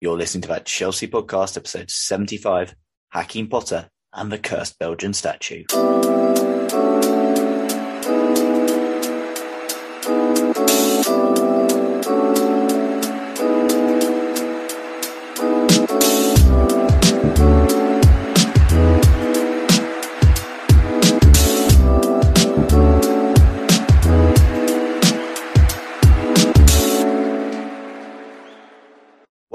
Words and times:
You're 0.00 0.16
listening 0.16 0.42
to 0.42 0.48
that 0.48 0.64
Chelsea 0.64 1.08
podcast, 1.08 1.56
episode 1.56 1.90
75 1.90 2.76
Hakim 3.08 3.48
Potter 3.48 3.90
and 4.12 4.30
the 4.30 4.38
Cursed 4.38 4.78
Belgian 4.78 5.12
Statue. 5.12 5.64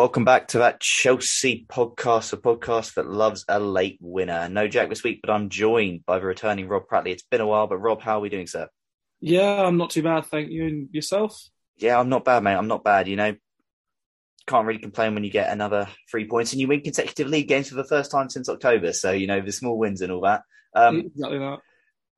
Welcome 0.04 0.26
back 0.26 0.50
to 0.50 0.58
that 0.58 0.82
Chelsea 0.82 1.66
podcast, 1.70 2.34
a 2.34 2.38
podcast 2.38 2.96
that 2.96 3.08
loves 3.08 3.46
a 3.48 3.58
late 3.58 3.98
winner. 4.02 4.50
No 4.50 4.68
Jack 4.68 4.90
this 4.90 5.02
week, 5.02 5.22
but 5.24 5.32
I'm 5.32 5.48
joined 5.48 6.06
by 6.06 6.20
the 6.20 6.26
returning 6.26 6.68
Rob 6.68 6.90
Prattley. 6.92 7.12
It's 7.12 7.24
been 7.24 7.40
a 7.40 7.48
while, 7.48 7.68
but 7.68 7.78
Rob, 7.78 8.02
how 8.02 8.18
are 8.18 8.20
we 8.20 8.28
doing, 8.28 8.46
sir? 8.46 8.68
Yeah, 9.22 9.64
I'm 9.64 9.78
not 9.78 9.92
too 9.92 10.04
bad, 10.04 10.26
thank 10.26 10.52
you. 10.52 10.66
And 10.66 10.90
yourself? 10.92 11.42
Yeah, 11.78 11.98
I'm 11.98 12.10
not 12.10 12.26
bad, 12.26 12.44
mate. 12.44 12.56
I'm 12.56 12.68
not 12.68 12.84
bad. 12.84 13.08
You 13.08 13.16
know, 13.16 13.34
can't 14.46 14.68
really 14.68 14.82
complain 14.82 15.14
when 15.14 15.24
you 15.24 15.32
get 15.32 15.50
another 15.50 15.88
three 16.12 16.28
points 16.28 16.52
and 16.52 16.60
you 16.60 16.68
win 16.68 16.82
consecutive 16.82 17.30
league 17.30 17.48
games 17.48 17.70
for 17.70 17.76
the 17.76 17.86
first 17.86 18.12
time 18.12 18.30
since 18.30 18.50
October. 18.50 18.92
So, 18.92 19.12
you 19.12 19.26
know, 19.26 19.40
the 19.40 19.54
small 19.54 19.78
wins 19.78 20.02
and 20.02 20.12
all 20.12 20.24
that. 20.24 20.42
Um, 20.76 20.98
exactly 20.98 21.40
that. 21.40 21.60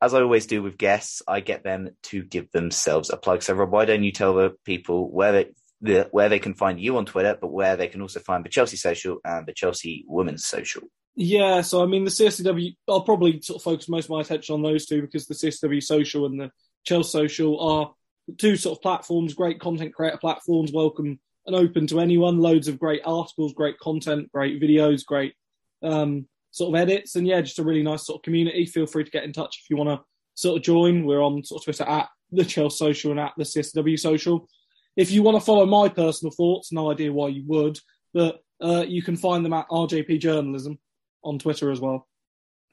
as 0.01 0.15
I 0.15 0.21
always 0.21 0.47
do 0.47 0.63
with 0.63 0.79
guests, 0.79 1.21
I 1.27 1.39
get 1.39 1.63
them 1.63 1.91
to 2.05 2.23
give 2.23 2.49
themselves 2.49 3.11
a 3.11 3.17
plug. 3.17 3.43
So, 3.43 3.53
Rob, 3.53 3.71
why 3.71 3.85
don't 3.85 4.03
you 4.03 4.11
tell 4.11 4.33
the 4.33 4.55
people 4.65 5.07
where 5.11 5.31
they, 5.33 5.45
the, 5.81 6.07
where 6.11 6.29
they 6.29 6.39
can 6.39 6.53
find 6.53 6.79
you 6.79 6.97
on 6.97 7.05
Twitter, 7.05 7.37
but 7.39 7.51
where 7.51 7.75
they 7.75 7.87
can 7.87 8.01
also 8.01 8.19
find 8.19 8.43
the 8.43 8.49
Chelsea 8.49 8.77
Social 8.77 9.19
and 9.23 9.45
the 9.45 9.53
Chelsea 9.53 10.05
Women's 10.07 10.45
Social? 10.45 10.83
Yeah, 11.15 11.61
so 11.61 11.81
I 11.81 11.85
mean, 11.85 12.03
the 12.03 12.11
CSW, 12.11 12.75
I'll 12.89 13.01
probably 13.01 13.41
sort 13.41 13.57
of 13.57 13.63
focus 13.63 13.87
most 13.87 14.05
of 14.05 14.09
my 14.11 14.21
attention 14.21 14.53
on 14.53 14.61
those 14.61 14.85
two 14.85 15.01
because 15.01 15.27
the 15.27 15.35
CSW 15.35 15.81
Social 15.81 16.25
and 16.25 16.39
the 16.39 16.51
Chelsea 16.83 17.09
Social 17.09 17.59
are 17.59 17.93
two 18.37 18.57
sort 18.57 18.77
of 18.77 18.81
platforms, 18.81 19.33
great 19.33 19.59
content 19.59 19.93
creator 19.93 20.17
platforms, 20.17 20.71
welcome 20.73 21.19
and 21.45 21.55
open 21.55 21.87
to 21.87 21.99
anyone. 21.99 22.39
Loads 22.39 22.67
of 22.67 22.79
great 22.79 23.01
articles, 23.05 23.53
great 23.53 23.79
content, 23.79 24.31
great 24.31 24.61
videos, 24.61 25.05
great 25.05 25.35
um, 25.83 26.27
sort 26.51 26.75
of 26.75 26.81
edits, 26.81 27.15
and 27.15 27.27
yeah, 27.27 27.41
just 27.41 27.59
a 27.59 27.63
really 27.63 27.83
nice 27.83 28.05
sort 28.05 28.19
of 28.19 28.23
community. 28.23 28.65
Feel 28.65 28.87
free 28.87 29.03
to 29.03 29.11
get 29.11 29.23
in 29.23 29.33
touch 29.33 29.61
if 29.63 29.69
you 29.69 29.77
want 29.77 29.89
to 29.89 30.05
sort 30.33 30.57
of 30.57 30.63
join. 30.63 31.05
We're 31.05 31.23
on 31.23 31.43
sort 31.43 31.61
of 31.61 31.65
Twitter 31.65 31.89
at 31.89 32.09
the 32.31 32.43
Chelsea 32.45 32.77
Social 32.77 33.11
and 33.11 33.19
at 33.19 33.33
the 33.37 33.43
CSW 33.43 33.99
Social. 33.99 34.47
If 34.95 35.11
you 35.11 35.23
want 35.23 35.37
to 35.37 35.45
follow 35.45 35.65
my 35.65 35.89
personal 35.89 36.31
thoughts, 36.31 36.71
no 36.71 36.91
idea 36.91 37.11
why 37.11 37.29
you 37.29 37.43
would, 37.47 37.79
but 38.13 38.39
uh, 38.61 38.85
you 38.87 39.01
can 39.01 39.17
find 39.17 39.43
them 39.43 39.53
at 39.53 39.67
RJP 39.69 40.19
Journalism 40.19 40.79
on 41.23 41.39
Twitter 41.39 41.71
as 41.71 41.79
well. 41.81 42.07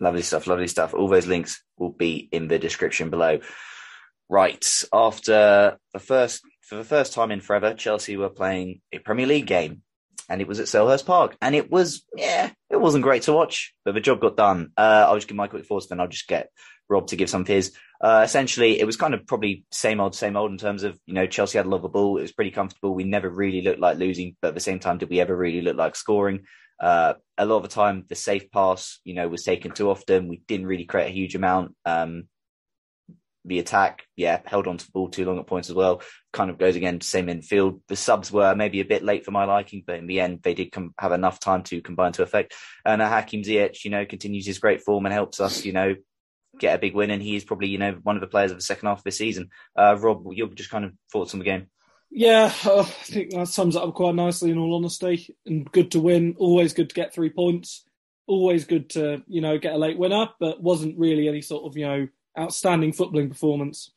Lovely 0.00 0.22
stuff, 0.22 0.46
lovely 0.46 0.68
stuff. 0.68 0.94
All 0.94 1.08
those 1.08 1.26
links 1.26 1.62
will 1.78 1.90
be 1.90 2.28
in 2.32 2.48
the 2.48 2.58
description 2.58 3.10
below. 3.10 3.40
Right, 4.28 4.64
after 4.92 5.78
the 5.92 5.98
first 5.98 6.42
for 6.62 6.76
the 6.76 6.84
first 6.84 7.12
time 7.12 7.30
in 7.30 7.40
forever, 7.40 7.74
Chelsea 7.74 8.16
were 8.16 8.30
playing 8.30 8.80
a 8.92 8.98
Premier 8.98 9.26
League 9.26 9.46
game, 9.46 9.82
and 10.28 10.40
it 10.40 10.48
was 10.48 10.58
at 10.58 10.66
Selhurst 10.66 11.04
Park, 11.04 11.36
and 11.42 11.54
it 11.54 11.70
was 11.70 12.04
yeah, 12.16 12.50
it 12.70 12.80
wasn't 12.80 13.04
great 13.04 13.22
to 13.22 13.32
watch, 13.32 13.74
but 13.84 13.94
the 13.94 14.00
job 14.00 14.20
got 14.20 14.36
done. 14.36 14.72
Uh, 14.76 15.04
I'll 15.06 15.16
just 15.16 15.28
give 15.28 15.36
my 15.36 15.48
quick 15.48 15.66
thoughts, 15.66 15.88
then 15.88 16.00
I'll 16.00 16.08
just 16.08 16.28
get 16.28 16.48
Rob 16.92 17.08
to 17.08 17.16
give 17.16 17.30
some 17.30 17.42
of 17.42 17.48
his. 17.48 17.72
Uh, 18.00 18.22
essentially, 18.24 18.80
it 18.80 18.84
was 18.84 18.96
kind 18.96 19.14
of 19.14 19.26
probably 19.26 19.64
same 19.70 20.00
old, 20.00 20.14
same 20.14 20.36
old 20.36 20.50
in 20.50 20.58
terms 20.58 20.82
of 20.82 20.98
you 21.06 21.14
know 21.14 21.26
Chelsea 21.26 21.58
had 21.58 21.66
a 21.66 21.68
lot 21.68 21.84
of 21.84 21.92
ball, 21.92 22.18
it 22.18 22.22
was 22.22 22.32
pretty 22.32 22.50
comfortable. 22.50 22.94
We 22.94 23.04
never 23.04 23.28
really 23.28 23.62
looked 23.62 23.80
like 23.80 23.98
losing, 23.98 24.36
but 24.40 24.48
at 24.48 24.54
the 24.54 24.60
same 24.60 24.78
time, 24.78 24.98
did 24.98 25.10
we 25.10 25.20
ever 25.20 25.36
really 25.36 25.62
look 25.62 25.76
like 25.76 25.96
scoring? 25.96 26.44
Uh, 26.80 27.14
a 27.38 27.46
lot 27.46 27.58
of 27.58 27.62
the 27.62 27.68
time, 27.68 28.04
the 28.08 28.16
safe 28.16 28.50
pass, 28.50 28.98
you 29.04 29.14
know, 29.14 29.28
was 29.28 29.44
taken 29.44 29.70
too 29.70 29.88
often. 29.88 30.28
We 30.28 30.42
didn't 30.48 30.66
really 30.66 30.84
create 30.84 31.06
a 31.06 31.14
huge 31.14 31.36
amount. 31.36 31.76
Um, 31.84 32.24
the 33.44 33.58
attack, 33.58 34.04
yeah, 34.16 34.40
held 34.44 34.66
on 34.66 34.78
to 34.78 34.84
the 34.84 34.92
ball 34.92 35.08
too 35.08 35.24
long 35.24 35.38
at 35.38 35.46
points 35.46 35.68
as 35.68 35.74
well. 35.74 36.02
Kind 36.32 36.50
of 36.50 36.58
goes 36.58 36.76
again, 36.76 37.00
same 37.00 37.28
in 37.28 37.42
field. 37.42 37.80
The 37.88 37.96
subs 37.96 38.30
were 38.30 38.54
maybe 38.54 38.80
a 38.80 38.84
bit 38.84 39.02
late 39.02 39.24
for 39.24 39.32
my 39.32 39.44
liking, 39.44 39.82
but 39.86 39.96
in 39.96 40.06
the 40.06 40.20
end, 40.20 40.40
they 40.42 40.54
did 40.54 40.72
com- 40.72 40.94
have 40.98 41.12
enough 41.12 41.40
time 41.40 41.62
to 41.64 41.80
combine 41.80 42.12
to 42.12 42.22
effect. 42.22 42.54
And 42.84 43.02
uh, 43.02 43.08
Hakim 43.08 43.42
Ziyech, 43.42 43.84
you 43.84 43.90
know, 43.90 44.06
continues 44.06 44.46
his 44.46 44.58
great 44.58 44.82
form 44.82 45.06
and 45.06 45.12
helps 45.12 45.40
us, 45.40 45.64
you 45.64 45.72
know, 45.72 45.94
get 46.62 46.74
a 46.74 46.78
big 46.78 46.94
win. 46.94 47.10
And 47.10 47.22
he 47.22 47.36
is 47.36 47.44
probably, 47.44 47.68
you 47.68 47.78
know, 47.78 47.98
one 48.02 48.16
of 48.16 48.20
the 48.20 48.26
players 48.26 48.50
of 48.50 48.56
the 48.56 48.62
second 48.62 48.88
half 48.88 48.98
of 48.98 49.04
the 49.04 49.10
season. 49.10 49.50
Uh, 49.76 49.96
Rob, 49.98 50.24
your 50.32 50.48
just 50.48 50.70
kind 50.70 50.84
of 50.84 50.92
thoughts 51.12 51.34
on 51.34 51.40
the 51.40 51.44
game? 51.44 51.66
Yeah, 52.10 52.52
uh, 52.64 52.80
I 52.80 52.84
think 52.84 53.30
that 53.30 53.48
sums 53.48 53.74
it 53.74 53.82
up 53.82 53.94
quite 53.94 54.14
nicely. 54.14 54.50
In 54.50 54.58
all 54.58 54.74
honesty, 54.74 55.34
and 55.46 55.70
good 55.70 55.92
to 55.92 56.00
win. 56.00 56.36
Always 56.38 56.74
good 56.74 56.90
to 56.90 56.94
get 56.94 57.14
three 57.14 57.30
points. 57.30 57.84
Always 58.26 58.64
good 58.66 58.90
to 58.90 59.22
you 59.26 59.40
know 59.40 59.58
get 59.58 59.72
a 59.72 59.78
late 59.78 59.98
winner, 59.98 60.28
but 60.38 60.62
wasn't 60.62 60.98
really 60.98 61.26
any 61.26 61.40
sort 61.40 61.64
of 61.64 61.76
you 61.76 61.86
know 61.86 62.08
outstanding 62.38 62.92
footballing 62.92 63.30
performance. 63.30 63.90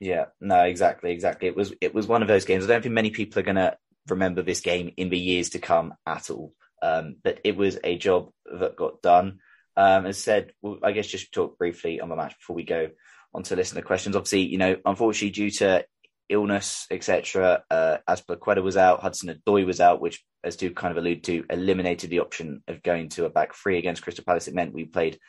Yeah, 0.00 0.26
no, 0.40 0.64
exactly, 0.64 1.12
exactly. 1.12 1.48
It 1.48 1.56
was 1.56 1.72
it 1.80 1.94
was 1.94 2.08
one 2.08 2.22
of 2.22 2.28
those 2.28 2.44
games. 2.44 2.64
I 2.64 2.68
don't 2.68 2.82
think 2.82 2.94
many 2.94 3.10
people 3.10 3.38
are 3.38 3.44
going 3.44 3.56
to 3.56 3.76
remember 4.08 4.42
this 4.42 4.60
game 4.60 4.92
in 4.96 5.08
the 5.08 5.18
years 5.18 5.50
to 5.50 5.60
come 5.60 5.94
at 6.06 6.30
all. 6.30 6.54
Um, 6.82 7.16
but 7.22 7.40
it 7.44 7.56
was 7.56 7.78
a 7.84 7.98
job 7.98 8.30
that 8.58 8.76
got 8.76 9.02
done. 9.02 9.38
Um, 9.78 10.06
as 10.06 10.18
said, 10.18 10.52
well, 10.60 10.78
I 10.82 10.90
guess 10.90 11.06
just 11.06 11.32
talk 11.32 11.56
briefly 11.56 12.00
on 12.00 12.08
the 12.08 12.16
match 12.16 12.36
before 12.36 12.56
we 12.56 12.64
go 12.64 12.88
on 13.32 13.44
to 13.44 13.54
listen 13.54 13.76
to 13.76 13.82
questions. 13.82 14.16
Obviously, 14.16 14.42
you 14.42 14.58
know, 14.58 14.76
unfortunately 14.84 15.30
due 15.30 15.52
to 15.52 15.84
illness, 16.28 16.88
etc., 16.90 17.62
uh, 17.70 17.98
Azpilicueta 18.08 18.60
was 18.60 18.76
out, 18.76 19.00
Hudson 19.00 19.40
Odoi 19.46 19.64
was 19.64 19.80
out, 19.80 20.00
which, 20.00 20.24
as 20.42 20.56
do 20.56 20.72
kind 20.72 20.90
of 20.90 20.98
allude 20.98 21.22
to, 21.24 21.44
eliminated 21.48 22.10
the 22.10 22.18
option 22.18 22.60
of 22.66 22.82
going 22.82 23.08
to 23.10 23.24
a 23.24 23.30
back 23.30 23.54
three 23.54 23.78
against 23.78 24.02
Crystal 24.02 24.24
Palace. 24.24 24.48
It 24.48 24.54
meant 24.54 24.74
we 24.74 24.84
played 24.84 25.20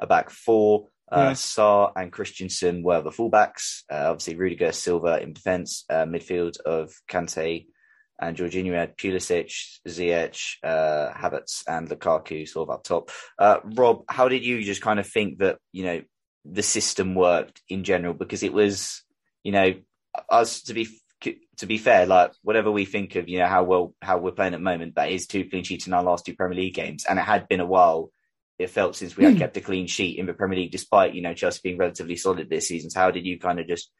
a 0.00 0.06
back 0.06 0.30
four. 0.30 0.88
Uh. 1.12 1.32
Sarr 1.32 1.92
and 1.94 2.10
Christensen 2.10 2.82
were 2.82 3.02
the 3.02 3.10
fullbacks. 3.10 3.82
Uh, 3.92 4.08
obviously, 4.08 4.36
Rudiger, 4.36 4.72
Silva 4.72 5.22
in 5.22 5.34
defence. 5.34 5.84
Uh, 5.90 6.06
midfield 6.06 6.58
of 6.60 6.94
Kante 7.10 7.66
and 8.20 8.36
Jorginho 8.36 8.74
had 8.74 8.96
Pulisic, 8.96 9.52
Ziyech, 9.86 10.56
uh, 10.62 11.12
Havertz, 11.12 11.62
and 11.66 11.88
Lukaku 11.88 12.48
sort 12.48 12.68
of 12.68 12.74
up 12.74 12.84
top. 12.84 13.10
Uh, 13.38 13.58
Rob, 13.64 14.04
how 14.08 14.28
did 14.28 14.44
you 14.44 14.62
just 14.62 14.82
kind 14.82 14.98
of 15.00 15.06
think 15.06 15.38
that 15.38 15.58
you 15.72 15.84
know 15.84 16.02
the 16.44 16.62
system 16.62 17.14
worked 17.14 17.60
in 17.68 17.84
general? 17.84 18.14
Because 18.14 18.42
it 18.42 18.52
was, 18.52 19.02
you 19.44 19.52
know, 19.52 19.74
us 20.28 20.62
to 20.62 20.74
be 20.74 20.88
to 21.56 21.66
be 21.66 21.78
fair, 21.78 22.06
like 22.06 22.32
whatever 22.42 22.70
we 22.70 22.84
think 22.84 23.16
of, 23.16 23.28
you 23.28 23.38
know, 23.38 23.46
how 23.46 23.64
well 23.64 23.94
how 24.00 24.18
we're 24.18 24.30
playing 24.30 24.54
at 24.54 24.58
the 24.58 24.62
moment, 24.64 24.94
that 24.94 25.10
is 25.10 25.26
two 25.26 25.48
clean 25.48 25.64
sheets 25.64 25.86
in 25.86 25.92
our 25.92 26.02
last 26.04 26.24
two 26.24 26.34
Premier 26.34 26.56
League 26.56 26.74
games, 26.74 27.04
and 27.08 27.18
it 27.18 27.22
had 27.22 27.48
been 27.48 27.60
a 27.60 27.66
while. 27.66 28.10
It 28.58 28.70
felt 28.70 28.96
since 28.96 29.16
we 29.16 29.24
had 29.24 29.34
Hmm. 29.34 29.38
kept 29.38 29.56
a 29.56 29.60
clean 29.60 29.86
sheet 29.86 30.18
in 30.18 30.26
the 30.26 30.34
Premier 30.34 30.58
League, 30.58 30.72
despite 30.72 31.14
you 31.14 31.22
know 31.22 31.34
Chelsea 31.34 31.60
being 31.62 31.78
relatively 31.78 32.16
solid 32.16 32.50
this 32.50 32.68
season. 32.68 32.90
So 32.90 33.00
how 33.00 33.10
did 33.12 33.24
you 33.24 33.38
kind 33.38 33.60
of 33.60 33.68
just, 33.68 33.92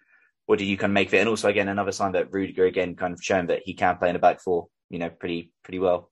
what 0.49 0.59
do 0.59 0.65
you 0.65 0.79
kind 0.79 0.93
of 0.93 0.95
make 0.95 1.09
of 1.09 1.15
it? 1.15 1.19
And 1.19 1.29
also 1.29 1.50
again, 1.50 1.69
another 1.69 1.93
sign 1.93 2.12
that 2.12 2.33
Rudiger 2.33 2.65
again 2.65 2.97
kind 2.97 3.12
of 3.12 3.23
shown 3.23 3.49
that 3.49 3.61
he 3.67 3.75
can 3.75 3.99
play 3.99 4.09
in 4.09 4.17
a 4.17 4.19
back 4.19 4.41
four, 4.41 4.69
you 4.89 4.99
know, 4.99 5.11
pretty 5.11 5.53
pretty 5.62 5.79
well. 5.79 6.11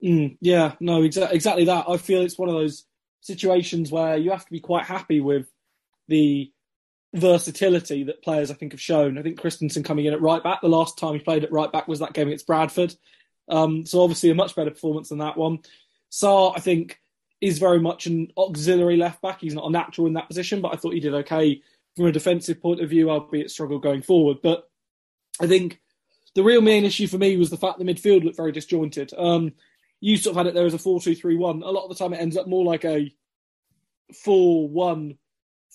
Mm, 0.00 0.36
yeah, 0.40 0.74
no, 0.78 1.00
exa- 1.00 1.32
exactly 1.32 1.64
that. 1.64 1.86
I 1.88 1.96
feel 1.96 2.22
it's 2.22 2.38
one 2.38 2.48
of 2.48 2.54
those 2.54 2.84
situations 3.20 3.90
where 3.90 4.16
you 4.16 4.30
have 4.30 4.44
to 4.44 4.50
be 4.52 4.60
quite 4.60 4.84
happy 4.84 5.20
with 5.20 5.48
the 6.06 6.52
versatility 7.14 8.04
that 8.04 8.22
players 8.22 8.52
I 8.52 8.54
think 8.54 8.74
have 8.74 8.80
shown. 8.80 9.18
I 9.18 9.22
think 9.22 9.40
Christensen 9.40 9.82
coming 9.82 10.04
in 10.04 10.14
at 10.14 10.22
right 10.22 10.42
back, 10.42 10.60
the 10.60 10.68
last 10.68 10.96
time 10.96 11.14
he 11.14 11.18
played 11.18 11.42
at 11.42 11.50
right 11.50 11.70
back 11.70 11.88
was 11.88 11.98
that 11.98 12.12
game 12.12 12.28
against 12.28 12.46
Bradford. 12.46 12.94
Um, 13.48 13.86
so 13.86 14.02
obviously 14.02 14.30
a 14.30 14.36
much 14.36 14.54
better 14.54 14.70
performance 14.70 15.08
than 15.08 15.18
that 15.18 15.36
one. 15.36 15.58
Sarr, 16.12 16.52
I 16.56 16.60
think, 16.60 17.00
is 17.40 17.58
very 17.58 17.80
much 17.80 18.06
an 18.06 18.28
auxiliary 18.38 18.98
left 18.98 19.20
back. 19.20 19.40
He's 19.40 19.54
not 19.54 19.66
a 19.66 19.72
natural 19.72 20.06
in 20.06 20.12
that 20.12 20.28
position, 20.28 20.60
but 20.60 20.72
I 20.72 20.76
thought 20.76 20.94
he 20.94 21.00
did 21.00 21.14
okay 21.14 21.60
from 21.96 22.06
a 22.06 22.12
defensive 22.12 22.60
point 22.60 22.80
of 22.80 22.90
view, 22.90 23.10
albeit 23.10 23.50
struggled 23.50 23.82
going 23.82 24.02
forward. 24.02 24.38
But 24.42 24.68
I 25.40 25.46
think 25.46 25.80
the 26.34 26.42
real 26.42 26.60
main 26.60 26.84
issue 26.84 27.06
for 27.06 27.18
me 27.18 27.36
was 27.36 27.50
the 27.50 27.56
fact 27.56 27.78
the 27.78 27.84
midfield 27.84 28.24
looked 28.24 28.36
very 28.36 28.52
disjointed. 28.52 29.12
Um, 29.16 29.52
you 30.00 30.16
sort 30.16 30.32
of 30.32 30.38
had 30.38 30.46
it 30.48 30.54
there 30.54 30.66
as 30.66 30.74
a 30.74 30.78
4 30.78 31.00
2 31.00 31.14
3 31.14 31.36
1. 31.36 31.62
A 31.62 31.70
lot 31.70 31.84
of 31.84 31.90
the 31.90 31.94
time 31.94 32.12
it 32.12 32.20
ends 32.20 32.36
up 32.36 32.48
more 32.48 32.64
like 32.64 32.84
a 32.84 33.14
4 34.24 34.68
1 34.68 35.14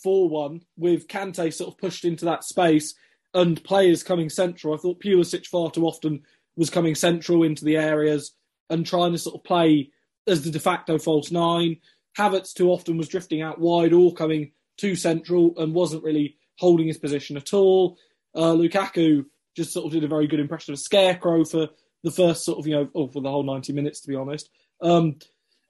4 0.03 0.29
1 0.29 0.61
with 0.77 1.07
Kante 1.07 1.53
sort 1.53 1.73
of 1.73 1.77
pushed 1.77 2.05
into 2.05 2.25
that 2.25 2.43
space 2.43 2.95
and 3.33 3.63
players 3.63 4.03
coming 4.03 4.29
central. 4.29 4.73
I 4.73 4.77
thought 4.77 5.01
Pulisic 5.01 5.45
far 5.45 5.71
too 5.71 5.85
often 5.85 6.23
was 6.55 6.69
coming 6.69 6.95
central 6.95 7.43
into 7.43 7.65
the 7.65 7.77
areas 7.77 8.33
and 8.69 8.85
trying 8.85 9.11
to 9.11 9.17
sort 9.17 9.35
of 9.35 9.43
play 9.43 9.91
as 10.27 10.43
the 10.43 10.51
de 10.51 10.59
facto 10.59 10.97
false 10.97 11.31
nine. 11.31 11.77
Havertz 12.17 12.53
too 12.53 12.69
often 12.69 12.97
was 12.97 13.07
drifting 13.07 13.41
out 13.41 13.59
wide 13.59 13.93
or 13.93 14.13
coming 14.13 14.51
too 14.77 14.95
central 14.95 15.53
and 15.57 15.73
wasn't 15.73 16.03
really 16.03 16.37
holding 16.57 16.87
his 16.87 16.97
position 16.97 17.37
at 17.37 17.53
all. 17.53 17.97
Uh, 18.35 18.53
Lukaku 18.53 19.25
just 19.55 19.73
sort 19.73 19.85
of 19.85 19.91
did 19.91 20.03
a 20.03 20.07
very 20.07 20.27
good 20.27 20.39
impression 20.39 20.73
of 20.73 20.79
a 20.79 20.81
scarecrow 20.81 21.43
for 21.43 21.69
the 22.03 22.11
first 22.11 22.45
sort 22.45 22.59
of, 22.59 22.67
you 22.67 22.75
know, 22.75 22.89
oh, 22.95 23.07
for 23.07 23.21
the 23.21 23.29
whole 23.29 23.43
90 23.43 23.73
minutes, 23.73 24.01
to 24.01 24.07
be 24.07 24.15
honest. 24.15 24.49
Um, 24.81 25.17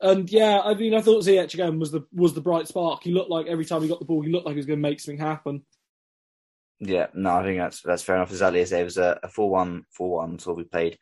and 0.02 0.30
yeah, 0.30 0.60
I 0.60 0.76
mean, 0.76 0.94
I 0.94 1.02
thought 1.02 1.24
Ziyech 1.24 1.54
again 1.54 1.80
was 1.80 1.92
the 1.92 2.06
was 2.14 2.34
the 2.34 2.42
bright 2.42 2.68
spark. 2.68 3.04
He 3.04 3.12
looked 3.12 3.32
like 3.32 3.48
every 3.48 3.66
time 3.66 3.82
he 3.82 3.88
got 3.88 4.00
the 4.00 4.06
ball, 4.06 4.22
he 4.22 4.32
looked 4.32 4.46
like 4.46 4.54
he 4.54 4.58
was 4.58 4.68
going 4.68 4.80
to 4.80 4.88
make 4.88 5.00
something 5.00 5.20
happen. 5.20 5.66
Yeah, 6.80 7.08
no, 7.16 7.32
I 7.32 7.44
think 7.44 7.58
that's 7.58 7.82
that's 7.82 8.04
fair 8.04 8.18
enough. 8.18 8.30
Exactly 8.30 8.62
as 8.62 8.72
it 8.72 8.84
was 8.84 8.98
a, 8.98 9.20
a 9.24 9.28
4-1, 9.28 9.84
4-1 10.00 10.42
so 10.42 10.54
we 10.54 10.64
played 10.64 11.00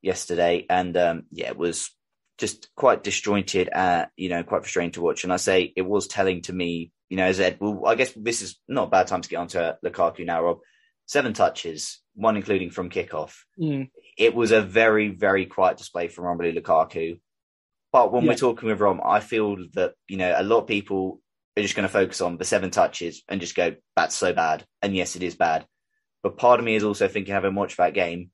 yesterday, 0.00 0.64
and 0.70 0.96
um, 0.96 1.24
yeah, 1.30 1.48
it 1.48 1.58
was 1.58 1.90
just 2.38 2.70
quite 2.74 3.04
disjointed, 3.04 3.68
uh, 3.70 4.06
you 4.16 4.30
know, 4.30 4.42
quite 4.42 4.62
frustrating 4.62 4.92
to 4.92 5.02
watch. 5.02 5.24
And 5.24 5.32
I 5.32 5.36
say 5.36 5.70
it 5.76 5.82
was 5.82 6.08
telling 6.08 6.40
to 6.42 6.54
me, 6.54 6.90
you 7.10 7.16
know, 7.16 7.24
as 7.24 7.40
Ed, 7.40 7.58
well, 7.60 7.82
I 7.86 7.96
guess 7.96 8.12
this 8.16 8.40
is 8.40 8.58
not 8.68 8.86
a 8.88 8.90
bad 8.90 9.08
time 9.08 9.20
to 9.20 9.28
get 9.28 9.36
onto 9.36 9.58
Lukaku 9.84 10.24
now, 10.24 10.42
Rob. 10.42 10.58
Seven 11.06 11.32
touches, 11.32 12.00
one 12.14 12.36
including 12.36 12.70
from 12.70 12.88
kickoff. 12.88 13.34
Mm. 13.60 13.90
It 14.16 14.34
was 14.34 14.52
a 14.52 14.62
very, 14.62 15.08
very 15.08 15.44
quiet 15.46 15.76
display 15.76 16.06
from 16.06 16.24
Romelu 16.24 16.56
Lukaku. 16.56 17.20
But 17.92 18.12
when 18.12 18.22
Yeah. 18.22 18.30
we're 18.30 18.36
talking 18.36 18.68
with 18.68 18.80
Rom, 18.80 19.00
I 19.04 19.18
feel 19.18 19.56
that, 19.74 19.94
you 20.06 20.16
know, 20.16 20.32
a 20.36 20.44
lot 20.44 20.60
of 20.60 20.66
people 20.68 21.20
are 21.58 21.62
just 21.62 21.74
going 21.74 21.88
to 21.88 21.92
focus 21.92 22.20
on 22.20 22.36
the 22.36 22.44
seven 22.44 22.70
touches 22.70 23.24
and 23.28 23.40
just 23.40 23.56
go, 23.56 23.74
that's 23.96 24.14
so 24.14 24.32
bad. 24.32 24.64
And 24.80 24.94
yes, 24.94 25.16
it 25.16 25.24
is 25.24 25.34
bad. 25.34 25.66
But 26.22 26.36
part 26.36 26.60
of 26.60 26.64
me 26.64 26.76
is 26.76 26.84
also 26.84 27.08
thinking, 27.08 27.34
having 27.34 27.56
watched 27.56 27.78
that 27.78 27.94
game, 27.94 28.30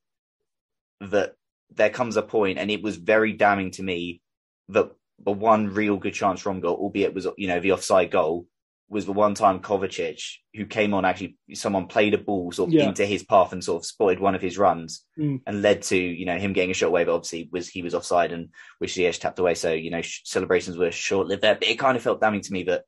that 1.01 1.33
there 1.71 1.89
comes 1.91 2.17
a 2.17 2.23
point, 2.23 2.59
and 2.59 2.71
it 2.71 2.83
was 2.83 2.97
very 2.97 3.33
damning 3.33 3.71
to 3.73 3.83
me 3.83 4.21
that 4.69 4.91
the 5.19 5.33
one 5.33 5.73
real 5.73 5.97
good 5.97 6.13
chance 6.13 6.45
Rom 6.45 6.61
got, 6.61 6.79
albeit 6.79 7.15
was, 7.15 7.27
you 7.39 7.49
know, 7.49 7.61
the 7.61 7.73
offside 7.73 8.11
goal, 8.11 8.47
was 8.89 9.05
the 9.05 9.13
one 9.13 9.35
time 9.35 9.59
Kovacic, 9.61 10.23
who 10.55 10.65
came 10.65 10.95
on, 10.95 11.05
actually, 11.05 11.37
someone 11.55 11.87
played 11.89 12.15
a 12.15 12.19
ball 12.19 12.53
sort 12.53 12.69
of 12.69 12.75
Yeah. 12.75 12.89
into 12.89 13.05
his 13.05 13.25
path 13.25 13.53
and 13.53 13.63
sort 13.63 13.83
of 13.83 13.87
spotted 13.87 14.21
one 14.21 14.37
of 14.37 14.43
his 14.43 14.59
runs 14.59 15.05
Mm. 15.19 15.41
and 15.45 15.61
led 15.61 15.83
to, 15.83 15.97
you 15.97 16.25
know, 16.25 16.39
him 16.39 16.53
getting 16.53 16.71
a 16.71 16.75
shot 16.75 16.87
away, 16.89 17.03
but 17.05 17.15
obviously 17.15 17.49
was 17.51 17.69
he 17.69 17.83
was 17.83 17.95
offside 17.97 18.31
and 18.33 18.51
which 18.79 18.95
the 18.95 19.07
edge 19.07 19.19
tapped 19.19 19.41
away. 19.41 19.55
So, 19.55 19.73
you 19.73 19.91
know, 19.91 20.03
sh- 20.03 20.21
celebrations 20.25 20.77
were 20.77 20.93
short 20.93 21.27
lived 21.27 21.43
there. 21.43 21.57
But 21.57 21.67
it 21.69 21.79
kind 21.81 21.97
of 21.97 22.03
felt 22.03 22.21
damning 22.21 22.43
to 22.43 22.53
me 22.53 22.63
that, 22.65 22.85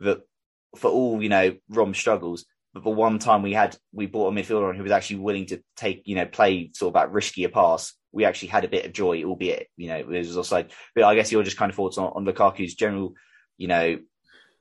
that 0.00 0.22
for 0.76 0.90
all, 0.90 1.22
you 1.22 1.28
know, 1.28 1.54
Rom 1.68 1.92
struggles, 1.92 2.46
but 2.72 2.82
the 2.84 2.88
one 2.90 3.18
time 3.18 3.42
we 3.42 3.52
had, 3.52 3.76
we 3.92 4.06
bought 4.06 4.32
a 4.32 4.34
midfielder 4.34 4.70
on 4.70 4.76
who 4.76 4.82
was 4.82 4.92
actually 4.92 5.18
willing 5.20 5.44
to 5.46 5.62
take, 5.76 6.02
you 6.06 6.14
know, 6.14 6.24
play 6.24 6.70
sort 6.72 6.88
of 6.88 6.94
that 6.94 7.12
riskier 7.14 7.52
pass. 7.52 7.92
We 8.10 8.24
actually 8.24 8.48
had 8.48 8.64
a 8.64 8.68
bit 8.68 8.86
of 8.86 8.94
joy, 8.94 9.22
albeit, 9.24 9.68
you 9.76 9.88
know, 9.88 9.96
it 9.96 10.06
was 10.08 10.36
offside. 10.38 10.70
But 10.94 11.04
I 11.04 11.14
guess 11.14 11.30
you're 11.30 11.42
just 11.42 11.58
kind 11.58 11.68
of 11.68 11.76
thoughts 11.76 11.98
on, 11.98 12.10
on 12.14 12.24
Lukaku's 12.24 12.74
general, 12.74 13.12
you 13.58 13.68
know, 13.68 13.98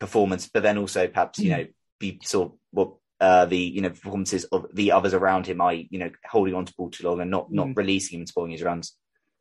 performance, 0.01 0.50
but 0.53 0.63
then 0.63 0.77
also 0.77 1.07
perhaps, 1.07 1.39
you 1.39 1.51
know, 1.51 1.65
be 2.00 2.19
sort 2.24 2.50
of 2.50 2.57
what, 2.71 2.94
uh, 3.21 3.45
the, 3.45 3.57
you 3.57 3.81
know, 3.81 3.89
performances 3.89 4.44
of 4.45 4.65
the 4.74 4.92
others 4.92 5.13
around 5.13 5.45
him, 5.48 5.62
I, 5.62 5.88
you 5.89 6.00
know, 6.00 6.09
holding 6.25 6.56
on 6.56 6.65
to 6.65 6.74
ball 6.74 6.89
too 6.89 7.07
long 7.07 7.21
and 7.21 7.31
not, 7.31 7.51
not 7.51 7.68
Mm. 7.68 7.77
releasing 7.77 8.15
him 8.15 8.21
and 8.21 8.27
spoiling 8.27 8.51
his 8.51 8.63
runs. 8.63 8.98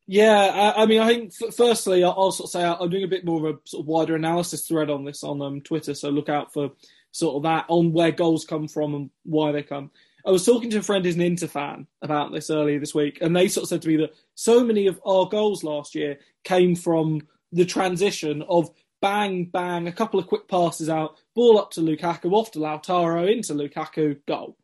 Yeah, 0.07 0.37
I, 0.77 0.83
I 0.83 0.87
mean, 0.87 1.01
I 1.01 1.07
think 1.09 1.33
f- 1.41 1.55
firstly, 1.55 2.05
I'll, 2.05 2.15
I'll 2.17 2.33
sort 2.33 2.49
of 2.49 2.53
say 2.53 2.65
I'm 2.65 2.91
doing 2.91 3.05
a 3.05 3.09
bit 3.09 3.25
more 3.25 3.39
of 3.39 3.55
a 3.55 3.59
sort 3.65 3.83
of 3.83 3.87
wider 3.87 4.15
analysis 4.17 4.67
thread 4.67 4.91
on 4.91 5.05
this 5.05 5.25
on 5.25 5.41
um, 5.41 5.61
Twitter, 5.63 5.95
so 5.95 6.11
look 6.11 6.29
out 6.29 6.53
for 6.53 6.73
sort 7.13 7.37
of 7.37 7.43
that 7.45 7.65
on 7.69 7.93
where 7.93 8.13
goals 8.13 8.45
come 8.45 8.69
from 8.69 8.95
and 8.95 9.11
why 9.25 9.53
they 9.53 9.63
come. 9.63 9.91
I 10.27 10.31
was 10.31 10.45
talking 10.45 10.69
to 10.71 10.79
a 10.79 10.83
friend 10.83 11.05
who's 11.05 11.15
an 11.15 11.23
Inter 11.23 11.47
fan 11.47 11.87
about 12.03 12.33
this 12.33 12.51
earlier 12.51 12.79
this 12.79 12.95
week, 12.95 13.19
and 13.23 13.35
they 13.35 13.49
sort 13.49 13.63
of 13.63 13.69
said 13.71 13.83
to 13.83 13.89
me 13.89 13.97
that 13.99 14.15
so 14.35 14.63
many 14.65 14.87
of 14.89 15.01
our 15.07 15.27
goals 15.27 15.65
last 15.65 15.95
year 15.95 16.19
came 16.45 16.75
from 16.77 17.23
the 17.53 17.65
transition 17.65 18.43
of 18.43 18.71
bang, 19.01 19.45
bang, 19.47 19.89
a 19.89 19.93
couple 19.93 20.21
of 20.21 20.27
quick 20.27 20.49
passes 20.49 20.89
out, 20.89 21.17
ball 21.35 21.59
up 21.59 21.71
to 21.73 21.81
Lukaku, 21.81 22.33
off 22.33 22.51
to 22.53 22.59
Lautaro, 22.59 23.31
into 23.31 23.55
Lukaku, 23.55 24.19
goal. 24.27 24.57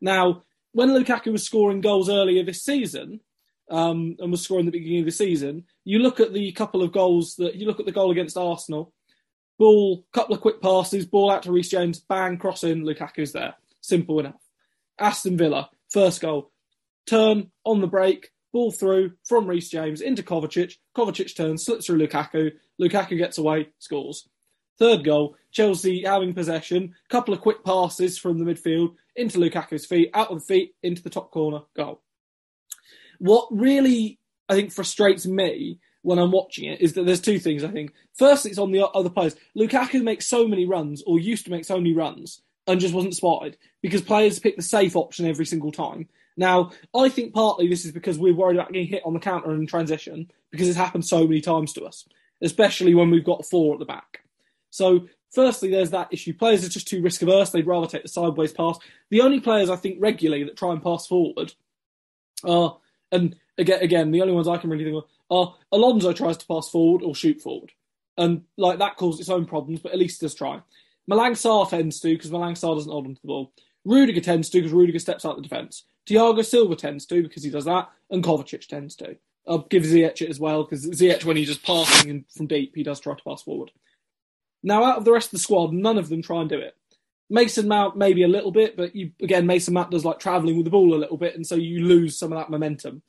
Now, 0.00 0.42
when 0.72 0.90
Lukaku 0.90 1.32
was 1.32 1.44
scoring 1.44 1.80
goals 1.80 2.08
earlier 2.08 2.44
this 2.44 2.64
season, 2.64 3.20
um, 3.70 4.16
and 4.18 4.30
was 4.30 4.42
scoring 4.42 4.66
the 4.66 4.72
beginning 4.72 5.00
of 5.00 5.06
the 5.06 5.12
season, 5.12 5.64
you 5.84 5.98
look 5.98 6.20
at 6.20 6.32
the 6.32 6.52
couple 6.52 6.82
of 6.82 6.92
goals 6.92 7.36
that 7.36 7.56
you 7.56 7.66
look 7.66 7.80
at 7.80 7.86
the 7.86 7.92
goal 7.92 8.10
against 8.10 8.36
Arsenal, 8.36 8.92
ball, 9.58 10.04
couple 10.12 10.34
of 10.34 10.40
quick 10.40 10.60
passes, 10.60 11.06
ball 11.06 11.30
out 11.30 11.44
to 11.44 11.52
Reece 11.52 11.70
James, 11.70 12.00
bang, 12.00 12.36
cross 12.36 12.64
in, 12.64 12.84
Lukaku's 12.84 13.32
there. 13.32 13.54
Simple 13.80 14.20
enough. 14.20 14.40
Aston 14.98 15.36
Villa, 15.36 15.70
first 15.90 16.20
goal, 16.20 16.50
turn 17.06 17.50
on 17.64 17.80
the 17.80 17.86
break, 17.86 18.30
ball 18.52 18.70
through 18.70 19.12
from 19.24 19.46
Reece 19.46 19.70
James 19.70 20.00
into 20.00 20.22
Kovacic. 20.22 20.74
Kovacic 20.96 21.34
turns, 21.34 21.64
slips 21.64 21.86
through 21.86 21.98
Lukaku. 21.98 22.52
Lukaku 22.82 23.16
gets 23.16 23.38
away, 23.38 23.68
scores. 23.78 24.28
Third 24.78 25.04
goal, 25.04 25.36
Chelsea 25.52 26.02
having 26.02 26.34
possession, 26.34 26.94
couple 27.08 27.32
of 27.32 27.40
quick 27.40 27.64
passes 27.64 28.18
from 28.18 28.38
the 28.38 28.44
midfield 28.44 28.94
into 29.14 29.38
Lukaku's 29.38 29.86
feet, 29.86 30.10
out 30.14 30.30
of 30.30 30.40
the 30.40 30.44
feet, 30.44 30.74
into 30.82 31.02
the 31.02 31.10
top 31.10 31.30
corner, 31.30 31.60
goal. 31.76 32.00
What 33.18 33.46
really, 33.50 34.18
I 34.48 34.54
think, 34.54 34.72
frustrates 34.72 35.26
me 35.26 35.78
when 36.00 36.18
I'm 36.18 36.32
watching 36.32 36.64
it 36.64 36.80
is 36.80 36.94
that 36.94 37.06
there's 37.06 37.20
two 37.20 37.38
things, 37.38 37.62
I 37.62 37.68
think. 37.68 37.92
First, 38.14 38.46
it's 38.46 38.58
on 38.58 38.72
the 38.72 38.88
other 38.88 39.10
players. 39.10 39.36
Lukaku 39.56 40.02
makes 40.02 40.26
so 40.26 40.48
many 40.48 40.66
runs, 40.66 41.02
or 41.06 41.20
used 41.20 41.44
to 41.44 41.50
make 41.50 41.64
so 41.64 41.76
many 41.76 41.92
runs, 41.92 42.42
and 42.66 42.80
just 42.80 42.94
wasn't 42.94 43.14
spotted 43.14 43.56
because 43.82 44.02
players 44.02 44.38
pick 44.38 44.56
the 44.56 44.62
safe 44.62 44.96
option 44.96 45.26
every 45.26 45.46
single 45.46 45.72
time. 45.72 46.08
Now, 46.36 46.70
I 46.94 47.08
think 47.08 47.34
partly 47.34 47.68
this 47.68 47.84
is 47.84 47.92
because 47.92 48.18
we're 48.18 48.34
worried 48.34 48.56
about 48.56 48.72
getting 48.72 48.88
hit 48.88 49.02
on 49.04 49.12
the 49.12 49.20
counter 49.20 49.50
and 49.50 49.60
in 49.60 49.66
transition 49.66 50.30
because 50.50 50.68
it's 50.68 50.76
happened 50.76 51.04
so 51.04 51.26
many 51.26 51.40
times 51.40 51.72
to 51.74 51.84
us, 51.84 52.08
especially 52.42 52.94
when 52.94 53.10
we've 53.10 53.24
got 53.24 53.46
four 53.46 53.74
at 53.74 53.78
the 53.78 53.84
back. 53.84 54.24
So, 54.70 55.08
firstly, 55.34 55.70
there's 55.70 55.90
that 55.90 56.08
issue. 56.10 56.34
Players 56.34 56.64
are 56.64 56.68
just 56.68 56.88
too 56.88 57.02
risk 57.02 57.22
averse. 57.22 57.50
They'd 57.50 57.66
rather 57.66 57.86
take 57.86 58.02
the 58.02 58.08
sideways 58.08 58.52
pass. 58.52 58.78
The 59.10 59.20
only 59.20 59.40
players 59.40 59.70
I 59.70 59.76
think 59.76 59.98
regularly 60.00 60.44
that 60.44 60.56
try 60.56 60.72
and 60.72 60.82
pass 60.82 61.06
forward 61.06 61.54
are, 62.44 62.78
and 63.10 63.36
again, 63.58 63.80
again, 63.82 64.10
the 64.10 64.22
only 64.22 64.34
ones 64.34 64.48
I 64.48 64.56
can 64.56 64.70
really 64.70 64.84
think 64.84 64.96
of 64.96 65.04
are 65.30 65.54
Alonso 65.72 66.12
tries 66.12 66.36
to 66.38 66.46
pass 66.46 66.68
forward 66.68 67.02
or 67.02 67.14
shoot 67.14 67.40
forward. 67.40 67.72
And 68.18 68.42
like 68.56 68.78
that 68.78 68.96
causes 68.96 69.20
its 69.20 69.30
own 69.30 69.46
problems, 69.46 69.80
but 69.80 69.92
at 69.92 69.98
least 69.98 70.20
does 70.20 70.34
try. 70.34 70.60
Malang 71.10 71.32
Sarr 71.32 71.68
tends 71.68 71.98
to 72.00 72.14
because 72.14 72.30
Malang 72.30 72.52
Sarr 72.52 72.76
doesn't 72.76 72.90
hold 72.90 73.06
onto 73.06 73.20
the 73.20 73.26
ball. 73.26 73.52
Rudiger 73.84 74.20
tends 74.20 74.50
to 74.50 74.58
because 74.58 74.72
Rudiger 74.72 74.98
steps 74.98 75.24
out 75.24 75.36
the 75.36 75.42
defence. 75.42 75.84
Thiago 76.08 76.44
Silva 76.44 76.76
tends 76.76 77.06
to 77.06 77.22
because 77.22 77.42
he 77.42 77.50
does 77.50 77.64
that, 77.64 77.88
and 78.10 78.22
Kovacic 78.22 78.66
tends 78.66 78.94
to. 78.96 79.16
I'll 79.46 79.58
give 79.58 79.82
Ziyech 79.82 80.22
it 80.22 80.30
as 80.30 80.38
well 80.38 80.64
because 80.64 80.86
Ziyech, 80.86 81.24
when 81.24 81.36
he's 81.36 81.48
just 81.48 81.64
passing 81.64 82.10
and 82.10 82.24
from 82.30 82.46
deep, 82.46 82.72
he 82.74 82.82
does 82.82 83.00
try 83.00 83.14
to 83.14 83.24
pass 83.24 83.42
forward. 83.42 83.70
Now, 84.62 84.84
out 84.84 84.98
of 84.98 85.04
the 85.04 85.12
rest 85.12 85.28
of 85.28 85.32
the 85.32 85.38
squad, 85.38 85.72
none 85.72 85.98
of 85.98 86.08
them 86.08 86.22
try 86.22 86.40
and 86.40 86.48
do 86.48 86.58
it. 86.58 86.76
Mason 87.28 87.66
Mount 87.66 87.96
maybe 87.96 88.22
a 88.22 88.28
little 88.28 88.52
bit, 88.52 88.76
but 88.76 88.94
you, 88.94 89.12
again, 89.20 89.46
Mason 89.46 89.74
Mount 89.74 89.90
does 89.90 90.04
like 90.04 90.20
travelling 90.20 90.56
with 90.56 90.64
the 90.64 90.70
ball 90.70 90.94
a 90.94 90.96
little 90.96 91.16
bit, 91.16 91.34
and 91.34 91.46
so 91.46 91.54
you 91.54 91.84
lose 91.84 92.18
some 92.18 92.32
of 92.32 92.38
that 92.38 92.50
momentum. 92.50 93.02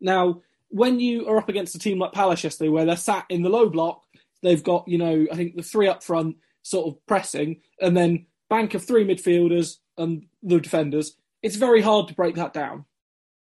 Now, 0.00 0.42
when 0.68 1.00
you 1.00 1.28
are 1.28 1.38
up 1.38 1.48
against 1.48 1.74
a 1.74 1.78
team 1.78 1.98
like 1.98 2.12
Palace 2.12 2.42
yesterday, 2.42 2.68
where 2.68 2.84
they're 2.84 2.96
sat 2.96 3.24
in 3.28 3.42
the 3.42 3.48
low 3.48 3.68
block, 3.68 4.02
they've 4.42 4.62
got 4.62 4.88
you 4.88 4.98
know 4.98 5.26
I 5.30 5.36
think 5.36 5.54
the 5.54 5.62
three 5.62 5.86
up 5.86 6.02
front 6.02 6.36
sort 6.62 6.88
of 6.88 7.06
pressing, 7.06 7.60
and 7.80 7.96
then 7.96 8.26
bank 8.50 8.74
of 8.74 8.84
three 8.84 9.06
midfielders 9.06 9.76
and 9.96 10.26
the 10.42 10.60
defenders, 10.60 11.16
it's 11.42 11.56
very 11.56 11.80
hard 11.82 12.08
to 12.08 12.14
break 12.14 12.34
that 12.34 12.52
down, 12.52 12.84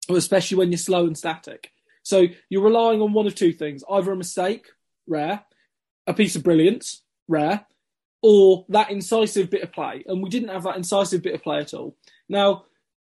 especially 0.10 0.58
when 0.58 0.72
you're 0.72 0.78
slow 0.78 1.08
and 1.08 1.18
static. 1.18 1.72
So 2.03 2.27
you're 2.50 2.63
relying 2.63 3.01
on 3.01 3.13
one 3.13 3.27
of 3.27 3.36
two 3.36 3.53
things: 3.53 3.84
either 3.89 4.12
a 4.12 4.17
mistake, 4.17 4.67
rare, 5.08 5.43
a 6.08 6.13
piece 6.13 6.36
of 6.36 6.43
brilliance, 6.43 7.01
rare, 7.27 7.65
or 8.22 8.65
that 8.70 8.91
incisive 8.91 9.50
bit 9.50 9.63
of 9.63 9.72
play. 9.72 10.03
And 10.08 10.22
we 10.22 10.29
didn't 10.29 10.50
have 10.50 10.63
that 10.63 10.77
incisive 10.77 11.22
bit 11.22 11.36
of 11.36 11.43
play 11.43 11.60
at 11.60 11.74
all. 11.74 11.96
Now, 12.29 12.65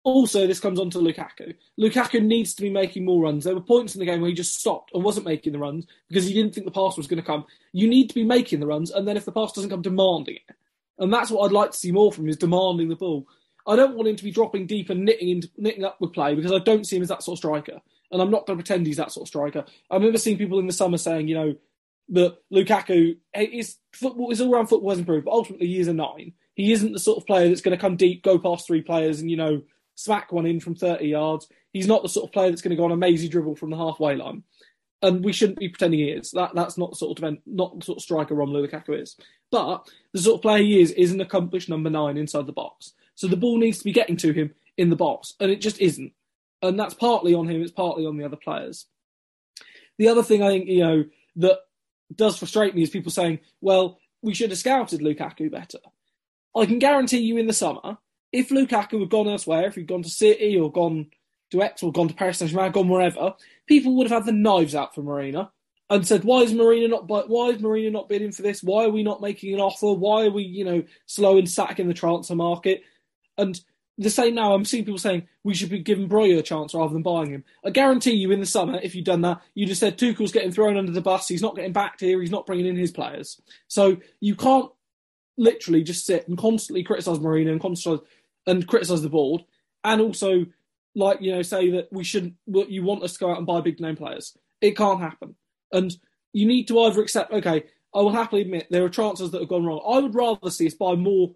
also, 0.05 0.47
this 0.47 0.61
comes 0.61 0.81
on 0.81 0.91
to 0.91 0.99
Lukaku. 0.99 1.55
Lukaku 1.79 2.23
needs 2.23 2.55
to 2.55 2.63
be 2.63 2.71
making 2.71 3.05
more 3.05 3.23
runs. 3.23 3.45
There 3.45 3.55
were 3.55 3.61
points 3.61 3.95
in 3.95 3.99
the 3.99 4.07
game 4.07 4.21
where 4.21 4.31
he 4.31 4.35
just 4.35 4.59
stopped 4.59 4.91
and 4.95 5.05
wasn't 5.05 5.27
making 5.27 5.53
the 5.53 5.59
runs 5.59 5.87
because 6.09 6.25
he 6.25 6.33
didn't 6.33 6.55
think 6.55 6.65
the 6.65 6.73
pass 6.73 6.97
was 6.97 7.07
going 7.07 7.21
to 7.21 7.27
come. 7.27 7.45
You 7.73 7.89
need 7.89 8.09
to 8.09 8.15
be 8.15 8.25
making 8.25 8.61
the 8.61 8.67
runs, 8.67 8.91
and 8.91 9.07
then 9.07 9.17
if 9.17 9.25
the 9.25 9.33
pass 9.33 9.53
doesn't 9.53 9.71
come, 9.71 9.83
demanding 9.83 10.37
it. 10.37 10.55
And 10.99 11.13
that's 11.13 11.31
what 11.31 11.45
I'd 11.45 11.53
like 11.53 11.73
to 11.73 11.77
see 11.77 11.93
more 11.93 12.13
from 12.13 12.25
him 12.25 12.31
is 12.31 12.37
demanding 12.37 12.89
the 12.89 12.97
ball. 12.97 13.27
I 13.67 13.77
don't 13.77 13.97
want 13.97 14.09
him 14.09 14.17
to 14.17 14.25
be 14.25 14.31
dropping 14.31 14.67
deep 14.67 14.89
and 14.89 15.05
knitting, 15.05 15.29
into, 15.29 15.51
knitting 15.59 15.85
up 15.85 16.01
with 16.01 16.15
play 16.15 16.35
because 16.35 16.53
I 16.53 16.59
don't 16.59 16.87
see 16.87 16.97
him 16.97 17.03
as 17.03 17.09
that 17.09 17.23
sort 17.23 17.35
of 17.35 17.39
striker. 17.39 17.81
And 18.11 18.23
I'm 18.23 18.31
not 18.31 18.47
going 18.47 18.59
to 18.59 18.63
pretend 18.63 18.87
he's 18.87 18.97
that 18.97 19.13
sort 19.13 19.25
of 19.25 19.29
striker. 19.29 19.65
I 19.91 19.97
remember 19.97 20.19
seeing 20.19 20.39
people 20.39 20.59
in 20.59 20.67
the 20.67 20.73
summer 20.73 20.97
saying, 20.97 21.29
you 21.29 21.35
know, 21.35 21.55
that 22.11 22.39
Lukaku, 22.51 23.19
his 23.35 23.77
football, 23.93 24.31
his 24.31 24.41
all-round 24.41 24.69
football 24.69 24.91
has 24.91 24.99
improved, 24.99 25.27
but 25.27 25.33
ultimately 25.33 25.67
he 25.67 25.79
is 25.79 25.89
a 25.89 25.93
nine. 25.93 26.33
He 26.55 26.73
isn't 26.73 26.93
the 26.93 26.99
sort 26.99 27.19
of 27.19 27.27
player 27.27 27.49
that's 27.49 27.61
going 27.61 27.77
to 27.77 27.81
come 27.81 27.97
deep, 27.97 28.23
go 28.23 28.39
past 28.39 28.67
three 28.67 28.83
players, 28.83 29.21
and 29.21 29.31
you 29.31 29.37
know 29.37 29.63
smack 29.95 30.33
one 30.33 30.47
in 30.47 30.61
from 30.61 30.75
30 30.75 31.07
yards. 31.07 31.49
He's 31.73 31.87
not 31.87 32.03
the 32.03 32.09
sort 32.09 32.27
of 32.27 32.33
player 32.33 32.51
that's 32.51 32.63
going 32.63 32.71
to 32.71 32.77
go 32.77 32.85
on 32.85 32.93
a 32.93 32.97
mazy 32.97 33.29
dribble 33.29 33.57
from 33.57 33.71
the 33.71 33.77
halfway 33.77 34.17
line. 34.17 34.45
And 35.03 35.25
we 35.25 35.33
shouldn't 35.33 35.59
be 35.59 35.69
pretending 35.69 36.01
he 36.01 36.11
is. 36.11 36.31
That 36.33 36.55
that's 36.55 36.79
not 36.79 36.91
the 36.91 36.97
sort 36.97 37.21
of 37.21 37.39
not 37.47 37.79
the 37.79 37.85
sort 37.85 37.99
of 37.99 38.03
striker 38.03 38.35
Romelu 38.35 38.69
Lukaku 38.69 39.01
is. 39.01 39.17
But 39.51 39.89
the 40.13 40.21
sort 40.21 40.37
of 40.37 40.43
player 40.43 40.63
he 40.63 40.81
is 40.81 40.91
is 40.93 41.13
an 41.13 41.21
accomplished 41.21 41.69
number 41.69 41.91
nine 41.91 42.17
inside 42.17 42.47
the 42.47 42.53
box. 42.53 42.95
So 43.15 43.29
the 43.29 43.37
ball 43.37 43.59
needs 43.59 43.79
to 43.79 43.85
be 43.85 43.93
getting 43.93 44.17
to 44.19 44.33
him 44.33 44.55
in 44.77 44.91
the 44.91 44.97
box, 44.97 45.35
and 45.39 45.51
it 45.51 45.61
just 45.61 45.81
isn't. 45.81 46.13
And 46.61 46.79
that's 46.79 46.95
partly 46.95 47.35
on 47.35 47.49
him. 47.49 47.63
It's 47.63 47.71
partly 47.71 48.05
on 48.07 48.17
the 48.17 48.25
other 48.25 48.37
players. 48.37 48.87
The 49.99 50.09
other 50.09 50.23
thing 50.23 50.43
I 50.43 50.49
think 50.49 50.69
you 50.69 50.81
know 50.81 51.05
that 51.37 51.59
does 52.15 52.39
frustrate 52.39 52.75
me 52.75 52.83
is 52.83 52.91
people 52.91 53.13
saying, 53.13 53.41
"Well, 53.61 53.99
we 54.23 54.35
should 54.35 54.51
have 54.51 54.59
scouted 54.59 55.01
Lukaku 55.01 55.51
better." 55.51 55.79
I 56.57 56.67
can 56.67 56.79
guarantee 56.79 57.19
you 57.19 57.37
in 57.37 57.47
the 57.47 57.53
summer, 57.53 57.99
if 58.33 58.49
Lukaku 58.49 59.01
had 59.01 59.11
gone 59.11 59.29
elsewhere, 59.29 59.67
if 59.67 59.75
he'd 59.75 59.87
gone 59.87 60.03
to 60.03 60.11
City 60.11 60.59
or 60.59 60.73
gone 60.73 61.11
to 61.51 61.63
X 61.63 61.83
or 61.83 61.93
gone 61.93 62.09
to 62.09 62.15
Paris 62.15 62.39
Saint 62.39 62.51
Germain, 62.51 62.73
gone 62.73 62.89
wherever, 62.89 63.35
people 63.67 63.95
would 63.97 64.11
have 64.11 64.25
had 64.25 64.27
the 64.27 64.37
knives 64.37 64.75
out 64.75 64.95
for 64.95 65.03
Marina 65.03 65.51
and 65.91 66.07
said, 66.07 66.25
"Why 66.25 66.43
is 66.43 66.53
Marina 66.53 66.89
not? 66.89 67.09
Why 67.09 67.49
is 67.49 67.61
Marina 67.61 67.91
not 67.91 68.09
bidding 68.09 68.33
for 68.33 68.43
this? 68.43 68.63
Why 68.63 68.85
are 68.85 68.91
we 68.91 69.03
not 69.03 69.21
making 69.21 69.55
an 69.55 69.61
offer? 69.61 69.93
Why 69.93 70.27
are 70.27 70.31
we, 70.31 70.43
you 70.43 70.65
know, 70.65 70.83
slow 71.07 71.39
and 71.39 71.49
in 71.79 71.89
the 71.89 71.95
transfer 71.95 72.35
market?" 72.35 72.83
And 73.37 73.61
the 73.99 74.11
same 74.11 74.37
now, 74.37 74.55
I'm 74.55 74.65
seeing 74.65 74.85
people 74.85 74.99
saying 74.99 75.27
we 75.43 75.55
should 75.55 75.71
be 75.71 75.81
giving 75.81 76.09
Broja 76.09 76.39
a 76.39 76.43
chance 76.43 76.73
rather 76.73 76.93
than 76.93 77.03
buying 77.03 77.31
him. 77.31 77.45
I 77.65 77.71
guarantee 77.71 78.13
you, 78.13 78.31
in 78.31 78.39
the 78.41 78.47
summer, 78.47 78.79
if 78.81 78.95
you'd 78.95 79.05
done 79.05 79.23
that, 79.23 79.43
you'd 79.55 79.71
have 79.71 79.79
said 79.79 79.99
Tuchel's 79.99 80.33
getting 80.33 80.53
thrown 80.53 80.77
under 80.77 80.93
the 80.93 81.01
bus. 81.01 81.27
He's 81.27 81.43
not 81.43 81.57
getting 81.57 81.73
backed 81.73 82.01
here. 82.01 82.21
He's 82.21 82.31
not 82.31 82.47
bringing 82.47 82.67
in 82.67 82.77
his 82.77 82.93
players. 82.93 83.41
So 83.67 83.97
you 84.21 84.37
can't 84.37 84.71
literally 85.37 85.83
just 85.83 86.07
sit 86.07 86.29
and 86.29 86.39
constantly 86.39 86.85
criticise 86.85 87.21
Marina 87.21 87.51
and 87.51 87.61
constantly 87.61 88.07
and 88.47 88.67
criticise 88.67 89.03
the 89.03 89.11
board, 89.11 89.43
and 89.85 90.01
also 90.01 90.47
like 90.95 91.21
you 91.21 91.33
know 91.33 91.43
say 91.43 91.71
that 91.71 91.89
we 91.93 92.05
shouldn't. 92.05 92.35
You 92.47 92.85
want 92.85 93.03
us 93.03 93.15
to 93.15 93.19
go 93.19 93.31
out 93.31 93.39
and 93.39 93.47
buy 93.47 93.61
big 93.61 93.81
name 93.81 93.97
players. 93.97 94.37
It 94.61 94.77
can't 94.77 95.01
happen, 95.01 95.35
and 95.73 95.95
you 96.33 96.47
need 96.47 96.69
to 96.69 96.79
either 96.81 97.01
accept. 97.01 97.33
Okay, 97.33 97.65
I 97.95 97.99
will 97.99 98.13
happily 98.13 98.43
admit 98.43 98.69
there 98.71 98.85
are 98.85 98.89
transfers 98.89 99.33
that 99.33 99.41
have 99.41 99.49
gone 99.49 99.65
wrong. 99.65 99.83
I 99.87 99.99
would 99.99 100.15
rather 100.15 100.51
see 100.51 100.67
us 100.67 100.75
buy 100.75 100.95
more, 100.95 101.35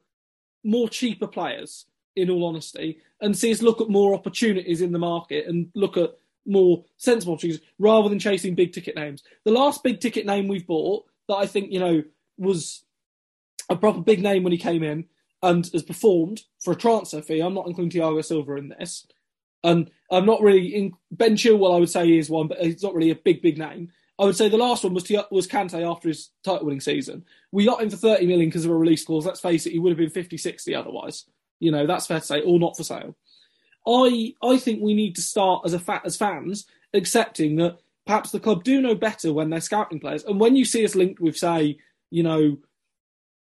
more 0.64 0.88
cheaper 0.88 1.26
players. 1.26 1.86
In 2.14 2.30
all 2.30 2.44
honesty, 2.44 2.98
and 3.20 3.36
see 3.36 3.52
us 3.52 3.62
look 3.62 3.80
at 3.80 3.88
more 3.88 4.14
opportunities 4.14 4.82
in 4.82 4.92
the 4.92 4.98
market 4.98 5.46
and 5.46 5.70
look 5.74 5.96
at 5.96 6.10
more 6.44 6.84
sensible 6.96 7.34
opportunities 7.34 7.62
rather 7.78 8.08
than 8.08 8.18
chasing 8.18 8.54
big 8.54 8.72
ticket 8.72 8.96
names. 8.96 9.22
The 9.44 9.52
last 9.52 9.82
big 9.82 10.00
ticket 10.00 10.26
name 10.26 10.48
we've 10.48 10.66
bought 10.66 11.04
that 11.28 11.36
I 11.36 11.46
think 11.46 11.72
you 11.72 11.80
know 11.80 12.02
was 12.36 12.84
a 13.70 13.76
proper 13.76 14.00
big 14.00 14.22
name 14.22 14.42
when 14.42 14.52
he 14.52 14.58
came 14.58 14.82
in 14.82 15.06
and 15.42 15.68
has 15.72 15.82
performed 15.82 16.42
for 16.60 16.72
a 16.72 16.76
transfer 16.76 17.22
fee. 17.22 17.40
I'm 17.40 17.54
not 17.54 17.66
including 17.66 18.00
Thiago 18.00 18.24
Silva 18.24 18.56
in 18.56 18.68
this. 18.68 19.06
And 19.64 19.90
I'm 20.10 20.26
not 20.26 20.42
really 20.42 20.74
in 20.74 20.92
Ben 21.10 21.36
Chilwell. 21.36 21.76
I 21.76 21.78
would 21.78 21.90
say 21.90 22.06
he 22.06 22.18
is 22.18 22.30
one, 22.30 22.48
but 22.48 22.58
he's 22.58 22.82
not 22.82 22.94
really 22.94 23.10
a 23.10 23.16
big, 23.16 23.42
big 23.42 23.58
name. 23.58 23.90
I 24.18 24.24
would 24.24 24.36
say 24.36 24.48
the 24.48 24.56
last 24.56 24.84
one 24.84 24.94
was 24.94 25.10
was 25.30 25.48
Kante 25.48 25.88
after 25.88 26.08
his 26.08 26.30
title 26.44 26.66
winning 26.66 26.80
season. 26.80 27.24
We 27.50 27.64
got 27.64 27.82
him 27.82 27.90
for 27.90 27.96
30 27.96 28.26
million 28.26 28.48
because 28.50 28.64
of 28.64 28.70
a 28.70 28.76
release 28.76 29.04
clause. 29.04 29.26
Let's 29.26 29.40
face 29.40 29.66
it, 29.66 29.72
he 29.72 29.78
would 29.78 29.90
have 29.90 29.98
been 29.98 30.10
50, 30.10 30.36
60 30.36 30.74
otherwise. 30.74 31.24
You 31.62 31.70
know, 31.70 31.86
that's 31.86 32.06
fair 32.06 32.20
to 32.20 32.26
say, 32.26 32.40
or 32.42 32.58
not 32.58 32.76
for 32.76 32.84
sale. 32.84 33.16
I 33.86 34.34
I 34.42 34.58
think 34.58 34.82
we 34.82 34.94
need 34.94 35.14
to 35.16 35.22
start 35.22 35.62
as 35.64 35.74
a 35.74 35.78
fa- 35.78 36.02
as 36.04 36.16
fans 36.16 36.66
accepting 36.94 37.56
that 37.56 37.78
perhaps 38.06 38.30
the 38.30 38.40
club 38.40 38.64
do 38.64 38.80
know 38.80 38.94
better 38.94 39.32
when 39.32 39.50
they're 39.50 39.60
scouting 39.60 40.00
players. 40.00 40.24
And 40.24 40.40
when 40.40 40.56
you 40.56 40.64
see 40.64 40.84
us 40.84 40.94
linked 40.94 41.20
with, 41.20 41.36
say, 41.36 41.78
you 42.10 42.22
know, 42.22 42.58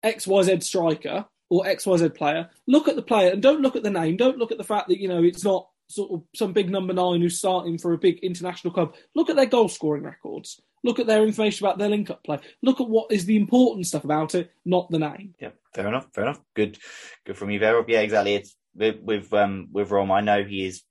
XYZ 0.04 0.62
striker, 0.62 1.26
or 1.49 1.64
XYZ 1.64 2.14
player, 2.14 2.49
look 2.66 2.88
at 2.88 2.96
the 2.96 3.02
player 3.02 3.30
and 3.30 3.42
don't 3.42 3.61
look 3.61 3.76
at 3.76 3.82
the 3.82 3.90
name. 3.90 4.16
Don't 4.16 4.38
look 4.38 4.52
at 4.52 4.58
the 4.58 4.64
fact 4.64 4.88
that, 4.88 5.00
you 5.00 5.08
know, 5.08 5.23
it's 5.23 5.44
not 5.44 5.68
sort 5.88 6.11
of 6.11 6.23
some 6.35 6.52
big 6.52 6.70
number 6.70 6.92
nine 6.92 7.20
who's 7.20 7.38
starting 7.38 7.78
for 7.78 7.92
a 7.92 7.99
big 7.99 8.18
international 8.18 8.73
club. 8.73 8.94
Look 9.14 9.30
at 9.30 9.37
their 9.37 9.46
goal 9.46 9.68
scoring 9.68 10.02
records. 10.02 10.61
Look 10.85 10.99
at 10.99 11.06
their 11.06 11.25
information 11.25 11.66
about 11.66 11.78
their 11.78 11.88
link 11.88 12.11
up 12.11 12.23
play. 12.23 12.38
Look 12.62 12.80
at 12.80 12.88
what 12.88 13.11
is 13.11 13.26
the 13.26 13.37
important 13.37 13.87
stuff 13.87 14.04
about 14.04 14.35
it, 14.35 14.50
not 14.64 14.90
the 14.90 14.99
name. 14.99 15.35
Yeah, 15.40 15.50
fair 15.75 15.88
enough. 15.88 16.09
Fair 16.12 16.25
enough. 16.25 16.40
Good, 16.54 16.78
good 17.25 17.37
from 17.37 17.50
you, 17.50 17.59
Vera. 17.59 17.85
Yeah, 17.87 18.00
exactly. 18.00 18.35
It's 18.35 18.56
with 18.75 19.00
with 19.00 19.33
um 19.33 19.68
with 19.73 19.90
Rom. 19.90 20.12
I 20.12 20.21
know 20.21 20.45
he 20.45 20.66
is 20.66 20.83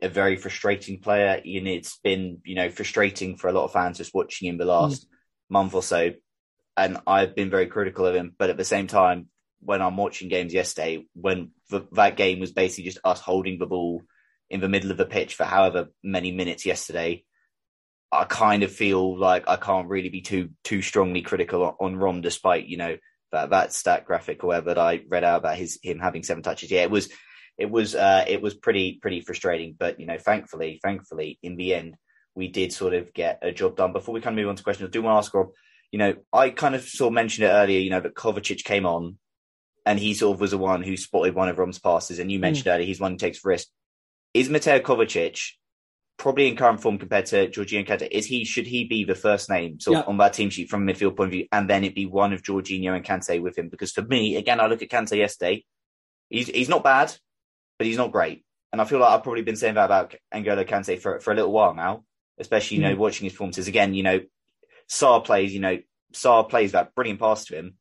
a 0.00 0.08
very 0.08 0.36
frustrating 0.36 1.00
player, 1.00 1.40
and 1.44 1.68
it's 1.68 1.98
been 1.98 2.40
you 2.44 2.54
know 2.54 2.70
frustrating 2.70 3.36
for 3.36 3.48
a 3.48 3.52
lot 3.52 3.64
of 3.64 3.72
fans 3.72 3.98
just 3.98 4.14
watching 4.14 4.48
him 4.48 4.58
the 4.58 4.64
last 4.64 5.04
mm. 5.04 5.08
month 5.50 5.74
or 5.74 5.82
so. 5.82 6.12
And 6.76 6.98
I've 7.06 7.36
been 7.36 7.50
very 7.50 7.66
critical 7.66 8.06
of 8.06 8.14
him, 8.14 8.34
but 8.38 8.48
at 8.48 8.56
the 8.56 8.64
same 8.64 8.86
time, 8.86 9.28
when 9.60 9.82
I'm 9.82 9.96
watching 9.96 10.28
games 10.28 10.54
yesterday, 10.54 11.06
when 11.14 11.50
the, 11.68 11.86
that 11.92 12.16
game 12.16 12.40
was 12.40 12.52
basically 12.52 12.84
just 12.84 13.04
us 13.04 13.20
holding 13.20 13.58
the 13.58 13.66
ball 13.66 14.02
in 14.48 14.60
the 14.60 14.68
middle 14.68 14.90
of 14.90 14.96
the 14.96 15.04
pitch 15.04 15.34
for 15.34 15.44
however 15.44 15.88
many 16.02 16.32
minutes 16.32 16.66
yesterday, 16.66 17.24
I 18.12 18.24
kind 18.24 18.62
of 18.62 18.70
feel 18.70 19.18
like 19.18 19.48
I 19.48 19.56
can't 19.56 19.88
really 19.88 20.10
be 20.10 20.20
too 20.20 20.50
too 20.62 20.82
strongly 20.82 21.22
critical 21.22 21.64
on, 21.64 21.74
on 21.80 21.96
Rom, 21.96 22.20
despite 22.20 22.66
you 22.66 22.76
know 22.76 22.98
that 23.32 23.50
that 23.50 23.72
stat 23.72 24.04
graphic 24.04 24.44
or 24.44 24.48
whatever 24.48 24.74
that 24.74 24.78
I 24.78 25.02
read 25.08 25.24
out 25.24 25.38
about 25.38 25.56
his 25.56 25.78
him 25.82 25.98
having 25.98 26.22
seven 26.22 26.42
touches. 26.42 26.70
Yeah, 26.70 26.82
it 26.82 26.90
was 26.90 27.08
it 27.56 27.70
was 27.70 27.94
uh, 27.94 28.24
it 28.28 28.42
was 28.42 28.54
pretty 28.54 28.98
pretty 29.00 29.22
frustrating, 29.22 29.74
but 29.78 29.98
you 29.98 30.06
know, 30.06 30.18
thankfully, 30.18 30.78
thankfully, 30.82 31.38
in 31.42 31.56
the 31.56 31.74
end, 31.74 31.96
we 32.34 32.48
did 32.48 32.72
sort 32.72 32.92
of 32.92 33.12
get 33.14 33.38
a 33.42 33.50
job 33.50 33.76
done. 33.76 33.92
Before 33.92 34.14
we 34.14 34.20
kind 34.20 34.38
of 34.38 34.42
move 34.42 34.50
on 34.50 34.56
to 34.56 34.62
questions, 34.62 34.88
I 34.88 34.90
do 34.90 35.02
want 35.02 35.14
to 35.14 35.18
ask 35.18 35.34
Rob. 35.34 35.48
You 35.90 35.98
know, 35.98 36.14
I 36.32 36.50
kind 36.50 36.74
of 36.74 36.82
sort 36.82 37.08
of 37.08 37.14
mentioned 37.14 37.46
it 37.46 37.50
earlier. 37.50 37.80
You 37.80 37.90
know 37.90 38.00
that 38.00 38.14
Kovacic 38.14 38.64
came 38.64 38.84
on 38.84 39.18
and 39.84 39.98
he 39.98 40.14
sort 40.14 40.34
of 40.34 40.40
was 40.40 40.52
the 40.52 40.58
one 40.58 40.82
who 40.82 40.96
spotted 40.96 41.34
one 41.34 41.48
of 41.48 41.58
Rom's 41.58 41.78
passes. 41.78 42.18
And 42.18 42.30
you 42.30 42.38
mentioned 42.38 42.66
mm. 42.66 42.74
earlier 42.74 42.86
he's 42.86 43.00
one 43.00 43.12
who 43.12 43.18
takes 43.18 43.44
risk. 43.44 43.68
Is 44.34 44.48
Mateo 44.48 44.78
Kovacic 44.78 45.52
probably 46.16 46.48
in 46.48 46.56
current 46.56 46.80
form 46.80 46.98
compared 46.98 47.26
to 47.26 47.48
Jorginho 47.48 47.86
Kante? 47.86 48.08
Is 48.10 48.26
he 48.26 48.44
should 48.44 48.66
he 48.66 48.84
be 48.84 49.04
the 49.04 49.14
first 49.14 49.50
name 49.50 49.80
sort 49.80 49.96
yeah. 49.96 50.02
of 50.02 50.08
on 50.08 50.18
that 50.18 50.32
team 50.32 50.50
sheet 50.50 50.70
from 50.70 50.88
a 50.88 50.92
midfield 50.92 51.16
point 51.16 51.28
of 51.28 51.32
view, 51.32 51.46
and 51.52 51.68
then 51.68 51.84
it 51.84 51.94
be 51.94 52.06
one 52.06 52.32
of 52.32 52.42
Jorginho 52.42 52.94
and 52.94 53.04
Kante 53.04 53.40
with 53.40 53.58
him? 53.58 53.68
Because 53.68 53.92
for 53.92 54.02
me, 54.02 54.36
again, 54.36 54.60
I 54.60 54.66
look 54.66 54.82
at 54.82 54.90
Kante 54.90 55.16
yesterday. 55.16 55.64
He's 56.28 56.48
he's 56.48 56.68
not 56.68 56.84
bad, 56.84 57.14
but 57.78 57.86
he's 57.86 57.96
not 57.96 58.12
great. 58.12 58.44
And 58.72 58.80
I 58.80 58.84
feel 58.84 59.00
like 59.00 59.10
I've 59.10 59.22
probably 59.22 59.42
been 59.42 59.56
saying 59.56 59.74
that 59.74 59.84
about 59.84 60.14
N'Golo 60.34 60.66
Kante 60.66 60.98
for 60.98 61.20
for 61.20 61.32
a 61.32 61.36
little 61.36 61.52
while 61.52 61.74
now, 61.74 62.04
especially 62.38 62.78
you 62.78 62.82
know 62.84 62.96
watching 62.96 63.24
his 63.24 63.32
performances 63.32 63.68
again. 63.68 63.94
You 63.94 64.02
know, 64.02 64.20
Sarr 64.90 65.24
plays. 65.24 65.52
You 65.52 65.60
know, 65.60 65.78
Sarr 66.14 66.48
plays 66.48 66.72
that 66.72 66.94
brilliant 66.94 67.20
pass 67.20 67.46
to 67.46 67.56
him 67.56 67.76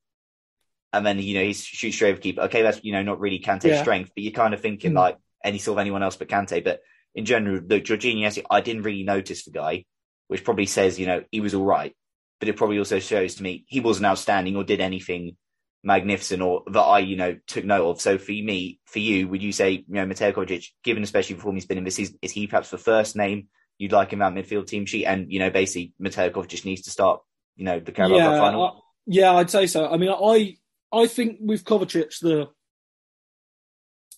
and 0.94 1.06
then 1.06 1.20
you 1.20 1.36
know 1.36 1.44
he 1.44 1.54
shoots 1.54 1.96
straight 1.96 2.12
over 2.12 2.22
keeper. 2.22 2.42
Okay, 2.42 2.62
that's 2.62 2.84
you 2.84 2.92
know 2.92 3.04
not 3.04 3.20
really 3.20 3.40
Kante's 3.40 3.66
yeah. 3.66 3.82
strength, 3.82 4.12
but 4.16 4.24
you're 4.24 4.34
kind 4.34 4.54
of 4.54 4.62
thinking 4.62 4.92
mm. 4.92 4.98
like 4.98 5.18
any 5.44 5.58
sort 5.58 5.78
of 5.78 5.82
anyone 5.82 6.04
else 6.04 6.16
but 6.16 6.28
Kante. 6.28 6.64
But 6.64 6.82
in 7.15 7.25
general, 7.25 7.62
look, 7.62 7.84
Jorginho, 7.84 8.46
I 8.50 8.62
didn't 8.62 8.84
really 8.84 9.03
notice 9.03 9.44
the 9.44 9.51
guy, 9.51 9.86
which 10.27 10.44
probably 10.44 10.65
says 10.65 11.00
you 11.00 11.06
know 11.06 11.24
he 11.32 11.41
was 11.41 11.53
all 11.53 11.65
right, 11.65 11.96
but 12.39 12.50
it 12.50 12.58
probably 12.58 12.80
also 12.80 13.00
shows 13.00 13.36
to 13.36 13.44
me 13.44 13.65
he 13.68 13.80
wasn't 13.80 14.06
outstanding 14.06 14.56
or 14.56 14.63
did 14.63 14.82
anything 14.82 15.38
magnificent 15.84 16.41
or 16.41 16.63
that 16.68 16.80
I 16.80 17.00
you 17.00 17.15
know 17.15 17.38
took 17.48 17.65
note 17.65 17.89
of. 17.89 18.01
So 18.01 18.18
for 18.18 18.32
me, 18.32 18.80
for 18.86 19.00
you, 19.00 19.27
would 19.27 19.44
you 19.44 19.51
say 19.51 19.72
you 19.72 19.84
know 19.88 20.06
Mateo 20.06 20.32
Kovacic, 20.32 20.68
given 20.84 21.03
especially 21.03 21.36
before 21.36 21.53
he's 21.53 21.65
been 21.65 21.77
in 21.77 21.84
this 21.84 21.96
season, 21.96 22.18
is 22.22 22.32
he 22.32 22.48
perhaps 22.48 22.70
the 22.70 22.77
first 22.77 23.15
name 23.15 23.48
you'd 23.77 23.91
like 23.91 24.13
in 24.13 24.20
that 24.20 24.34
midfield 24.34 24.68
team 24.68 24.86
sheet? 24.86 25.06
And 25.06 25.32
you 25.32 25.39
know 25.39 25.50
basically 25.50 25.94
Mateo 26.00 26.30
Kovacic 26.30 26.65
needs 26.65 26.84
to 26.84 26.91
start 26.91 27.22
you 27.56 27.65
know 27.65 27.80
the 27.80 27.91
Carabao 27.91 28.18
yeah, 28.18 28.39
final. 28.39 28.63
I, 28.63 28.72
yeah, 29.06 29.34
I'd 29.34 29.50
say 29.50 29.68
so. 29.68 29.89
I 29.89 29.98
mean, 29.98 30.10
I 30.12 30.58
I 30.94 31.08
think 31.08 31.39
with 31.41 31.65
Kovacic, 31.65 32.20
the 32.20 32.48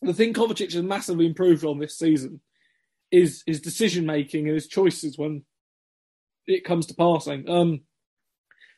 the 0.01 0.13
thing 0.13 0.33
Kovacic 0.33 0.73
has 0.73 0.83
massively 0.83 1.25
improved 1.25 1.65
on 1.65 1.79
this 1.79 1.97
season 1.97 2.41
is 3.13 3.43
his 3.45 3.61
decision 3.61 4.07
making 4.07 4.47
and 4.47 4.55
his 4.55 4.67
choices 4.67 5.19
when 5.19 5.43
it 6.47 6.65
comes 6.65 6.87
to 6.87 6.95
passing. 6.95 7.47
Um, 7.47 7.81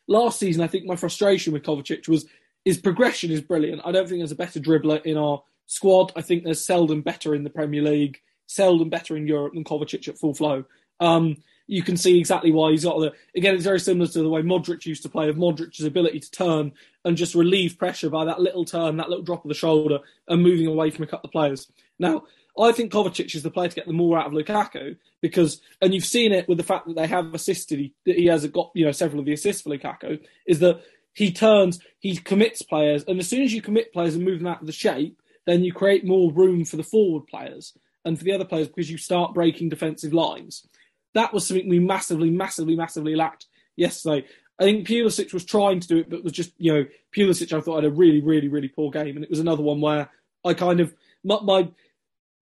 last 0.10 0.39
season, 0.39 0.62
I 0.62 0.68
think 0.68 0.86
my 0.86 0.98
frustration 0.98 1.54
with 1.54 1.63
Kovacic 1.63 2.10
was 2.10 2.25
his 2.65 2.77
progression 2.77 3.32
is 3.32 3.39
brilliant. 3.39 3.82
I 3.86 3.94
don't 3.94 4.08
think 4.10 4.20
there's 4.20 4.34
a 4.34 4.36
better 4.36 4.60
dribbler 4.60 5.01
in 5.04 5.15
our 5.15 5.42
squad, 5.68 6.12
I 6.18 6.22
think 6.22 6.44
there's 6.44 6.65
seldom 6.65 7.01
better 7.01 7.34
in 7.34 7.46
the 7.46 7.50
Premier 7.50 7.82
League, 7.82 8.20
seldom 8.46 8.89
better 8.89 9.15
in 9.15 9.25
Europe 9.25 9.54
than 9.54 9.63
Kovacic 9.63 10.08
at 10.10 10.20
full 10.20 10.34
flow. 10.34 10.65
Um, 11.00 11.38
you 11.68 11.82
can 11.82 11.96
see 11.98 12.20
exactly 12.20 12.51
why 12.51 12.72
he's 12.72 12.84
got 12.84 13.00
the. 13.00 13.13
Again, 13.36 13.56
it's 13.56 13.63
very 13.63 13.80
similar 13.80 14.08
to 14.08 14.22
the 14.22 14.30
way 14.30 14.42
Modric 14.42 14.86
used 14.86 15.01
to 15.04 15.10
play, 15.10 15.30
of 15.30 15.38
Modric's 15.38 15.82
ability 15.82 16.20
to 16.20 16.30
turn 16.30 16.74
and 17.06 17.18
just 17.18 17.34
relieve 17.34 17.80
pressure 17.80 18.10
by 18.10 18.25
that 18.25 18.39
little 18.39 18.65
turn, 18.65 18.98
that 18.98 19.10
little 19.10 19.24
drop 19.24 19.44
of 19.44 19.50
the 19.50 19.56
shoulder, 19.56 20.00
and 20.27 20.44
moving 20.44 20.68
away 20.68 20.92
from 20.92 21.06
a 21.06 21.08
couple 21.08 21.27
of 21.27 21.32
players. 21.32 21.72
Now, 21.98 22.25
I 22.57 22.71
think 22.71 22.91
Kovacic 22.91 23.35
is 23.35 23.43
the 23.43 23.51
player 23.51 23.69
to 23.69 23.75
get 23.75 23.88
the 23.88 23.93
more 23.93 24.17
out 24.17 24.27
of 24.27 24.33
Lukaku 24.33 24.95
because, 25.21 25.62
and 25.81 25.93
you've 25.93 26.05
seen 26.05 26.31
it 26.31 26.47
with 26.47 26.57
the 26.57 26.63
fact 26.63 26.88
that 26.88 26.95
they 26.95 27.07
have 27.07 27.33
assisted, 27.33 27.79
he, 27.79 27.93
that 28.05 28.17
he 28.17 28.27
has 28.27 28.45
got 28.47 28.71
you 28.74 28.85
know 28.85 28.91
several 28.91 29.19
of 29.19 29.25
the 29.25 29.33
assists 29.33 29.62
for 29.62 29.69
Lukaku, 29.69 30.24
is 30.45 30.59
that 30.59 30.81
he 31.13 31.31
turns, 31.31 31.79
he 32.00 32.17
commits 32.17 32.62
players, 32.62 33.03
and 33.07 33.19
as 33.19 33.27
soon 33.27 33.41
as 33.41 33.53
you 33.53 33.62
commit 33.62 33.93
players 33.93 34.15
and 34.15 34.24
move 34.24 34.39
them 34.39 34.47
out 34.47 34.62
of 34.62 34.67
the 34.67 34.74
shape, 34.74 35.21
then 35.45 35.63
you 35.63 35.74
create 35.74 36.05
more 36.05 36.31
room 36.31 36.65
for 36.65 36.77
the 36.77 36.83
forward 36.83 37.27
players 37.27 37.74
and 38.03 38.17
for 38.17 38.24
the 38.24 38.33
other 38.33 38.45
players 38.45 38.67
because 38.67 38.91
you 38.91 38.97
start 38.97 39.33
breaking 39.33 39.69
defensive 39.69 40.13
lines. 40.13 40.67
That 41.13 41.33
was 41.33 41.47
something 41.47 41.69
we 41.69 41.79
massively, 41.79 42.29
massively, 42.29 42.75
massively 42.75 43.15
lacked 43.15 43.47
yesterday. 43.75 44.27
I 44.59 44.63
think 44.63 44.88
Pulisic 44.88 45.33
was 45.33 45.45
trying 45.45 45.79
to 45.81 45.88
do 45.88 45.97
it, 45.97 46.09
but 46.09 46.24
was 46.24 46.33
just, 46.33 46.51
you 46.57 46.74
know, 46.74 46.85
Pulisic 47.15 47.51
I 47.51 47.62
thought 47.62 47.83
had 47.83 47.91
a 47.91 47.95
really, 47.95 48.21
really, 48.21 48.47
really 48.47 48.67
poor 48.67 48.91
game. 48.91 49.15
And 49.15 49.24
it 49.24 49.29
was 49.29 49.39
another 49.39 49.63
one 49.63 49.81
where 49.81 50.09
I 50.43 50.53
kind 50.53 50.79
of, 50.79 50.93
my, 51.24 51.39
my, 51.41 51.69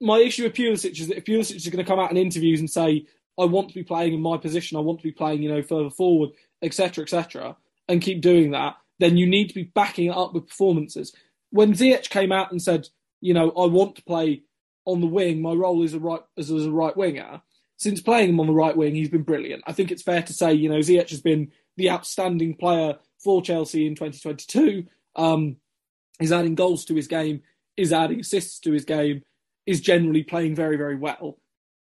my 0.03 0.19
issue 0.19 0.43
with 0.43 0.53
Pulisic 0.53 0.99
is 0.99 1.07
that 1.07 1.17
if 1.17 1.23
Pulisic 1.23 1.55
is 1.55 1.67
going 1.67 1.83
to 1.83 1.89
come 1.89 1.99
out 1.99 2.11
in 2.11 2.17
interviews 2.17 2.59
and 2.59 2.69
say, 2.69 3.05
I 3.39 3.45
want 3.45 3.69
to 3.69 3.75
be 3.75 3.83
playing 3.83 4.13
in 4.13 4.21
my 4.21 4.37
position, 4.37 4.77
I 4.77 4.81
want 4.81 4.99
to 4.99 5.03
be 5.03 5.11
playing, 5.11 5.41
you 5.41 5.49
know, 5.49 5.63
further 5.63 5.89
forward, 5.89 6.31
etc., 6.61 7.03
etc., 7.03 7.55
and 7.87 8.01
keep 8.01 8.21
doing 8.21 8.51
that, 8.51 8.75
then 8.99 9.17
you 9.17 9.25
need 9.25 9.47
to 9.47 9.55
be 9.55 9.63
backing 9.63 10.07
it 10.07 10.15
up 10.15 10.33
with 10.33 10.47
performances. 10.47 11.13
When 11.51 11.73
Ziyech 11.73 12.09
came 12.09 12.31
out 12.31 12.51
and 12.51 12.61
said, 12.61 12.89
you 13.21 13.33
know, 13.33 13.49
I 13.51 13.65
want 13.65 13.95
to 13.95 14.03
play 14.03 14.43
on 14.85 15.01
the 15.01 15.07
wing, 15.07 15.41
my 15.41 15.53
role 15.53 15.83
is 15.83 15.93
a 15.93 15.99
right 15.99 16.21
as, 16.37 16.51
as 16.51 16.65
a 16.65 16.71
right 16.71 16.95
winger. 16.95 17.41
Since 17.77 18.01
playing 18.01 18.29
him 18.29 18.39
on 18.39 18.47
the 18.47 18.53
right 18.53 18.75
wing, 18.75 18.95
he's 18.95 19.09
been 19.09 19.23
brilliant. 19.23 19.63
I 19.65 19.71
think 19.71 19.91
it's 19.91 20.03
fair 20.03 20.21
to 20.21 20.33
say, 20.33 20.53
you 20.53 20.69
know, 20.69 20.79
Ziyech 20.79 21.09
has 21.09 21.21
been 21.21 21.51
the 21.77 21.89
outstanding 21.89 22.55
player 22.55 22.97
for 23.23 23.41
Chelsea 23.41 23.87
in 23.87 23.95
2022. 23.95 24.85
Um, 25.15 25.57
he's 26.19 26.31
adding 26.31 26.55
goals 26.55 26.85
to 26.85 26.95
his 26.95 27.07
game, 27.07 27.41
is 27.77 27.93
adding 27.93 28.19
assists 28.19 28.59
to 28.59 28.71
his 28.71 28.85
game, 28.85 29.23
is 29.65 29.81
generally 29.81 30.23
playing 30.23 30.55
very, 30.55 30.77
very 30.77 30.95
well. 30.95 31.37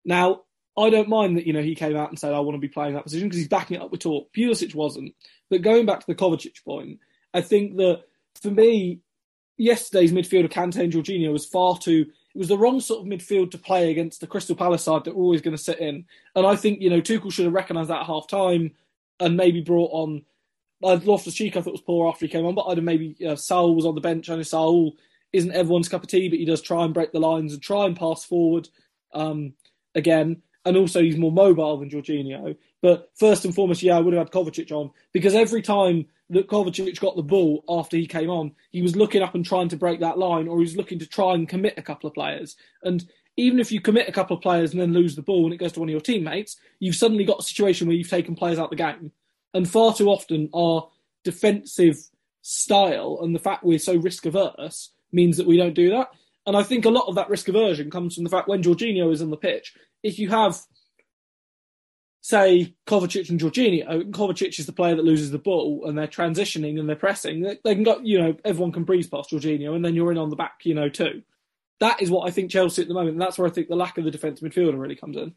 Now, 0.05 0.41
I 0.77 0.89
don't 0.89 1.09
mind 1.09 1.37
that, 1.37 1.45
you 1.45 1.53
know, 1.53 1.61
he 1.61 1.75
came 1.75 1.95
out 1.95 2.09
and 2.09 2.17
said, 2.17 2.33
I 2.33 2.39
want 2.39 2.55
to 2.55 2.59
be 2.59 2.67
playing 2.67 2.93
that 2.93 3.03
position 3.03 3.27
because 3.27 3.39
he's 3.39 3.47
backing 3.47 3.77
it 3.77 3.83
up 3.83 3.91
with 3.91 4.01
talk. 4.01 4.31
Pulisic 4.33 4.75
wasn't. 4.75 5.13
But 5.49 5.61
going 5.61 5.85
back 5.85 5.99
to 5.99 6.07
the 6.07 6.15
Kovacic 6.15 6.63
point, 6.63 6.99
I 7.33 7.41
think 7.41 7.77
that 7.77 8.03
for 8.41 8.49
me, 8.49 9.01
yesterday's 9.57 10.11
midfield 10.11 10.45
of 10.45 10.51
Kante 10.51 10.81
and 10.81 10.91
Jorginho 10.91 11.31
was 11.31 11.45
far 11.45 11.77
too. 11.77 12.05
It 12.33 12.37
was 12.37 12.47
the 12.47 12.57
wrong 12.57 12.79
sort 12.79 13.01
of 13.01 13.07
midfield 13.07 13.51
to 13.51 13.57
play 13.57 13.91
against 13.91 14.21
the 14.21 14.27
Crystal 14.27 14.55
Palace 14.55 14.83
side 14.83 15.03
that 15.03 15.15
were 15.15 15.23
always 15.23 15.41
going 15.41 15.55
to 15.55 15.61
sit 15.61 15.79
in. 15.79 16.05
And 16.35 16.47
I 16.47 16.55
think 16.55 16.81
you 16.81 16.89
know 16.89 17.01
Tuchel 17.01 17.31
should 17.31 17.45
have 17.45 17.53
recognised 17.53 17.89
that 17.89 18.01
at 18.01 18.05
half 18.05 18.27
time 18.27 18.71
and 19.19 19.37
maybe 19.37 19.61
brought 19.61 19.91
on. 19.91 20.23
I'd 20.81 21.03
lost 21.03 21.07
Loftus 21.07 21.33
Cheek 21.33 21.57
I 21.57 21.61
thought 21.61 21.73
was 21.73 21.81
poor 21.81 22.07
after 22.07 22.25
he 22.25 22.31
came 22.31 22.45
on, 22.45 22.55
but 22.55 22.63
I'd 22.63 22.77
have 22.77 22.85
maybe 22.85 23.17
uh, 23.27 23.35
Saul 23.35 23.75
was 23.75 23.85
on 23.85 23.95
the 23.95 24.01
bench. 24.01 24.29
I 24.29 24.37
know 24.37 24.43
Saul 24.43 24.93
isn't 25.33 25.51
everyone's 25.51 25.89
cup 25.89 26.03
of 26.03 26.09
tea, 26.09 26.29
but 26.29 26.39
he 26.39 26.45
does 26.45 26.61
try 26.61 26.83
and 26.83 26.93
break 26.93 27.11
the 27.11 27.19
lines 27.19 27.53
and 27.53 27.61
try 27.61 27.85
and 27.85 27.97
pass 27.97 28.23
forward 28.23 28.69
um, 29.13 29.53
again. 29.95 30.41
And 30.65 30.75
also 30.75 31.01
he's 31.01 31.17
more 31.17 31.31
mobile 31.31 31.77
than 31.77 31.89
Jorginho. 31.89 32.55
But 32.81 33.11
first 33.15 33.45
and 33.45 33.53
foremost, 33.53 33.81
yeah, 33.81 33.97
I 33.97 33.99
would 33.99 34.13
have 34.13 34.27
had 34.27 34.33
Kovacic 34.33 34.71
on 34.71 34.91
because 35.13 35.35
every 35.35 35.61
time 35.61 36.05
that 36.29 36.47
Kovacic 36.47 36.99
got 36.99 37.15
the 37.15 37.23
ball 37.23 37.63
after 37.67 37.97
he 37.97 38.05
came 38.05 38.29
on, 38.29 38.51
he 38.71 38.81
was 38.81 38.95
looking 38.95 39.21
up 39.21 39.35
and 39.35 39.45
trying 39.45 39.69
to 39.69 39.77
break 39.77 39.99
that 40.01 40.17
line, 40.17 40.47
or 40.47 40.57
he 40.57 40.63
was 40.63 40.77
looking 40.77 40.99
to 40.99 41.07
try 41.07 41.33
and 41.33 41.49
commit 41.49 41.73
a 41.77 41.81
couple 41.81 42.07
of 42.07 42.13
players. 42.13 42.55
And 42.83 43.03
even 43.37 43.59
if 43.59 43.71
you 43.71 43.79
commit 43.79 44.09
a 44.09 44.11
couple 44.11 44.35
of 44.35 44.43
players 44.43 44.71
and 44.71 44.81
then 44.81 44.93
lose 44.93 45.15
the 45.15 45.21
ball 45.21 45.45
and 45.45 45.53
it 45.53 45.57
goes 45.57 45.71
to 45.73 45.79
one 45.79 45.89
of 45.89 45.91
your 45.91 46.01
teammates, 46.01 46.57
you've 46.79 46.95
suddenly 46.95 47.23
got 47.23 47.39
a 47.39 47.43
situation 47.43 47.87
where 47.87 47.95
you've 47.95 48.09
taken 48.09 48.35
players 48.35 48.59
out 48.59 48.65
of 48.65 48.69
the 48.71 48.75
game. 48.75 49.11
And 49.53 49.69
far 49.69 49.93
too 49.93 50.09
often, 50.09 50.49
our 50.53 50.89
defensive 51.23 51.97
style 52.41 53.19
and 53.21 53.33
the 53.33 53.39
fact 53.39 53.63
we're 53.63 53.79
so 53.79 53.95
risk 53.95 54.25
averse 54.25 54.91
means 55.11 55.37
that 55.37 55.47
we 55.47 55.57
don't 55.57 55.73
do 55.73 55.89
that. 55.91 56.09
And 56.45 56.57
I 56.57 56.63
think 56.63 56.85
a 56.85 56.89
lot 56.89 57.07
of 57.07 57.15
that 57.15 57.29
risk 57.29 57.47
aversion 57.47 57.91
comes 57.91 58.15
from 58.15 58.23
the 58.23 58.29
fact 58.29 58.47
when 58.47 58.63
Jorginho 58.63 59.11
is 59.11 59.21
on 59.21 59.29
the 59.29 59.37
pitch, 59.37 59.75
if 60.03 60.17
you 60.19 60.29
have 60.29 60.59
say 62.21 62.75
Kovacic 62.87 63.29
and 63.29 63.39
Jorginho, 63.39 64.11
Kovacic 64.11 64.59
is 64.59 64.65
the 64.65 64.73
player 64.73 64.95
that 64.95 65.05
loses 65.05 65.31
the 65.31 65.37
ball 65.37 65.85
and 65.85 65.97
they're 65.97 66.07
transitioning 66.07 66.79
and 66.79 66.87
they're 66.87 66.95
pressing, 66.95 67.41
they, 67.41 67.59
they, 67.63 67.75
can 67.75 67.83
go, 67.83 67.99
you 68.03 68.19
know, 68.19 68.35
everyone 68.43 68.71
can 68.71 68.83
breeze 68.83 69.07
past 69.07 69.31
Jorginho 69.31 69.75
and 69.75 69.83
then 69.83 69.95
you're 69.95 70.11
in 70.11 70.17
on 70.17 70.29
the 70.29 70.35
back, 70.35 70.59
you 70.63 70.73
know, 70.73 70.89
too. 70.89 71.23
That 71.79 72.01
is 72.01 72.11
what 72.11 72.27
I 72.27 72.31
think 72.31 72.51
Chelsea 72.51 72.81
at 72.81 72.87
the 72.89 72.93
moment, 72.93 73.13
and 73.13 73.21
that's 73.21 73.37
where 73.37 73.47
I 73.47 73.51
think 73.51 73.69
the 73.69 73.75
lack 73.75 73.97
of 73.97 74.03
the 74.03 74.11
defensive 74.11 74.47
midfielder 74.47 74.77
really 74.77 74.97
comes 74.97 75.15
in. 75.15 75.33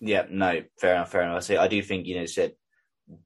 Yeah, 0.00 0.26
no, 0.28 0.62
fair 0.80 0.96
enough, 0.96 1.12
fair 1.12 1.22
enough. 1.22 1.36
I 1.36 1.40
see. 1.40 1.56
I 1.56 1.68
do 1.68 1.80
think, 1.80 2.06
you 2.06 2.16
know, 2.16 2.26
said 2.26 2.54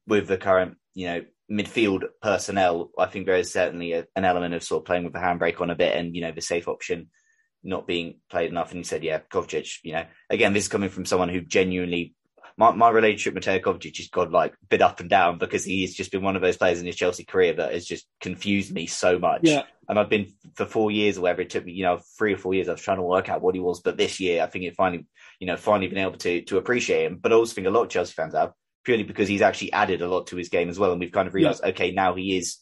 with 0.06 0.28
the 0.28 0.36
current, 0.36 0.76
you 0.94 1.06
know, 1.06 1.24
midfield 1.50 2.04
personnel, 2.20 2.90
I 2.98 3.06
think 3.06 3.26
there 3.26 3.36
is 3.36 3.52
certainly 3.52 3.92
a, 3.92 4.06
an 4.14 4.24
element 4.24 4.54
of 4.54 4.62
sort 4.62 4.82
of 4.82 4.86
playing 4.86 5.04
with 5.04 5.12
the 5.12 5.18
handbrake 5.18 5.60
on 5.60 5.70
a 5.70 5.76
bit 5.76 5.96
and, 5.96 6.14
you 6.14 6.22
know, 6.22 6.32
the 6.32 6.40
safe 6.40 6.68
option 6.68 7.08
not 7.64 7.86
being 7.86 8.20
played 8.30 8.50
enough. 8.50 8.70
And 8.70 8.78
he 8.78 8.84
said, 8.84 9.02
yeah, 9.02 9.20
Kovacic, 9.30 9.78
you 9.82 9.92
know, 9.92 10.04
again, 10.30 10.52
this 10.52 10.64
is 10.64 10.68
coming 10.68 10.90
from 10.90 11.04
someone 11.04 11.28
who 11.28 11.40
genuinely 11.40 12.14
my, 12.58 12.72
my 12.72 12.90
relationship 12.90 13.34
with 13.34 13.46
Mateo 13.46 13.72
Kovacic 13.72 14.00
is 14.00 14.08
godlike, 14.08 14.52
bit 14.68 14.82
up 14.82 14.98
and 14.98 15.08
down 15.08 15.38
because 15.38 15.64
he's 15.64 15.94
just 15.94 16.10
been 16.10 16.22
one 16.22 16.34
of 16.34 16.42
those 16.42 16.56
players 16.56 16.80
in 16.80 16.86
his 16.86 16.96
Chelsea 16.96 17.24
career 17.24 17.54
that 17.54 17.72
has 17.72 17.86
just 17.86 18.06
confused 18.20 18.72
me 18.72 18.86
so 18.86 19.16
much. 19.16 19.42
Yeah. 19.44 19.62
And 19.88 19.96
I've 19.96 20.10
been 20.10 20.32
for 20.56 20.66
four 20.66 20.90
years 20.90 21.16
or 21.16 21.22
whatever 21.22 21.42
it 21.42 21.50
took 21.50 21.64
me, 21.64 21.72
you 21.72 21.84
know, 21.84 22.00
three 22.18 22.34
or 22.34 22.36
four 22.36 22.54
years. 22.54 22.68
I 22.68 22.72
was 22.72 22.82
trying 22.82 22.98
to 22.98 23.04
work 23.04 23.28
out 23.28 23.42
what 23.42 23.54
he 23.54 23.60
was, 23.60 23.80
but 23.80 23.96
this 23.96 24.18
year 24.18 24.42
I 24.42 24.46
think 24.46 24.64
it 24.64 24.74
finally, 24.74 25.06
you 25.38 25.46
know, 25.46 25.56
finally 25.56 25.86
been 25.86 25.98
able 25.98 26.18
to 26.18 26.42
to 26.42 26.58
appreciate 26.58 27.06
him. 27.06 27.18
But 27.22 27.32
I 27.32 27.36
also 27.36 27.54
think 27.54 27.68
a 27.68 27.70
lot 27.70 27.84
of 27.84 27.90
Chelsea 27.90 28.12
fans 28.12 28.34
have 28.34 28.52
purely 28.88 29.04
because 29.04 29.28
he's 29.28 29.42
actually 29.42 29.70
added 29.74 30.00
a 30.00 30.08
lot 30.08 30.28
to 30.28 30.36
his 30.36 30.48
game 30.48 30.70
as 30.70 30.78
well, 30.78 30.92
and 30.92 30.98
we've 30.98 31.12
kind 31.12 31.28
of 31.28 31.34
realised, 31.34 31.60
yeah. 31.62 31.70
okay, 31.70 31.90
now 31.90 32.14
he 32.14 32.38
is 32.38 32.56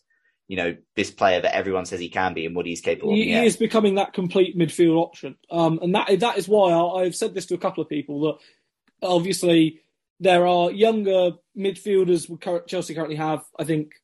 you 0.49 0.57
know, 0.57 0.77
this 0.95 1.11
player 1.11 1.41
that 1.41 1.55
everyone 1.55 1.85
says 1.85 1.99
he 1.99 2.09
can 2.09 2.33
be 2.33 2.47
and 2.47 2.55
what 2.55 2.67
he's 2.67 2.81
capable 2.81 3.15
he, 3.15 3.35
of. 3.35 3.41
He 3.41 3.47
is 3.47 3.57
becoming 3.57 3.97
that 3.97 4.13
complete 4.13 4.57
midfield 4.57 4.97
option. 4.97 5.37
Um, 5.51 5.81
and 5.83 5.95
that 5.95 6.21
that 6.21 6.39
is 6.39 6.49
why 6.49 6.73
I, 6.73 7.05
have 7.05 7.17
said 7.17 7.35
this 7.35 7.47
to 7.47 7.55
a 7.55 7.59
couple 7.59 7.83
of 7.83 7.89
people 7.89 8.21
that 8.21 9.07
obviously 9.07 9.81
there 10.21 10.47
are 10.47 10.71
younger 10.71 11.33
midfielders 11.57 12.31
Chelsea 12.69 12.95
currently 12.95 13.17
have, 13.17 13.45
I 13.59 13.65
think, 13.65 13.95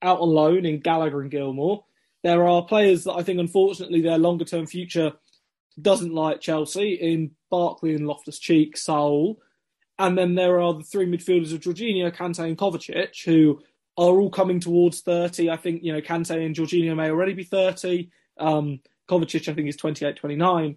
out 0.00 0.20
on 0.20 0.28
loan 0.28 0.64
in 0.64 0.80
Gallagher 0.80 1.20
and 1.20 1.32
Gilmour. 1.32 1.84
There 2.22 2.46
are 2.46 2.64
players 2.64 3.04
that 3.04 3.14
I 3.14 3.24
think, 3.24 3.40
unfortunately, 3.40 4.00
their 4.00 4.18
longer 4.18 4.44
term 4.44 4.66
future 4.66 5.12
doesn't 5.80 6.14
like 6.14 6.40
Chelsea 6.40 6.94
in 6.94 7.32
Barkley 7.50 7.94
and 7.94 8.06
Loftus 8.06 8.38
Cheek, 8.38 8.76
Saul. 8.76 9.40
And 9.98 10.16
then 10.16 10.34
there 10.34 10.60
are 10.60 10.74
the 10.74 10.84
three 10.84 11.06
midfielders 11.06 11.52
of 11.52 11.60
Jorginho, 11.60 12.14
Kante, 12.14 12.44
and 12.44 12.56
Kovacic, 12.56 13.24
who 13.24 13.60
are 13.96 14.20
all 14.20 14.30
coming 14.30 14.60
towards 14.60 15.00
30. 15.00 15.50
I 15.50 15.56
think, 15.56 15.82
you 15.82 15.92
know, 15.92 16.00
Kante 16.00 16.44
and 16.44 16.54
Jorginho 16.54 16.96
may 16.96 17.10
already 17.10 17.34
be 17.34 17.42
30. 17.42 18.08
Um, 18.38 18.80
Kovacic, 19.08 19.48
I 19.48 19.54
think, 19.54 19.68
is 19.68 19.76
28, 19.76 20.16
29. 20.16 20.76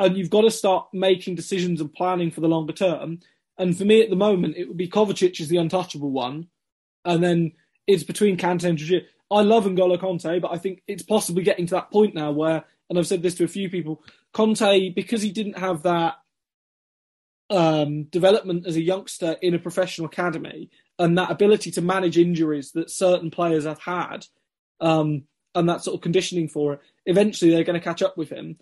And 0.00 0.16
you've 0.16 0.30
got 0.30 0.42
to 0.42 0.50
start 0.50 0.88
making 0.92 1.36
decisions 1.36 1.80
and 1.80 1.92
planning 1.92 2.30
for 2.30 2.40
the 2.40 2.48
longer 2.48 2.72
term. 2.72 3.20
And 3.58 3.76
for 3.76 3.84
me 3.84 4.02
at 4.02 4.10
the 4.10 4.16
moment, 4.16 4.56
it 4.56 4.66
would 4.66 4.76
be 4.76 4.88
Kovacic 4.88 5.40
is 5.40 5.48
the 5.48 5.58
untouchable 5.58 6.10
one. 6.10 6.48
And 7.04 7.22
then 7.22 7.52
it's 7.86 8.04
between 8.04 8.36
Kante 8.36 8.64
and 8.64 8.78
Jorginho. 8.78 9.04
I 9.30 9.42
love 9.42 9.66
N'Golo 9.66 10.00
Kante, 10.00 10.40
but 10.40 10.52
I 10.52 10.58
think 10.58 10.82
it's 10.88 11.02
possibly 11.02 11.42
getting 11.42 11.66
to 11.66 11.74
that 11.74 11.90
point 11.90 12.14
now 12.14 12.32
where, 12.32 12.64
and 12.88 12.98
I've 12.98 13.06
said 13.06 13.22
this 13.22 13.34
to 13.36 13.44
a 13.44 13.48
few 13.48 13.68
people, 13.68 14.02
Kante, 14.34 14.94
because 14.94 15.22
he 15.22 15.30
didn't 15.30 15.58
have 15.58 15.82
that 15.82 16.16
um, 17.50 18.04
development 18.04 18.66
as 18.66 18.76
a 18.76 18.82
youngster 18.82 19.36
in 19.40 19.54
a 19.54 19.58
professional 19.58 20.06
academy 20.06 20.70
and 20.98 21.16
that 21.16 21.30
ability 21.30 21.70
to 21.72 21.82
manage 21.82 22.18
injuries 22.18 22.72
that 22.72 22.90
certain 22.90 23.30
players 23.30 23.64
have 23.64 23.80
had 23.80 24.26
um, 24.80 25.24
and 25.54 25.68
that 25.68 25.82
sort 25.82 25.94
of 25.94 26.00
conditioning 26.00 26.48
for 26.48 26.74
it, 26.74 26.80
eventually 27.06 27.50
they're 27.50 27.64
going 27.64 27.78
to 27.78 27.84
catch 27.84 28.02
up 28.02 28.16
with 28.16 28.28
him. 28.30 28.56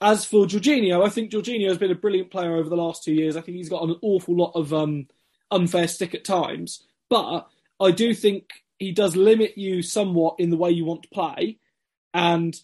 As 0.00 0.24
for 0.24 0.46
Jorginho, 0.46 1.06
I 1.06 1.10
think 1.10 1.30
Jorginho 1.30 1.68
has 1.68 1.78
been 1.78 1.92
a 1.92 1.96
brilliant 1.96 2.30
player 2.30 2.56
over 2.56 2.68
the 2.68 2.76
last 2.76 3.04
two 3.04 3.14
years. 3.14 3.36
I 3.36 3.40
think 3.40 3.56
he's 3.56 3.68
got 3.68 3.84
an 3.84 3.96
awful 4.02 4.36
lot 4.36 4.52
of 4.54 4.74
um, 4.74 5.06
unfair 5.50 5.86
stick 5.86 6.14
at 6.14 6.24
times, 6.24 6.84
but 7.08 7.46
I 7.78 7.92
do 7.92 8.12
think 8.12 8.50
he 8.80 8.90
does 8.90 9.14
limit 9.14 9.56
you 9.56 9.80
somewhat 9.80 10.36
in 10.38 10.50
the 10.50 10.56
way 10.56 10.70
you 10.70 10.84
want 10.84 11.04
to 11.04 11.08
play. 11.10 11.58
And 12.12 12.58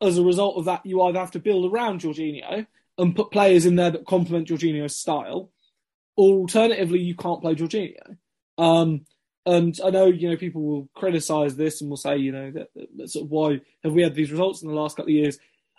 as 0.00 0.16
a 0.16 0.24
result 0.24 0.56
of 0.56 0.64
that, 0.64 0.86
you 0.86 1.02
either 1.02 1.18
have 1.18 1.32
to 1.32 1.38
build 1.38 1.70
around 1.70 2.00
Jorginho 2.00 2.66
and 2.98 3.16
put 3.16 3.30
players 3.30 3.64
in 3.64 3.76
there 3.76 3.90
that 3.90 4.06
complement 4.06 4.48
Jorginho's 4.48 4.96
style, 4.96 5.50
alternatively, 6.16 6.98
you 6.98 7.14
can't 7.14 7.40
play 7.40 7.54
Jorginho. 7.54 8.18
Um, 8.58 9.06
and 9.46 9.78
I 9.82 9.90
know 9.90 10.06
you 10.06 10.28
know 10.28 10.36
people 10.36 10.62
will 10.62 10.88
criticise 10.94 11.56
this 11.56 11.80
and 11.80 11.88
will 11.88 11.96
say 11.96 12.18
you 12.18 12.32
know 12.32 12.50
that, 12.50 12.68
that, 12.96 13.08
sort 13.08 13.24
of 13.24 13.30
why 13.30 13.60
have 13.82 13.94
we 13.94 14.02
had 14.02 14.14
these 14.14 14.30
results 14.30 14.62
in 14.62 14.68
the 14.68 14.74
last 14.74 14.96
couple 14.96 15.10
of 15.10 15.16
years? 15.16 15.38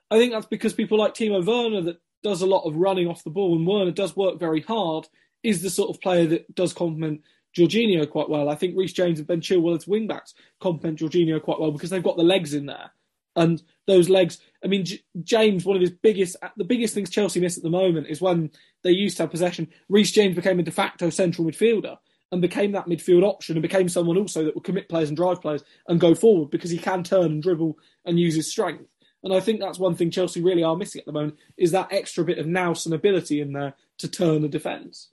I 0.09 0.17
think 0.17 0.31
that's 0.31 0.47
because 0.47 0.73
people 0.73 0.97
like 0.97 1.13
Timo 1.13 1.45
Werner 1.45 1.81
that 1.81 2.01
does 2.23 2.41
a 2.41 2.47
lot 2.47 2.65
of 2.65 2.75
running 2.75 3.07
off 3.07 3.23
the 3.23 3.29
ball 3.29 3.55
and 3.55 3.67
Werner 3.67 3.91
does 3.91 4.15
work 4.15 4.39
very 4.39 4.61
hard 4.61 5.07
is 5.43 5.61
the 5.61 5.69
sort 5.69 5.89
of 5.89 6.01
player 6.01 6.25
that 6.25 6.53
does 6.55 6.73
complement 6.73 7.21
Jorginho 7.57 8.09
quite 8.09 8.29
well. 8.29 8.49
I 8.49 8.55
think 8.55 8.75
Reece 8.75 8.93
James 8.93 9.19
and 9.19 9.27
Ben 9.27 9.41
Chilwell 9.41 9.77
as 9.77 9.85
wingbacks 9.85 10.33
complement 10.59 10.99
Jorginho 10.99 11.41
quite 11.41 11.59
well 11.59 11.71
because 11.71 11.89
they've 11.89 12.03
got 12.03 12.17
the 12.17 12.23
legs 12.23 12.53
in 12.53 12.65
there. 12.65 12.91
And 13.35 13.61
those 13.87 14.09
legs, 14.09 14.39
I 14.63 14.67
mean, 14.67 14.85
J- 14.85 15.03
James, 15.23 15.65
one 15.65 15.75
of 15.75 15.81
his 15.81 15.91
biggest, 15.91 16.35
the 16.57 16.63
biggest 16.63 16.93
things 16.93 17.09
Chelsea 17.09 17.39
miss 17.39 17.57
at 17.57 17.63
the 17.63 17.69
moment 17.69 18.07
is 18.07 18.21
when 18.21 18.51
they 18.83 18.91
used 18.91 19.17
to 19.17 19.23
have 19.23 19.31
possession. 19.31 19.67
Reece 19.87 20.11
James 20.11 20.35
became 20.35 20.59
a 20.59 20.63
de 20.63 20.71
facto 20.71 21.09
central 21.09 21.47
midfielder 21.47 21.97
and 22.31 22.41
became 22.41 22.71
that 22.73 22.85
midfield 22.85 23.23
option 23.23 23.55
and 23.55 23.61
became 23.61 23.89
someone 23.89 24.17
also 24.17 24.43
that 24.43 24.55
would 24.55 24.63
commit 24.63 24.89
players 24.89 25.09
and 25.09 25.17
drive 25.17 25.41
players 25.41 25.63
and 25.87 25.99
go 25.99 26.13
forward 26.13 26.49
because 26.49 26.69
he 26.69 26.77
can 26.77 27.03
turn 27.03 27.25
and 27.25 27.43
dribble 27.43 27.77
and 28.05 28.19
use 28.19 28.35
his 28.35 28.51
strength. 28.51 28.85
And 29.23 29.33
I 29.33 29.39
think 29.39 29.59
that's 29.59 29.79
one 29.79 29.95
thing 29.95 30.11
Chelsea 30.11 30.41
really 30.41 30.63
are 30.63 30.77
missing 30.77 30.99
at 30.99 31.05
the 31.05 31.11
moment 31.11 31.37
is 31.57 31.71
that 31.71 31.91
extra 31.91 32.23
bit 32.23 32.37
of 32.37 32.47
nous 32.47 32.85
and 32.85 32.95
ability 32.95 33.41
in 33.41 33.53
there 33.53 33.73
to 33.97 34.07
turn 34.07 34.41
the 34.41 34.47
defence. 34.47 35.09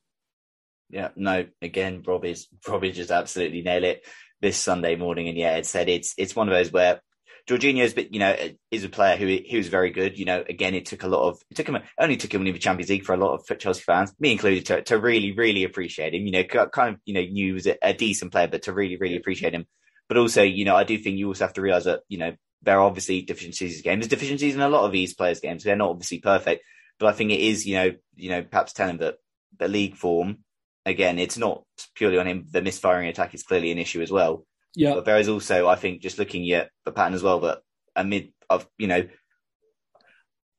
Yeah, 0.90 1.08
no, 1.16 1.46
again, 1.60 2.02
Rob 2.06 2.24
is 2.24 2.46
probably 2.62 2.92
just 2.92 3.10
absolutely 3.10 3.62
nailed 3.62 3.82
it 3.82 4.06
this 4.40 4.56
Sunday 4.56 4.94
morning. 4.94 5.28
And 5.28 5.36
yeah, 5.36 5.56
it 5.56 5.66
said 5.66 5.88
it's 5.88 6.14
it's 6.16 6.36
one 6.36 6.48
of 6.48 6.54
those 6.54 6.70
where 6.70 7.00
Jorginho's, 7.46 7.94
but 7.94 8.12
you 8.12 8.18
know, 8.18 8.34
is 8.70 8.84
a 8.84 8.88
player 8.88 9.16
who 9.16 9.26
who 9.26 9.58
is 9.58 9.68
very 9.68 9.90
good. 9.90 10.18
You 10.18 10.24
know, 10.24 10.44
again, 10.48 10.74
it 10.74 10.86
took 10.86 11.04
a 11.04 11.08
lot 11.08 11.28
of 11.28 11.40
it 11.50 11.56
took 11.56 11.68
him 11.68 11.78
only 11.98 12.16
took 12.16 12.34
him 12.34 12.40
winning 12.40 12.54
the 12.54 12.58
Champions 12.58 12.90
League 12.90 13.04
for 13.04 13.14
a 13.14 13.18
lot 13.18 13.34
of 13.34 13.58
Chelsea 13.58 13.82
fans, 13.82 14.12
me 14.18 14.32
included, 14.32 14.66
to, 14.66 14.82
to 14.82 14.98
really 14.98 15.32
really 15.32 15.64
appreciate 15.64 16.14
him. 16.14 16.26
You 16.26 16.32
know, 16.32 16.44
kind 16.44 16.94
of 16.94 17.00
you 17.04 17.14
know 17.14 17.20
knew 17.20 17.46
he 17.46 17.52
was 17.52 17.66
a, 17.66 17.76
a 17.82 17.94
decent 17.94 18.32
player, 18.32 18.48
but 18.48 18.62
to 18.62 18.72
really 18.72 18.96
really 18.96 19.16
appreciate 19.16 19.54
him. 19.54 19.66
But 20.08 20.18
also, 20.18 20.42
you 20.42 20.64
know, 20.64 20.76
I 20.76 20.84
do 20.84 20.98
think 20.98 21.18
you 21.18 21.28
also 21.28 21.44
have 21.44 21.54
to 21.54 21.62
realise 21.62 21.84
that 21.84 22.00
you 22.08 22.18
know 22.18 22.34
there 22.62 22.78
are 22.78 22.86
obviously 22.86 23.22
deficiencies 23.22 23.76
in 23.76 23.82
games. 23.82 24.00
There's 24.00 24.20
deficiencies 24.20 24.54
in 24.54 24.60
a 24.60 24.68
lot 24.68 24.84
of 24.84 24.92
these 24.92 25.14
players' 25.14 25.40
games. 25.40 25.62
They're 25.62 25.76
not 25.76 25.90
obviously 25.90 26.18
perfect, 26.18 26.64
but 26.98 27.06
I 27.06 27.12
think 27.12 27.30
it 27.30 27.40
is 27.40 27.64
you 27.64 27.76
know 27.76 27.92
you 28.16 28.30
know 28.30 28.42
perhaps 28.42 28.72
telling 28.72 28.98
that 28.98 29.16
the 29.58 29.68
league 29.68 29.96
form 29.96 30.38
again, 30.86 31.18
it's 31.18 31.36
not 31.36 31.64
purely 31.94 32.16
on 32.16 32.26
him. 32.26 32.46
The 32.50 32.62
misfiring 32.62 33.08
attack 33.08 33.34
is 33.34 33.42
clearly 33.42 33.72
an 33.72 33.78
issue 33.78 34.00
as 34.00 34.10
well. 34.10 34.46
Yeah. 34.76 34.94
But 34.94 35.06
there 35.06 35.18
is 35.18 35.28
also, 35.28 35.66
I 35.66 35.74
think, 35.74 36.02
just 36.02 36.18
looking 36.18 36.48
at 36.52 36.70
the 36.84 36.92
pattern 36.92 37.14
as 37.14 37.22
well, 37.22 37.40
that 37.40 37.62
amid 37.96 38.32
of 38.48 38.68
you 38.78 38.86
know, 38.86 39.08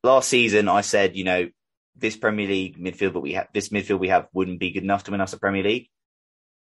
last 0.02 0.28
season 0.28 0.68
I 0.68 0.82
said, 0.82 1.16
you 1.16 1.24
know, 1.24 1.48
this 1.96 2.16
Premier 2.16 2.48
League 2.48 2.78
midfield 2.78 3.12
that 3.12 3.20
we 3.20 3.34
have, 3.34 3.46
this 3.54 3.68
midfield 3.70 4.00
we 4.00 4.08
have 4.08 4.26
wouldn't 4.32 4.58
be 4.58 4.72
good 4.72 4.82
enough 4.82 5.04
to 5.04 5.12
win 5.12 5.20
us 5.20 5.32
a 5.32 5.38
Premier 5.38 5.62
League. 5.62 5.88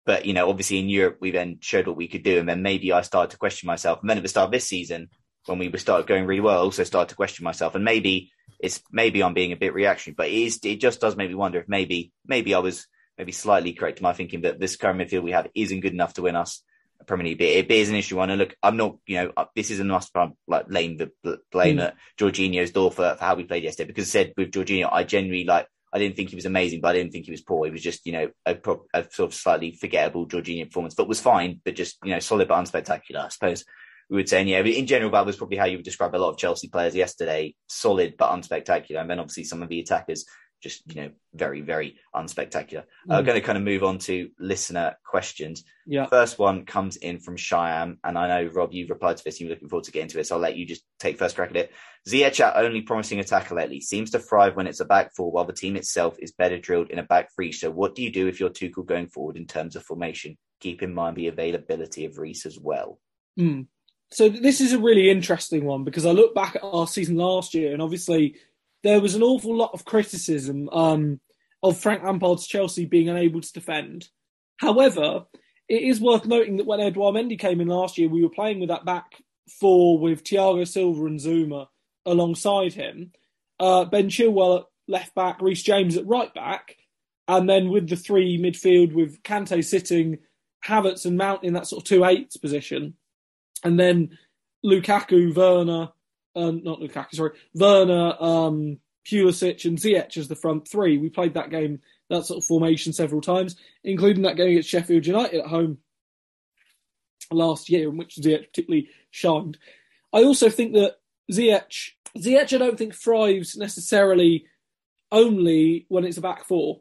But 0.05 0.26
you 0.26 0.35
know, 0.35 0.50
obviously 0.50 0.79
in 0.79 0.90
Europe 0.90 1.16
we 1.20 1.31
then 1.31 1.59
showed 1.61 1.87
what 1.87 1.96
we 1.96 2.09
could 2.09 2.22
do, 2.22 2.38
and 2.38 2.48
then 2.48 2.62
maybe 2.62 2.92
I 2.92 3.00
started 3.00 3.31
to 3.31 3.38
question 3.38 3.66
myself. 3.66 4.00
And 4.03 4.11
then 4.11 4.18
at 4.18 4.22
the 4.22 4.29
start 4.29 4.46
of 4.46 4.53
this 4.53 4.68
season, 4.68 5.09
when 5.46 5.59
we 5.59 5.74
started 5.79 6.07
going 6.07 6.26
really 6.26 6.42
well, 6.42 6.59
I 6.59 6.62
also 6.62 6.85
started 6.85 7.09
to 7.09 7.16
question 7.16 7.44
myself. 7.44 7.74
And 7.74 7.85
maybe 7.87 8.33
it's 8.59 8.83
maybe 8.92 9.22
I'm 9.22 9.35
being 9.35 9.53
a 9.53 9.57
bit 9.57 9.72
reactionary, 9.72 10.14
but 10.14 10.29
it 10.29 10.35
is 10.35 10.61
it 10.62 10.79
just 10.79 11.00
does 11.00 11.16
make 11.16 11.31
me 11.31 11.35
wonder 11.35 11.59
if 11.59 11.68
maybe 11.68 12.12
maybe 12.26 12.55
I 12.55 12.59
was 12.59 12.87
maybe 13.16 13.33
slightly 13.33 13.72
correct 13.72 14.00
in 14.00 14.03
my 14.03 14.12
thinking 14.12 14.42
that 14.42 14.61
this 14.61 14.76
current 14.76 15.00
midfield 15.00 15.22
we 15.22 15.33
have 15.33 15.48
isn't 15.55 15.81
good 15.81 15.94
enough 15.94 16.12
to 16.14 16.22
win 16.22 16.37
us 16.37 16.62
Premier 17.06 17.26
League. 17.26 17.40
It, 17.40 17.70
it 17.70 17.70
is 17.70 17.88
an 17.88 17.96
issue 17.96 18.16
one. 18.16 18.30
And 18.30 18.38
look, 18.38 18.54
I'm 18.62 18.76
not, 18.76 18.96
you 19.06 19.16
know, 19.16 19.32
uh, 19.36 19.46
this 19.54 19.70
isn't 19.70 19.90
us 19.90 20.10
like 20.46 20.66
laying 20.68 20.96
the 20.96 21.10
blame 21.50 21.78
mm. 21.78 21.86
at 21.86 21.96
Jorginho's 22.18 22.72
door 22.72 22.90
for, 22.90 23.16
for 23.16 23.24
how 23.24 23.34
we 23.34 23.44
played 23.44 23.64
yesterday. 23.64 23.88
Because 23.88 24.08
I 24.08 24.12
said 24.12 24.32
with 24.36 24.50
Jorginho, 24.50 24.88
I 24.90 25.04
genuinely 25.04 25.44
like, 25.44 25.66
I 25.92 25.98
didn't 25.98 26.16
think 26.16 26.30
he 26.30 26.36
was 26.36 26.46
amazing, 26.46 26.80
but 26.80 26.88
I 26.88 26.92
didn't 26.98 27.12
think 27.12 27.24
he 27.24 27.32
was 27.32 27.40
poor. 27.40 27.64
He 27.66 27.72
was 27.72 27.82
just, 27.82 28.06
you 28.06 28.12
know, 28.12 28.28
a, 28.46 28.56
a 28.94 29.04
sort 29.10 29.30
of 29.30 29.34
slightly 29.34 29.72
forgettable 29.72 30.28
Jorginho 30.28 30.66
performance, 30.66 30.94
but 30.94 31.08
was 31.08 31.20
fine, 31.20 31.60
but 31.64 31.74
just, 31.74 31.98
you 32.04 32.12
know, 32.12 32.20
solid 32.20 32.46
but 32.46 32.62
unspectacular, 32.62 33.24
I 33.24 33.28
suppose 33.28 33.64
we 34.08 34.16
would 34.16 34.28
say. 34.28 34.40
And 34.40 34.48
yeah, 34.48 34.60
in 34.60 34.86
general, 34.86 35.10
that 35.12 35.26
was 35.26 35.36
probably 35.36 35.56
how 35.56 35.64
you 35.64 35.78
would 35.78 35.84
describe 35.84 36.14
a 36.14 36.18
lot 36.18 36.30
of 36.30 36.38
Chelsea 36.38 36.68
players 36.68 36.94
yesterday. 36.94 37.54
Solid 37.68 38.14
but 38.16 38.30
unspectacular. 38.30 39.00
And 39.00 39.10
then 39.10 39.18
obviously 39.18 39.44
some 39.44 39.62
of 39.62 39.68
the 39.68 39.80
attackers 39.80 40.26
just 40.61 40.83
you 40.94 41.03
know 41.03 41.11
very 41.35 41.61
very 41.61 41.96
unspectacular. 42.14 42.85
Uh, 43.09 43.12
mm. 43.12 43.16
I'm 43.16 43.25
going 43.25 43.40
to 43.40 43.46
kind 43.46 43.59
of 43.59 43.64
move 43.64 43.83
on 43.83 43.99
to 43.99 44.31
listener 44.38 44.96
questions. 45.05 45.64
Yeah. 45.87 46.07
First 46.07 46.38
one 46.38 46.64
comes 46.64 46.96
in 46.96 47.18
from 47.18 47.37
Cheyenne, 47.37 47.99
and 48.05 48.18
I 48.18 48.29
know 48.29 48.51
Rob, 48.51 48.73
you've 48.73 48.90
replied 48.90 49.16
to 49.16 49.25
this. 49.25 49.40
You're 49.40 49.51
looking 49.51 49.68
forward 49.68 49.85
to 49.85 49.92
getting 49.92 50.09
to 50.11 50.20
it, 50.20 50.27
so 50.27 50.37
I'll 50.37 50.40
let 50.40 50.57
you 50.57 50.66
just 50.66 50.83
take 50.99 51.18
first 51.18 51.37
crack 51.37 51.51
at 51.51 51.57
it. 51.57 51.73
Ziyech, 52.09 52.57
only 52.57 52.83
promising 52.83 53.20
attacker 53.20 53.55
lately, 53.55 53.81
seems 53.81 54.11
to 54.12 54.18
thrive 54.18 54.57
when 54.57 54.66
it's 54.66 54.81
a 54.81 54.85
back 54.85 55.14
four, 55.14 55.31
while 55.31 55.44
the 55.44 55.53
team 55.53 55.77
itself 55.77 56.16
is 56.18 56.33
better 56.33 56.59
drilled 56.59 56.90
in 56.90 56.99
a 56.99 57.03
back 57.03 57.35
three. 57.35 57.53
So, 57.53 57.70
what 57.70 57.94
do 57.94 58.03
you 58.03 58.12
do 58.12 58.29
if 58.29 58.40
you're 58.40 58.51
Tuchel 58.51 58.87
going 58.87 59.09
forward 59.09 59.37
in 59.37 59.46
terms 59.46 59.77
of 59.77 59.85
formation? 59.85 60.38
Keep 60.61 60.83
in 60.83 60.94
mind 60.94 61.16
the 61.16 61.29
availability 61.29 62.05
of 62.05 62.18
Reece 62.18 62.46
as 62.46 62.59
well. 62.59 62.99
Mm. 63.38 63.66
So 64.12 64.29
this 64.29 64.61
is 64.61 64.73
a 64.73 64.79
really 64.79 65.09
interesting 65.09 65.64
one 65.64 65.85
because 65.85 66.05
I 66.05 66.11
look 66.11 66.35
back 66.35 66.57
at 66.57 66.64
our 66.64 66.87
season 66.87 67.16
last 67.16 67.55
year, 67.55 67.73
and 67.73 67.81
obviously 67.81 68.37
there 68.83 69.01
was 69.01 69.14
an 69.14 69.23
awful 69.23 69.57
lot 69.57 69.71
of 69.73 69.85
criticism 69.85 70.69
um, 70.71 71.21
of 71.62 71.79
Frank 71.79 72.03
Lampard's 72.03 72.47
Chelsea 72.47 72.87
being 72.87 73.09
unable 73.09 73.40
to 73.40 73.53
defend. 73.53 74.09
However, 74.57 75.27
it 75.69 75.83
is 75.83 76.01
worth 76.01 76.27
noting 76.27 76.57
that 76.57 76.66
when 76.66 76.81
Edouard 76.81 77.14
Mendy 77.14 77.38
came 77.38 77.61
in 77.61 77.69
last 77.69 77.99
year, 77.99 78.09
we 78.09 78.23
were 78.23 78.31
playing 78.31 78.61
with 78.61 78.71
that 78.71 78.85
back 78.85 79.23
four 79.59 79.99
with 79.99 80.25
Thiago 80.25 80.66
Silva 80.66 81.07
and 81.07 81.21
Zouma 81.21 81.66
alongside 82.07 82.73
him. 82.73 83.12
Uh, 83.59 83.85
ben 83.85 84.09
Chilwell 84.09 84.61
at 84.61 84.64
left 84.88 85.14
back, 85.14 85.40
Reece 85.40 85.62
James 85.62 85.97
at 85.97 86.07
right 86.07 86.33
back, 86.35 86.77
and 87.29 87.49
then 87.49 87.69
with 87.69 87.88
the 87.88 87.97
three 87.97 88.38
midfield 88.38 88.93
with 88.95 89.23
Kante 89.23 89.64
sitting, 89.64 90.19
Havertz 90.66 91.07
and 91.07 91.16
Mount 91.16 91.45
in 91.45 91.55
that 91.55 91.66
sort 91.66 91.83
of 91.83 91.88
two 91.88 92.05
eights 92.05 92.37
position, 92.37 92.95
and 93.62 93.79
then 93.79 94.19
Lukaku, 94.64 95.35
Werner, 95.35 95.90
um, 96.37 96.62
not 96.62 96.81
Lukaku, 96.81 97.14
sorry, 97.14 97.33
Werner, 97.55 98.14
um, 98.21 98.79
Pulisic, 99.07 99.64
and 99.64 99.79
Ziyech 99.79 100.16
as 100.16 100.29
the 100.29 100.37
front 100.37 100.69
three. 100.69 100.99
We 100.99 101.09
played 101.09 101.35
that 101.35 101.51
game, 101.51 101.81
that 102.09 102.25
sort 102.25 102.38
of 102.38 102.45
formation 102.45 102.93
several 102.93 103.21
times, 103.21 103.57
including 103.85 104.23
that 104.23 104.37
game 104.37 104.51
against 104.51 104.69
Sheffield 104.69 105.07
United 105.07 105.40
at 105.40 105.47
home 105.47 105.79
last 107.31 107.69
year, 107.69 107.88
in 107.88 107.97
which 107.97 108.16
Ziyech 108.16 108.47
particularly 108.49 108.88
shined. 109.11 109.59
I 110.12 110.25
also 110.25 110.51
think 110.51 110.75
that 110.75 110.97
Ziyech, 111.33 111.93
Ziyech, 112.19 112.53
I 112.53 112.59
don't 112.59 112.79
think 112.79 112.95
thrives 112.95 113.57
necessarily 113.57 114.47
only 115.12 115.87
when 115.88 116.05
it's 116.05 116.19
a 116.19 116.23
back 116.23 116.47
four. 116.47 116.81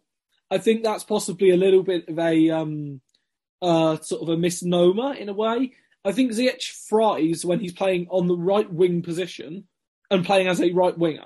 I 0.52 0.58
think 0.58 0.84
that's 0.84 1.04
possibly 1.04 1.52
a 1.52 1.58
little 1.58 1.84
bit 1.84 2.08
of 2.08 2.18
a 2.18 2.50
um, 2.50 3.02
uh, 3.62 3.98
sort 4.00 4.24
of 4.24 4.30
a 4.30 4.38
misnomer 4.38 5.14
in 5.14 5.30
a 5.30 5.34
way. 5.34 5.74
I 6.06 6.12
think 6.12 6.32
Ziyech 6.32 6.88
thrives 6.88 7.44
when 7.44 7.60
he's 7.60 7.74
playing 7.74 8.08
on 8.10 8.28
the 8.28 8.38
right 8.38 8.72
wing 8.72 9.02
position 9.02 9.66
and 10.10 10.26
playing 10.26 10.48
as 10.48 10.62
a 10.62 10.72
right 10.72 10.98
winger. 10.98 11.26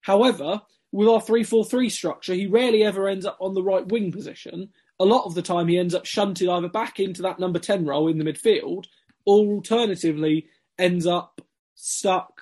However, 0.00 0.62
with 0.90 1.08
our 1.08 1.20
3 1.20 1.44
4 1.44 1.64
3 1.64 1.88
structure, 1.88 2.34
he 2.34 2.46
rarely 2.46 2.84
ever 2.84 3.08
ends 3.08 3.24
up 3.24 3.38
on 3.40 3.54
the 3.54 3.62
right 3.62 3.86
wing 3.86 4.12
position. 4.12 4.70
A 5.00 5.04
lot 5.04 5.24
of 5.24 5.34
the 5.34 5.42
time, 5.42 5.68
he 5.68 5.78
ends 5.78 5.94
up 5.94 6.04
shunted 6.04 6.48
either 6.48 6.68
back 6.68 7.00
into 7.00 7.22
that 7.22 7.38
number 7.38 7.58
10 7.58 7.86
role 7.86 8.08
in 8.08 8.18
the 8.18 8.24
midfield 8.24 8.84
or 9.24 9.46
alternatively 9.46 10.46
ends 10.78 11.06
up 11.06 11.40
stuck 11.74 12.40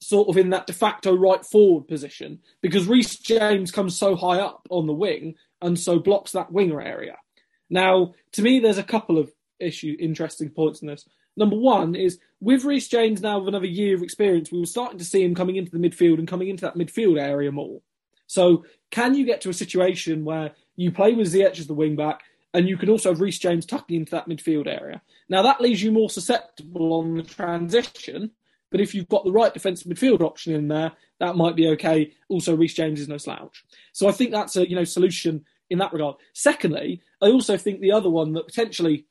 sort 0.00 0.28
of 0.28 0.36
in 0.36 0.50
that 0.50 0.66
de 0.66 0.72
facto 0.72 1.16
right 1.16 1.44
forward 1.46 1.88
position 1.88 2.38
because 2.60 2.86
Reece 2.86 3.16
James 3.16 3.70
comes 3.70 3.98
so 3.98 4.14
high 4.14 4.38
up 4.38 4.66
on 4.70 4.86
the 4.86 4.92
wing 4.92 5.34
and 5.62 5.78
so 5.78 5.98
blocks 5.98 6.32
that 6.32 6.52
winger 6.52 6.80
area. 6.80 7.16
Now, 7.70 8.12
to 8.32 8.42
me, 8.42 8.60
there's 8.60 8.78
a 8.78 8.82
couple 8.82 9.18
of 9.18 9.32
issue, 9.60 9.96
interesting 9.98 10.50
points 10.50 10.82
in 10.82 10.88
this. 10.88 11.08
Number 11.36 11.56
one 11.56 11.94
is 11.94 12.18
with 12.40 12.64
Reece 12.64 12.88
James 12.88 13.20
now 13.20 13.38
with 13.38 13.48
another 13.48 13.66
year 13.66 13.96
of 13.96 14.02
experience, 14.02 14.52
we 14.52 14.60
were 14.60 14.66
starting 14.66 14.98
to 14.98 15.04
see 15.04 15.24
him 15.24 15.34
coming 15.34 15.56
into 15.56 15.72
the 15.72 15.78
midfield 15.78 16.18
and 16.18 16.28
coming 16.28 16.48
into 16.48 16.64
that 16.64 16.76
midfield 16.76 17.20
area 17.20 17.50
more. 17.50 17.80
So, 18.26 18.64
can 18.90 19.14
you 19.14 19.26
get 19.26 19.40
to 19.42 19.50
a 19.50 19.54
situation 19.54 20.24
where 20.24 20.52
you 20.76 20.92
play 20.92 21.12
with 21.12 21.32
Ziyech 21.32 21.58
as 21.58 21.66
the 21.66 21.74
wing 21.74 21.96
back 21.96 22.22
and 22.52 22.68
you 22.68 22.76
can 22.76 22.88
also 22.88 23.10
have 23.10 23.20
Reece 23.20 23.38
James 23.38 23.66
tucking 23.66 23.96
into 23.96 24.12
that 24.12 24.28
midfield 24.28 24.66
area? 24.66 25.02
Now, 25.28 25.42
that 25.42 25.60
leaves 25.60 25.82
you 25.82 25.90
more 25.90 26.08
susceptible 26.08 26.92
on 26.94 27.16
the 27.16 27.22
transition, 27.22 28.30
but 28.70 28.80
if 28.80 28.94
you've 28.94 29.08
got 29.08 29.24
the 29.24 29.32
right 29.32 29.52
defensive 29.52 29.90
midfield 29.90 30.20
option 30.20 30.54
in 30.54 30.68
there, 30.68 30.92
that 31.20 31.36
might 31.36 31.56
be 31.56 31.68
okay. 31.68 32.12
Also, 32.28 32.56
Reece 32.56 32.74
James 32.74 33.00
is 33.00 33.08
no 33.08 33.18
slouch. 33.18 33.64
So, 33.92 34.08
I 34.08 34.12
think 34.12 34.30
that's 34.30 34.56
a 34.56 34.68
you 34.68 34.76
know 34.76 34.84
solution 34.84 35.44
in 35.70 35.78
that 35.78 35.92
regard. 35.92 36.16
Secondly, 36.32 37.02
I 37.20 37.26
also 37.26 37.56
think 37.56 37.80
the 37.80 37.92
other 37.92 38.10
one 38.10 38.32
that 38.34 38.46
potentially 38.46 39.06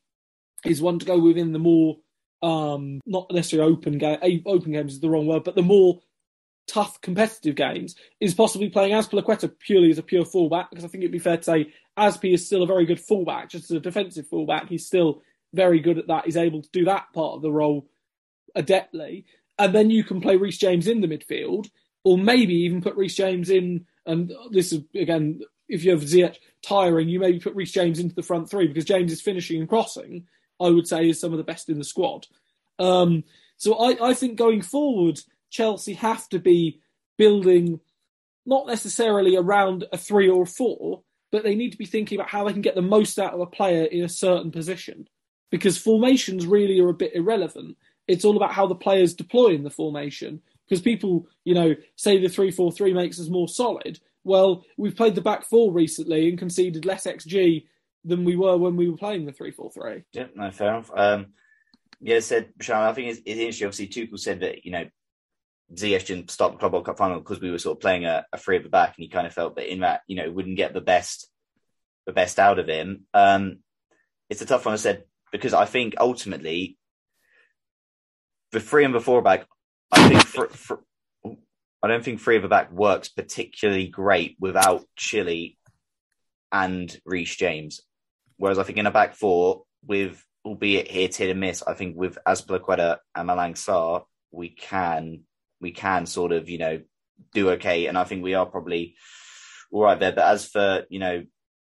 is 0.65 0.81
one 0.81 0.99
to 0.99 1.05
go 1.05 1.19
within 1.19 1.53
the 1.53 1.59
more 1.59 1.97
um, 2.41 2.99
not 3.05 3.31
necessarily 3.31 3.71
open 3.71 3.97
game. 3.97 4.43
Open 4.45 4.73
games 4.73 4.93
is 4.93 4.99
the 4.99 5.09
wrong 5.09 5.27
word, 5.27 5.43
but 5.43 5.55
the 5.55 5.61
more 5.61 6.01
tough 6.67 6.99
competitive 7.01 7.55
games 7.55 7.95
is 8.19 8.33
possibly 8.33 8.69
playing 8.69 8.93
Azpilicueta 8.93 9.51
purely 9.59 9.91
as 9.91 9.97
a 9.97 10.03
pure 10.03 10.25
fullback 10.25 10.69
because 10.69 10.85
I 10.85 10.87
think 10.87 11.03
it'd 11.03 11.11
be 11.11 11.19
fair 11.19 11.37
to 11.37 11.43
say 11.43 11.73
Azpi 11.97 12.33
is 12.33 12.45
still 12.45 12.63
a 12.63 12.67
very 12.67 12.85
good 12.85 12.99
fullback, 12.99 13.49
just 13.49 13.71
as 13.71 13.77
a 13.77 13.79
defensive 13.79 14.27
fullback. 14.27 14.69
He's 14.69 14.85
still 14.85 15.21
very 15.53 15.79
good 15.79 15.97
at 15.97 16.07
that. 16.07 16.25
He's 16.25 16.37
able 16.37 16.61
to 16.61 16.69
do 16.71 16.85
that 16.85 17.07
part 17.13 17.35
of 17.35 17.41
the 17.41 17.51
role 17.51 17.87
adeptly, 18.57 19.25
and 19.57 19.73
then 19.73 19.89
you 19.89 20.03
can 20.03 20.19
play 20.19 20.35
Reece 20.35 20.57
James 20.57 20.87
in 20.87 21.01
the 21.01 21.07
midfield, 21.07 21.69
or 22.03 22.17
maybe 22.17 22.53
even 22.53 22.81
put 22.81 22.95
Reece 22.95 23.15
James 23.15 23.49
in. 23.49 23.85
And 24.05 24.33
this 24.51 24.73
is 24.73 24.81
again, 24.95 25.41
if 25.69 25.83
you 25.83 25.91
have 25.91 26.01
Ziyech 26.01 26.37
tiring, 26.61 27.07
you 27.07 27.19
maybe 27.19 27.39
put 27.39 27.55
Reece 27.55 27.71
James 27.71 27.99
into 27.99 28.15
the 28.15 28.23
front 28.23 28.49
three 28.49 28.67
because 28.67 28.85
James 28.85 29.11
is 29.11 29.21
finishing 29.21 29.59
and 29.59 29.69
crossing 29.69 30.25
I 30.61 30.69
would 30.69 30.87
say 30.87 31.09
is 31.09 31.19
some 31.19 31.31
of 31.31 31.37
the 31.37 31.43
best 31.43 31.69
in 31.69 31.77
the 31.77 31.83
squad. 31.83 32.27
Um, 32.79 33.23
so 33.57 33.75
I, 33.75 34.09
I 34.09 34.13
think 34.13 34.37
going 34.37 34.61
forward, 34.61 35.19
Chelsea 35.49 35.93
have 35.93 36.27
to 36.29 36.39
be 36.39 36.81
building 37.17 37.79
not 38.45 38.67
necessarily 38.67 39.35
around 39.35 39.85
a 39.91 39.97
three 39.97 40.29
or 40.29 40.43
a 40.43 40.47
four, 40.47 41.03
but 41.31 41.43
they 41.43 41.55
need 41.55 41.71
to 41.71 41.77
be 41.77 41.85
thinking 41.85 42.17
about 42.17 42.29
how 42.29 42.43
they 42.43 42.53
can 42.53 42.61
get 42.61 42.75
the 42.75 42.81
most 42.81 43.17
out 43.17 43.33
of 43.33 43.39
a 43.39 43.45
player 43.45 43.85
in 43.85 44.03
a 44.03 44.09
certain 44.09 44.51
position. 44.51 45.07
Because 45.49 45.77
formations 45.77 46.47
really 46.47 46.79
are 46.79 46.89
a 46.89 46.93
bit 46.93 47.15
irrelevant. 47.15 47.77
It's 48.07 48.25
all 48.25 48.35
about 48.35 48.53
how 48.53 48.67
the 48.67 48.75
players 48.75 49.13
deploy 49.13 49.49
in 49.49 49.63
the 49.63 49.69
formation. 49.69 50.41
Because 50.67 50.81
people, 50.81 51.27
you 51.45 51.53
know, 51.53 51.75
say 51.95 52.19
the 52.19 52.27
three 52.27 52.51
four 52.51 52.71
three 52.71 52.93
makes 52.93 53.19
us 53.19 53.29
more 53.29 53.47
solid. 53.47 53.99
Well, 54.23 54.63
we've 54.77 54.95
played 54.95 55.15
the 55.15 55.21
back 55.21 55.45
four 55.45 55.71
recently 55.71 56.29
and 56.29 56.37
conceded 56.37 56.85
less 56.85 57.05
XG 57.05 57.65
than 58.05 58.25
we 58.25 58.35
were 58.35 58.57
when 58.57 58.75
we 58.75 58.89
were 58.89 58.97
playing 58.97 59.25
the 59.25 59.31
three 59.31 59.51
four 59.51 59.71
three. 59.71 60.03
Yeah, 60.13 60.27
no, 60.35 60.51
fair 60.51 60.69
enough. 60.69 60.91
Um, 60.95 61.27
yeah, 62.01 62.19
said 62.19 62.49
Sean. 62.61 62.83
I 62.83 62.93
think 62.93 63.09
it's, 63.09 63.21
it's 63.25 63.39
interesting. 63.39 63.67
Obviously, 63.67 64.07
Tuchel 64.07 64.19
said 64.19 64.41
that 64.41 64.65
you 64.65 64.71
know 64.71 64.85
Ziyech 65.73 66.05
didn't 66.05 66.31
start 66.31 66.53
the 66.53 66.57
Club 66.57 66.73
World 66.73 66.85
Cup 66.85 66.97
final 66.97 67.19
because 67.19 67.39
we 67.39 67.51
were 67.51 67.59
sort 67.59 67.77
of 67.77 67.81
playing 67.81 68.05
a, 68.05 68.25
a 68.33 68.37
three 68.37 68.57
at 68.57 68.63
the 68.63 68.69
back, 68.69 68.95
and 68.95 69.03
he 69.03 69.09
kind 69.09 69.27
of 69.27 69.33
felt 69.33 69.55
that 69.55 69.71
in 69.71 69.81
that 69.81 70.01
you 70.07 70.15
know 70.15 70.29
wouldn't 70.31 70.57
get 70.57 70.73
the 70.73 70.81
best 70.81 71.29
the 72.05 72.13
best 72.13 72.39
out 72.39 72.59
of 72.59 72.67
him. 72.67 73.05
Um, 73.13 73.59
it's 74.29 74.41
a 74.41 74.45
tough 74.45 74.65
one. 74.65 74.73
I 74.73 74.77
said 74.77 75.03
because 75.31 75.53
I 75.53 75.65
think 75.65 75.95
ultimately 75.99 76.77
the 78.51 78.59
three 78.59 78.85
and 78.85 78.93
the 78.93 79.01
four 79.01 79.21
back, 79.21 79.45
I 79.91 80.07
think 80.07 80.23
for, 80.23 80.47
for, 80.49 80.83
I 81.81 81.87
don't 81.87 82.03
think 82.03 82.21
three 82.21 82.37
of 82.37 82.43
the 82.43 82.47
back 82.47 82.71
works 82.71 83.09
particularly 83.09 83.87
great 83.87 84.37
without 84.39 84.85
Chilly 84.95 85.57
and 86.51 86.95
Reece 87.03 87.35
James. 87.35 87.81
Whereas 88.43 88.59
I 88.59 88.63
think 88.63 88.77
in 88.77 88.87
a 88.87 88.91
back 88.91 89.15
four 89.15 89.63
with 89.87 90.21
albeit 90.43 90.91
hit 90.91 91.15
hit 91.15 91.29
and 91.29 91.39
miss, 91.39 91.63
I 91.63 91.75
think 91.75 91.95
with 91.95 92.17
Azpilicueta 92.27 92.97
and 93.15 93.29
Malang 93.29 93.53
Sarr, 93.53 94.03
we 94.31 94.49
can 94.49 95.21
we 95.61 95.71
can 95.71 96.05
sort 96.05 96.33
of 96.33 96.49
you 96.49 96.57
know 96.57 96.81
do 97.33 97.51
okay, 97.51 97.85
and 97.85 97.97
I 97.97 98.03
think 98.03 98.21
we 98.21 98.33
are 98.33 98.45
probably 98.45 98.95
all 99.71 99.83
right 99.83 99.97
there. 99.97 100.11
But 100.11 100.25
as 100.25 100.45
for 100.45 100.83
you 100.89 100.99
know 100.99 101.23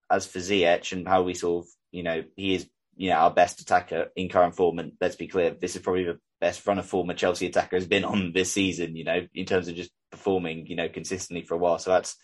as 0.10 0.26
for 0.26 0.40
Ziyech 0.40 0.94
and 0.94 1.06
how 1.06 1.24
we 1.24 1.34
sort 1.34 1.66
of 1.66 1.72
you 1.92 2.04
know 2.04 2.24
he 2.38 2.56
is 2.56 2.70
you 2.96 3.10
know 3.10 3.18
our 3.18 3.32
best 3.32 3.60
attacker 3.60 4.08
in 4.16 4.30
current 4.30 4.56
form, 4.56 4.80
and 4.80 4.94
let's 5.02 5.18
be 5.18 5.28
clear, 5.28 5.50
this 5.52 5.76
is 5.76 5.82
probably 5.82 6.06
the 6.06 6.20
best 6.40 6.66
run 6.66 6.80
of 6.80 6.86
form 6.86 7.10
a 7.10 7.14
Chelsea 7.14 7.48
attacker 7.48 7.76
has 7.76 7.88
been 7.88 8.06
on 8.06 8.32
this 8.32 8.54
season. 8.54 8.96
You 8.96 9.04
know 9.04 9.28
in 9.36 9.46
terms 9.46 9.68
of 9.68 9.76
just 9.76 9.92
performing 10.12 10.66
you 10.68 10.78
know 10.78 10.88
consistently 10.88 11.44
for 11.46 11.56
a 11.56 11.58
while, 11.58 11.78
so 11.78 11.92
that's 11.92 12.16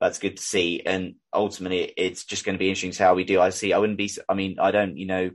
that's 0.00 0.18
good 0.18 0.36
to 0.36 0.42
see. 0.42 0.82
And 0.84 1.14
ultimately, 1.32 1.92
it's 1.96 2.24
just 2.24 2.44
going 2.44 2.54
to 2.54 2.58
be 2.58 2.68
interesting 2.68 2.92
to 2.92 3.02
how 3.02 3.14
we 3.14 3.24
do. 3.24 3.40
I 3.40 3.50
see. 3.50 3.72
I 3.72 3.78
wouldn't 3.78 3.98
be. 3.98 4.10
I 4.28 4.34
mean, 4.34 4.56
I 4.58 4.70
don't. 4.70 4.96
You 4.96 5.06
know, 5.06 5.30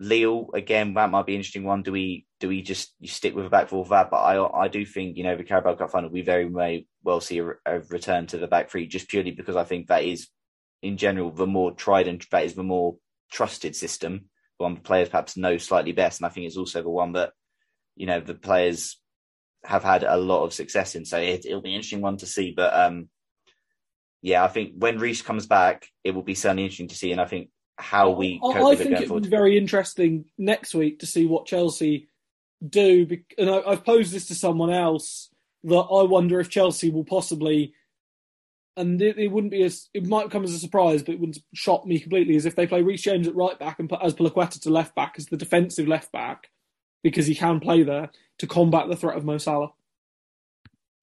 Lille 0.00 0.50
again. 0.54 0.94
That 0.94 1.10
might 1.10 1.26
be 1.26 1.34
an 1.34 1.38
interesting 1.40 1.64
one. 1.64 1.82
Do 1.82 1.92
we 1.92 2.26
do 2.40 2.48
we 2.48 2.62
just 2.62 2.92
stick 3.04 3.34
with 3.34 3.46
a 3.46 3.50
back 3.50 3.68
four 3.68 3.84
for 3.84 3.90
that? 3.90 4.10
But 4.10 4.18
I 4.18 4.64
I 4.64 4.68
do 4.68 4.84
think 4.84 5.16
you 5.16 5.24
know 5.24 5.36
the 5.36 5.44
Carabao 5.44 5.74
Cup 5.74 5.90
final 5.90 6.10
we 6.10 6.22
very 6.22 6.48
may 6.48 6.86
well 7.02 7.20
see 7.20 7.38
a, 7.38 7.48
a, 7.66 7.80
return 7.90 8.26
to 8.28 8.38
the 8.38 8.46
back 8.46 8.70
three 8.70 8.86
just 8.86 9.08
purely 9.08 9.32
because 9.32 9.56
I 9.56 9.64
think 9.64 9.88
that 9.88 10.04
is 10.04 10.28
in 10.82 10.96
general 10.96 11.30
the 11.30 11.46
more 11.46 11.72
tried 11.72 12.06
and 12.06 12.24
that 12.30 12.44
is 12.44 12.54
the 12.54 12.62
more 12.62 12.96
trusted 13.30 13.74
system. 13.74 14.26
The 14.58 14.64
one 14.64 14.74
the 14.74 14.80
players 14.80 15.08
perhaps 15.08 15.36
know 15.36 15.58
slightly 15.58 15.92
best, 15.92 16.20
and 16.20 16.26
I 16.26 16.30
think 16.30 16.46
it's 16.46 16.56
also 16.56 16.82
the 16.82 16.90
one 16.90 17.12
that 17.12 17.32
you 17.96 18.06
know 18.06 18.20
the 18.20 18.34
players 18.34 19.00
have 19.64 19.82
had 19.82 20.04
a 20.04 20.16
lot 20.16 20.44
of 20.44 20.54
success 20.54 20.94
in. 20.94 21.04
So 21.04 21.18
it, 21.18 21.44
will 21.48 21.60
be 21.60 21.70
an 21.70 21.76
interesting 21.76 22.00
one 22.00 22.16
to 22.18 22.26
see. 22.26 22.52
But 22.56 22.72
um, 22.72 23.08
yeah, 24.22 24.44
I 24.44 24.48
think 24.48 24.74
when 24.76 24.98
Reece 24.98 25.22
comes 25.22 25.46
back, 25.46 25.88
it 26.04 26.12
will 26.12 26.22
be 26.22 26.34
certainly 26.34 26.64
interesting 26.64 26.88
to 26.88 26.94
see. 26.94 27.12
And 27.12 27.20
I 27.20 27.26
think 27.26 27.50
how 27.76 28.10
we 28.10 28.40
I, 28.42 28.62
I 28.62 28.74
think 28.74 29.00
it, 29.00 29.10
would 29.10 29.22
be 29.22 29.28
very 29.28 29.56
interesting 29.56 30.24
next 30.36 30.74
week 30.74 31.00
to 31.00 31.06
see 31.06 31.26
what 31.26 31.46
Chelsea 31.46 32.08
do. 32.66 33.06
And 33.36 33.48
I, 33.48 33.60
I've 33.60 33.84
posed 33.84 34.12
this 34.12 34.26
to 34.26 34.34
someone 34.34 34.70
else 34.70 35.30
that 35.64 35.74
I 35.74 36.02
wonder 36.02 36.40
if 36.40 36.48
Chelsea 36.48 36.90
will 36.90 37.04
possibly, 37.04 37.74
and 38.76 39.00
it, 39.00 39.18
it, 39.18 39.28
wouldn't 39.28 39.52
be 39.52 39.62
as 39.62 39.88
it 39.94 40.06
might 40.06 40.30
come 40.30 40.42
as 40.42 40.52
a 40.52 40.58
surprise, 40.58 41.02
but 41.02 41.14
it 41.14 41.20
wouldn't 41.20 41.38
shock 41.54 41.86
me 41.86 42.00
completely. 42.00 42.34
Is 42.34 42.46
if 42.46 42.56
they 42.56 42.66
play 42.66 42.82
Reece 42.82 43.02
James 43.02 43.28
at 43.28 43.36
right 43.36 43.58
back 43.58 43.78
and 43.78 43.88
put 43.88 44.00
Azpilicueta 44.00 44.60
to 44.62 44.70
left 44.70 44.96
back 44.96 45.14
as 45.16 45.26
the 45.26 45.36
defensive 45.36 45.86
left 45.86 46.10
back 46.10 46.48
because 47.04 47.26
he 47.26 47.36
can 47.36 47.60
play 47.60 47.84
there 47.84 48.10
to 48.38 48.46
combat 48.48 48.88
the 48.88 48.96
threat 48.96 49.16
of 49.16 49.24
Mo 49.24 49.38
Salah. 49.38 49.72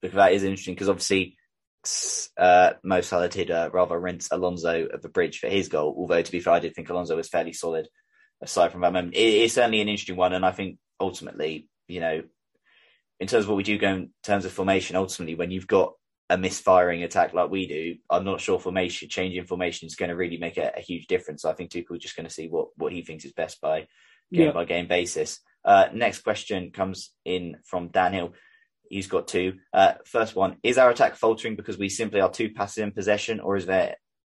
Because 0.02 0.16
that 0.16 0.34
is 0.34 0.44
interesting 0.44 0.74
because 0.74 0.90
obviously 0.90 1.38
uh, 2.38 2.74
Mo 2.84 3.02
Salah 3.02 3.30
uh, 3.30 3.70
rather 3.72 4.00
rinse 4.00 4.30
Alonso 4.32 4.88
at 4.94 5.02
the 5.02 5.10
bridge 5.10 5.40
for 5.40 5.48
his 5.48 5.70
goal. 5.70 5.96
Although 5.98 6.22
to 6.22 6.32
be 6.32 6.40
fair, 6.40 6.54
I 6.54 6.60
did 6.60 6.76
think 6.76 6.90
Alonso 6.90 7.16
was 7.16 7.30
fairly 7.30 7.54
solid 7.54 7.88
aside 8.42 8.72
from 8.72 8.82
that 8.82 8.94
moment. 8.94 9.16
It, 9.16 9.20
it's 9.20 9.54
certainly 9.54 9.82
an 9.82 9.90
interesting 9.90 10.16
one, 10.16 10.34
and 10.34 10.46
I 10.46 10.52
think 10.52 10.78
ultimately, 11.00 11.68
you 11.88 12.00
know, 12.00 12.24
in 13.20 13.28
terms 13.28 13.46
of 13.46 13.50
what 13.50 13.58
we 13.58 13.64
do 13.64 13.78
go 13.78 13.88
in 13.88 14.10
terms 14.24 14.46
of 14.46 14.52
formation, 14.52 14.96
ultimately 14.96 15.36
when 15.36 15.52
you've 15.52 15.68
got 15.68 15.94
a 16.30 16.38
misfiring 16.38 17.04
attack 17.04 17.34
like 17.34 17.52
we 17.52 17.68
do, 17.68 17.96
I'm 18.10 18.26
not 18.26 18.42
sure 18.42 18.60
formation 18.60 19.10
changing 19.10 19.46
formation 19.46 19.88
is 19.88 19.96
going 19.96 20.10
to 20.10 20.16
really 20.16 20.38
make 20.38 20.58
a, 20.58 20.74
a 20.76 20.82
huge 20.82 21.08
difference. 21.08 21.44
So 21.44 21.50
I 21.50 21.54
think 21.54 21.72
Tuchel's 21.72 22.00
just 22.00 22.16
going 22.16 22.28
to 22.28 22.34
see 22.34 22.48
what 22.48 22.70
what 22.78 22.92
he 22.92 23.02
thinks 23.02 23.26
is 23.26 23.34
best 23.34 23.62
by 23.62 23.88
game 24.34 24.48
yeah. 24.48 24.52
by 24.52 24.66
game 24.66 24.88
basis. 24.88 25.40
Uh, 25.64 25.86
next 25.94 26.20
question 26.20 26.72
comes 26.72 27.12
in 27.24 27.58
from 27.64 27.90
Dan 27.90 28.14
Hill. 28.14 28.34
He's 28.90 29.08
got 29.08 29.28
two. 29.28 29.56
Uh, 29.74 29.94
first 30.06 30.36
one 30.36 30.58
Is 30.64 30.78
our 30.78 30.90
attack 30.90 31.16
faltering 31.16 31.56
because 31.56 31.78
we 31.78 31.90
simply 31.90 32.22
are 32.22 32.32
too 32.32 32.52
passive 32.52 32.84
in 32.84 32.92
possession, 32.92 33.40
or 33.40 33.56
is 33.56 33.66
there 33.66 33.96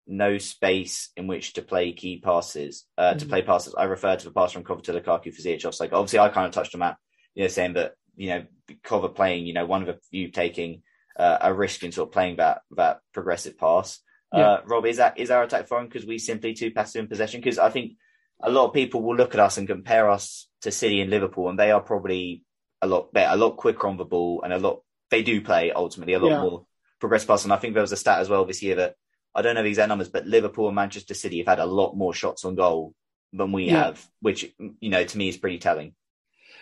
no 0.08 0.38
space 0.38 1.10
in 1.18 1.28
which 1.28 1.54
to 1.54 1.62
play 1.62 1.94
key 1.94 2.20
passes? 2.20 2.86
Uh, 2.98 3.10
mm-hmm. 3.10 3.20
To 3.20 3.26
play 3.26 3.42
passes, 3.42 3.76
I 3.76 3.86
refer 3.86 4.16
to 4.16 4.26
the 4.26 4.32
pass 4.32 4.52
from 4.52 4.64
Kova 4.64 4.84
to 4.84 4.94
Lukaku 4.94 5.34
for 5.34 5.42
Ziyech 5.42 5.66
offside. 5.66 5.94
Obviously, 5.94 6.20
I 6.20 6.30
kind 6.30 6.48
of 6.48 6.54
touched 6.54 6.76
on 6.76 6.82
that, 6.82 6.98
you 7.34 7.44
know, 7.44 7.48
saying 7.50 7.74
that, 7.74 7.94
you 8.16 8.30
know, 8.30 8.46
Kova 8.84 9.14
playing, 9.14 9.46
you 9.46 9.54
know, 9.54 9.66
one 9.66 9.82
of 9.82 9.88
the 9.88 10.00
few 10.12 10.30
taking 10.30 10.84
uh, 11.18 11.38
a 11.42 11.54
risk 11.54 11.84
in 11.84 11.92
sort 11.92 12.10
of 12.10 12.14
playing 12.14 12.38
that 12.38 12.62
that 12.72 13.00
progressive 13.14 13.58
pass. 13.58 14.00
Yeah. 14.34 14.48
Uh, 14.48 14.62
Rob, 14.66 14.86
is 14.86 14.98
that 14.98 15.18
is 15.18 15.32
our 15.32 15.44
attack 15.44 15.68
foreign 15.68 15.88
because 15.88 16.06
we 16.06 16.18
simply 16.18 16.54
too 16.54 16.72
passive 16.72 17.02
in 17.02 17.08
possession? 17.08 17.42
Because 17.42 17.60
I 17.60 17.70
think 17.70 17.94
a 18.42 18.50
lot 18.50 18.68
of 18.68 18.74
people 18.74 19.02
will 19.02 19.16
look 19.16 19.34
at 19.34 19.40
us 19.40 19.58
and 19.58 19.68
compare 19.68 20.10
us 20.10 20.48
to 20.62 20.72
City 20.72 21.02
and 21.02 21.10
Liverpool, 21.10 21.50
and 21.50 21.58
they 21.58 21.72
are 21.72 21.82
probably 21.82 22.44
a 22.86 22.88
lot 22.88 23.12
better, 23.12 23.34
a 23.34 23.38
lot 23.38 23.58
quicker 23.58 23.88
on 23.88 23.98
the 23.98 24.06
ball, 24.06 24.42
and 24.44 24.54
a 24.54 24.60
lot 24.60 24.82
they 25.12 25.24
do 25.24 25.42
play 25.42 25.72
ultimately 25.72 26.14
a 26.14 26.20
lot 26.20 26.30
yeah. 26.30 26.42
more 26.42 26.66
progressive 27.00 27.28
pass. 27.28 27.44
And 27.44 27.54
I 27.54 27.58
think 27.58 27.74
there 27.74 27.82
was 27.82 27.92
a 27.92 27.98
stat 27.98 28.20
as 28.20 28.30
well 28.30 28.46
this 28.46 28.64
year 28.64 28.76
that 28.76 28.96
I 29.34 29.42
don't 29.42 29.56
know 29.56 29.64
the 29.64 29.70
exact 29.70 29.90
numbers, 29.90 30.10
but 30.10 30.26
Liverpool 30.26 30.68
and 30.68 30.76
Manchester 30.76 31.14
City 31.14 31.40
have 31.40 31.48
had 31.48 31.60
a 31.60 31.66
lot 31.66 31.96
more 31.96 32.14
shots 32.14 32.46
on 32.46 32.56
goal 32.56 32.94
than 33.34 33.52
we 33.52 33.66
yeah. 33.66 33.86
have, 33.86 34.08
which 34.22 34.54
you 34.80 34.90
know 34.90 35.04
to 35.04 35.18
me 35.18 35.28
is 35.28 35.38
pretty 35.38 35.58
telling. 35.58 35.94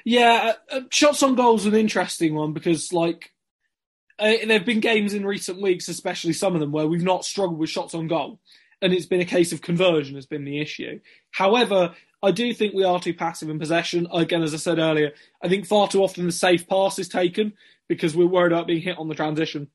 Yeah, 0.05 0.53
uh, 0.71 0.75
uh 0.75 0.81
shots 0.89 1.23
on 1.23 1.35
goal 1.35 1.55
is 1.55 1.65
an 1.65 1.75
interesting 1.75 2.35
one 2.35 2.53
because 2.53 2.91
like 2.91 3.31
uh, 4.19 4.33
there 4.45 4.57
have 4.57 4.65
been 4.65 4.79
games 4.79 5.13
in 5.13 5.25
recent 5.25 5.61
weeks, 5.61 5.87
especially 5.87 6.33
some 6.33 6.55
of 6.55 6.59
them, 6.59 6.71
where 6.71 6.87
we've 6.87 7.03
not 7.03 7.25
struggled 7.25 7.59
with 7.59 7.69
shots 7.69 7.93
on 7.93 8.07
goal, 8.07 8.39
and 8.81 8.93
it's 8.93 9.05
been 9.05 9.21
a 9.21 9.25
case 9.25 9.53
of 9.53 9.61
conversion 9.61 10.15
has 10.15 10.25
been 10.25 10.45
the 10.45 10.59
issue. 10.59 10.99
However, 11.31 11.93
I 12.23 12.31
do 12.31 12.53
think 12.53 12.73
we 12.73 12.85
are 12.85 13.01
too 13.01 13.13
passive 13.13 13.49
in 13.49 13.59
possession. 13.59 14.07
Again, 14.11 14.43
as 14.43 14.53
I 14.53 14.57
said 14.57 14.79
earlier, 14.79 15.11
I 15.43 15.49
think 15.49 15.67
far 15.67 15.89
too 15.89 16.01
often 16.01 16.25
the 16.25 16.31
safe 16.31 16.67
pass 16.69 16.97
is 16.97 17.09
taken 17.09 17.53
because 17.89 18.15
we're 18.15 18.25
worried 18.25 18.53
about 18.53 18.65
being 18.65 18.81
hit 18.81 18.97
on 18.97 19.09
the 19.09 19.13
transition. 19.13 19.67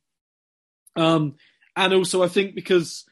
Um, 0.96 1.34
and 1.76 1.92
also, 1.92 2.22
I 2.22 2.28
think 2.28 2.54
because 2.54 3.04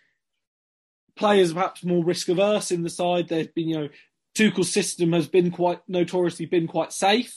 players 1.16 1.50
are 1.50 1.54
perhaps 1.54 1.84
more 1.84 2.02
risk 2.02 2.30
averse 2.30 2.70
in 2.70 2.82
the 2.82 2.88
side, 2.88 3.28
there's 3.28 3.48
been, 3.48 3.68
you 3.68 3.78
know, 3.78 3.88
Tuchel's 4.34 4.72
system 4.72 5.12
has 5.12 5.28
been 5.28 5.50
quite 5.50 5.80
notoriously 5.86 6.46
been 6.46 6.66
quite 6.66 6.94
safe. 6.94 7.36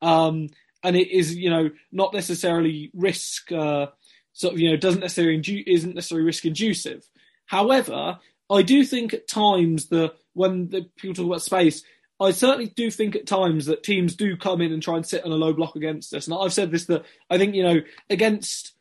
Um, 0.00 0.50
and 0.84 0.96
it 0.96 1.10
is, 1.10 1.34
you 1.34 1.50
know, 1.50 1.70
not 1.90 2.14
necessarily 2.14 2.92
risk, 2.94 3.50
uh, 3.50 3.86
sort 4.34 4.54
of, 4.54 4.60
you 4.60 4.70
know, 4.70 4.76
doesn't 4.76 5.00
necessarily, 5.00 5.36
indu- 5.36 5.64
isn't 5.66 5.96
necessarily 5.96 6.24
risk 6.24 6.44
inducive. 6.44 7.02
However, 7.46 8.20
I 8.48 8.62
do 8.62 8.84
think 8.84 9.12
at 9.12 9.28
times 9.28 9.88
the 9.88 10.14
when 10.34 10.68
the 10.68 10.86
people 10.96 11.14
talk 11.14 11.26
about 11.26 11.42
space, 11.42 11.82
I 12.20 12.32
certainly 12.32 12.66
do 12.66 12.90
think 12.90 13.16
at 13.16 13.26
times 13.26 13.66
that 13.66 13.82
teams 13.82 14.14
do 14.14 14.36
come 14.36 14.60
in 14.60 14.72
and 14.72 14.82
try 14.82 14.96
and 14.96 15.06
sit 15.06 15.24
on 15.24 15.32
a 15.32 15.36
low 15.36 15.52
block 15.52 15.74
against 15.74 16.14
us. 16.14 16.26
And 16.26 16.36
I've 16.38 16.52
said 16.52 16.70
this 16.70 16.84
that 16.86 17.04
I 17.30 17.38
think 17.38 17.54
you 17.54 17.62
know 17.62 17.80
against 18.10 18.74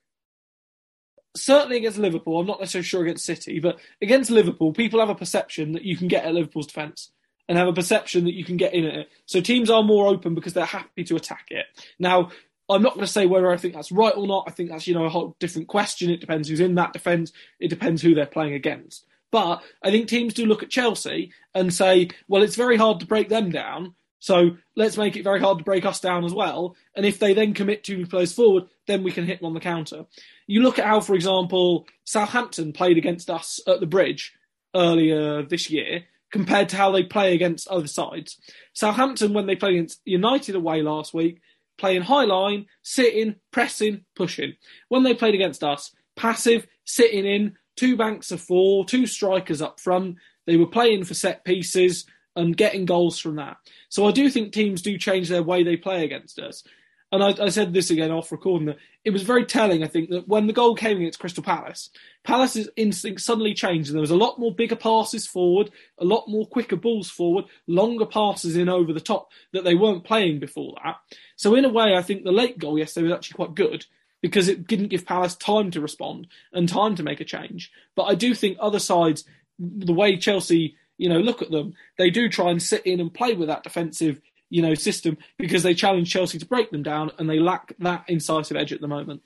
certainly 1.35 1.77
against 1.77 1.97
Liverpool. 1.97 2.39
I'm 2.39 2.47
not 2.47 2.59
necessarily 2.59 2.85
sure 2.85 3.03
against 3.03 3.25
City, 3.25 3.59
but 3.59 3.79
against 4.01 4.29
Liverpool, 4.29 4.73
people 4.73 4.99
have 4.99 5.09
a 5.09 5.15
perception 5.15 5.73
that 5.73 5.83
you 5.83 5.95
can 5.95 6.07
get 6.07 6.25
at 6.25 6.33
Liverpool's 6.33 6.67
defence 6.67 7.11
and 7.47 7.57
have 7.57 7.67
a 7.67 7.73
perception 7.73 8.25
that 8.25 8.33
you 8.33 8.43
can 8.43 8.57
get 8.57 8.73
in 8.73 8.85
at 8.85 8.95
it. 8.95 9.09
So 9.25 9.41
teams 9.41 9.69
are 9.69 9.83
more 9.83 10.07
open 10.07 10.35
because 10.35 10.53
they're 10.53 10.65
happy 10.65 11.03
to 11.05 11.15
attack 11.15 11.47
it. 11.49 11.65
Now, 11.97 12.29
I'm 12.69 12.83
not 12.83 12.93
going 12.93 13.05
to 13.05 13.11
say 13.11 13.25
whether 13.25 13.51
I 13.51 13.57
think 13.57 13.73
that's 13.73 13.91
right 13.91 14.15
or 14.15 14.27
not. 14.27 14.45
I 14.47 14.51
think 14.51 14.69
that's 14.69 14.87
you 14.87 14.93
know 14.93 15.05
a 15.05 15.09
whole 15.09 15.35
different 15.39 15.67
question. 15.67 16.11
It 16.11 16.21
depends 16.21 16.47
who's 16.47 16.59
in 16.59 16.75
that 16.75 16.93
defence. 16.93 17.31
It 17.59 17.69
depends 17.69 18.01
who 18.01 18.13
they're 18.13 18.27
playing 18.27 18.53
against. 18.53 19.05
But 19.31 19.61
I 19.83 19.91
think 19.91 20.07
teams 20.07 20.33
do 20.33 20.45
look 20.45 20.63
at 20.63 20.69
Chelsea 20.69 21.31
and 21.53 21.73
say, 21.73 22.09
well, 22.27 22.43
it's 22.43 22.55
very 22.55 22.77
hard 22.77 22.99
to 22.99 23.05
break 23.05 23.29
them 23.29 23.51
down. 23.51 23.95
So 24.19 24.57
let's 24.75 24.97
make 24.97 25.15
it 25.15 25.23
very 25.23 25.39
hard 25.39 25.59
to 25.59 25.63
break 25.63 25.85
us 25.85 25.99
down 25.99 26.25
as 26.25 26.33
well. 26.33 26.75
And 26.95 27.05
if 27.05 27.19
they 27.19 27.33
then 27.33 27.53
commit 27.53 27.83
two 27.83 28.05
plays 28.05 28.33
forward, 28.33 28.65
then 28.85 29.03
we 29.03 29.11
can 29.11 29.25
hit 29.25 29.39
them 29.39 29.47
on 29.47 29.53
the 29.53 29.59
counter. 29.59 30.05
You 30.45 30.61
look 30.61 30.77
at 30.77 30.85
how, 30.85 30.99
for 30.99 31.15
example, 31.15 31.87
Southampton 32.03 32.73
played 32.73 32.97
against 32.97 33.29
us 33.29 33.61
at 33.65 33.79
the 33.79 33.85
bridge 33.85 34.33
earlier 34.75 35.43
this 35.43 35.69
year 35.69 36.03
compared 36.31 36.69
to 36.69 36.77
how 36.77 36.91
they 36.91 37.03
play 37.03 37.33
against 37.33 37.67
other 37.69 37.87
sides. 37.87 38.37
Southampton, 38.73 39.33
when 39.33 39.45
they 39.45 39.55
played 39.55 39.75
against 39.75 40.01
United 40.05 40.55
away 40.55 40.81
last 40.81 41.13
week, 41.13 41.41
playing 41.77 42.01
high 42.01 42.25
line, 42.25 42.65
sitting, 42.83 43.35
pressing, 43.51 44.05
pushing. 44.15 44.53
When 44.89 45.03
they 45.03 45.13
played 45.13 45.33
against 45.33 45.63
us, 45.63 45.91
passive, 46.15 46.67
sitting 46.83 47.25
in, 47.25 47.57
two 47.79 47.95
banks 47.95 48.31
of 48.31 48.41
four, 48.41 48.85
two 48.85 49.07
strikers 49.07 49.61
up 49.61 49.79
front. 49.79 50.17
They 50.45 50.57
were 50.57 50.67
playing 50.67 51.05
for 51.05 51.13
set 51.13 51.45
pieces, 51.45 52.05
and 52.35 52.55
getting 52.55 52.85
goals 52.85 53.19
from 53.19 53.35
that. 53.35 53.57
So 53.89 54.07
I 54.07 54.11
do 54.11 54.29
think 54.29 54.53
teams 54.53 54.81
do 54.81 54.97
change 54.97 55.29
their 55.29 55.43
way 55.43 55.63
they 55.63 55.77
play 55.77 56.05
against 56.05 56.39
us. 56.39 56.63
And 57.11 57.23
I, 57.23 57.45
I 57.45 57.49
said 57.49 57.73
this 57.73 57.89
again 57.89 58.11
off 58.11 58.31
recording 58.31 58.67
that 58.67 58.77
it 59.03 59.09
was 59.09 59.23
very 59.23 59.43
telling, 59.43 59.83
I 59.83 59.87
think, 59.87 60.11
that 60.11 60.27
when 60.27 60.45
the 60.45 60.53
goal 60.53 60.75
came 60.75 60.97
against 60.97 61.17
Crystal 61.17 61.43
Palace, 61.43 61.89
Palace's 62.23 62.69
instinct 62.75 63.21
suddenly 63.21 63.55
changed 63.55 63.89
and 63.89 63.95
there 63.95 64.01
was 64.01 64.11
a 64.11 64.15
lot 64.15 64.39
more 64.39 64.53
bigger 64.53 64.75
passes 64.75 65.25
forward, 65.25 65.71
a 65.97 66.05
lot 66.05 66.25
more 66.27 66.45
quicker 66.45 66.75
balls 66.75 67.09
forward, 67.09 67.45
longer 67.65 68.05
passes 68.05 68.55
in 68.55 68.69
over 68.69 68.93
the 68.93 68.99
top 68.99 69.31
that 69.53 69.63
they 69.63 69.73
weren't 69.73 70.03
playing 70.03 70.39
before 70.39 70.75
that. 70.83 70.97
So 71.35 71.55
in 71.55 71.65
a 71.65 71.69
way, 71.69 71.95
I 71.95 72.03
think 72.03 72.23
the 72.23 72.31
late 72.31 72.59
goal 72.59 72.77
yesterday 72.77 73.07
was 73.07 73.13
actually 73.13 73.35
quite 73.35 73.55
good 73.55 73.85
because 74.21 74.47
it 74.47 74.67
didn't 74.67 74.87
give 74.87 75.05
Palace 75.05 75.35
time 75.35 75.71
to 75.71 75.81
respond 75.81 76.27
and 76.53 76.67
time 76.67 76.95
to 76.95 77.03
make 77.03 77.21
a 77.21 77.25
change. 77.25 77.71
But 77.95 78.03
I 78.03 78.15
do 78.15 78.33
think 78.33 78.57
other 78.59 78.79
sides, 78.79 79.23
the 79.57 79.93
way 79.93 80.17
Chelsea, 80.17 80.75
you 80.97 81.09
know, 81.09 81.19
look 81.19 81.41
at 81.41 81.51
them, 81.51 81.73
they 81.97 82.09
do 82.09 82.29
try 82.29 82.51
and 82.51 82.61
sit 82.61 82.85
in 82.85 82.99
and 82.99 83.13
play 83.13 83.33
with 83.33 83.47
that 83.47 83.63
defensive 83.63 84.21
you 84.49 84.61
know, 84.61 84.73
system 84.73 85.17
because 85.37 85.63
they 85.63 85.73
challenge 85.73 86.11
Chelsea 86.11 86.39
to 86.39 86.45
break 86.45 86.71
them 86.71 86.83
down 86.83 87.11
and 87.17 87.29
they 87.29 87.39
lack 87.39 87.73
that 87.79 88.03
incisive 88.07 88.57
edge 88.57 88.73
at 88.73 88.81
the 88.81 88.87
moment. 88.87 89.21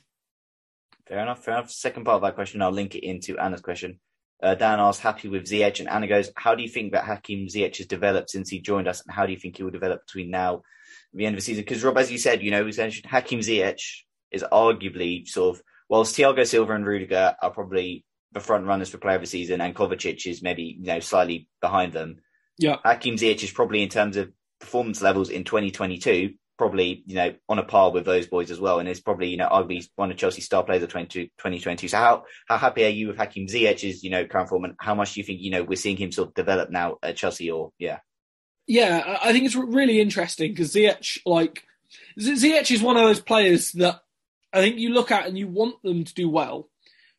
Fair 1.08 1.20
enough. 1.20 1.44
Fair 1.44 1.56
enough. 1.56 1.72
Second 1.72 2.06
part 2.06 2.18
of 2.18 2.22
that 2.22 2.36
question, 2.36 2.62
I'll 2.62 2.72
link 2.72 2.96
it 2.96 3.06
into 3.06 3.38
Anna's 3.38 3.62
question. 3.62 4.00
Uh, 4.42 4.56
Dan 4.56 4.80
asks, 4.80 5.02
happy 5.02 5.30
with 5.30 5.46
Ziyech, 5.46 5.80
and 5.80 5.88
Anna 5.88 6.08
goes, 6.08 6.30
how 6.36 6.54
do 6.54 6.64
you 6.64 6.68
think 6.68 6.92
that 6.92 7.06
Hakim 7.06 7.48
Ziyech 7.48 7.78
has 7.78 7.88
developed 7.88 8.30
since 8.30 8.50
he 8.50 8.60
joined 8.60 8.90
us, 8.90 9.02
and 9.02 9.14
how 9.14 9.26
do 9.26 9.32
you 9.32 9.40
think 9.40 9.56
he 9.56 9.64
will 9.64 9.72
develop 9.72 10.06
between 10.06 10.32
now 10.32 10.56
and 11.14 11.22
the 11.22 11.26
end 11.26 11.36
of 11.36 11.40
the 11.40 11.46
season? 11.46 11.64
Because 11.64 11.82
Rob, 11.82 11.98
as 11.98 12.12
you 12.12 12.18
said, 12.18 12.44
you 12.44 12.52
know, 12.52 12.66
Hakim 12.66 13.40
Ziyech 13.40 13.82
is 14.34 14.44
arguably 14.52 15.28
sort 15.28 15.58
of, 15.58 15.64
whilst 15.90 16.16
Thiago 16.16 16.46
Silva 16.46 16.74
and 16.74 16.86
Rudiger 16.86 17.36
are 17.42 17.52
probably 17.52 18.06
the 18.32 18.40
front 18.40 18.66
runners 18.66 18.90
for 18.90 18.98
player 18.98 19.16
of 19.16 19.22
the 19.22 19.28
season, 19.28 19.62
and 19.62 19.76
Kovacic 19.76 20.26
is 20.26 20.42
maybe 20.42 20.78
you 20.80 20.88
know 20.88 21.00
slightly 21.00 21.48
behind 21.62 21.94
them. 21.94 22.18
Yeah, 22.58 22.78
Hakim 22.84 23.16
Ziyech 23.16 23.44
is 23.44 23.52
probably 23.52 23.84
in 23.84 23.90
terms 23.90 24.18
of 24.18 24.32
performance 24.60 25.02
levels 25.02 25.30
in 25.30 25.44
2022 25.44 26.34
probably 26.58 27.04
you 27.06 27.16
know 27.16 27.34
on 27.50 27.60
a 27.60 27.64
par 27.64 27.92
with 27.92 28.06
those 28.06 28.28
boys 28.28 28.52
as 28.52 28.60
well, 28.60 28.80
and 28.80 28.88
is 28.88 29.02
probably 29.02 29.30
you 29.30 29.38
know 29.38 29.50
arguably 29.50 29.88
one 29.96 30.12
of 30.12 30.18
Chelsea's 30.18 30.46
star 30.46 30.64
players 30.64 30.84
of 30.84 30.90
2022. 30.90 31.88
So 31.88 31.98
how 31.98 32.24
how 32.48 32.58
happy 32.58 32.86
are 32.86 32.90
you 32.90 33.08
with 33.08 33.18
Hakim 33.18 33.48
Ziyech's 33.48 34.04
you 34.04 34.10
know 34.10 34.26
current 34.26 34.50
form, 34.50 34.66
and 34.66 34.76
how 34.80 34.96
much 34.96 35.14
do 35.14 35.20
you 35.20 35.26
think 35.26 35.42
you 35.42 35.52
know 35.52 35.64
we're 35.64 35.76
seeing 35.76 35.98
him 35.98 36.12
sort 36.12 36.30
of 36.30 36.34
develop 36.36 36.70
now 36.70 36.98
at 37.02 37.16
Chelsea? 37.16 37.52
Or 37.52 37.72
yeah, 37.78 38.00
yeah, 38.68 39.20
I 39.22 39.32
think 39.32 39.46
it's 39.46 39.56
really 39.56 40.00
interesting 40.00 40.52
because 40.52 40.74
Ziyech 40.74 41.20
like 41.26 41.64
Ziyech 42.20 42.72
is 42.72 42.82
one 42.82 42.98
of 42.98 43.04
those 43.04 43.22
players 43.22 43.72
that 43.74 44.02
I 44.54 44.62
think 44.62 44.78
you 44.78 44.90
look 44.90 45.12
at 45.12 45.26
and 45.26 45.38
you 45.38 45.48
want 45.48 45.82
them 45.82 46.04
to 46.04 46.14
do 46.14 46.30
well 46.30 46.70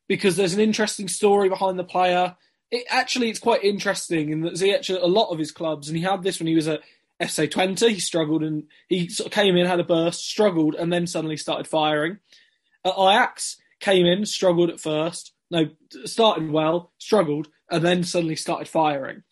because 0.08 0.36
there's 0.36 0.54
an 0.54 0.60
interesting 0.60 1.08
story 1.08 1.48
behind 1.48 1.78
the 1.78 1.84
player. 1.84 2.36
It, 2.70 2.84
actually, 2.88 3.28
it's 3.28 3.40
quite 3.40 3.64
interesting 3.64 4.30
in 4.30 4.42
that 4.42 4.54
Ziyech, 4.54 4.90
a 4.90 5.06
lot 5.06 5.30
of 5.30 5.38
his 5.38 5.50
clubs, 5.50 5.88
and 5.88 5.96
he 5.96 6.04
had 6.04 6.22
this 6.22 6.38
when 6.38 6.46
he 6.46 6.54
was 6.54 6.68
at 6.68 6.82
FC 7.20 7.50
Twente. 7.50 7.88
He 7.90 8.00
struggled 8.00 8.42
and 8.42 8.64
he 8.88 9.08
sort 9.08 9.26
of 9.26 9.32
came 9.32 9.56
in, 9.56 9.66
had 9.66 9.80
a 9.80 9.84
burst, 9.84 10.26
struggled, 10.26 10.76
and 10.76 10.92
then 10.92 11.06
suddenly 11.06 11.36
started 11.36 11.66
firing. 11.66 12.18
At 12.84 12.94
Ajax, 12.98 13.56
came 13.80 14.06
in, 14.06 14.24
struggled 14.26 14.70
at 14.70 14.80
first, 14.80 15.32
no, 15.50 15.68
started 16.04 16.50
well, 16.50 16.92
struggled, 16.98 17.48
and 17.70 17.84
then 17.84 18.04
suddenly 18.04 18.36
started 18.36 18.68
firing. 18.68 19.22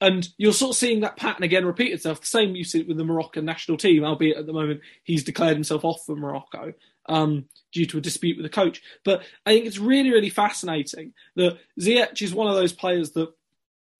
And 0.00 0.28
you're 0.36 0.52
sort 0.52 0.70
of 0.70 0.76
seeing 0.76 1.00
that 1.00 1.16
pattern 1.16 1.44
again 1.44 1.64
repeat 1.64 1.92
itself. 1.92 2.20
The 2.20 2.26
same 2.26 2.56
you 2.56 2.64
see 2.64 2.82
with 2.82 2.96
the 2.96 3.04
Moroccan 3.04 3.44
national 3.44 3.78
team, 3.78 4.04
albeit 4.04 4.36
at 4.36 4.46
the 4.46 4.52
moment 4.52 4.80
he's 5.04 5.22
declared 5.22 5.54
himself 5.54 5.84
off 5.84 6.04
for 6.04 6.16
Morocco 6.16 6.74
um, 7.08 7.46
due 7.72 7.86
to 7.86 7.98
a 7.98 8.02
dispute 8.02 8.36
with 8.36 8.44
the 8.44 8.50
coach. 8.50 8.82
But 9.04 9.22
I 9.46 9.52
think 9.52 9.66
it's 9.66 9.78
really, 9.78 10.10
really 10.10 10.30
fascinating 10.30 11.14
that 11.36 11.58
Ziyech 11.80 12.20
is 12.22 12.34
one 12.34 12.48
of 12.48 12.54
those 12.54 12.72
players 12.72 13.12
that 13.12 13.32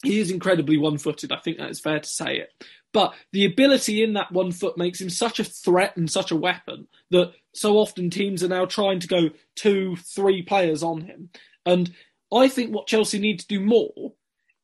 he 0.03 0.19
is 0.21 0.31
incredibly 0.31 0.79
one-footed. 0.79 1.33
I 1.33 1.38
think 1.38 1.59
that 1.59 1.71
is 1.71 1.81
fair 1.81 2.01
to 2.01 2.09
say 2.09 2.38
it. 2.38 2.51
But 2.93 3.15
the 3.33 3.45
ability 3.45 4.03
in 4.03 4.15
that 4.15 4.33
one 4.33 4.53
foot 4.53 4.77
makes 4.77 5.01
him 5.01 5.09
such 5.09 5.41
a 5.41 5.45
threat 5.45 5.97
and 5.97 6.11
such 6.11 6.31
a 6.31 6.37
weapon 6.37 6.88
that 7.11 7.33
so 7.55 7.79
often 7.79 8.11
teams 8.11 8.43
are 8.43 8.49
now 8.49 8.67
trying 8.67 9.01
to 9.01 9.09
go 9.09 9.31
two, 9.55 9.97
three 9.97 10.43
players 10.43 10.83
on 10.83 11.03
him. 11.03 11.31
And 11.65 11.93
I 12.33 12.49
think 12.49 12.75
what 12.75 12.87
Chelsea 12.87 13.19
need 13.19 13.41
to 13.41 13.47
do 13.47 13.61
more 13.61 14.12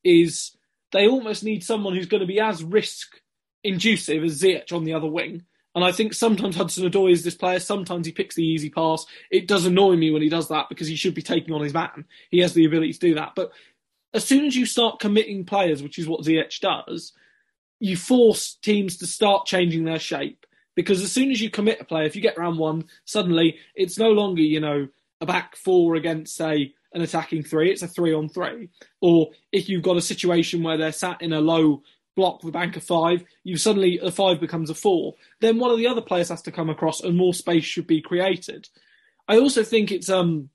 is 0.03 0.55
they 0.91 1.07
almost 1.07 1.43
need 1.43 1.63
someone 1.63 1.95
who's 1.95 2.07
going 2.07 2.21
to 2.21 2.27
be 2.27 2.39
as 2.39 2.63
risk 2.63 3.19
inducive 3.63 4.23
as 4.23 4.41
Ziyech 4.41 4.71
on 4.73 4.83
the 4.83 4.93
other 4.93 5.07
wing. 5.07 5.43
And 5.75 5.85
I 5.85 5.91
think 5.91 6.13
sometimes 6.13 6.55
Hudson 6.55 6.89
Odoi 6.89 7.11
is 7.11 7.23
this 7.23 7.35
player. 7.35 7.59
Sometimes 7.59 8.05
he 8.05 8.11
picks 8.11 8.35
the 8.35 8.45
easy 8.45 8.69
pass. 8.69 9.05
It 9.29 9.47
does 9.47 9.65
annoy 9.65 9.95
me 9.95 10.11
when 10.11 10.21
he 10.21 10.29
does 10.29 10.47
that 10.49 10.67
because 10.67 10.87
he 10.87 10.95
should 10.95 11.13
be 11.13 11.21
taking 11.21 11.53
on 11.53 11.61
his 11.61 11.73
man. 11.73 12.05
He 12.31 12.39
has 12.39 12.53
the 12.53 12.65
ability 12.65 12.93
to 12.93 12.99
do 12.99 13.15
that. 13.15 13.33
But 13.35 13.51
as 14.13 14.25
soon 14.25 14.45
as 14.45 14.55
you 14.55 14.65
start 14.65 14.99
committing 14.99 15.45
players, 15.45 15.83
which 15.83 15.99
is 15.99 16.07
what 16.07 16.21
Ziyech 16.21 16.59
does, 16.59 17.13
you 17.79 17.95
force 17.95 18.55
teams 18.55 18.97
to 18.97 19.07
start 19.07 19.45
changing 19.45 19.85
their 19.85 19.99
shape 19.99 20.45
because 20.75 21.01
as 21.01 21.11
soon 21.11 21.29
as 21.29 21.41
you 21.41 21.49
commit 21.49 21.81
a 21.81 21.83
player, 21.83 22.05
if 22.05 22.15
you 22.15 22.21
get 22.21 22.37
round 22.37 22.57
one, 22.57 22.85
suddenly 23.05 23.57
it's 23.75 23.99
no 23.99 24.11
longer 24.11 24.41
you 24.41 24.61
know 24.61 24.87
a 25.21 25.25
back 25.25 25.57
four 25.57 25.95
against 25.95 26.35
say 26.35 26.73
an 26.93 27.01
attacking 27.01 27.43
three; 27.43 27.69
it's 27.69 27.81
a 27.81 27.87
three 27.87 28.13
on 28.13 28.29
three. 28.29 28.69
Or 29.01 29.29
if 29.51 29.67
you've 29.67 29.83
got 29.83 29.97
a 29.97 30.01
situation 30.01 30.63
where 30.63 30.77
they're 30.77 30.91
sat 30.91 31.21
in 31.21 31.33
a 31.33 31.41
low 31.41 31.83
block 32.19 32.43
a 32.43 32.51
bank 32.51 32.75
of 32.75 32.83
five, 32.83 33.23
you 33.45 33.55
suddenly 33.55 33.97
a 33.99 34.11
five 34.11 34.41
becomes 34.41 34.69
a 34.69 34.75
four. 34.75 35.15
Then 35.39 35.57
one 35.57 35.71
of 35.71 35.77
the 35.77 35.87
other 35.87 36.01
players 36.01 36.27
has 36.27 36.41
to 36.41 36.51
come 36.51 36.69
across, 36.69 36.99
and 36.99 37.15
more 37.15 37.33
space 37.33 37.63
should 37.63 37.87
be 37.87 38.01
created. 38.01 38.67
I 39.29 39.37
also 39.37 39.63
think 39.63 39.89
it's 39.89 40.09
um 40.09 40.49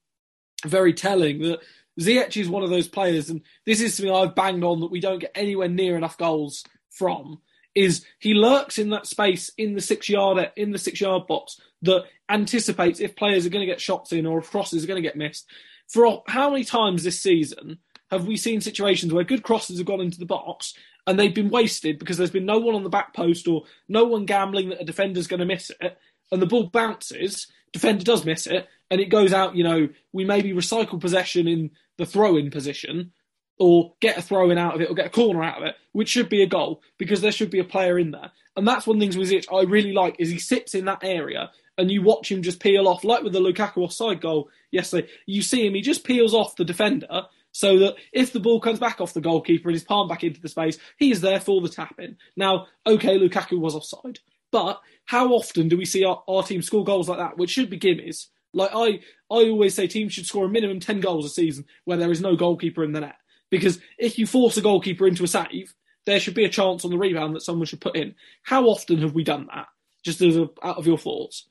very 0.66 0.92
telling 0.92 1.40
that 1.40 1.60
Ziyech 1.98 2.36
is 2.36 2.50
one 2.50 2.62
of 2.62 2.68
those 2.68 2.86
players, 2.86 3.30
and 3.30 3.40
this 3.64 3.80
is 3.80 3.94
something 3.94 4.14
I've 4.14 4.34
banged 4.34 4.62
on 4.62 4.80
that 4.80 4.90
we 4.90 5.00
don't 5.00 5.20
get 5.20 5.32
anywhere 5.34 5.68
near 5.68 5.96
enough 5.96 6.18
goals 6.18 6.64
from 6.90 7.40
is 7.74 8.04
he 8.18 8.34
lurks 8.34 8.78
in 8.78 8.90
that 8.90 9.06
space 9.06 9.50
in 9.56 9.74
the 9.74 9.80
six 9.80 10.08
yard 10.08 10.50
in 10.56 10.70
the 10.70 10.78
six 10.78 11.00
yard 11.00 11.26
box 11.26 11.60
that 11.82 12.04
anticipates 12.28 13.00
if 13.00 13.16
players 13.16 13.44
are 13.44 13.50
going 13.50 13.66
to 13.66 13.72
get 13.72 13.80
shots 13.80 14.12
in 14.12 14.26
or 14.26 14.38
if 14.38 14.50
crosses 14.50 14.84
are 14.84 14.86
going 14.86 15.02
to 15.02 15.08
get 15.08 15.16
missed. 15.16 15.46
For 15.88 16.22
how 16.26 16.50
many 16.50 16.64
times 16.64 17.02
this 17.02 17.20
season 17.20 17.78
have 18.10 18.26
we 18.26 18.36
seen 18.36 18.60
situations 18.60 19.12
where 19.12 19.24
good 19.24 19.42
crosses 19.42 19.78
have 19.78 19.86
gone 19.86 20.00
into 20.00 20.18
the 20.18 20.26
box 20.26 20.74
and 21.06 21.18
they've 21.18 21.34
been 21.34 21.50
wasted 21.50 21.98
because 21.98 22.16
there's 22.16 22.30
been 22.30 22.46
no 22.46 22.58
one 22.58 22.74
on 22.74 22.82
the 22.82 22.88
back 22.88 23.14
post 23.14 23.46
or 23.46 23.64
no 23.88 24.04
one 24.04 24.24
gambling 24.24 24.70
that 24.70 24.80
a 24.80 24.84
defender's 24.84 25.26
going 25.26 25.40
to 25.40 25.46
miss 25.46 25.70
it, 25.80 25.98
and 26.32 26.40
the 26.40 26.46
ball 26.46 26.64
bounces, 26.64 27.46
defender 27.72 28.04
does 28.04 28.24
miss 28.24 28.46
it, 28.46 28.66
and 28.90 29.00
it 29.00 29.10
goes 29.10 29.32
out. 29.32 29.56
You 29.56 29.64
know, 29.64 29.88
we 30.12 30.24
maybe 30.24 30.52
recycle 30.52 31.00
possession 31.00 31.46
in 31.46 31.70
the 31.96 32.06
throw-in 32.06 32.50
position, 32.50 33.12
or 33.58 33.94
get 34.00 34.18
a 34.18 34.22
throw 34.22 34.50
in 34.50 34.58
out 34.58 34.74
of 34.74 34.80
it 34.80 34.90
or 34.90 34.94
get 34.94 35.06
a 35.06 35.10
corner 35.10 35.42
out 35.42 35.58
of 35.58 35.68
it, 35.68 35.76
which 35.92 36.08
should 36.08 36.28
be 36.28 36.42
a 36.42 36.46
goal 36.46 36.82
because 36.98 37.20
there 37.20 37.32
should 37.32 37.50
be 37.50 37.60
a 37.60 37.64
player 37.64 37.98
in 37.98 38.10
there. 38.10 38.32
And 38.56 38.66
that's 38.66 38.86
one 38.86 38.96
of 38.96 39.00
the 39.00 39.06
things 39.06 39.16
with 39.16 39.30
Ziyech 39.30 39.52
I 39.52 39.62
really 39.68 39.92
like 39.92 40.16
is 40.18 40.30
he 40.30 40.38
sits 40.38 40.74
in 40.74 40.84
that 40.86 41.04
area 41.04 41.50
and 41.76 41.90
you 41.90 42.02
watch 42.02 42.30
him 42.30 42.42
just 42.42 42.60
peel 42.60 42.86
off, 42.86 43.04
like 43.04 43.22
with 43.22 43.32
the 43.32 43.40
Lukaku 43.40 43.78
offside 43.78 44.20
goal 44.20 44.48
yesterday. 44.70 45.08
You 45.26 45.42
see 45.42 45.66
him, 45.66 45.74
he 45.74 45.82
just 45.82 46.04
peels 46.04 46.34
off 46.34 46.56
the 46.56 46.64
defender 46.64 47.22
so 47.54 47.78
that 47.78 47.94
if 48.12 48.32
the 48.32 48.40
ball 48.40 48.60
comes 48.60 48.80
back 48.80 49.00
off 49.00 49.14
the 49.14 49.20
goalkeeper 49.20 49.68
and 49.68 49.76
is 49.76 49.84
palmed 49.84 50.08
back 50.08 50.24
into 50.24 50.40
the 50.40 50.48
space, 50.48 50.76
he 50.98 51.12
is 51.12 51.20
there 51.20 51.38
for 51.38 51.60
the 51.60 51.68
tap 51.68 51.94
in. 52.00 52.16
Now, 52.36 52.66
okay, 52.84 53.16
Lukaku 53.16 53.60
was 53.60 53.76
offside, 53.76 54.18
but 54.50 54.80
how 55.04 55.28
often 55.28 55.68
do 55.68 55.76
we 55.76 55.84
see 55.84 56.04
our, 56.04 56.20
our 56.26 56.42
team 56.42 56.62
score 56.62 56.82
goals 56.82 57.08
like 57.08 57.18
that, 57.18 57.38
which 57.38 57.50
should 57.50 57.70
be 57.70 57.78
gimmies? 57.78 58.26
Like 58.52 58.70
I, 58.74 59.00
I 59.30 59.48
always 59.48 59.74
say 59.74 59.86
teams 59.86 60.12
should 60.12 60.26
score 60.26 60.46
a 60.46 60.48
minimum 60.48 60.80
10 60.80 60.98
goals 60.98 61.24
a 61.24 61.28
season 61.28 61.64
where 61.84 61.96
there 61.96 62.10
is 62.10 62.20
no 62.20 62.34
goalkeeper 62.34 62.82
in 62.82 62.90
the 62.90 63.00
net. 63.00 63.16
Because 63.50 63.78
if 63.98 64.18
you 64.18 64.26
force 64.26 64.56
a 64.56 64.60
goalkeeper 64.60 65.06
into 65.06 65.22
a 65.22 65.28
save, 65.28 65.74
there 66.06 66.18
should 66.18 66.34
be 66.34 66.44
a 66.44 66.50
chance 66.50 66.84
on 66.84 66.90
the 66.90 66.98
rebound 66.98 67.36
that 67.36 67.42
someone 67.42 67.66
should 67.66 67.80
put 67.80 67.94
in. 67.94 68.16
How 68.42 68.64
often 68.64 68.98
have 68.98 69.14
we 69.14 69.22
done 69.22 69.46
that? 69.54 69.66
Just 70.04 70.20
as 70.22 70.36
a, 70.36 70.48
out 70.60 70.76
of 70.76 70.88
your 70.88 70.98
thoughts. 70.98 71.48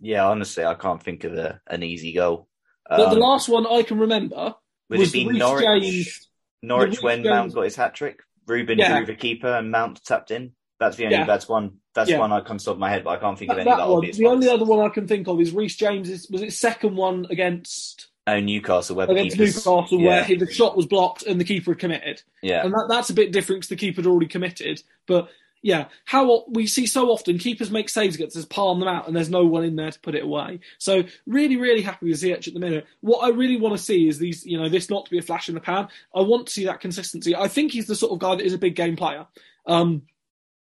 Yeah, 0.00 0.26
honestly, 0.26 0.64
I 0.64 0.74
can't 0.74 1.00
think 1.00 1.22
of 1.22 1.34
a, 1.34 1.60
an 1.68 1.84
easy 1.84 2.14
goal. 2.14 2.48
Um, 2.90 3.14
the 3.14 3.20
last 3.20 3.48
one 3.48 3.64
I 3.64 3.84
can 3.84 4.00
remember 4.00 4.56
was 4.98 5.14
it 5.14 5.26
Reece 5.28 5.38
Norwich? 5.38 5.64
James. 5.64 6.28
Norwich 6.62 7.02
when 7.02 7.18
James- 7.22 7.28
Mount 7.30 7.54
got 7.54 7.62
his 7.64 7.76
hat 7.76 7.94
trick. 7.94 8.20
Ruben 8.46 8.78
Yeah. 8.78 8.96
drew 8.98 9.06
the 9.06 9.14
keeper 9.14 9.46
and 9.48 9.70
Mount 9.70 10.04
tapped 10.04 10.30
in. 10.30 10.52
That's 10.78 10.96
the 10.96 11.04
only. 11.04 11.16
Yeah. 11.16 11.24
That's 11.26 11.48
one. 11.48 11.78
That's 11.94 12.10
Yeah. 12.10 12.18
one 12.18 12.32
I 12.32 12.40
comes 12.40 12.66
off 12.68 12.78
my 12.78 12.90
head, 12.90 13.04
but 13.04 13.10
I 13.10 13.16
can't 13.16 13.38
think 13.38 13.50
of 13.50 13.58
any 13.58 13.68
that, 13.70 13.76
that 13.78 13.88
one. 13.88 13.96
obvious 13.98 14.16
The 14.16 14.24
ones. 14.24 14.34
only 14.36 14.48
other 14.48 14.64
one 14.64 14.80
I 14.80 14.88
can 14.92 15.06
think 15.06 15.28
of 15.28 15.40
is 15.40 15.52
Reece 15.52 15.76
James's. 15.76 16.28
Was 16.30 16.42
it 16.42 16.52
second 16.52 16.96
one 16.96 17.26
against 17.30 18.08
Oh, 18.26 18.38
Newcastle, 18.38 18.94
where 18.96 19.06
the 19.06 19.12
against 19.12 19.38
Newcastle, 19.38 19.86
yeah, 20.00 20.06
where 20.08 20.24
he, 20.24 20.36
the 20.36 20.50
shot 20.52 20.76
was 20.76 20.86
blocked 20.86 21.24
and 21.24 21.40
the 21.40 21.44
keeper 21.44 21.72
had 21.72 21.78
committed? 21.80 22.22
yeah, 22.42 22.64
And 22.64 22.72
that, 22.72 22.86
that's 22.88 23.10
a 23.10 23.14
bit 23.14 23.32
different 23.32 23.60
because 23.62 23.68
the 23.70 23.76
keeper 23.76 24.02
had 24.02 24.06
already 24.06 24.26
committed. 24.28 24.82
But 25.06 25.28
yeah, 25.62 25.88
how 26.06 26.44
we 26.48 26.66
see 26.66 26.86
so 26.86 27.10
often 27.10 27.38
keepers 27.38 27.70
make 27.70 27.88
saves 27.90 28.14
against 28.14 28.36
us, 28.36 28.46
palm 28.46 28.80
them 28.80 28.88
out, 28.88 29.06
and 29.06 29.14
there's 29.14 29.28
no 29.28 29.44
one 29.44 29.64
in 29.64 29.76
there 29.76 29.90
to 29.90 30.00
put 30.00 30.14
it 30.14 30.24
away. 30.24 30.60
So 30.78 31.04
really, 31.26 31.56
really 31.56 31.82
happy 31.82 32.08
with 32.08 32.20
Ziyech 32.20 32.48
at 32.48 32.54
the 32.54 32.60
minute. 32.60 32.86
What 33.00 33.18
I 33.18 33.28
really 33.28 33.56
want 33.56 33.76
to 33.76 33.82
see 33.82 34.08
is 34.08 34.18
these, 34.18 34.46
you 34.46 34.58
know, 34.58 34.70
this 34.70 34.88
not 34.88 35.04
to 35.04 35.10
be 35.10 35.18
a 35.18 35.22
flash 35.22 35.48
in 35.48 35.54
the 35.54 35.60
pan. 35.60 35.88
I 36.14 36.22
want 36.22 36.46
to 36.46 36.52
see 36.52 36.64
that 36.64 36.80
consistency. 36.80 37.36
I 37.36 37.48
think 37.48 37.72
he's 37.72 37.86
the 37.86 37.94
sort 37.94 38.12
of 38.12 38.18
guy 38.18 38.36
that 38.36 38.44
is 38.44 38.54
a 38.54 38.58
big 38.58 38.74
game 38.74 38.96
player. 38.96 39.26
Um, 39.66 40.02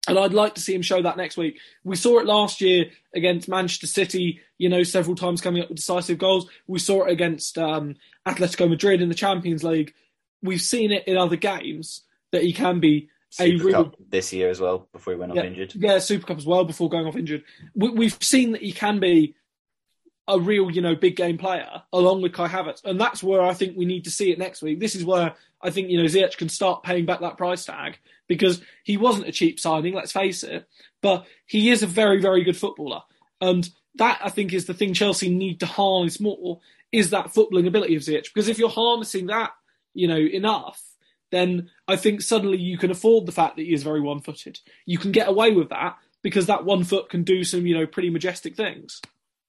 and 0.09 0.19
I'd 0.19 0.33
like 0.33 0.55
to 0.55 0.61
see 0.61 0.73
him 0.73 0.83
show 0.83 1.03
that 1.03 1.17
next 1.17 1.37
week. 1.37 1.59
We 1.83 1.97
saw 1.97 2.21
it 2.21 2.27
last 2.27 2.61
year 2.61 2.87
against 3.13 3.49
Manchester 3.49 3.89
City, 3.89 4.41
you 4.57 4.69
know, 4.69 4.85
several 4.85 5.17
times 5.17 5.41
coming 5.41 5.63
up 5.63 5.69
with 5.69 5.79
decisive 5.79 6.19
goals. 6.19 6.49
We 6.69 6.79
saw 6.79 7.07
it 7.07 7.11
against 7.11 7.59
um, 7.59 7.97
Atletico 8.25 8.69
Madrid 8.69 9.03
in 9.03 9.09
the 9.09 9.17
Champions 9.17 9.65
League. 9.65 9.95
We've 10.43 10.63
seen 10.63 10.93
it 10.93 11.09
in 11.09 11.17
other 11.17 11.35
games 11.35 12.03
that 12.31 12.43
he 12.43 12.53
can 12.53 12.79
be 12.79 13.09
Super 13.31 13.71
Cup 13.71 13.97
this 14.09 14.33
year 14.33 14.51
as 14.51 14.61
well 14.61 14.89
before 14.93 15.13
he 15.13 15.19
went 15.19 15.33
off 15.33 15.39
injured. 15.39 15.75
Yeah, 15.75 15.99
Super 15.99 16.27
Cup 16.27 16.39
as 16.39 16.47
well 16.47 16.65
before 16.65 16.89
going 16.89 17.07
off 17.07 17.17
injured. 17.17 17.45
We, 17.75 17.91
we've 17.91 18.17
seen 18.23 18.53
that 18.53 18.63
he 18.63 18.73
can 18.73 19.01
be 19.01 19.35
a 20.29 20.39
real, 20.39 20.71
you 20.71 20.81
know, 20.81 20.95
big 20.95 21.17
game 21.17 21.39
player 21.39 21.83
along 21.93 22.23
with 22.23 22.33
Kai 22.33 22.49
Havertz, 22.49 22.85
and 22.85 23.01
that's 23.01 23.23
where 23.23 23.43
I 23.43 23.55
think 23.55 23.77
we 23.77 23.85
need 23.85 24.05
to 24.05 24.11
see 24.11 24.33
it 24.33 24.39
next 24.39 24.63
week. 24.63 24.81
This 24.81 24.95
is 24.95 25.05
where 25.05 25.35
I 25.61 25.71
think 25.71 25.91
you 25.91 25.99
know 25.99 26.05
Ziyech 26.05 26.37
can 26.37 26.49
start 26.49 26.83
paying 26.83 27.07
back 27.07 27.21
that 27.21 27.39
price 27.39 27.65
tag 27.65 27.99
because 28.27 28.61
he 28.85 28.97
wasn't 28.97 29.29
a 29.29 29.33
cheap 29.33 29.61
signing, 29.61 29.95
let's 29.95 30.13
face 30.13 30.43
it, 30.43 30.67
but 31.03 31.27
he 31.47 31.71
is 31.71 31.83
a 31.83 31.87
very, 31.87 32.21
very 32.21 32.43
good 32.43 32.57
footballer, 32.57 33.03
and 33.41 33.69
that 33.97 34.21
I 34.23 34.31
think 34.31 34.53
is 34.53 34.67
the 34.67 34.75
thing 34.75 34.95
Chelsea 34.95 35.29
need 35.29 35.61
to 35.61 35.67
harness 35.67 36.21
more 36.21 36.61
is 36.93 37.11
that 37.11 37.35
footballing 37.35 37.67
ability 37.67 37.97
of 37.97 38.03
Ziyech 38.03 38.33
because 38.33 38.49
if 38.49 38.59
you're 38.59 38.69
harnessing 38.69 39.27
that, 39.27 39.51
you 39.95 40.09
know, 40.09 40.19
enough. 40.19 40.81
Then 41.33 41.71
I 41.89 41.97
think 41.97 42.21
suddenly 42.21 42.59
you 42.59 42.79
can 42.79 42.91
afford 42.91 43.27
the 43.27 43.33
fact 43.33 43.57
that 43.57 43.63
he 43.63 43.73
is 43.73 43.83
very 43.83 44.01
one-footed. 44.01 44.59
You 44.87 44.99
can 44.99 45.13
get 45.13 45.29
away 45.29 45.53
with 45.53 45.71
that 45.71 45.97
because 46.23 46.47
that 46.47 46.65
one 46.65 46.85
foot 46.85 47.09
can 47.09 47.23
do 47.23 47.45
some, 47.45 47.67
you 47.67 47.79
know, 47.79 47.87
pretty 47.87 48.11
majestic 48.11 48.57
things. 48.57 49.01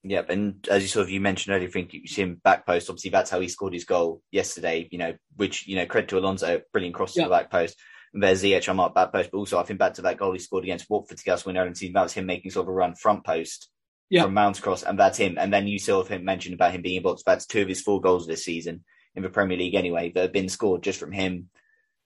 Yep, 0.04 0.30
and 0.30 0.68
as 0.70 0.84
you 0.84 0.88
sort 0.88 1.04
of 1.04 1.10
you 1.10 1.20
mentioned 1.20 1.54
earlier, 1.56 1.68
I 1.68 1.72
think 1.72 1.94
you 1.94 2.08
see 2.08 2.22
him 2.22 2.40
back 2.44 2.66
post. 2.66 2.90
Obviously, 2.90 3.10
that's 3.10 3.30
how 3.32 3.40
he 3.40 3.48
scored 3.50 3.74
his 3.74 3.84
goal 3.84 4.22
yesterday. 4.32 4.88
You 4.92 5.00
know, 5.00 5.14
which 5.36 5.68
you 5.68 5.76
know, 5.76 5.86
credit 5.86 6.10
to 6.10 6.20
Alonso, 6.20 6.62
brilliant 6.72 6.96
cross 6.96 7.14
to 7.14 7.22
Yeah. 7.22 7.26
the 7.26 7.32
back 7.32 7.50
post. 7.52 7.78
And 8.14 8.24
there's 8.24 8.42
Ziyech 8.44 8.70
on 8.70 8.78
that 8.78 8.94
back 8.94 9.12
post, 9.12 9.32
but 9.32 9.38
also 9.40 9.60
I 9.60 9.64
think 9.64 9.80
back 9.80 9.96
to 9.96 10.04
that 10.04 10.18
goal 10.18 10.32
he 10.32 10.40
scored 10.40 10.64
against 10.64 10.90
Watford 10.90 11.18
to 11.18 11.24
get 11.24 11.34
us 11.34 11.46
win 11.46 11.56
the 11.56 11.76
season. 11.76 11.94
That 11.94 12.04
was 12.04 12.14
him 12.14 12.26
making 12.26 12.52
sort 12.52 12.66
of 12.66 12.70
a 12.70 12.74
run 12.74 12.96
front 12.96 13.26
post 13.26 13.70
Yeah. 14.10 14.24
from 14.24 14.34
Mount 14.36 14.62
cross, 14.62 14.84
and 14.84 14.98
that's 14.98 15.18
him. 15.18 15.38
And 15.38 15.52
then 15.52 15.68
you 15.68 15.78
sort 15.80 16.06
of 16.06 16.12
him 16.12 16.24
mentioned 16.24 16.54
about 16.54 16.72
him 16.72 16.84
being 16.84 16.98
in 16.98 17.04
box. 17.04 17.24
That's 17.26 17.46
two 17.46 17.64
of 17.64 17.68
his 17.68 17.82
four 17.82 18.00
goals 18.00 18.28
this 18.28 18.46
season 18.46 18.86
in 19.16 19.24
the 19.24 19.30
Premier 19.30 19.58
League, 19.58 19.76
anyway, 19.76 20.12
that 20.12 20.22
have 20.22 20.32
been 20.32 20.48
scored 20.48 20.84
just 20.84 21.00
from 21.00 21.12
him 21.12 21.50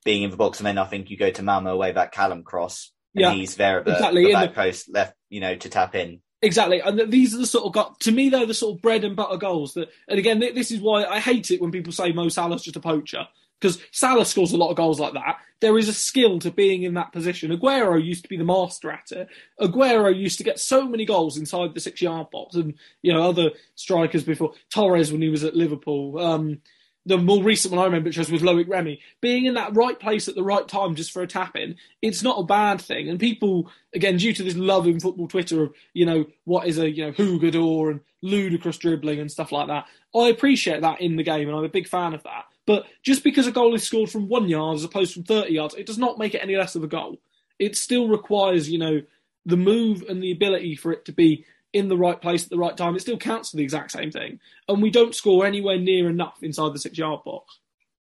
being 0.04 0.24
in 0.24 0.32
the 0.32 0.38
box. 0.38 0.60
And 0.60 0.68
then 0.68 0.78
I 0.78 0.86
think 0.86 1.10
you 1.10 1.18
go 1.18 1.32
to 1.32 1.44
Malmo 1.44 1.72
away 1.74 1.92
that 1.92 2.12
Callum 2.12 2.44
cross, 2.44 2.92
and 3.16 3.22
Yeah, 3.22 3.34
he's 3.34 3.56
there 3.56 3.80
at 3.80 3.86
the, 3.86 3.94
exactly, 3.94 4.24
the 4.24 4.30
in 4.30 4.34
back 4.34 4.50
the- 4.50 4.56
post 4.56 4.90
left, 4.94 5.16
you 5.30 5.40
know, 5.42 5.56
to 5.56 5.70
tap 5.70 5.96
in. 5.96 6.22
Exactly, 6.44 6.80
and 6.82 7.12
these 7.12 7.36
are 7.36 7.38
the 7.38 7.46
sort 7.46 7.66
of 7.66 7.74
go- 7.74 7.96
to 8.00 8.12
me 8.12 8.30
they're 8.30 8.48
the 8.48 8.54
sort 8.56 8.76
of 8.76 8.82
bread 8.82 9.04
and 9.04 9.16
butter 9.16 9.38
goals 9.38 9.76
that. 9.76 9.90
And 10.08 10.18
again, 10.18 10.40
this 10.40 10.72
is 10.72 10.80
why 10.82 11.06
I 11.06 11.20
hate 11.20 11.52
it 11.52 11.62
when 11.62 11.70
people 11.72 11.94
say 11.94 12.12
Mo 12.14 12.30
Salah's 12.30 12.64
just 12.64 12.76
a 12.76 12.80
poacher 12.80 13.28
because 13.60 13.78
Salah 13.92 14.26
scores 14.26 14.52
a 14.52 14.58
lot 14.58 14.72
of 14.72 14.76
goals 14.76 15.00
like 15.00 15.14
that. 15.14 15.38
There 15.60 15.78
is 15.78 15.88
a 15.88 15.94
skill 15.94 16.40
to 16.40 16.50
being 16.50 16.82
in 16.82 16.96
that 16.96 17.14
position. 17.14 17.52
Aguero 17.52 18.04
used 18.04 18.24
to 18.24 18.28
be 18.30 18.38
the 18.38 18.44
master 18.44 18.90
at 18.90 19.12
it. 19.12 19.28
Aguero 19.62 20.10
used 20.18 20.40
to 20.40 20.44
get 20.44 20.60
so 20.60 20.88
many 20.88 21.06
goals 21.06 21.38
inside 21.38 21.76
the 21.76 21.80
six-yard 21.80 22.32
box, 22.32 22.56
and 22.56 22.74
you 23.04 23.14
know 23.14 23.22
other 23.22 23.52
strikers 23.76 24.24
before 24.24 24.54
Torres 24.74 25.12
when 25.12 25.22
he 25.22 25.30
was 25.30 25.44
at 25.44 25.56
Liverpool. 25.56 26.18
Um, 26.18 26.62
the 27.06 27.18
more 27.18 27.44
recent 27.44 27.74
one 27.74 27.82
I 27.82 27.86
remember 27.86 28.10
just 28.10 28.32
was 28.32 28.42
with 28.42 28.50
Loic 28.50 28.68
Remy. 28.68 29.00
Being 29.22 29.46
in 29.46 29.56
that 29.56 29.76
right 29.76 30.00
place 30.00 30.28
at 30.28 30.36
the 30.36 30.44
right 30.44 30.68
time 30.68 30.96
just 30.96 31.12
for 31.12 31.24
a 31.24 31.28
tap 31.28 31.56
in, 31.56 31.76
it's 32.02 32.22
not 32.22 32.40
a 32.40 32.44
bad 32.44 32.80
thing. 32.80 33.10
And 33.10 33.20
people, 33.20 33.72
again, 33.94 34.18
due 34.18 34.34
to 34.34 34.44
this 34.44 34.56
love 34.56 34.86
in 34.86 35.00
football 35.00 35.28
Twitter 35.28 35.64
of, 35.64 35.74
you 35.94 36.06
know, 36.06 36.26
what 36.44 36.68
is 36.68 36.78
a, 36.78 36.90
you 36.90 37.06
know, 37.06 37.12
Hugador 37.12 37.92
and 37.92 38.02
ludicrous 38.22 38.78
dribbling 38.78 39.20
and 39.20 39.32
stuff 39.32 39.52
like 39.52 39.68
that, 39.68 39.86
I 40.16 40.28
appreciate 40.28 40.82
that 40.82 41.02
in 41.02 41.16
the 41.16 41.24
game 41.24 41.48
and 41.48 41.58
I'm 41.58 41.64
a 41.64 41.70
big 41.70 41.88
fan 41.88 42.14
of 42.14 42.24
that. 42.24 42.46
But 42.68 42.86
just 43.02 43.24
because 43.24 43.48
a 43.48 43.52
goal 43.52 43.74
is 43.74 43.84
scored 43.84 44.12
from 44.12 44.28
one 44.28 44.48
yard 44.48 44.76
as 44.76 44.84
opposed 44.84 45.14
from 45.14 45.24
30 45.24 45.52
yards, 45.52 45.74
it 45.74 45.88
does 45.88 45.98
not 45.98 46.20
make 46.20 46.36
it 46.36 46.44
any 46.44 46.56
less 46.56 46.76
of 46.76 46.84
a 46.84 46.88
goal. 46.88 47.18
It 47.58 47.76
still 47.76 48.08
requires, 48.08 48.70
you 48.70 48.78
know, 48.78 49.02
the 49.46 49.58
move 49.58 50.04
and 50.08 50.22
the 50.22 50.32
ability 50.32 50.76
for 50.76 50.92
it 50.92 51.06
to 51.06 51.12
be 51.12 51.46
in 51.74 51.88
the 51.88 51.98
right 51.98 52.22
place 52.22 52.44
at 52.44 52.50
the 52.50 52.58
right 52.58 52.76
time. 52.76 52.96
It 52.96 53.02
still 53.02 53.18
counts 53.18 53.52
for 53.52 53.58
the 53.58 53.64
exact 53.64 53.92
same 53.92 54.12
thing. 54.12 54.40
And 54.68 54.82
we 54.82 54.90
don't 54.90 55.16
score 55.16 55.46
anywhere 55.46 55.78
near 55.78 56.10
enough 56.10 56.40
inside 56.42 56.74
the 56.74 56.80
six 56.80 56.98
yard 56.98 57.22
box. 57.24 57.60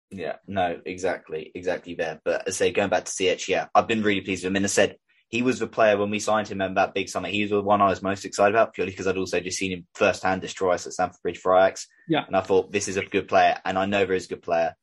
Yeah, 0.10 0.38
no, 0.46 0.80
exactly, 0.86 1.52
exactly 1.56 1.96
there. 1.96 2.20
But 2.24 2.48
as 2.48 2.56
I 2.56 2.66
say, 2.66 2.72
going 2.72 2.90
back 2.90 3.06
to 3.06 3.36
CH, 3.36 3.48
yeah, 3.48 3.68
I've 3.74 3.88
been 3.88 4.04
really 4.04 4.22
pleased 4.22 4.44
with 4.44 4.52
him. 4.52 4.58
And 4.58 4.66
I 4.66 4.68
said 4.68 4.98
he 5.30 5.42
was 5.42 5.60
the 5.60 5.68
player 5.68 5.98
when 5.98 6.10
we 6.10 6.20
signed 6.20 6.50
him 6.50 6.60
in 6.60 6.74
that 6.74 6.94
big 6.94 7.08
summer. 7.08 7.30
He 7.30 7.44
was 7.44 7.52
the 7.52 7.62
one 7.62 7.82
I 7.82 7.88
was 7.88 8.02
most 8.02 8.26
excited 8.26 8.54
about 8.54 8.74
purely 8.74 8.92
because 8.92 9.08
I'd 9.08 9.18
also 9.18 9.40
just 9.40 9.58
seen 9.58 9.72
him 9.72 9.88
firsthand 9.96 10.42
destroy 10.42 10.74
us 10.74 10.86
at 10.86 10.94
Stamford 10.94 11.22
Bridge 11.24 11.38
for 11.38 11.56
Ajax. 11.56 11.88
Yeah. 12.10 12.26
And 12.28 12.36
I 12.36 12.42
thought 12.42 12.74
this 12.74 12.90
is 12.90 12.98
a 12.98 13.06
good 13.06 13.30
player, 13.30 13.58
and 13.64 13.80
I 13.80 13.86
know 13.86 14.06
there 14.06 14.16
is 14.16 14.26
a 14.26 14.30
good 14.30 14.42
player. 14.42 14.76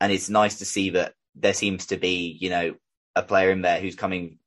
And 0.00 0.10
it's 0.10 0.30
nice 0.30 0.58
to 0.58 0.64
see 0.64 0.90
that 0.90 1.12
there 1.34 1.54
seems 1.54 1.86
to 1.86 1.98
be, 1.98 2.36
you 2.40 2.48
know, 2.48 2.74
a 3.14 3.22
player 3.22 3.50
in 3.50 3.60
there 3.60 3.80
who's 3.80 3.94
coming, 3.94 4.38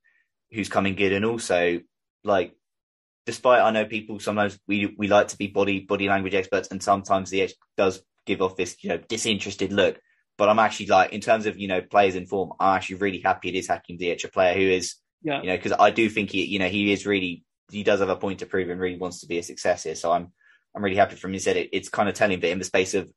who's 0.52 0.70
coming 0.70 0.96
good, 0.96 1.14
and 1.14 1.24
also 1.24 1.82
like, 2.24 2.56
despite 3.26 3.62
I 3.62 3.72
know 3.72 3.86
people 3.86 4.20
sometimes 4.20 4.60
we 4.68 4.94
we 4.98 5.08
like 5.08 5.30
to 5.30 5.38
be 5.38 5.48
body 5.48 5.82
body 5.82 6.08
language 6.08 6.34
experts, 6.34 6.70
and 6.72 6.82
sometimes 6.82 7.30
the 7.30 7.42
H 7.42 7.54
does 7.78 8.02
give 8.26 8.42
off 8.42 8.56
this 8.56 8.76
you 8.84 8.90
know 8.90 8.98
disinterested 8.98 9.72
look. 9.72 10.00
But 10.38 10.50
I'm 10.50 10.60
actually 10.60 10.88
like, 10.88 11.14
in 11.14 11.22
terms 11.22 11.46
of 11.46 11.58
you 11.58 11.68
know 11.68 11.82
players 11.82 12.16
in 12.16 12.26
form, 12.26 12.52
I'm 12.60 12.76
actually 12.76 12.98
really 12.98 13.22
happy 13.22 13.50
it 13.50 13.56
is 13.56 13.68
Hakim 13.68 13.98
Ziyech, 13.98 14.24
a 14.26 14.28
player 14.30 14.54
who 14.54 14.68
is 14.70 14.96
Yeah. 15.22 15.42
you 15.42 15.48
know 15.48 15.56
because 15.58 15.74
I 15.80 15.92
do 15.92 16.10
think 16.10 16.32
he 16.32 16.46
you 16.46 16.60
know 16.60 16.70
he 16.70 16.92
is 16.92 17.06
really 17.06 17.44
he 17.72 17.84
does 17.84 18.00
have 18.00 18.10
a 18.10 18.16
point 18.16 18.40
to 18.40 18.46
prove 18.46 18.70
and 18.70 18.80
really 18.80 18.98
wants 18.98 19.22
to 19.22 19.28
be 19.28 19.40
a 19.40 19.44
success 19.44 19.84
here. 19.84 19.96
So 19.96 20.12
I'm 20.12 20.32
I'm 20.76 20.84
really 20.84 20.98
happy 20.98 21.16
for 21.16 21.28
him. 21.28 21.34
He 21.34 21.40
said 21.40 21.58
it, 21.58 21.70
it's 21.72 21.90
kind 21.90 22.10
of 22.10 22.16
telling 22.16 22.40
that 22.42 22.50
in 22.50 22.60
the 22.60 22.66
space 22.66 22.94
of 22.94 23.10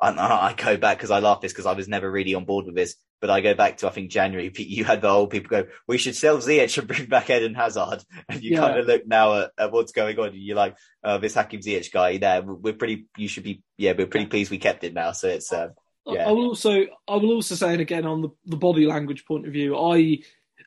I, 0.00 0.10
I 0.10 0.54
go 0.56 0.76
back 0.76 0.98
because 0.98 1.10
I 1.10 1.20
laugh 1.20 1.40
this 1.40 1.52
because 1.52 1.66
I 1.66 1.72
was 1.72 1.88
never 1.88 2.10
really 2.10 2.34
on 2.34 2.44
board 2.44 2.66
with 2.66 2.74
this, 2.74 2.96
but 3.20 3.30
I 3.30 3.40
go 3.40 3.54
back 3.54 3.78
to 3.78 3.88
I 3.88 3.90
think 3.90 4.10
January. 4.10 4.52
You 4.58 4.84
had 4.84 5.00
the 5.00 5.10
whole 5.10 5.26
people 5.26 5.50
go, 5.50 5.66
we 5.86 5.98
should 5.98 6.16
sell 6.16 6.38
Ziyech 6.38 6.76
and 6.78 6.88
bring 6.88 7.06
back 7.06 7.30
Eden 7.30 7.54
Hazard, 7.54 8.02
and 8.28 8.42
you 8.42 8.52
Yeah. 8.52 8.60
kind 8.60 8.78
of 8.78 8.86
look 8.86 9.06
now 9.06 9.34
at, 9.34 9.50
at 9.58 9.72
what's 9.72 9.92
going 9.92 10.18
on. 10.18 10.28
And 10.28 10.36
you're 10.36 10.56
like, 10.56 10.76
oh, 11.02 11.18
this 11.18 11.34
Hakim 11.34 11.60
Ziyech 11.60 11.92
guy, 11.92 12.18
there, 12.18 12.42
we're 12.42 12.74
pretty. 12.74 13.06
You 13.16 13.28
should 13.28 13.44
be, 13.44 13.62
yeah, 13.78 13.92
we're 13.96 14.06
pretty 14.06 14.26
pleased 14.26 14.50
we 14.50 14.58
kept 14.58 14.84
it 14.84 14.94
now. 14.94 15.12
So 15.12 15.28
it's, 15.28 15.52
uh, 15.52 15.68
yeah, 16.06 16.28
I 16.28 16.32
will 16.32 16.48
also 16.48 16.84
I 17.08 17.16
will 17.16 17.32
also 17.32 17.54
say 17.54 17.74
it 17.74 17.80
again 17.80 18.04
on 18.04 18.20
the, 18.22 18.28
the 18.44 18.56
body 18.56 18.86
language 18.86 19.24
point 19.24 19.46
of 19.46 19.52
view. 19.52 19.76
I 19.78 20.18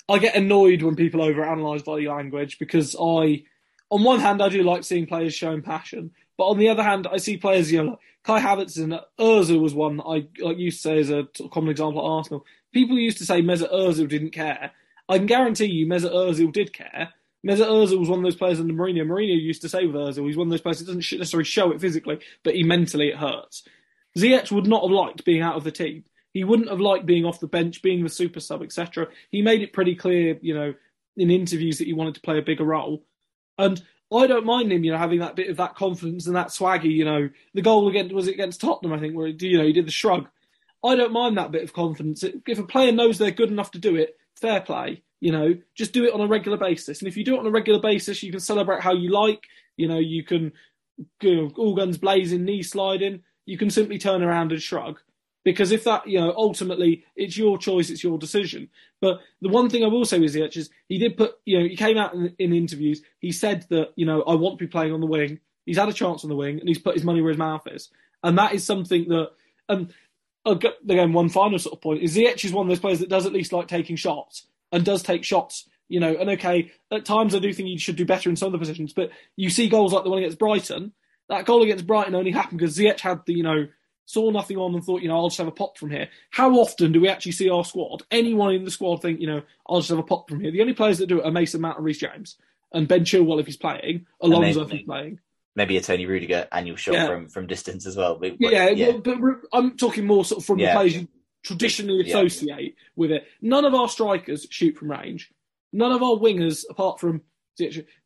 I 0.09 0.19
get 0.19 0.35
annoyed 0.35 0.81
when 0.81 0.95
people 0.95 1.21
overanalyze 1.21 1.85
body 1.85 2.07
language 2.07 2.57
because 2.59 2.95
I 2.99 3.43
on 3.91 4.03
one 4.03 4.19
hand 4.19 4.41
I 4.41 4.49
do 4.49 4.63
like 4.63 4.83
seeing 4.83 5.05
players 5.05 5.35
showing 5.35 5.61
passion, 5.61 6.11
but 6.37 6.45
on 6.45 6.57
the 6.57 6.69
other 6.69 6.83
hand 6.83 7.07
I 7.11 7.17
see 7.17 7.37
players, 7.37 7.71
you 7.71 7.83
know, 7.83 7.89
like 7.91 7.99
Kai 8.23 8.41
Havertz 8.41 8.77
and 8.77 8.99
Ozil 9.19 9.61
was 9.61 9.73
one 9.73 10.01
I 10.01 10.27
like 10.39 10.57
used 10.57 10.81
to 10.81 10.89
say 10.89 10.99
as 10.99 11.09
a 11.09 11.27
common 11.51 11.71
example 11.71 12.01
at 12.01 12.09
Arsenal. 12.09 12.45
People 12.73 12.97
used 12.97 13.17
to 13.19 13.25
say 13.25 13.41
Mesut 13.41 13.71
Ozil 13.71 14.07
didn't 14.07 14.31
care. 14.31 14.71
I 15.09 15.17
can 15.17 15.27
guarantee 15.27 15.65
you 15.65 15.87
Mesut 15.87 16.13
Ozil 16.13 16.51
did 16.51 16.73
care. 16.73 17.13
Mesut 17.45 17.67
Ozil 17.67 17.99
was 17.99 18.09
one 18.09 18.19
of 18.19 18.23
those 18.23 18.35
players 18.35 18.59
under 18.59 18.73
Mourinho. 18.73 19.05
Mourinho 19.05 19.39
used 19.41 19.61
to 19.61 19.69
say 19.69 19.85
with 19.85 19.95
Ozil, 19.95 20.27
he's 20.27 20.35
one 20.35 20.47
of 20.47 20.51
those 20.51 20.61
players 20.61 20.79
that 20.79 20.85
doesn't 20.85 21.19
necessarily 21.19 21.45
show 21.45 21.71
it 21.71 21.79
physically, 21.79 22.19
but 22.43 22.55
he 22.55 22.63
mentally 22.63 23.09
it 23.09 23.17
hurts. 23.17 23.63
Ziyech 24.17 24.51
would 24.51 24.67
not 24.67 24.81
have 24.81 24.91
liked 24.91 25.23
being 25.23 25.41
out 25.41 25.55
of 25.55 25.63
the 25.63 25.71
team. 25.71 26.03
He 26.33 26.43
wouldn't 26.43 26.69
have 26.69 26.81
liked 26.81 27.05
being 27.05 27.25
off 27.25 27.39
the 27.39 27.47
bench, 27.47 27.81
being 27.81 28.03
the 28.03 28.09
super 28.09 28.39
sub, 28.39 28.61
etc. 28.61 29.07
He 29.29 29.41
made 29.41 29.61
it 29.61 29.73
pretty 29.73 29.95
clear, 29.95 30.37
you 30.41 30.53
know, 30.53 30.73
in 31.15 31.31
interviews 31.31 31.77
that 31.77 31.87
he 31.87 31.93
wanted 31.93 32.15
to 32.15 32.21
play 32.21 32.37
a 32.37 32.43
bigger 32.43 32.65
role. 32.65 33.03
And 33.57 33.81
I 34.13 34.25
don't 34.25 34.45
mind 34.45 34.71
him, 34.71 34.83
you 34.83 34.91
know, 34.91 34.97
having 34.97 35.19
that 35.19 35.35
bit 35.35 35.49
of 35.49 35.57
that 35.57 35.75
confidence 35.75 36.27
and 36.27 36.35
that 36.35 36.47
swaggy, 36.47 36.91
you 36.91 37.03
know. 37.03 37.29
The 37.53 37.61
goal 37.61 37.89
against 37.89 38.13
was 38.13 38.27
it 38.27 38.35
against 38.35 38.61
Tottenham, 38.61 38.93
I 38.93 38.99
think, 38.99 39.15
where 39.15 39.27
he, 39.27 39.35
you 39.41 39.57
know 39.57 39.65
he 39.65 39.73
did 39.73 39.87
the 39.87 39.91
shrug. 39.91 40.27
I 40.83 40.95
don't 40.95 41.11
mind 41.11 41.37
that 41.37 41.51
bit 41.51 41.63
of 41.63 41.73
confidence. 41.73 42.23
If 42.23 42.59
a 42.59 42.63
player 42.63 42.91
knows 42.91 43.17
they're 43.17 43.31
good 43.31 43.51
enough 43.51 43.71
to 43.71 43.79
do 43.79 43.95
it, 43.95 44.17
fair 44.35 44.61
play. 44.61 45.03
You 45.19 45.31
know, 45.31 45.55
just 45.75 45.93
do 45.93 46.05
it 46.05 46.13
on 46.13 46.21
a 46.21 46.27
regular 46.27 46.57
basis. 46.57 46.99
And 46.99 47.07
if 47.07 47.17
you 47.17 47.25
do 47.25 47.35
it 47.35 47.39
on 47.39 47.47
a 47.47 47.51
regular 47.51 47.81
basis, 47.81 48.21
you 48.23 48.31
can 48.31 48.39
celebrate 48.39 48.81
how 48.81 48.93
you 48.93 49.09
like. 49.09 49.43
You 49.75 49.87
know, 49.87 49.97
you 49.97 50.23
can 50.23 50.53
go 51.19 51.51
all 51.57 51.75
guns 51.75 51.97
blazing, 51.97 52.45
knee 52.45 52.63
sliding. 52.63 53.23
You 53.45 53.57
can 53.57 53.69
simply 53.71 53.97
turn 53.97 54.23
around 54.23 54.51
and 54.51 54.61
shrug. 54.61 54.99
Because 55.47 55.71
if 55.71 55.85
that, 55.85 56.05
you 56.05 56.19
know, 56.19 56.33
ultimately 56.35 57.05
it's 57.15 57.37
your 57.37 57.57
choice, 57.57 57.89
it's 57.89 58.03
your 58.03 58.17
decision. 58.17 58.67
But 58.99 59.21
the 59.41 59.47
one 59.47 59.69
thing 59.69 59.81
I 59.81 59.87
will 59.87 60.03
say 60.03 60.19
with 60.19 60.35
Ziyech 60.35 60.57
is 60.57 60.69
he 60.89 60.97
did 60.97 61.15
put, 61.15 61.35
you 61.45 61.57
know, 61.57 61.65
he 61.65 61.77
came 61.77 61.97
out 61.97 62.13
in, 62.13 62.35
in 62.37 62.51
interviews. 62.51 63.01
He 63.21 63.31
said 63.31 63.65
that, 63.69 63.93
you 63.95 64.05
know, 64.05 64.23
I 64.23 64.35
want 64.35 64.59
to 64.59 64.65
be 64.65 64.69
playing 64.69 64.91
on 64.91 64.99
the 64.99 65.07
wing. 65.07 65.39
He's 65.65 65.77
had 65.77 65.87
a 65.87 65.93
chance 65.93 66.25
on 66.25 66.29
the 66.29 66.35
wing, 66.35 66.59
and 66.59 66.67
he's 66.67 66.79
put 66.79 66.95
his 66.95 67.05
money 67.05 67.21
where 67.21 67.31
his 67.31 67.37
mouth 67.37 67.65
is. 67.67 67.87
And 68.25 68.37
that 68.37 68.55
is 68.55 68.65
something 68.65 69.07
that, 69.07 69.29
um, 69.69 69.87
again, 70.45 71.13
one 71.13 71.29
final 71.29 71.59
sort 71.59 71.75
of 71.75 71.81
point 71.81 72.03
is 72.03 72.17
Ziyech 72.17 72.43
is 72.43 72.51
one 72.51 72.65
of 72.65 72.69
those 72.69 72.81
players 72.81 72.99
that 72.99 73.07
does 73.07 73.25
at 73.25 73.31
least 73.31 73.53
like 73.53 73.69
taking 73.69 73.95
shots 73.95 74.47
and 74.73 74.83
does 74.83 75.01
take 75.01 75.23
shots. 75.23 75.69
You 75.87 76.01
know, 76.01 76.13
and 76.13 76.29
okay, 76.31 76.73
at 76.91 77.05
times 77.05 77.33
I 77.33 77.39
do 77.39 77.53
think 77.53 77.69
he 77.69 77.77
should 77.77 77.95
do 77.95 78.05
better 78.05 78.29
in 78.29 78.35
some 78.35 78.47
of 78.47 78.51
the 78.51 78.59
positions, 78.59 78.91
but 78.91 79.11
you 79.37 79.49
see 79.49 79.69
goals 79.69 79.93
like 79.93 80.03
the 80.03 80.09
one 80.09 80.19
against 80.19 80.39
Brighton. 80.39 80.91
That 81.29 81.45
goal 81.45 81.63
against 81.63 81.87
Brighton 81.87 82.15
only 82.15 82.31
happened 82.31 82.59
because 82.59 82.77
Ziyech 82.77 82.99
had 82.99 83.21
the, 83.25 83.33
you 83.33 83.43
know, 83.43 83.67
saw 84.07 84.31
nothing 84.31 84.57
on 84.57 84.73
and 84.73 84.83
thought, 84.83 85.01
you 85.01 85.09
know, 85.09 85.17
I'll 85.17 85.27
just 85.27 85.37
have 85.37 85.47
a 85.47 85.51
pop 85.51 85.77
from 85.77 85.91
here. 85.91 86.07
How 86.31 86.51
often 86.53 86.93
do 86.93 87.01
we 87.01 87.09
actually 87.09 87.33
see 87.33 87.49
our 87.49 87.63
squad, 87.65 88.03
anyone 88.09 88.53
in 88.55 88.63
the 88.63 88.71
squad 88.71 89.01
think, 89.01 89.19
you 89.19 89.27
know, 89.27 89.41
I'll 89.67 89.79
just 89.81 89.89
have 89.89 89.99
a 89.99 90.03
pop 90.03 90.29
from 90.29 90.39
here? 90.39 90.49
The 90.49 90.61
only 90.61 90.73
players 90.73 90.97
that 90.99 91.07
do 91.07 91.19
it 91.19 91.25
are 91.25 91.31
Mason 91.31 91.59
Mount 91.61 91.77
and 91.77 91.85
Reece 91.85 91.99
James 91.99 92.37
and 92.73 92.87
Ben 92.87 93.01
Chilwell 93.03 93.39
if 93.41 93.45
he's 93.45 93.57
playing, 93.57 94.05
Alonso 94.21 94.61
if 94.61 94.71
he's 94.71 94.83
playing. 94.85 95.19
maybe 95.57 95.75
a 95.77 95.81
Tony 95.81 96.05
Rudiger 96.05 96.47
annual 96.53 96.77
shot 96.77 96.93
Yeah. 96.95 97.07
from 97.07 97.27
from 97.27 97.47
distance 97.47 97.85
as 97.85 97.97
well. 97.97 98.15
But, 98.17 98.39
Yeah, 98.39 98.69
yeah, 98.69 98.93
But, 98.93 99.03
but 99.03 99.19
I'm 99.51 99.75
talking 99.75 100.05
more 100.07 100.23
sort 100.23 100.39
of 100.41 100.45
from 100.45 100.59
Yeah. 100.59 100.73
the 100.73 100.79
players 100.79 100.95
you 100.95 101.07
traditionally 101.43 102.09
associate 102.09 102.75
with 102.95 103.11
it. 103.11 103.25
None 103.41 103.65
of 103.65 103.73
our 103.75 103.89
strikers 103.89 104.47
shoot 104.49 104.77
from 104.77 104.89
range. 104.91 105.31
None 105.73 105.91
of 105.91 106.01
our 106.01 106.15
wingers, 106.15 106.63
apart 106.69 106.99
from. 106.99 107.21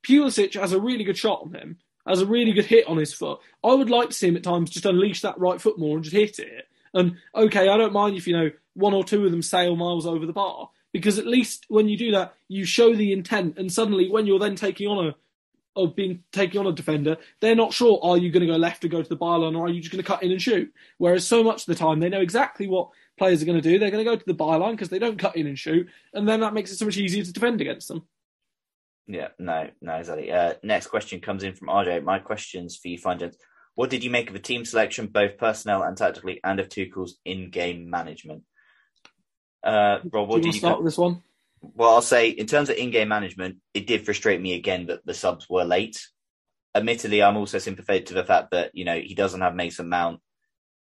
Pulisic 0.04 0.54
has 0.60 0.72
a 0.72 0.80
really 0.80 1.04
good 1.04 1.18
shot 1.18 1.42
on 1.44 1.54
him, 1.54 1.78
has 2.06 2.22
a 2.22 2.26
really 2.26 2.54
good 2.54 2.66
hit 2.66 2.88
on 2.88 2.98
his 2.98 3.14
foot. 3.14 3.40
I 3.64 3.74
would 3.74 3.90
like 3.90 4.10
to 4.10 4.16
see 4.16 4.28
him 4.28 4.36
at 4.36 4.44
times 4.44 4.70
just 4.70 4.86
unleash 4.86 5.22
that 5.22 5.40
right 5.40 5.62
foot 5.62 5.80
more 5.80 5.96
and 5.96 6.04
just 6.04 6.16
hit 6.16 6.40
it. 6.40 6.68
And 6.94 7.18
okay, 7.36 7.70
I 7.70 7.78
don't 7.78 7.94
mind 7.94 8.18
if 8.18 8.28
you 8.28 8.38
know 8.38 8.52
one 8.74 8.94
or 8.94 9.04
two 9.04 9.26
of 9.26 9.32
them 9.32 9.42
sail 9.42 9.76
miles 9.76 10.06
over 10.06 10.26
the 10.26 10.34
bar, 10.34 10.70
because 10.92 11.20
at 11.20 11.28
least 11.28 11.66
when 11.70 11.88
you 11.88 11.98
do 11.98 12.12
that, 12.12 12.34
you 12.48 12.66
show 12.66 12.96
the 12.96 13.14
intent, 13.14 13.58
and 13.58 13.72
suddenly 13.72 14.10
when 14.10 14.26
you're 14.26 14.40
then 14.40 14.56
taking 14.56 14.88
on 14.88 15.08
a 15.08 15.16
of 15.76 15.96
being 15.96 16.22
taking 16.34 16.60
on 16.60 16.68
a 16.68 16.74
defender, 16.74 17.18
they're 17.40 17.56
not 17.56 17.74
sure 17.74 18.00
are 18.04 18.18
you 18.18 18.30
going 18.30 18.46
to 18.46 18.52
go 18.52 18.58
left 18.58 18.84
or 18.84 18.90
go 18.90 19.02
to 19.02 19.08
the 19.08 19.16
byline 19.16 19.58
or 19.58 19.66
are 19.66 19.70
you 19.70 19.80
just 19.80 19.92
going 19.92 20.04
to 20.04 20.08
cut 20.08 20.22
in 20.22 20.32
and 20.32 20.42
shoot. 20.42 20.70
Whereas 20.98 21.26
so 21.26 21.44
much 21.44 21.62
of 21.62 21.66
the 21.68 21.76
time 21.76 22.00
they 22.02 22.10
know 22.10 22.20
exactly 22.20 22.68
what 22.68 22.90
players 23.18 23.42
are 23.42 23.46
going 23.46 23.62
to 23.62 23.70
do. 23.70 23.80
They're 23.80 23.92
going 23.92 24.04
to 24.04 24.12
go 24.12 24.18
to 24.18 24.26
the 24.26 24.34
byline 24.34 24.72
because 24.72 24.90
they 24.90 25.00
don't 25.00 25.18
cut 25.18 25.38
in 25.38 25.48
and 25.48 25.58
shoot, 25.58 25.88
and 26.14 26.28
then 26.28 26.42
that 26.42 26.54
makes 26.54 26.72
it 26.72 26.78
so 26.78 26.86
much 26.86 26.98
easier 26.98 27.24
to 27.24 27.32
defend 27.32 27.62
against 27.62 27.88
them. 27.88 28.04
Yeah, 29.08 29.30
no, 29.40 29.70
no, 29.82 29.96
exactly. 29.96 30.32
Uh, 30.32 30.54
next 30.64 30.88
question 30.88 31.20
comes 31.20 31.44
in 31.44 31.54
from 31.54 31.68
RJ. 31.68 32.04
My 32.04 32.20
questions 32.20 32.78
for 32.78 32.88
you, 32.88 32.98
Fine 32.98 33.32
What 33.76 33.90
did 33.90 34.04
you 34.04 34.10
make 34.10 34.28
of 34.28 34.34
the 34.34 34.40
team 34.40 34.64
selection, 34.64 35.08
both 35.08 35.38
personnel 35.38 35.84
and 35.84 35.98
tactically, 35.98 36.40
and 36.44 36.60
of 36.60 36.70
Tuchel's 36.70 37.18
in-game 37.26 37.90
management? 37.90 38.44
Uh, 39.64 40.00
Rob, 40.12 40.30
what 40.30 40.42
do 40.42 40.48
you 40.48 40.54
did 40.54 40.56
you 40.56 40.60
start 40.60 40.84
this 40.84 40.98
one? 40.98 41.22
Well, 41.62 41.92
I'll 41.92 42.02
say 42.02 42.30
in 42.30 42.48
terms 42.48 42.70
of 42.70 42.78
in-game 42.78 43.08
management, 43.08 43.58
it 43.74 43.86
did 43.86 44.06
frustrate 44.06 44.42
me 44.42 44.54
again 44.54 44.88
that 44.88 45.06
the 45.06 45.14
subs 45.14 45.48
were 45.50 45.64
late. 45.64 46.08
Admittedly, 46.74 47.22
I'm 47.22 47.38
also 47.38 47.60
sympathetic 47.60 48.08
to 48.08 48.14
the 48.14 48.24
fact 48.24 48.52
that 48.52 48.72
you 48.74 48.86
know 48.86 48.98
he 48.98 49.14
doesn't 49.14 49.42
have 49.42 49.56
Mason 49.56 49.90
Mount. 49.90 50.22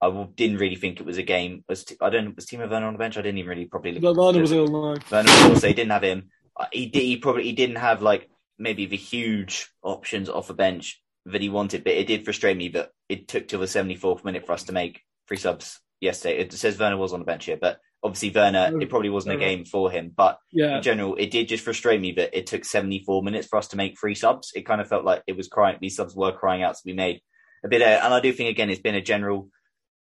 I 0.01 0.27
didn't 0.35 0.59
really 0.59 0.77
think 0.77 1.01
it 1.01 1.07
was 1.07 1.19
a 1.19 1.23
game. 1.23 1.65
Was 1.69 1.85
I 2.01 2.09
don't 2.11 2.35
was 2.35 2.47
Timo 2.47 2.71
Werner 2.71 2.87
on 2.87 2.95
the 2.95 2.99
bench? 2.99 3.17
I 3.17 3.23
didn't 3.23 3.39
even 3.39 3.51
really 3.51 3.67
probably 3.67 3.93
look. 3.93 4.17
Werner 4.17 4.41
was 4.41 4.53
ill. 4.53 4.69
No. 4.69 4.97
Werner 5.11 5.31
was 5.31 5.43
ill, 5.43 5.57
so 5.57 5.69
he 5.69 5.75
didn't 5.75 5.93
have 5.93 6.03
him. 6.03 6.31
Uh, 6.59 6.67
he 6.73 6.87
did. 6.87 7.03
He 7.03 7.17
probably 7.17 7.45
he 7.45 7.53
didn't 7.53 7.77
have 7.77 8.03
like 8.03 8.29
maybe 8.59 8.87
the 8.87 8.97
huge 8.97 9.69
options 9.83 10.29
off 10.29 10.49
the 10.49 10.55
bench 10.55 11.01
that 11.27 11.41
he 11.41 11.49
wanted, 11.49 11.85
but 11.85 11.93
it 11.93 12.07
did 12.07 12.25
frustrate 12.25 12.57
me 12.57 12.69
that 12.69 12.91
it 13.09 13.29
took 13.29 13.49
till 13.49 13.61
the 13.61 13.67
74th 13.67 14.25
minute 14.25 14.47
for 14.47 14.53
us 14.53 14.65
to 14.65 14.73
make 14.73 15.03
three 15.29 15.37
subs 15.37 15.81
yesterday. 16.01 16.39
It 16.39 16.53
says 16.53 16.79
Werner 16.79 16.97
was 16.97 17.13
on 17.13 17.21
the 17.21 17.25
bench 17.25 17.45
here, 17.45 17.59
but 17.61 17.79
obviously 18.03 18.31
Werner, 18.31 18.81
it 18.81 18.91
probably 18.91 19.11
wasn't 19.11 19.37
a 19.37 19.39
game 19.39 19.65
for 19.65 19.91
him. 19.91 20.13
But 20.15 20.39
yeah. 20.51 20.77
in 20.77 20.83
general, 20.83 21.15
it 21.17 21.31
did 21.31 21.49
just 21.49 21.65
frustrate 21.65 22.01
me 22.01 22.13
that 22.13 22.37
it 22.37 22.47
took 22.47 22.65
74 22.65 23.23
minutes 23.23 23.47
for 23.47 23.59
us 23.59 23.69
to 23.69 23.77
make 23.77 23.99
three 23.99 24.15
subs. 24.15 24.53
It 24.55 24.67
kind 24.67 24.81
of 24.81 24.89
felt 24.89 25.05
like 25.05 25.23
it 25.27 25.37
was 25.37 25.49
crying, 25.49 25.79
these 25.81 25.97
subs 25.97 26.15
were 26.15 26.33
crying 26.33 26.63
out 26.63 26.75
to 26.75 26.85
be 26.85 26.93
made 26.93 27.21
a 27.65 27.69
bit. 27.69 27.83
Uh, 27.83 28.01
and 28.03 28.13
I 28.13 28.21
do 28.21 28.33
think, 28.33 28.51
again, 28.51 28.71
it's 28.71 28.81
been 28.81 28.97
a 28.97 29.01
general 29.01 29.49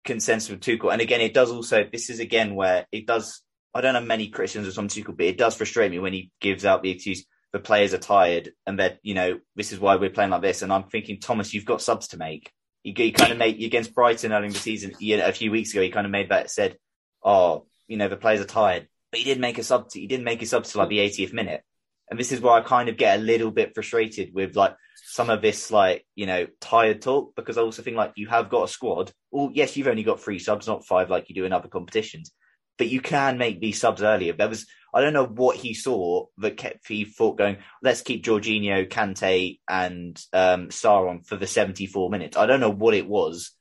consensus 0.05 0.49
with 0.49 0.61
Tuchel. 0.61 0.93
And 0.93 1.03
again, 1.03 1.21
it 1.21 1.35
does 1.35 1.51
also, 1.51 1.85
this 1.91 2.09
is 2.09 2.21
again 2.21 2.55
where 2.55 2.87
it 2.91 3.07
does, 3.07 3.43
I 3.75 3.81
don't 3.81 3.95
have 3.95 4.05
many 4.05 4.29
criticisms 4.29 4.79
on 4.79 4.89
Tuchel, 4.89 5.17
but 5.17 5.27
it 5.27 5.39
does 5.39 5.57
frustrate 5.57 5.91
me 5.91 5.99
when 5.99 6.13
he 6.13 6.33
gives 6.41 6.65
out 6.65 6.83
the 6.83 6.91
excuse 6.91 7.25
the 7.53 7.59
players 7.59 7.95
are 7.95 7.99
tired 7.99 8.53
and 8.67 8.79
that, 8.79 8.99
you 9.03 9.15
know, 9.15 9.41
this 9.57 9.73
is 9.73 9.81
why 9.81 9.97
we're 9.97 10.11
playing 10.11 10.31
like 10.31 10.43
this. 10.43 10.63
And 10.63 10.73
I'm 10.73 10.85
thinking, 10.85 11.19
Thomas, 11.19 11.53
you've 11.53 11.65
got 11.65 11.83
subs 11.83 12.09
to 12.09 12.17
make. 12.17 12.53
You, 12.85 12.95
you 12.97 13.13
kind 13.13 13.33
of 13.33 13.39
made 13.39 13.63
against 13.63 13.95
Brighton 13.95 14.33
early 14.33 14.47
in 14.47 14.53
the 14.53 14.59
season, 14.59 14.93
you 14.99 15.17
know, 15.17 15.27
a 15.27 15.33
few 15.33 15.51
weeks 15.51 15.73
ago, 15.73 15.83
he 15.83 15.91
kind 15.91 16.07
of 16.07 16.13
made 16.13 16.31
that 16.31 16.51
said, 16.51 16.77
oh, 17.23 17.67
you 17.89 17.97
know, 17.97 18.09
the 18.09 18.17
players 18.17 18.41
are 18.41 18.45
tired, 18.45 18.89
but 19.11 19.19
he 19.19 19.25
didn't 19.25 19.41
make 19.41 19.59
a 19.59 19.65
sub. 19.65 19.89
To, 19.91 20.01
he 20.01 20.07
didn't 20.07 20.25
make 20.25 20.43
a 20.43 20.47
sub 20.47 20.65
to 20.65 20.79
like 20.79 20.89
the 20.89 20.99
80th 20.99 21.33
minute. 21.33 21.63
And 22.09 22.19
this 22.19 22.33
is 22.33 22.41
where 22.41 22.55
I 22.55 22.61
kind 22.61 22.89
of 22.89 22.97
get 22.97 23.19
a 23.19 23.23
little 23.23 23.51
bit 23.51 23.75
frustrated 23.75 24.33
with 24.33 24.57
like 24.57 24.75
some 24.97 25.29
of 25.29 25.43
this, 25.43 25.71
like, 25.71 26.07
you 26.15 26.27
know, 26.27 26.47
tired 26.61 27.03
talk, 27.03 27.35
because 27.35 27.59
I 27.59 27.63
also 27.63 27.83
think 27.83 27.97
like 27.97 28.13
you 28.17 28.29
have 28.29 28.49
got 28.49 28.65
a 28.65 28.69
squad. 28.69 29.13
Well, 29.31 29.51
yes, 29.53 29.77
you've 29.77 29.89
only 29.89 30.03
got 30.05 30.21
three 30.21 30.39
subs, 30.39 30.67
not 30.67 30.87
five 30.87 31.11
like 31.11 31.29
you 31.29 31.35
do 31.35 31.45
in 31.45 31.53
other 31.53 31.69
competitions, 31.69 32.33
but 32.81 32.89
you 32.89 33.03
can 33.03 33.37
make 33.37 33.61
these 33.61 33.79
subs 33.79 34.03
earlier. 34.03 34.33
There 34.33 34.49
was, 34.49 34.67
I 34.95 35.03
don't 35.03 35.13
know 35.13 35.27
what 35.27 35.57
he 35.57 35.75
saw 35.75 36.25
that 36.39 36.57
kept 36.57 36.89
he 36.89 37.05
thought 37.05 37.37
going, 37.37 37.59
let's 37.83 38.01
keep 38.01 38.25
Jorginho, 38.25 38.89
Kante 38.89 39.61
and 39.69 40.19
um, 40.33 40.69
Sarr 40.69 41.11
on 41.11 41.23
for 41.23 41.37
the 41.37 41.47
74 41.47 42.09
minutes. 42.09 42.39
I 42.39 42.47
don't 42.47 42.61
know 42.61 42.71
what 42.71 42.95
it 42.95 43.07
was 43.07 43.53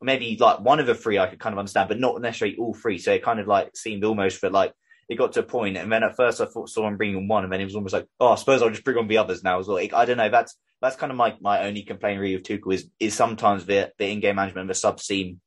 maybe 0.00 0.36
like 0.38 0.60
one 0.60 0.78
of 0.78 0.86
the 0.86 0.94
three 0.94 1.18
I 1.18 1.26
could 1.26 1.40
kind 1.40 1.52
of 1.52 1.58
understand, 1.58 1.88
but 1.88 1.98
not 1.98 2.20
necessarily 2.20 2.56
all 2.56 2.72
three. 2.72 2.98
So 2.98 3.12
it 3.12 3.24
kind 3.24 3.40
of 3.40 3.48
like 3.48 3.76
seemed 3.76 4.04
almost 4.04 4.38
for 4.38 4.48
like 4.48 4.72
it 5.08 5.16
got 5.16 5.32
to 5.32 5.40
a 5.40 5.42
point, 5.42 5.76
and 5.76 5.90
then 5.90 6.04
at 6.04 6.16
first 6.16 6.40
I 6.40 6.44
thought 6.44 6.68
saw 6.68 6.86
him 6.86 6.98
bringing 6.98 7.28
one, 7.28 7.42
and 7.42 7.52
then 7.52 7.60
it 7.60 7.64
was 7.64 7.74
almost 7.74 7.94
like, 7.94 8.06
oh, 8.20 8.28
I 8.28 8.34
suppose 8.34 8.62
I'll 8.62 8.70
just 8.70 8.84
bring 8.84 8.98
on 8.98 9.08
the 9.08 9.18
others 9.18 9.42
now 9.42 9.58
as 9.58 9.66
well. 9.66 9.78
I 9.78 10.04
don't 10.04 10.18
know. 10.18 10.28
That's 10.28 10.56
that's 10.80 10.96
kind 10.96 11.10
of 11.10 11.16
my 11.16 11.36
my 11.40 11.66
only 11.66 11.82
complaint 11.82 12.20
really 12.20 12.36
with 12.36 12.44
Tuchel 12.44 12.74
is 12.74 12.88
is 13.00 13.14
sometimes 13.14 13.66
the 13.66 13.90
the 13.98 14.06
in 14.06 14.20
game 14.20 14.36
management 14.36 14.68
the 14.68 14.74
subs 14.74 15.04
seem 15.04 15.40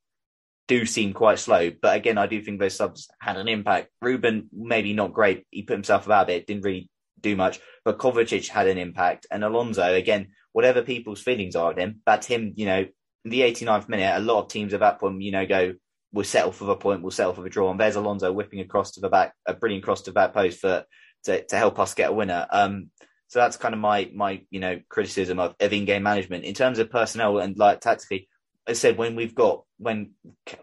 do 0.68 0.86
seem 0.86 1.12
quite 1.12 1.38
slow, 1.38 1.70
but 1.70 1.96
again 1.96 2.18
I 2.18 2.26
do 2.26 2.40
think 2.42 2.60
those 2.60 2.76
subs 2.76 3.08
had 3.20 3.36
an 3.36 3.48
impact. 3.48 3.88
Ruben 4.00 4.48
maybe 4.52 4.92
not 4.92 5.12
great. 5.12 5.46
He 5.50 5.62
put 5.62 5.74
himself 5.74 6.06
about 6.06 6.30
it, 6.30 6.46
didn't 6.46 6.64
really 6.64 6.88
do 7.20 7.36
much, 7.36 7.60
but 7.84 7.98
Kovacic 7.98 8.48
had 8.48 8.68
an 8.68 8.78
impact, 8.78 9.26
and 9.30 9.44
Alonso 9.44 9.94
again. 9.94 10.28
Whatever 10.54 10.82
people's 10.82 11.22
feelings 11.22 11.56
are 11.56 11.70
of 11.70 11.78
him, 11.78 12.00
that's 12.04 12.26
him, 12.26 12.52
you 12.56 12.66
know, 12.66 12.84
in 13.24 13.30
the 13.30 13.40
89th 13.40 13.88
minute, 13.88 14.14
a 14.14 14.20
lot 14.20 14.42
of 14.42 14.48
teams 14.48 14.74
at 14.74 14.80
that 14.80 15.00
point, 15.00 15.22
you 15.22 15.32
know, 15.32 15.46
go, 15.46 15.72
we'll 16.12 16.24
settle 16.24 16.52
for 16.52 16.64
the 16.64 16.76
point, 16.76 17.02
we'll 17.02 17.10
settle 17.10 17.32
for 17.32 17.40
the 17.40 17.48
draw. 17.48 17.70
And 17.70 17.80
there's 17.80 17.96
Alonso 17.96 18.30
whipping 18.32 18.60
across 18.60 18.92
to 18.92 19.00
the 19.00 19.08
back, 19.08 19.32
a 19.46 19.54
brilliant 19.54 19.84
cross 19.84 20.02
to 20.02 20.10
the 20.10 20.14
back 20.14 20.34
post 20.34 20.60
for 20.60 20.84
to, 21.24 21.44
to 21.44 21.56
help 21.56 21.78
us 21.78 21.94
get 21.94 22.10
a 22.10 22.12
winner. 22.12 22.46
Um, 22.50 22.90
so 23.28 23.38
that's 23.38 23.56
kind 23.56 23.74
of 23.74 23.80
my 23.80 24.10
my 24.14 24.42
you 24.50 24.60
know 24.60 24.80
criticism 24.90 25.38
of, 25.38 25.54
of 25.58 25.72
in-game 25.72 26.02
management 26.02 26.44
in 26.44 26.52
terms 26.52 26.78
of 26.78 26.90
personnel 26.90 27.38
and 27.38 27.56
like 27.56 27.80
tactically. 27.80 28.28
I 28.68 28.74
said 28.74 28.96
when 28.96 29.16
we've 29.16 29.34
got 29.34 29.64
when 29.78 30.12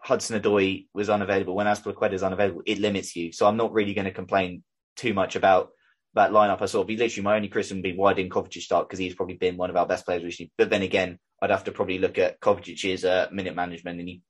Hudson 0.02 0.42
Odoi 0.42 0.88
was 0.94 1.10
unavailable, 1.10 1.56
when 1.56 1.68
Azpilicueta 1.68 2.14
is 2.14 2.24
unavailable, 2.24 2.62
it 2.66 2.80
limits 2.80 3.16
you. 3.16 3.32
So 3.32 3.46
I'm 3.46 3.58
not 3.58 3.74
really 3.74 3.94
going 3.94 4.06
to 4.06 4.12
complain 4.12 4.64
too 4.96 5.14
much 5.14 5.36
about 5.36 5.72
that 6.14 6.32
lineup. 6.32 6.62
I 6.62 6.66
saw 6.66 6.84
be 6.84 6.98
literally 6.98 7.24
my 7.24 7.36
only 7.36 7.50
criticism 7.50 7.80
would 7.80 7.84
be 7.84 7.96
why 7.96 8.14
didn't 8.14 8.32
Kovacic 8.32 8.62
start 8.62 8.88
because 8.88 9.00
he's 9.00 9.16
probably 9.16 9.36
been 9.36 9.58
one 9.58 9.70
of 9.70 9.76
our 9.76 9.86
best 9.86 10.06
players 10.06 10.24
recently. 10.24 10.52
But 10.58 10.70
then 10.70 10.82
again, 10.82 11.20
I'd 11.42 11.52
have 11.52 11.66
to 11.66 11.72
probably 11.72 12.00
look 12.00 12.18
at 12.18 12.40
Kovacic's 12.40 13.06
uh, 13.06 13.28
minute 13.32 13.56
management, 13.56 14.00
and 14.00 14.08
he 14.08 14.22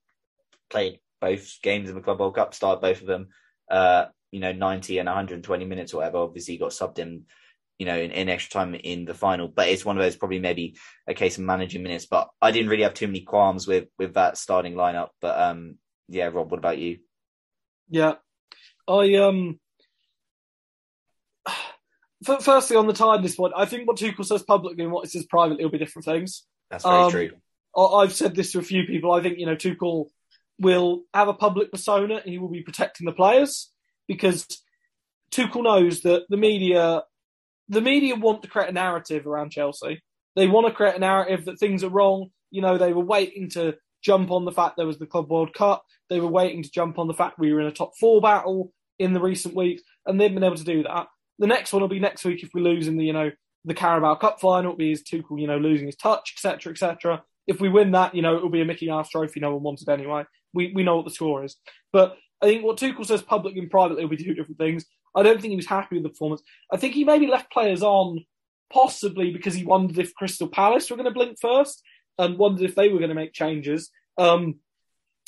played 0.69 0.99
both 1.21 1.57
games 1.61 1.89
in 1.89 1.95
the 1.95 2.01
Club 2.01 2.19
World 2.19 2.35
Cup, 2.35 2.53
started 2.53 2.81
both 2.81 3.01
of 3.01 3.07
them, 3.07 3.27
uh, 3.69 4.05
you 4.31 4.39
know, 4.39 4.51
90 4.51 4.99
and 4.99 5.07
120 5.07 5.65
minutes 5.65 5.93
or 5.93 5.97
whatever. 5.97 6.17
Obviously, 6.17 6.55
he 6.55 6.59
got 6.59 6.71
subbed 6.71 6.99
in, 6.99 7.23
you 7.79 7.85
know, 7.85 7.97
in, 7.97 8.11
in, 8.11 8.29
extra 8.29 8.51
time 8.51 8.75
in 8.75 9.05
the 9.05 9.15
final. 9.15 9.47
But 9.47 9.69
it's 9.69 9.83
one 9.83 9.97
of 9.97 10.03
those 10.03 10.15
probably 10.15 10.39
maybe 10.39 10.77
a 11.07 11.15
case 11.15 11.37
of 11.37 11.43
managing 11.43 11.81
minutes. 11.81 12.05
But 12.05 12.29
I 12.41 12.51
didn't 12.51 12.69
really 12.69 12.83
have 12.83 12.93
too 12.93 13.07
many 13.07 13.21
qualms 13.21 13.65
with 13.65 13.87
with 13.97 14.13
that 14.13 14.37
starting 14.37 14.75
lineup. 14.75 15.09
But 15.21 15.39
um, 15.39 15.77
yeah, 16.07 16.25
Rob, 16.25 16.51
what 16.51 16.59
about 16.59 16.77
you? 16.77 16.99
Yeah, 17.89 18.15
I 18.87 19.15
um. 19.15 19.59
Firstly, 22.23 22.75
on 22.75 22.85
the 22.85 22.93
tiredness 22.93 23.35
point, 23.35 23.53
I 23.55 23.65
think 23.65 23.87
what 23.87 23.97
Tuchel 23.97 24.25
says 24.25 24.43
publicly 24.43 24.83
and 24.83 24.91
what 24.91 25.05
he 25.05 25.09
says 25.09 25.25
privately 25.25 25.63
will 25.63 25.71
be 25.71 25.77
different 25.77 26.03
things. 26.03 26.43
That's 26.69 26.83
very 26.83 27.03
um, 27.03 27.11
true. 27.11 27.31
I've 27.77 28.11
said 28.11 28.35
this 28.35 28.51
to 28.51 28.59
a 28.59 28.63
few 28.63 28.83
people. 28.83 29.13
I 29.13 29.21
think 29.21 29.39
you 29.39 29.45
know 29.45 29.55
Tuchel 29.55 30.07
will 30.59 31.03
have 31.13 31.27
a 31.27 31.33
public 31.33 31.71
persona. 31.71 32.15
And 32.17 32.31
he 32.31 32.37
will 32.37 32.49
be 32.49 32.61
protecting 32.61 33.05
the 33.05 33.13
players 33.13 33.71
because 34.07 34.45
Tuchel 35.31 35.63
knows 35.63 36.01
that 36.01 36.23
the 36.29 36.37
media, 36.37 37.03
the 37.69 37.81
media 37.81 38.15
want 38.15 38.41
to 38.41 38.49
create 38.49 38.69
a 38.69 38.73
narrative 38.73 39.27
around 39.27 39.51
Chelsea. 39.51 40.01
They 40.35 40.47
want 40.47 40.67
to 40.67 40.73
create 40.73 40.95
a 40.95 40.99
narrative 40.99 41.45
that 41.45 41.59
things 41.59 41.83
are 41.83 41.89
wrong. 41.89 42.29
You 42.51 42.61
know, 42.61 42.77
they 42.77 42.93
were 42.93 43.03
waiting 43.03 43.49
to 43.51 43.75
jump 44.01 44.31
on 44.31 44.45
the 44.45 44.51
fact 44.51 44.77
there 44.77 44.87
was 44.87 44.97
the 44.97 45.05
Club 45.05 45.29
World 45.29 45.53
Cup. 45.53 45.83
They 46.09 46.19
were 46.19 46.27
waiting 46.27 46.63
to 46.63 46.71
jump 46.71 46.97
on 46.97 47.07
the 47.07 47.13
fact 47.13 47.39
we 47.39 47.53
were 47.53 47.61
in 47.61 47.67
a 47.67 47.71
top 47.71 47.91
four 47.99 48.21
battle 48.21 48.73
in 48.97 49.13
the 49.13 49.19
recent 49.19 49.55
weeks, 49.55 49.81
and 50.05 50.19
they've 50.19 50.33
been 50.33 50.43
able 50.43 50.55
to 50.55 50.63
do 50.63 50.83
that. 50.83 51.07
The 51.37 51.47
next 51.47 51.71
one 51.71 51.81
will 51.81 51.89
be 51.89 51.99
next 51.99 52.25
week 52.25 52.43
if 52.43 52.49
we 52.53 52.61
lose 52.61 52.87
in 52.87 52.97
the 52.97 53.05
you 53.05 53.13
know 53.13 53.31
the 53.65 53.73
Carabao 53.73 54.15
Cup 54.15 54.41
final. 54.41 54.71
It'll 54.71 54.77
be 54.77 54.89
his 54.89 55.03
Tuchel, 55.03 55.39
you 55.39 55.47
know, 55.47 55.57
losing 55.57 55.87
his 55.87 55.95
touch, 55.95 56.33
etc., 56.35 56.71
etc. 56.71 57.23
If 57.47 57.61
we 57.61 57.69
win 57.69 57.91
that, 57.91 58.15
you 58.15 58.21
know, 58.21 58.35
it'll 58.35 58.49
be 58.49 58.61
a 58.61 58.65
Mickey 58.65 58.87
Mouse 58.87 59.09
trophy 59.09 59.39
no 59.39 59.53
one 59.53 59.63
wanted 59.63 59.89
anyway. 59.89 60.23
We 60.53 60.71
we 60.73 60.83
know 60.83 60.95
what 60.95 61.05
the 61.05 61.11
score 61.11 61.43
is. 61.43 61.55
But 61.93 62.17
I 62.41 62.47
think 62.47 62.63
what 62.63 62.77
Tuchel 62.77 63.05
says 63.05 63.21
publicly 63.21 63.59
and 63.59 63.69
privately 63.69 64.03
will 64.03 64.15
be 64.15 64.23
two 64.23 64.33
different 64.33 64.57
things. 64.57 64.85
I 65.15 65.23
don't 65.23 65.41
think 65.41 65.51
he 65.51 65.57
was 65.57 65.65
happy 65.65 65.95
with 65.95 66.03
the 66.03 66.09
performance. 66.09 66.41
I 66.71 66.77
think 66.77 66.93
he 66.93 67.03
maybe 67.03 67.27
left 67.27 67.51
players 67.51 67.81
on 67.81 68.25
possibly 68.71 69.31
because 69.31 69.53
he 69.53 69.65
wondered 69.65 69.97
if 69.97 70.13
Crystal 70.13 70.47
Palace 70.47 70.89
were 70.89 70.95
going 70.95 71.05
to 71.05 71.13
blink 71.13 71.37
first 71.41 71.81
and 72.17 72.37
wondered 72.37 72.69
if 72.69 72.75
they 72.75 72.89
were 72.89 72.99
going 72.99 73.09
to 73.09 73.15
make 73.15 73.33
changes 73.33 73.89
um, 74.17 74.55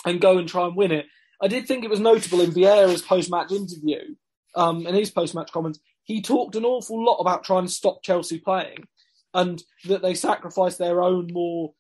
and 0.06 0.22
go 0.22 0.38
and 0.38 0.48
try 0.48 0.66
and 0.66 0.76
win 0.76 0.92
it. 0.92 1.06
I 1.42 1.48
did 1.48 1.68
think 1.68 1.84
it 1.84 1.90
was 1.90 2.00
notable 2.00 2.42
in 2.42 2.52
Vieira's 2.52 3.02
post-match 3.02 3.52
interview 3.52 4.16
um, 4.56 4.86
and 4.86 4.96
his 4.96 5.10
post-match 5.10 5.52
comments. 5.52 5.80
He 6.04 6.22
talked 6.22 6.56
an 6.56 6.66
awful 6.66 7.04
lot 7.04 7.18
about 7.18 7.44
trying 7.44 7.66
to 7.66 7.72
stop 7.72 8.04
Chelsea 8.04 8.40
playing 8.40 8.86
and 9.34 9.64
that 9.86 10.02
they 10.02 10.14
sacrificed 10.14 10.78
their 10.78 11.02
own 11.02 11.30
more 11.32 11.74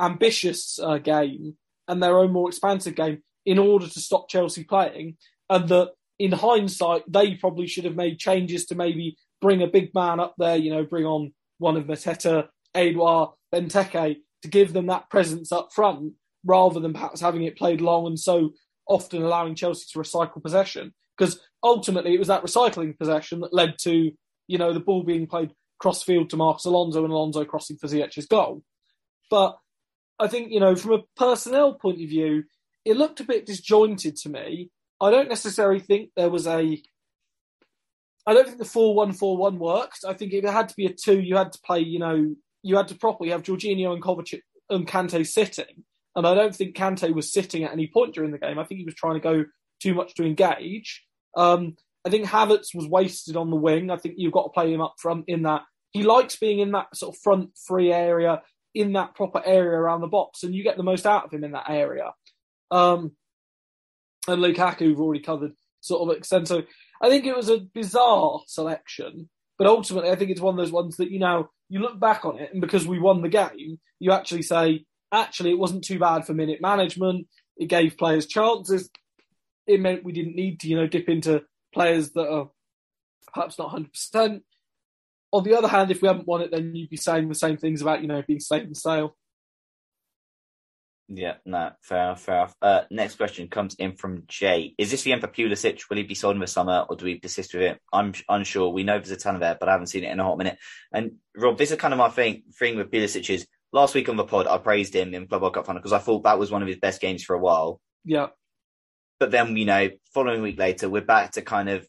ambitious 0.00 0.78
uh, 0.82 0.98
game 0.98 1.56
and 1.88 2.02
their 2.02 2.18
own 2.18 2.32
more 2.32 2.48
expansive 2.48 2.94
game 2.94 3.22
in 3.44 3.58
order 3.58 3.86
to 3.86 4.00
stop 4.00 4.28
Chelsea 4.28 4.64
playing, 4.64 5.16
and 5.48 5.68
that 5.68 5.92
in 6.18 6.32
hindsight 6.32 7.02
they 7.08 7.34
probably 7.34 7.66
should 7.66 7.84
have 7.84 7.96
made 7.96 8.18
changes 8.18 8.66
to 8.66 8.74
maybe 8.74 9.16
bring 9.40 9.62
a 9.62 9.66
big 9.66 9.94
man 9.94 10.20
up 10.20 10.34
there, 10.38 10.56
you 10.56 10.70
know, 10.70 10.84
bring 10.84 11.04
on 11.04 11.32
one 11.58 11.76
of 11.76 11.84
Mateta, 11.84 12.48
Edouard, 12.74 13.30
Benteke 13.54 14.16
to 14.42 14.48
give 14.48 14.72
them 14.72 14.86
that 14.86 15.10
presence 15.10 15.52
up 15.52 15.70
front 15.74 16.12
rather 16.44 16.80
than 16.80 16.92
perhaps 16.92 17.20
having 17.20 17.42
it 17.42 17.58
played 17.58 17.80
long 17.80 18.06
and 18.06 18.18
so 18.18 18.50
often 18.88 19.22
allowing 19.22 19.54
Chelsea 19.54 19.86
to 19.92 19.98
recycle 19.98 20.42
possession. 20.42 20.94
Because 21.16 21.40
ultimately 21.62 22.14
it 22.14 22.18
was 22.18 22.28
that 22.28 22.42
recycling 22.42 22.96
possession 22.96 23.40
that 23.40 23.52
led 23.52 23.76
to, 23.80 24.12
you 24.46 24.58
know, 24.58 24.72
the 24.72 24.80
ball 24.80 25.02
being 25.02 25.26
played 25.26 25.52
cross 25.78 26.02
field 26.02 26.30
to 26.30 26.36
Marcos 26.36 26.64
Alonso 26.64 27.04
and 27.04 27.12
Alonso 27.12 27.44
crossing 27.44 27.76
for 27.76 27.88
Ziyech's 27.88 28.26
goal. 28.26 28.62
But 29.30 29.58
I 30.18 30.28
think, 30.28 30.52
you 30.52 30.60
know, 30.60 30.76
from 30.76 30.92
a 30.92 31.02
personnel 31.16 31.74
point 31.74 32.00
of 32.02 32.08
view, 32.08 32.44
it 32.84 32.96
looked 32.96 33.20
a 33.20 33.24
bit 33.24 33.46
disjointed 33.46 34.16
to 34.16 34.28
me. 34.28 34.70
I 35.00 35.10
don't 35.10 35.28
necessarily 35.28 35.80
think 35.80 36.10
there 36.16 36.30
was 36.30 36.46
a 36.46 36.82
I 38.26 38.34
don't 38.34 38.46
think 38.46 38.58
the 38.58 38.64
four 38.64 38.94
one 38.94 39.12
four 39.12 39.36
one 39.36 39.58
worked. 39.58 40.04
I 40.06 40.14
think 40.14 40.32
if 40.32 40.44
it 40.44 40.50
had 40.50 40.68
to 40.70 40.76
be 40.76 40.86
a 40.86 40.92
two, 40.92 41.20
you 41.20 41.36
had 41.36 41.52
to 41.52 41.60
play. 41.64 41.80
You 41.80 41.98
know, 41.98 42.34
you 42.62 42.76
had 42.76 42.88
to 42.88 42.96
properly 42.96 43.30
have 43.30 43.42
Jorginho 43.42 43.92
and 43.92 44.02
Kovacic 44.02 44.40
and 44.68 44.86
Kante 44.86 45.26
sitting, 45.26 45.84
and 46.16 46.26
I 46.26 46.34
don't 46.34 46.54
think 46.54 46.76
Kante 46.76 47.14
was 47.14 47.32
sitting 47.32 47.62
at 47.62 47.72
any 47.72 47.86
point 47.86 48.14
during 48.14 48.32
the 48.32 48.38
game. 48.38 48.58
I 48.58 48.64
think 48.64 48.78
he 48.78 48.84
was 48.84 48.94
trying 48.94 49.14
to 49.14 49.20
go 49.20 49.44
too 49.80 49.94
much 49.94 50.14
to 50.14 50.24
engage. 50.24 51.04
Um, 51.36 51.76
I 52.04 52.10
think 52.10 52.26
Havertz 52.26 52.74
was 52.74 52.88
wasted 52.88 53.36
on 53.36 53.50
the 53.50 53.56
wing. 53.56 53.90
I 53.90 53.96
think 53.96 54.14
you've 54.16 54.32
got 54.32 54.44
to 54.44 54.50
play 54.50 54.72
him 54.72 54.80
up 54.80 54.94
front 54.98 55.24
in 55.28 55.42
that. 55.42 55.62
He 55.92 56.02
likes 56.02 56.36
being 56.36 56.58
in 56.58 56.72
that 56.72 56.96
sort 56.96 57.14
of 57.14 57.20
front 57.20 57.50
free 57.66 57.92
area, 57.92 58.42
in 58.74 58.92
that 58.94 59.14
proper 59.14 59.42
area 59.44 59.78
around 59.78 60.00
the 60.00 60.08
box, 60.08 60.42
and 60.42 60.54
you 60.54 60.64
get 60.64 60.76
the 60.76 60.82
most 60.82 61.06
out 61.06 61.24
of 61.24 61.32
him 61.32 61.44
in 61.44 61.52
that 61.52 61.70
area. 61.70 62.12
Um, 62.70 63.12
and 64.28 64.42
Lukaku, 64.42 64.88
we've 64.88 65.00
already 65.00 65.22
covered 65.22 65.52
sort 65.80 66.08
of 66.08 66.16
extent. 66.16 66.48
So 66.48 66.62
I 67.00 67.08
think 67.08 67.24
it 67.24 67.36
was 67.36 67.48
a 67.48 67.58
bizarre 67.58 68.40
selection, 68.46 69.28
but 69.58 69.66
ultimately 69.66 70.10
I 70.10 70.16
think 70.16 70.30
it's 70.30 70.40
one 70.40 70.54
of 70.54 70.58
those 70.58 70.72
ones 70.72 70.96
that 70.96 71.10
you 71.10 71.18
know 71.18 71.48
you 71.68 71.80
look 71.80 71.98
back 71.98 72.24
on 72.24 72.38
it, 72.38 72.50
and 72.52 72.60
because 72.60 72.86
we 72.86 72.98
won 72.98 73.22
the 73.22 73.28
game, 73.28 73.78
you 73.98 74.12
actually 74.12 74.42
say 74.42 74.84
actually 75.12 75.50
it 75.50 75.58
wasn't 75.58 75.84
too 75.84 75.98
bad 75.98 76.26
for 76.26 76.34
minute 76.34 76.60
management. 76.60 77.26
It 77.56 77.66
gave 77.66 77.96
players 77.96 78.26
chances. 78.26 78.90
It 79.66 79.80
meant 79.80 80.04
we 80.04 80.12
didn't 80.12 80.36
need 80.36 80.60
to 80.60 80.68
you 80.68 80.76
know 80.76 80.86
dip 80.86 81.08
into 81.08 81.42
players 81.72 82.10
that 82.12 82.28
are 82.28 82.50
perhaps 83.32 83.58
not 83.58 83.70
hundred 83.70 83.92
percent. 83.92 84.42
On 85.32 85.42
the 85.42 85.56
other 85.56 85.68
hand, 85.68 85.90
if 85.90 86.00
we 86.00 86.08
hadn't 86.08 86.26
won 86.26 86.40
it, 86.40 86.50
then 86.50 86.74
you'd 86.74 86.88
be 86.88 86.96
saying 86.96 87.28
the 87.28 87.34
same 87.34 87.56
things 87.56 87.82
about 87.82 88.02
you 88.02 88.08
know 88.08 88.22
being 88.26 88.40
safe 88.40 88.62
and 88.62 88.76
stale. 88.76 89.16
Yeah, 91.08 91.34
no, 91.44 91.70
fair, 91.82 92.16
fair. 92.16 92.48
Uh, 92.60 92.80
next 92.90 93.14
question 93.16 93.46
comes 93.48 93.76
in 93.76 93.94
from 93.94 94.24
Jay. 94.26 94.74
Is 94.76 94.90
this 94.90 95.02
the 95.02 95.12
end 95.12 95.20
for 95.20 95.28
Pulisic? 95.28 95.88
Will 95.88 95.98
he 95.98 96.02
be 96.02 96.16
sold 96.16 96.34
in 96.34 96.40
the 96.40 96.48
summer, 96.48 96.84
or 96.88 96.96
do 96.96 97.04
we 97.04 97.20
persist 97.20 97.54
with 97.54 97.62
it? 97.62 97.80
I'm 97.92 98.12
unsure. 98.28 98.70
We 98.70 98.82
know 98.82 98.98
there's 98.98 99.12
a 99.12 99.16
ton 99.16 99.36
of 99.36 99.42
it, 99.42 99.58
but 99.60 99.68
I 99.68 99.72
haven't 99.72 99.86
seen 99.86 100.02
it 100.02 100.10
in 100.10 100.18
a 100.18 100.24
hot 100.24 100.38
minute. 100.38 100.58
And 100.92 101.12
Rob, 101.36 101.58
this 101.58 101.70
is 101.70 101.78
kind 101.78 101.94
of 101.94 101.98
my 101.98 102.08
thing. 102.08 102.42
Thing 102.58 102.76
with 102.76 102.90
Pulisic 102.90 103.30
is 103.30 103.46
last 103.72 103.94
week 103.94 104.08
on 104.08 104.16
the 104.16 104.24
pod, 104.24 104.48
I 104.48 104.58
praised 104.58 104.96
him 104.96 105.14
in 105.14 105.28
Club 105.28 105.42
World 105.42 105.54
Cup 105.54 105.66
final 105.66 105.80
because 105.80 105.92
I 105.92 105.98
thought 105.98 106.24
that 106.24 106.40
was 106.40 106.50
one 106.50 106.62
of 106.62 106.68
his 106.68 106.78
best 106.78 107.00
games 107.00 107.22
for 107.22 107.36
a 107.36 107.40
while. 107.40 107.80
Yeah. 108.04 108.28
But 109.20 109.30
then, 109.30 109.56
you 109.56 109.64
know, 109.64 109.90
following 110.12 110.42
week 110.42 110.58
later, 110.58 110.88
we're 110.88 111.02
back 111.02 111.32
to 111.32 111.42
kind 111.42 111.68
of 111.68 111.86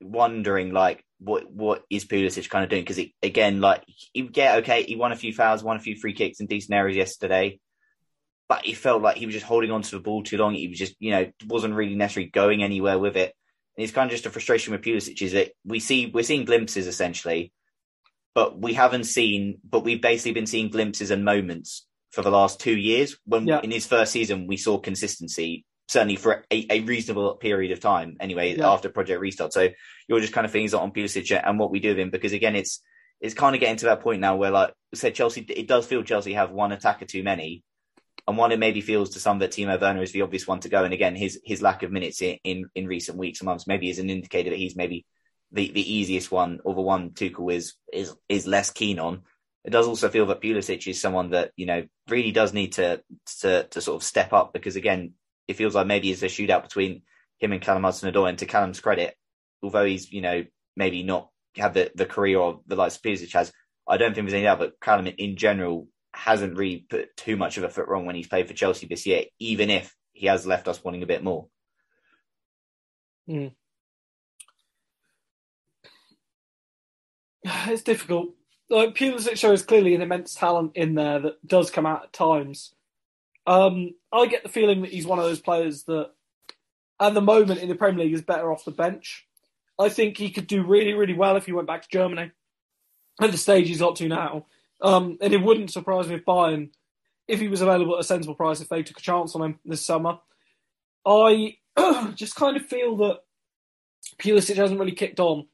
wondering 0.00 0.72
like 0.72 1.04
what 1.18 1.52
what 1.52 1.84
is 1.90 2.06
Pulisic 2.06 2.48
kind 2.50 2.64
of 2.64 2.70
doing? 2.70 2.82
Because 2.82 3.04
again, 3.22 3.60
like 3.60 3.84
he 3.86 4.22
get 4.22 4.58
okay, 4.58 4.82
he 4.82 4.96
won 4.96 5.12
a 5.12 5.16
few 5.16 5.32
fouls, 5.32 5.62
won 5.62 5.76
a 5.76 5.80
few 5.80 5.94
free 5.94 6.12
kicks 6.12 6.40
in 6.40 6.46
decent 6.46 6.74
areas 6.74 6.96
yesterday 6.96 7.60
but 8.50 8.64
he 8.64 8.74
felt 8.74 9.00
like 9.00 9.16
he 9.16 9.26
was 9.26 9.34
just 9.36 9.46
holding 9.46 9.70
on 9.70 9.80
to 9.80 9.90
the 9.92 10.00
ball 10.00 10.24
too 10.24 10.36
long. 10.36 10.54
He 10.54 10.66
was 10.66 10.76
just, 10.76 10.96
you 10.98 11.12
know, 11.12 11.30
wasn't 11.46 11.72
really 11.72 11.94
necessarily 11.94 12.30
going 12.30 12.64
anywhere 12.64 12.98
with 12.98 13.16
it. 13.16 13.32
And 13.76 13.84
it's 13.84 13.92
kind 13.92 14.06
of 14.06 14.10
just 14.10 14.26
a 14.26 14.30
frustration 14.30 14.72
with 14.72 14.82
Pulisic 14.82 15.22
is 15.22 15.30
that 15.34 15.52
we 15.64 15.78
see 15.78 16.10
we're 16.12 16.24
seeing 16.24 16.46
glimpses 16.46 16.88
essentially, 16.88 17.52
but 18.34 18.60
we 18.60 18.74
haven't 18.74 19.04
seen. 19.04 19.58
But 19.62 19.84
we've 19.84 20.02
basically 20.02 20.32
been 20.32 20.48
seeing 20.48 20.68
glimpses 20.68 21.12
and 21.12 21.24
moments 21.24 21.86
for 22.10 22.22
the 22.22 22.30
last 22.32 22.58
two 22.58 22.76
years. 22.76 23.16
When 23.24 23.46
yeah. 23.46 23.60
in 23.62 23.70
his 23.70 23.86
first 23.86 24.10
season 24.10 24.48
we 24.48 24.56
saw 24.56 24.78
consistency, 24.78 25.64
certainly 25.86 26.16
for 26.16 26.44
a, 26.50 26.66
a 26.70 26.80
reasonable 26.80 27.36
period 27.36 27.70
of 27.70 27.78
time. 27.78 28.16
Anyway, 28.18 28.56
yeah. 28.56 28.68
after 28.68 28.88
Project 28.88 29.20
Restart, 29.20 29.52
so 29.52 29.68
you're 30.08 30.18
just 30.18 30.32
kind 30.32 30.44
of 30.44 30.50
things 30.50 30.74
on 30.74 30.90
Pulisic 30.90 31.40
and 31.40 31.56
what 31.56 31.70
we 31.70 31.78
do 31.78 31.90
with 31.90 32.00
him 32.00 32.10
because 32.10 32.32
again, 32.32 32.56
it's 32.56 32.82
it's 33.20 33.34
kind 33.34 33.54
of 33.54 33.60
getting 33.60 33.76
to 33.76 33.86
that 33.86 34.00
point 34.00 34.20
now 34.20 34.34
where, 34.34 34.50
like 34.50 34.70
I 34.92 34.96
said, 34.96 35.14
Chelsea. 35.14 35.42
It 35.42 35.68
does 35.68 35.86
feel 35.86 36.02
Chelsea 36.02 36.32
have 36.32 36.50
one 36.50 36.72
attacker 36.72 37.04
too 37.04 37.22
many 37.22 37.62
and 38.26 38.36
one 38.36 38.52
it 38.52 38.58
maybe 38.58 38.80
feels 38.80 39.10
to 39.10 39.20
some 39.20 39.38
that 39.40 39.50
Timo 39.50 39.80
Werner 39.80 40.02
is 40.02 40.12
the 40.12 40.22
obvious 40.22 40.46
one 40.46 40.60
to 40.60 40.68
go. 40.68 40.84
And 40.84 40.94
again, 40.94 41.14
his 41.14 41.40
his 41.44 41.62
lack 41.62 41.82
of 41.82 41.92
minutes 41.92 42.22
in, 42.22 42.38
in, 42.44 42.64
in 42.74 42.86
recent 42.86 43.18
weeks 43.18 43.40
and 43.40 43.46
months 43.46 43.66
maybe 43.66 43.90
is 43.90 43.98
an 43.98 44.10
indicator 44.10 44.50
that 44.50 44.58
he's 44.58 44.76
maybe 44.76 45.06
the, 45.52 45.70
the 45.72 45.94
easiest 45.94 46.30
one 46.30 46.60
or 46.64 46.74
the 46.74 46.80
one 46.80 47.10
Tuchel 47.10 47.52
is 47.52 47.74
is 47.92 48.14
is 48.28 48.46
less 48.46 48.70
keen 48.70 48.98
on. 48.98 49.22
It 49.64 49.70
does 49.70 49.86
also 49.86 50.08
feel 50.08 50.26
that 50.26 50.40
Pulisic 50.40 50.86
is 50.88 51.00
someone 51.00 51.30
that 51.30 51.52
you 51.56 51.66
know 51.66 51.84
really 52.08 52.32
does 52.32 52.52
need 52.52 52.72
to 52.74 53.02
to 53.40 53.64
to 53.64 53.80
sort 53.80 53.96
of 53.96 54.06
step 54.06 54.32
up 54.32 54.52
because 54.52 54.76
again, 54.76 55.14
it 55.48 55.56
feels 55.56 55.74
like 55.74 55.86
maybe 55.86 56.10
it's 56.10 56.22
a 56.22 56.26
shootout 56.26 56.62
between 56.62 57.02
him 57.38 57.52
and 57.52 57.60
Callum 57.62 57.84
Hudson-Odoi. 57.84 58.28
And 58.28 58.38
to 58.38 58.46
Callum's 58.46 58.80
credit, 58.80 59.14
although 59.62 59.84
he's 59.84 60.10
you 60.10 60.22
know 60.22 60.44
maybe 60.76 61.02
not 61.02 61.30
had 61.56 61.74
the 61.74 61.90
the 61.94 62.06
career 62.06 62.38
of 62.38 62.60
the 62.66 62.76
likes 62.76 62.96
of 62.96 63.02
Pulisic 63.02 63.32
has, 63.32 63.52
I 63.88 63.96
don't 63.96 64.14
think 64.14 64.26
there's 64.26 64.34
any 64.34 64.44
doubt. 64.44 64.58
But 64.60 64.80
Callum 64.80 65.06
in 65.06 65.36
general 65.36 65.88
hasn't 66.20 66.56
really 66.56 66.84
put 66.88 67.16
too 67.16 67.34
much 67.36 67.56
of 67.56 67.64
a 67.64 67.68
foot 67.70 67.88
wrong 67.88 68.04
when 68.04 68.14
he's 68.14 68.28
played 68.28 68.46
for 68.46 68.52
Chelsea 68.52 68.86
this 68.86 69.06
year, 69.06 69.24
even 69.38 69.70
if 69.70 69.96
he 70.12 70.26
has 70.26 70.46
left 70.46 70.68
us 70.68 70.84
wanting 70.84 71.02
a 71.02 71.06
bit 71.06 71.24
more. 71.24 71.46
Mm. 73.28 73.52
It's 77.68 77.82
difficult. 77.82 78.34
Like 78.68 78.94
Pulisic 78.94 79.38
shows 79.38 79.62
clearly 79.62 79.94
an 79.94 80.02
immense 80.02 80.34
talent 80.34 80.72
in 80.74 80.94
there 80.94 81.20
that 81.20 81.46
does 81.46 81.70
come 81.70 81.86
out 81.86 82.04
at 82.04 82.12
times. 82.12 82.74
Um, 83.46 83.94
I 84.12 84.26
get 84.26 84.42
the 84.42 84.50
feeling 84.50 84.82
that 84.82 84.92
he's 84.92 85.06
one 85.06 85.18
of 85.18 85.24
those 85.24 85.40
players 85.40 85.84
that, 85.84 86.10
at 87.00 87.14
the 87.14 87.22
moment 87.22 87.60
in 87.60 87.70
the 87.70 87.74
Premier 87.74 88.04
League, 88.04 88.14
is 88.14 88.22
better 88.22 88.52
off 88.52 88.66
the 88.66 88.70
bench. 88.70 89.26
I 89.78 89.88
think 89.88 90.18
he 90.18 90.30
could 90.30 90.46
do 90.46 90.62
really, 90.62 90.92
really 90.92 91.14
well 91.14 91.36
if 91.36 91.46
he 91.46 91.52
went 91.52 91.66
back 91.66 91.82
to 91.82 91.88
Germany. 91.90 92.30
At 93.20 93.32
the 93.32 93.38
stage 93.38 93.68
he's 93.68 93.80
got 93.80 93.96
to 93.96 94.08
now, 94.08 94.46
um, 94.82 95.18
and 95.20 95.32
it 95.32 95.42
wouldn't 95.42 95.70
surprise 95.70 96.08
me 96.08 96.16
if 96.16 96.24
Bayern, 96.24 96.70
if 97.28 97.40
he 97.40 97.48
was 97.48 97.60
available 97.60 97.94
at 97.94 98.00
a 98.00 98.04
sensible 98.04 98.34
price, 98.34 98.60
if 98.60 98.68
they 98.68 98.82
took 98.82 98.98
a 98.98 99.02
chance 99.02 99.34
on 99.34 99.42
him 99.42 99.58
this 99.64 99.84
summer. 99.84 100.18
I 101.06 101.56
just 102.14 102.36
kind 102.36 102.56
of 102.56 102.66
feel 102.66 102.96
that 102.98 103.20
Pulisic 104.18 104.56
hasn't 104.56 104.80
really 104.80 104.92
kicked 104.92 105.20
on 105.20 105.46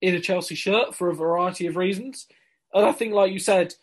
in 0.00 0.14
a 0.14 0.20
Chelsea 0.20 0.54
shirt 0.54 0.94
for 0.94 1.08
a 1.08 1.14
variety 1.14 1.66
of 1.66 1.76
reasons. 1.76 2.26
And 2.74 2.84
I 2.84 2.92
think, 2.92 3.12
like 3.12 3.32
you 3.32 3.38
said, 3.38 3.74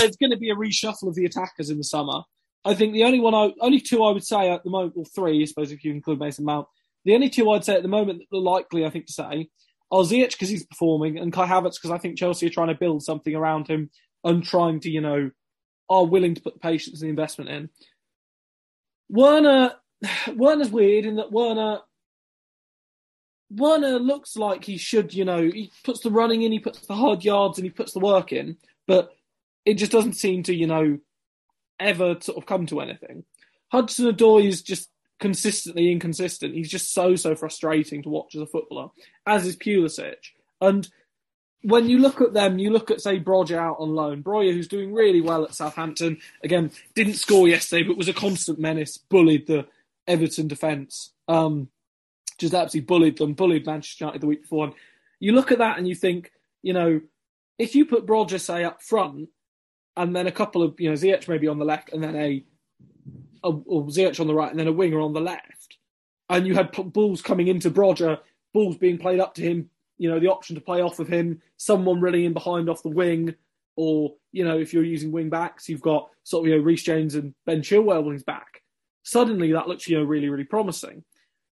there's 0.00 0.16
going 0.16 0.30
to 0.30 0.36
be 0.36 0.50
a 0.50 0.56
reshuffle 0.56 1.08
of 1.08 1.14
the 1.14 1.24
attackers 1.24 1.70
in 1.70 1.78
the 1.78 1.84
summer. 1.84 2.22
I 2.64 2.74
think 2.74 2.92
the 2.92 3.04
only 3.04 3.20
one, 3.20 3.34
I, 3.34 3.52
only 3.60 3.80
two 3.80 4.02
I 4.02 4.10
would 4.10 4.24
say 4.24 4.50
at 4.50 4.64
the 4.64 4.70
moment, 4.70 4.94
or 4.96 5.04
three, 5.04 5.40
I 5.40 5.44
suppose, 5.44 5.70
if 5.70 5.84
you 5.84 5.92
include 5.92 6.18
Mason 6.18 6.44
Mount. 6.44 6.66
The 7.04 7.14
only 7.14 7.30
two 7.30 7.48
I'd 7.50 7.64
say 7.64 7.76
at 7.76 7.82
the 7.82 7.88
moment 7.88 8.22
that 8.30 8.36
are 8.36 8.40
likely, 8.40 8.84
I 8.84 8.90
think, 8.90 9.06
to 9.06 9.12
say 9.12 9.48
are 9.90 10.02
Ziyech 10.02 10.32
because 10.32 10.48
he's 10.48 10.66
performing, 10.66 11.18
and 11.18 11.32
Kai 11.32 11.46
Havertz 11.46 11.74
because 11.74 11.90
I 11.90 11.98
think 11.98 12.18
Chelsea 12.18 12.46
are 12.46 12.50
trying 12.50 12.68
to 12.68 12.74
build 12.74 13.02
something 13.02 13.34
around 13.34 13.68
him 13.68 13.90
and 14.24 14.44
trying 14.44 14.80
to, 14.80 14.90
you 14.90 15.00
know, 15.00 15.30
are 15.88 16.06
willing 16.06 16.34
to 16.34 16.42
put 16.42 16.54
the 16.54 16.60
patience 16.60 17.00
and 17.00 17.06
the 17.06 17.10
investment 17.10 17.50
in. 17.50 17.70
Werner, 19.08 19.74
Werner's 20.34 20.70
weird 20.70 21.06
in 21.06 21.16
that 21.16 21.32
Werner, 21.32 21.80
Werner 23.50 23.98
looks 23.98 24.36
like 24.36 24.64
he 24.64 24.76
should, 24.76 25.14
you 25.14 25.24
know, 25.24 25.42
he 25.42 25.70
puts 25.84 26.00
the 26.00 26.10
running 26.10 26.42
in, 26.42 26.52
he 26.52 26.58
puts 26.58 26.80
the 26.80 26.94
hard 26.94 27.24
yards, 27.24 27.58
and 27.58 27.64
he 27.64 27.70
puts 27.70 27.92
the 27.92 28.00
work 28.00 28.32
in, 28.32 28.56
but 28.86 29.10
it 29.64 29.74
just 29.74 29.92
doesn't 29.92 30.14
seem 30.14 30.42
to, 30.44 30.54
you 30.54 30.66
know, 30.66 30.98
ever 31.78 32.16
sort 32.20 32.38
of 32.38 32.46
come 32.46 32.66
to 32.66 32.80
anything. 32.80 33.24
Hudson 33.70 34.12
Odoi 34.12 34.46
is 34.46 34.62
just 34.62 34.88
consistently 35.18 35.90
inconsistent. 35.90 36.54
He's 36.54 36.70
just 36.70 36.92
so 36.92 37.16
so 37.16 37.34
frustrating 37.34 38.02
to 38.02 38.08
watch 38.08 38.34
as 38.34 38.42
a 38.42 38.46
footballer, 38.46 38.90
as 39.26 39.46
is 39.46 39.56
Pulisic. 39.56 40.16
And 40.60 40.88
when 41.62 41.88
you 41.88 41.98
look 41.98 42.20
at 42.20 42.32
them, 42.32 42.58
you 42.58 42.70
look 42.70 42.90
at 42.90 43.00
say 43.00 43.18
Broja 43.18 43.56
out 43.56 43.78
on 43.80 43.94
loan, 43.94 44.22
Broja 44.22 44.52
who's 44.52 44.68
doing 44.68 44.92
really 44.92 45.20
well 45.20 45.44
at 45.44 45.54
Southampton. 45.54 46.18
Again, 46.44 46.70
didn't 46.94 47.14
score 47.14 47.48
yesterday, 47.48 47.82
but 47.82 47.96
was 47.96 48.08
a 48.08 48.14
constant 48.14 48.58
menace. 48.58 48.96
Bullied 48.98 49.46
the 49.46 49.66
Everton 50.06 50.48
defence. 50.48 51.12
Um, 51.28 51.68
just 52.38 52.54
absolutely 52.54 52.86
bullied 52.86 53.18
them. 53.18 53.34
Bullied 53.34 53.66
Manchester 53.66 54.04
United 54.04 54.20
the 54.20 54.26
week 54.26 54.42
before. 54.42 54.66
And 54.66 54.74
you 55.18 55.32
look 55.32 55.50
at 55.50 55.58
that 55.58 55.78
and 55.78 55.88
you 55.88 55.94
think, 55.94 56.30
you 56.62 56.72
know, 56.72 57.00
if 57.58 57.74
you 57.74 57.86
put 57.86 58.06
Broja 58.06 58.40
say 58.40 58.64
up 58.64 58.82
front, 58.82 59.30
and 59.96 60.14
then 60.14 60.26
a 60.26 60.32
couple 60.32 60.62
of 60.62 60.78
you 60.78 60.90
know 60.90 60.94
Ziyech 60.94 61.26
maybe 61.26 61.48
on 61.48 61.58
the 61.58 61.64
left, 61.64 61.92
and 61.92 62.02
then 62.02 62.16
a 62.16 62.44
a, 63.44 63.48
a 63.48 63.52
Ziyech 63.52 64.20
on 64.20 64.26
the 64.26 64.34
right 64.34 64.50
and 64.50 64.58
then 64.58 64.68
a 64.68 64.72
winger 64.72 65.00
on 65.00 65.12
the 65.12 65.20
left, 65.20 65.78
and 66.28 66.46
you 66.46 66.54
had 66.54 66.72
balls 66.92 67.22
coming 67.22 67.48
into 67.48 67.70
Broja, 67.70 68.18
balls 68.52 68.76
being 68.76 68.98
played 68.98 69.20
up 69.20 69.34
to 69.34 69.42
him, 69.42 69.70
you 69.98 70.10
know, 70.10 70.20
the 70.20 70.30
option 70.30 70.54
to 70.56 70.60
play 70.60 70.80
off 70.80 70.98
of 70.98 71.08
him, 71.08 71.40
someone 71.56 72.00
running 72.00 72.24
in 72.24 72.32
behind 72.32 72.68
off 72.68 72.82
the 72.82 72.88
wing, 72.88 73.34
or, 73.76 74.14
you 74.32 74.44
know, 74.44 74.58
if 74.58 74.72
you're 74.72 74.84
using 74.84 75.12
wing 75.12 75.28
backs, 75.28 75.68
you've 75.68 75.82
got 75.82 76.08
sort 76.24 76.44
of, 76.44 76.48
you 76.48 76.56
know, 76.56 76.62
Reece 76.62 76.82
James 76.82 77.14
and 77.14 77.34
Ben 77.44 77.60
Chilwell 77.60 78.04
when 78.04 78.14
he's 78.14 78.24
back. 78.24 78.62
Suddenly 79.02 79.52
that 79.52 79.68
looks, 79.68 79.88
you 79.88 79.98
know, 79.98 80.04
really, 80.04 80.28
really 80.28 80.44
promising. 80.44 81.04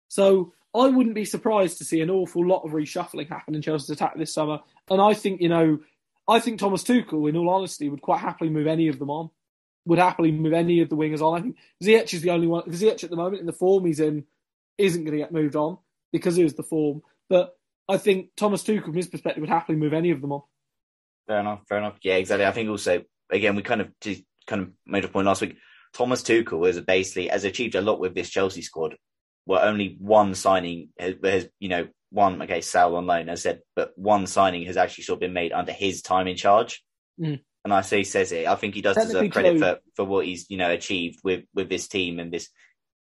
So 0.08 0.54
I 0.76 0.88
wouldn't 0.88 1.16
be 1.16 1.26
surprised 1.26 1.78
to 1.78 1.86
see 1.86 2.02
an 2.02 2.10
awful 2.10 2.46
lot 2.46 2.64
of 2.64 2.72
reshuffling 2.72 3.30
happen 3.30 3.56
in 3.56 3.62
Chelsea's 3.62 3.90
attack 3.92 4.18
this 4.18 4.34
summer. 4.34 4.60
And 4.90 5.02
I 5.02 5.14
think, 5.14 5.42
you 5.42 5.50
know, 5.50 5.80
I 6.28 6.40
think 6.40 6.60
Thomas 6.60 6.84
Tuchel, 6.84 7.30
in 7.30 7.38
all 7.38 7.50
honesty, 7.50 7.88
would 7.88 8.02
quite 8.02 8.20
happily 8.20 8.50
move 8.50 8.68
any 8.68 8.88
of 8.90 9.00
them 9.00 9.10
on 9.10 9.30
would 9.88 10.00
happily 10.00 10.32
move 10.32 10.54
any 10.54 10.82
of 10.82 10.90
the 10.90 10.98
wingers 10.98 11.22
on. 11.22 11.38
I 11.38 11.42
think 11.42 11.58
Ziyech 11.84 12.14
is 12.14 12.22
the 12.22 12.32
only 12.32 12.48
one. 12.48 12.64
Ziyech 12.64 13.04
at 13.04 13.10
the 13.10 13.16
moment 13.16 13.40
in 13.40 13.46
the 13.46 13.54
form 13.54 13.86
he's 13.86 14.00
in 14.00 14.26
isn't 14.78 15.04
going 15.04 15.14
to 15.14 15.24
get 15.24 15.32
moved 15.32 15.56
on 15.56 15.78
because 16.12 16.38
it 16.38 16.44
was 16.44 16.54
the 16.54 16.64
form. 16.64 17.02
But 17.30 17.58
I 17.88 17.98
think 17.98 18.30
Thomas 18.36 18.64
Tuchel, 18.64 18.84
from 18.84 18.94
his 18.94 19.08
perspective, 19.08 19.42
would 19.42 19.50
happily 19.50 19.78
move 19.78 19.94
any 19.94 20.12
of 20.12 20.22
them 20.22 20.34
on. 20.34 20.42
Fair 21.28 21.40
enough. 21.40 21.62
Fair 21.68 21.78
enough. 21.78 21.98
Yeah, 22.02 22.16
exactly. 22.16 22.46
I 22.46 22.52
think 22.52 22.70
also 22.70 23.04
again 23.30 23.56
we 23.56 23.64
kind 23.64 23.82
of 23.82 23.90
kind 24.46 24.62
of 24.62 24.70
made 24.86 25.06
a 25.06 25.10
point 25.10 25.28
last 25.28 25.42
week. 25.42 25.58
Thomas 25.94 26.22
Tuchel 26.22 26.68
has 26.68 26.80
basically 26.82 27.28
has 27.28 27.44
achieved 27.44 27.76
a 27.76 27.82
lot 27.82 28.00
with 28.00 28.14
this 28.14 28.30
Chelsea 28.30 28.62
squad. 28.62 28.96
Where 29.46 29.64
only 29.64 29.96
one 30.00 30.36
signing 30.36 30.90
has, 31.00 31.16
has 31.24 31.48
you 31.60 31.70
know 31.70 31.88
one, 32.10 32.42
okay, 32.42 32.62
Saul 32.62 32.96
on 32.96 33.06
loan, 33.06 33.30
as 33.30 33.40
I 33.40 33.52
said, 33.52 33.62
but 33.76 33.92
one 33.98 34.28
signing 34.28 34.66
has 34.66 34.78
actually 34.78 35.06
sort 35.06 35.18
of 35.18 35.22
been 35.22 35.34
made 35.34 35.52
under 35.52 35.72
his 35.72 36.02
time 36.02 36.28
in 36.28 36.38
charge. 36.38 36.84
Mm. 37.20 37.42
And 37.64 37.74
I 37.74 37.82
say 37.82 37.98
he 38.00 38.04
says 38.06 38.32
it. 38.32 38.48
I 38.48 38.56
think 38.56 38.76
he 38.76 38.82
does 38.82 38.96
deserve 38.96 39.32
credit 39.32 39.60
for, 39.60 39.80
for 39.96 40.06
what 40.06 40.26
he's, 40.26 40.50
you 40.50 40.58
know, 40.58 40.72
achieved 40.72 41.20
with, 41.24 41.44
with 41.54 41.68
this 41.70 41.88
team 41.88 42.20
and 42.20 42.32
this 42.32 42.50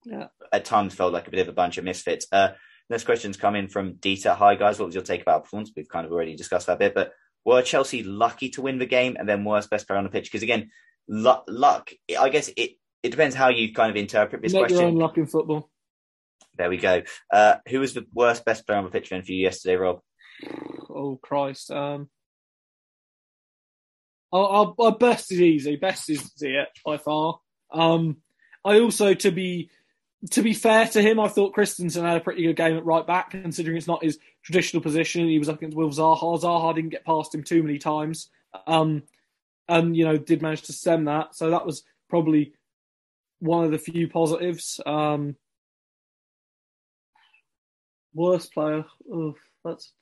Yeah. 0.04 0.26
at 0.52 0.64
times 0.64 0.94
felt 0.94 1.12
like 1.12 1.28
a 1.28 1.30
bit 1.30 1.40
of 1.40 1.48
a 1.48 1.52
bunch 1.52 1.78
of 1.78 1.84
misfits. 1.84 2.26
Uh, 2.32 2.50
next 2.90 3.04
questions 3.04 3.36
come 3.36 3.54
in 3.54 3.68
from 3.68 3.94
Dieter. 3.94 4.34
Hi 4.34 4.54
guys, 4.56 4.78
what 4.78 4.86
was 4.86 4.94
your 4.94 5.04
take 5.04 5.22
about 5.22 5.44
performance? 5.44 5.70
We've 5.76 5.88
kind 5.88 6.04
of 6.06 6.12
already 6.12 6.34
discussed 6.36 6.66
that 6.66 6.78
bit, 6.80 6.94
but 6.94 7.12
were 7.44 7.62
Chelsea 7.62 8.02
lucky 8.02 8.48
to 8.50 8.62
win 8.62 8.78
the 8.78 8.86
game 8.86 9.16
and 9.18 9.28
then 9.28 9.44
worst 9.44 9.70
best 9.70 9.86
player 9.86 9.98
on 9.98 10.04
the 10.04 10.10
pitch? 10.10 10.24
Because 10.24 10.42
again, 10.42 10.70
luck, 11.08 11.44
luck, 11.46 11.90
I 12.18 12.28
guess 12.28 12.48
it, 12.56 12.72
it 13.04 13.10
depends 13.10 13.36
how 13.36 13.50
you 13.50 13.72
kind 13.72 13.90
of 13.90 13.96
interpret 13.96 14.42
this 14.42 14.52
Make 14.52 14.62
question. 14.62 14.78
your 14.78 14.86
own 14.88 14.96
luck 14.96 15.16
in 15.16 15.26
football. 15.26 15.70
There 16.56 16.70
we 16.70 16.78
go. 16.78 17.02
Uh, 17.32 17.56
who 17.68 17.80
was 17.80 17.94
the 17.94 18.06
worst 18.12 18.44
best 18.44 18.66
player 18.66 18.78
on 18.78 18.84
the 18.84 18.90
pitch 18.90 19.10
then 19.10 19.22
for 19.22 19.30
you 19.30 19.42
yesterday, 19.42 19.76
Rob? 19.76 20.00
Oh 20.90 21.18
Christ. 21.22 21.70
Um, 21.70 22.08
our, 24.32 24.74
our, 24.78 24.96
best 24.96 25.32
is 25.32 25.40
easy. 25.40 25.76
Best 25.76 26.10
is 26.10 26.22
Ziyech 26.40 26.66
by 26.84 26.98
far. 26.98 27.40
Um, 27.72 28.18
I 28.64 28.80
also 28.80 29.14
to 29.14 29.30
be 29.30 29.70
to 30.30 30.42
be 30.42 30.54
fair 30.54 30.86
to 30.88 31.02
him, 31.02 31.20
I 31.20 31.28
thought 31.28 31.54
Christensen 31.54 32.04
had 32.04 32.16
a 32.16 32.20
pretty 32.20 32.42
good 32.42 32.56
game 32.56 32.76
at 32.76 32.84
right 32.84 33.06
back, 33.06 33.30
considering 33.30 33.76
it's 33.76 33.86
not 33.86 34.02
his 34.02 34.18
traditional 34.42 34.82
position. 34.82 35.28
He 35.28 35.38
was 35.38 35.48
up 35.48 35.58
against 35.58 35.76
Wilf 35.76 35.94
Zaha. 35.94 36.40
Zaha 36.40 36.74
didn't 36.74 36.90
get 36.90 37.04
past 37.04 37.34
him 37.34 37.44
too 37.44 37.62
many 37.62 37.78
times, 37.78 38.28
um, 38.66 39.02
and 39.68 39.96
you 39.96 40.04
know 40.04 40.16
did 40.16 40.42
manage 40.42 40.62
to 40.62 40.72
stem 40.72 41.04
that. 41.04 41.34
So 41.34 41.50
that 41.50 41.66
was 41.66 41.84
probably 42.08 42.54
one 43.40 43.64
of 43.64 43.70
the 43.70 43.78
few 43.78 44.08
positives. 44.08 44.80
Um, 44.84 45.36
worst 48.14 48.52
player. 48.52 48.84
Oh, 49.12 49.34
that's 49.64 49.92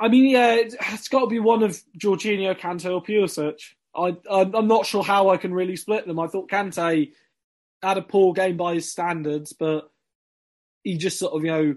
I 0.00 0.08
mean, 0.08 0.30
yeah, 0.30 0.54
it- 0.54 0.74
it's 0.92 1.08
got 1.08 1.20
to 1.20 1.26
be 1.26 1.38
one 1.40 1.62
of 1.62 1.78
Jorginho, 1.98 2.58
Kante, 2.58 2.90
or 2.92 3.02
Pulisic. 3.02 3.60
I, 3.94 4.16
I'm 4.30 4.54
I'm 4.54 4.68
not 4.68 4.86
sure 4.86 5.02
how 5.02 5.28
I 5.30 5.36
can 5.36 5.52
really 5.52 5.76
split 5.76 6.06
them. 6.06 6.18
I 6.18 6.26
thought 6.28 6.50
Kante 6.50 7.12
had 7.82 7.98
a 7.98 8.02
poor 8.02 8.32
game 8.32 8.56
by 8.56 8.74
his 8.74 8.90
standards, 8.90 9.52
but 9.52 9.90
he 10.84 10.96
just 10.96 11.18
sort 11.18 11.34
of, 11.34 11.44
you 11.44 11.50
know, 11.50 11.76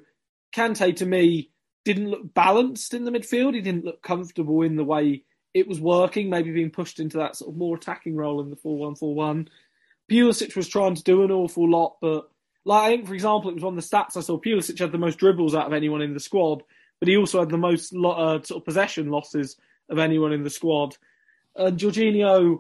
Kante 0.56 0.96
to 0.98 1.06
me 1.06 1.50
didn't 1.86 2.10
look 2.12 2.34
balanced 2.34 2.94
in 2.94 3.04
the 3.04 3.12
midfield. 3.12 3.56
He 3.56 3.62
didn't 3.62 3.84
look 3.86 4.02
comfortable 4.02 4.62
in 4.62 4.76
the 4.76 4.84
way 4.86 5.24
it 5.54 5.68
was 5.68 5.82
working, 5.82 6.30
maybe 6.30 6.52
being 6.52 6.70
pushed 6.72 7.00
into 7.00 7.18
that 7.18 7.36
sort 7.36 7.50
of 7.52 7.58
more 7.58 7.76
attacking 7.76 8.16
role 8.16 8.42
in 8.42 8.50
the 8.50 8.56
4 8.56 8.78
1 8.78 8.96
4 8.96 9.16
1. 9.16 9.50
Pulisic 10.12 10.56
was 10.56 10.68
trying 10.68 10.96
to 10.96 11.04
do 11.04 11.24
an 11.24 11.32
awful 11.32 11.70
lot, 11.70 11.98
but 12.02 12.30
like 12.66 12.84
I 12.84 12.90
think, 12.90 13.08
for 13.08 13.14
example, 13.14 13.50
it 13.50 13.56
was 13.56 13.64
one 13.64 13.78
of 13.78 13.84
the 13.84 13.96
stats 13.96 14.16
I 14.16 14.22
saw. 14.22 14.40
Pulisic 14.40 14.80
had 14.80 14.92
the 14.92 14.98
most 14.98 15.18
dribbles 15.18 15.56
out 15.56 15.66
of 15.68 15.74
anyone 15.74 16.02
in 16.02 16.14
the 16.14 16.20
squad, 16.20 16.64
but 17.04 17.10
he 17.10 17.18
also 17.18 17.42
had 17.42 17.50
the 17.50 17.58
most 17.58 17.94
uh, 17.94 18.42
sort 18.44 18.62
of 18.62 18.64
possession 18.64 19.10
losses 19.10 19.58
of 19.90 20.00
anyone 20.00 20.32
in 20.32 20.42
the 20.42 20.50
squad. 20.50 20.96
And 21.54 21.78
Jorginho, 21.78 22.60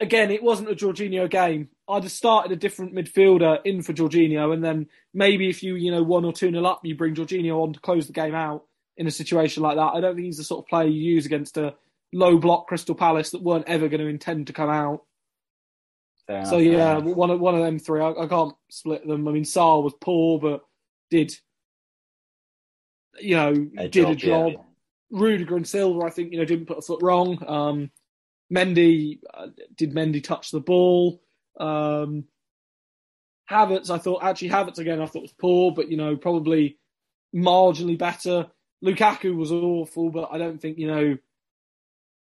again, 0.00 0.32
it 0.32 0.42
wasn't 0.42 0.72
a 0.72 0.74
Jorginho 0.74 1.30
game. 1.30 1.68
I'd 1.88 2.02
have 2.02 2.10
started 2.10 2.50
a 2.50 2.56
different 2.56 2.92
midfielder 2.92 3.60
in 3.64 3.82
for 3.82 3.92
Jorginho, 3.92 4.52
and 4.52 4.64
then 4.64 4.88
maybe 5.12 5.48
if 5.48 5.62
you, 5.62 5.76
you 5.76 5.92
know, 5.92 6.02
one 6.02 6.24
or 6.24 6.32
two 6.32 6.50
nil 6.50 6.66
up, 6.66 6.80
you 6.82 6.96
bring 6.96 7.14
Jorginho 7.14 7.62
on 7.62 7.72
to 7.74 7.78
close 7.78 8.08
the 8.08 8.12
game 8.12 8.34
out 8.34 8.64
in 8.96 9.06
a 9.06 9.12
situation 9.12 9.62
like 9.62 9.76
that. 9.76 9.92
I 9.94 10.00
don't 10.00 10.16
think 10.16 10.26
he's 10.26 10.38
the 10.38 10.42
sort 10.42 10.64
of 10.64 10.68
player 10.68 10.88
you 10.88 11.00
use 11.00 11.24
against 11.24 11.56
a 11.56 11.76
low 12.12 12.36
block 12.38 12.66
Crystal 12.66 12.96
Palace 12.96 13.30
that 13.30 13.44
weren't 13.44 13.68
ever 13.68 13.86
going 13.86 14.00
to 14.00 14.08
intend 14.08 14.48
to 14.48 14.52
come 14.52 14.70
out. 14.70 15.04
Fair 16.26 16.44
So 16.46 16.58
fair 16.58 16.62
yeah, 16.62 16.98
one 16.98 17.30
of 17.30 17.38
one 17.38 17.54
of 17.54 17.62
them 17.62 17.78
three. 17.78 18.00
I, 18.00 18.10
I 18.10 18.26
can't 18.26 18.56
split 18.70 19.06
them. 19.06 19.28
I 19.28 19.30
mean, 19.30 19.44
Sarr 19.44 19.84
was 19.84 19.94
poor, 20.00 20.40
but 20.40 20.64
did 21.10 21.38
you 23.20 23.36
know 23.36 23.66
A 23.78 23.88
did 23.88 24.08
a 24.08 24.14
job, 24.14 24.16
job. 24.16 24.52
yeah. 24.52 25.18
Rudiger 25.18 25.56
and 25.56 25.66
Silva, 25.66 26.06
I 26.06 26.10
think 26.10 26.32
you 26.32 26.38
know 26.38 26.44
didn't 26.44 26.66
put 26.66 26.78
a 26.78 26.82
foot 26.82 27.02
wrong. 27.02 27.38
Um, 27.46 27.90
Mendy 28.52 29.20
uh, 29.32 29.48
did 29.76 29.94
Mendy 29.94 30.22
touch 30.22 30.50
the 30.50 30.60
ball. 30.60 31.20
Um, 31.58 32.24
Havertz, 33.50 33.90
I 33.90 33.98
thought 33.98 34.22
actually 34.24 34.50
Havertz 34.50 34.78
again, 34.78 35.00
I 35.00 35.06
thought 35.06 35.22
was 35.22 35.32
poor, 35.32 35.72
but 35.72 35.90
you 35.90 35.96
know 35.96 36.16
probably 36.16 36.78
marginally 37.34 37.98
better. 37.98 38.46
Lukaku 38.84 39.34
was 39.34 39.52
awful, 39.52 40.10
but 40.10 40.28
I 40.32 40.38
don't 40.38 40.60
think 40.60 40.78
you 40.78 40.86
know. 40.88 41.16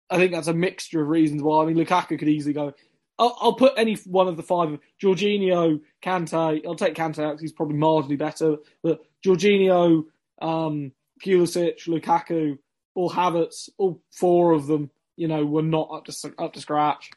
I 0.10 0.18
think 0.18 0.34
that's 0.34 0.48
a 0.48 0.54
mixture 0.54 1.02
of 1.02 1.08
reasons 1.08 1.42
why. 1.42 1.64
I 1.64 1.68
mean, 1.68 1.78
Lukaku 1.78 2.20
could 2.20 2.28
easily 2.28 2.54
go. 2.54 2.74
I'll, 3.18 3.38
I'll 3.40 3.54
put 3.54 3.74
any 3.78 3.96
one 4.06 4.28
of 4.28 4.36
the 4.36 4.44
five: 4.44 4.78
Jorginho, 5.02 5.80
Kante. 6.04 6.66
I'll 6.66 6.76
take 6.76 6.96
Kante 6.96 7.24
out 7.24 7.40
he's 7.40 7.54
probably 7.54 7.78
marginally 7.78 8.18
better, 8.18 8.58
but 8.84 9.02
Jorginho, 9.26 10.06
um, 10.42 10.92
Pulisic, 11.24 11.88
Lukaku, 11.88 12.58
all 12.96 13.10
Havertz, 13.10 13.70
all 13.78 14.02
four 14.12 14.52
of 14.54 14.68
them, 14.68 14.90
you 15.16 15.28
know, 15.28 15.46
were 15.46 15.62
not 15.62 15.90
up 15.92 16.06
to 16.06 16.34
up 16.38 16.54
to 16.54 16.60
scratch. 16.60 17.10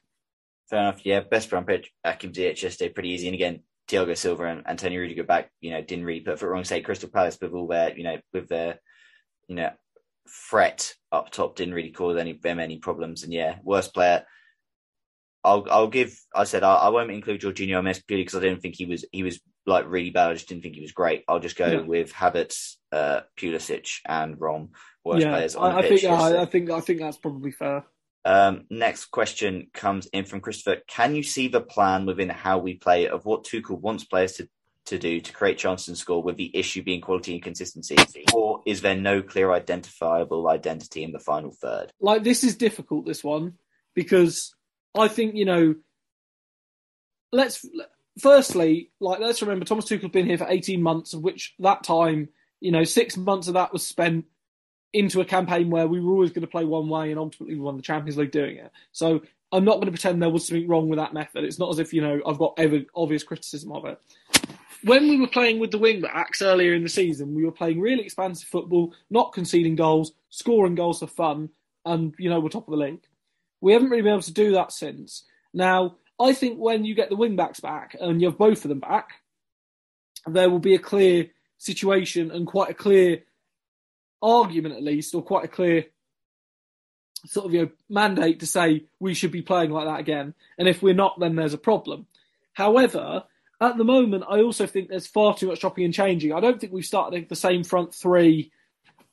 Fair 0.71 0.81
enough. 0.81 1.05
Yeah, 1.05 1.21
best 1.21 1.53
on 1.53 1.65
pitch, 1.65 1.93
Hakim 2.05 2.33
Ziyech 2.33 2.63
yesterday, 2.63 2.93
pretty 2.93 3.11
easy. 3.11 3.29
And 3.29 3.35
again, 3.35 3.61
Thiago 3.89 4.17
Silva 4.17 4.45
and 4.45 4.67
Antonio 4.67 5.01
Rudiger 5.01 5.25
back, 5.25 5.51
you 5.61 5.71
know, 5.71 5.83
didn't 5.83 6.05
really 6.05 6.21
put 6.21 6.39
foot 6.39 6.49
wrong. 6.49 6.65
Say 6.65 6.81
Crystal 6.81 7.11
Palace 7.11 7.39
with 7.41 7.53
all 7.53 7.67
their, 7.67 7.97
you 7.97 8.05
know, 8.05 8.19
with 8.33 8.49
their, 8.49 8.81
you 9.49 9.57
know, 9.57 9.71
threat 10.29 10.95
up 11.13 11.31
top 11.31 11.55
didn't 11.55 11.75
really 11.75 11.91
cause 11.91 12.17
any 12.17 12.33
them 12.33 12.59
any 12.59 12.79
problems. 12.79 13.25
And 13.25 13.33
yeah, 13.33 13.57
worst 13.63 13.95
player. 13.95 14.25
I'll 15.43 15.67
I'll 15.71 15.89
give. 15.89 16.19
I 16.35 16.45
said 16.45 16.63
I, 16.63 16.75
I 16.75 16.89
won't 16.89 17.11
include 17.11 17.43
Jorginho 17.43 17.79
on 17.79 17.85
this 17.85 18.01
purely 18.01 18.25
because 18.25 18.37
I 18.37 18.41
didn't 18.41 18.63
think 18.63 18.77
he 18.77 18.87
was 18.87 19.05
he 19.13 19.23
was 19.23 19.41
like 19.67 19.87
really 19.89 20.11
bad. 20.11 20.31
I 20.31 20.35
just 20.35 20.49
didn't 20.49 20.63
think 20.63 20.75
he 20.75 20.81
was 20.83 20.93
great. 20.93 21.25
I'll 21.29 21.41
just 21.41 21.57
go 21.57 21.67
Yeah. 21.67 21.81
with 21.81 22.13
Havertz, 22.13 22.77
uh, 22.93 23.21
Pulisic, 23.37 24.01
and 24.07 24.41
Rom 24.41 24.71
worst 25.05 25.23
yeah, 25.23 25.31
players 25.31 25.57
on 25.57 25.71
I, 25.71 25.73
the 25.73 25.79
I 25.79 25.89
pitch. 25.89 26.01
think. 26.03 26.13
I, 26.13 26.43
I 26.43 26.45
think 26.47 26.71
I 26.71 26.81
think 26.81 27.01
that's 27.01 27.17
probably 27.19 27.51
fair. 27.53 27.85
Um, 28.27 28.65
next 28.71 29.07
question 29.07 29.69
comes 29.75 30.07
in 30.07 30.25
from 30.25 30.41
Christopher. 30.41 30.81
Can 30.89 31.15
you 31.15 31.23
see 31.23 31.49
the 31.49 31.61
plan 31.61 32.07
within 32.07 32.31
how 32.31 32.59
we 32.59 32.75
play 32.75 33.07
of 33.09 33.27
what 33.27 33.45
Tuchel 33.45 33.79
wants 33.81 34.05
players 34.05 34.33
to, 34.35 34.49
to 34.87 34.99
do 34.99 35.21
to 35.21 35.33
create 35.33 35.59
chances 35.59 35.89
and 35.89 35.99
score 35.99 36.23
with 36.23 36.39
the 36.39 36.51
issue 36.57 36.83
being 36.83 37.03
quality 37.03 37.35
and 37.35 37.43
consistency? 37.43 37.97
Or 38.33 38.63
is 38.65 38.81
there 38.81 38.97
no 38.97 39.21
clear 39.21 39.53
identifiable 39.53 40.49
identity 40.49 41.05
in 41.05 41.13
the 41.13 41.19
final 41.19 41.53
third? 41.53 41.91
like 42.01 42.25
this 42.25 42.45
is 42.45 42.57
difficult 42.57 43.05
this 43.05 43.23
one 43.23 43.55
because 43.95 44.55
I 44.97 45.09
think 45.09 45.35
you 45.35 45.45
know 45.45 45.75
let's 47.33 47.67
firstly 48.19 48.91
like 49.01 49.21
let's 49.21 49.43
remember 49.43 49.65
Thomas 49.65 49.87
Tuchel's 49.87 50.13
been 50.13 50.27
here 50.27 50.39
for 50.39 50.47
18 50.49 50.81
months 50.83 51.15
of 51.15 51.23
which 51.23 51.55
that 51.59 51.83
time 51.83 52.29
you 52.61 52.71
know 52.71 52.85
6 52.85 53.17
months 53.17 53.49
of 53.49 53.55
that 53.55 53.73
was 53.73 53.87
spent 53.87 54.25
into 54.93 55.21
a 55.21 55.25
campaign 55.25 55.71
where 55.71 55.89
we 55.89 56.01
were 56.01 56.13
always 56.13 56.31
going 56.31 56.43
to 56.43 56.51
play 56.51 56.65
one 56.65 56.89
way 56.89 57.11
and 57.11 57.19
ultimately 57.19 57.57
we 57.57 57.61
won 57.61 57.77
the 57.77 57.83
Champions 57.83 58.17
League 58.17 58.31
doing 58.31 58.57
it 58.57 58.71
so 58.93 59.21
I'm 59.53 59.65
not 59.65 59.75
going 59.75 59.87
to 59.87 59.93
pretend 59.93 60.23
there 60.23 60.31
was 60.31 60.47
something 60.47 60.69
wrong 60.69 60.89
with 60.89 60.99
that 60.99 61.15
method 61.15 61.45
it's 61.45 61.59
not 61.59 61.71
as 61.71 61.79
if 61.79 61.93
you 61.93 62.01
know 62.01 62.21
I've 62.27 62.39
got 62.39 62.55
ever 62.59 62.81
obvious 62.95 63.25
criticism 63.25 63.73
of 63.73 63.85
it 63.85 64.01
when 64.85 65.09
we 65.09 65.19
were 65.19 65.27
playing 65.27 65.59
with 65.59 65.71
the 65.71 65.79
wing 65.79 66.03
backs 66.03 66.43
earlier 66.43 66.75
in 66.75 66.83
the 66.83 66.91
season, 66.91 67.35
we 67.35 67.45
were 67.45 67.51
playing 67.51 67.81
really 67.81 68.05
expansive 68.05 68.49
football, 68.49 68.95
not 69.09 69.33
conceding 69.33 69.77
goals, 69.77 70.13
scoring 70.29 70.75
goals 70.75 71.01
for 71.01 71.07
fun, 71.07 71.49
and 71.87 72.15
you 72.19 72.29
know 72.29 72.39
we're 72.39 72.51
top 72.51 72.69
of 72.69 72.73
the 72.73 72.85
league. 72.85 73.07
We 73.61 73.73
haven't 73.73 73.89
really 73.89 74.03
been 74.03 74.13
able 74.13 74.23
to 74.23 74.33
do 74.33 74.53
that 74.53 74.73
since. 74.73 75.25
Now, 75.55 75.97
I 76.21 76.33
think 76.33 76.59
when 76.59 76.85
you 76.85 76.95
get 76.95 77.09
the 77.09 77.17
wing 77.17 77.37
backs 77.37 77.61
back 77.61 77.97
and 78.01 78.21
you 78.21 78.29
have 78.29 78.39
both 78.39 78.65
of 78.65 78.69
them 78.69 78.81
back, 78.81 79.11
there 80.27 80.49
will 80.49 80.61
be 80.61 80.75
a 80.75 80.79
clear 80.79 81.31
situation 81.59 82.31
and 82.31 82.47
quite 82.47 82.71
a 82.71 82.75
clear 82.75 83.23
argument, 84.23 84.77
at 84.77 84.83
least, 84.83 85.15
or 85.15 85.23
quite 85.23 85.45
a 85.45 85.49
clear 85.49 85.87
sort 87.27 87.47
of 87.47 87.55
you 87.55 87.63
know 87.63 87.71
mandate 87.89 88.41
to 88.41 88.47
say 88.47 88.85
we 89.01 89.15
should 89.15 89.31
be 89.31 89.43
playing 89.43 89.71
like 89.71 89.87
that 89.87 90.01
again. 90.01 90.35
And 90.59 90.69
if 90.69 90.83
we're 90.83 90.95
not, 90.95 91.19
then 91.19 91.37
there's 91.37 91.55
a 91.55 91.59
problem. 91.59 92.07
However, 92.53 93.25
at 93.61 93.77
the 93.77 93.85
moment, 93.85 94.25
I 94.29 94.41
also 94.41 94.67
think 94.67 94.89
there's 94.89 95.07
far 95.07 95.35
too 95.35 95.49
much 95.49 95.61
chopping 95.61 95.85
and 95.85 95.95
changing. 95.95 96.33
I 96.33 96.41
don't 96.41 96.61
think 96.61 96.73
we've 96.73 96.85
started 96.85 97.29
the 97.29 97.37
same 97.37 97.65
front 97.65 97.95
three 97.95 98.53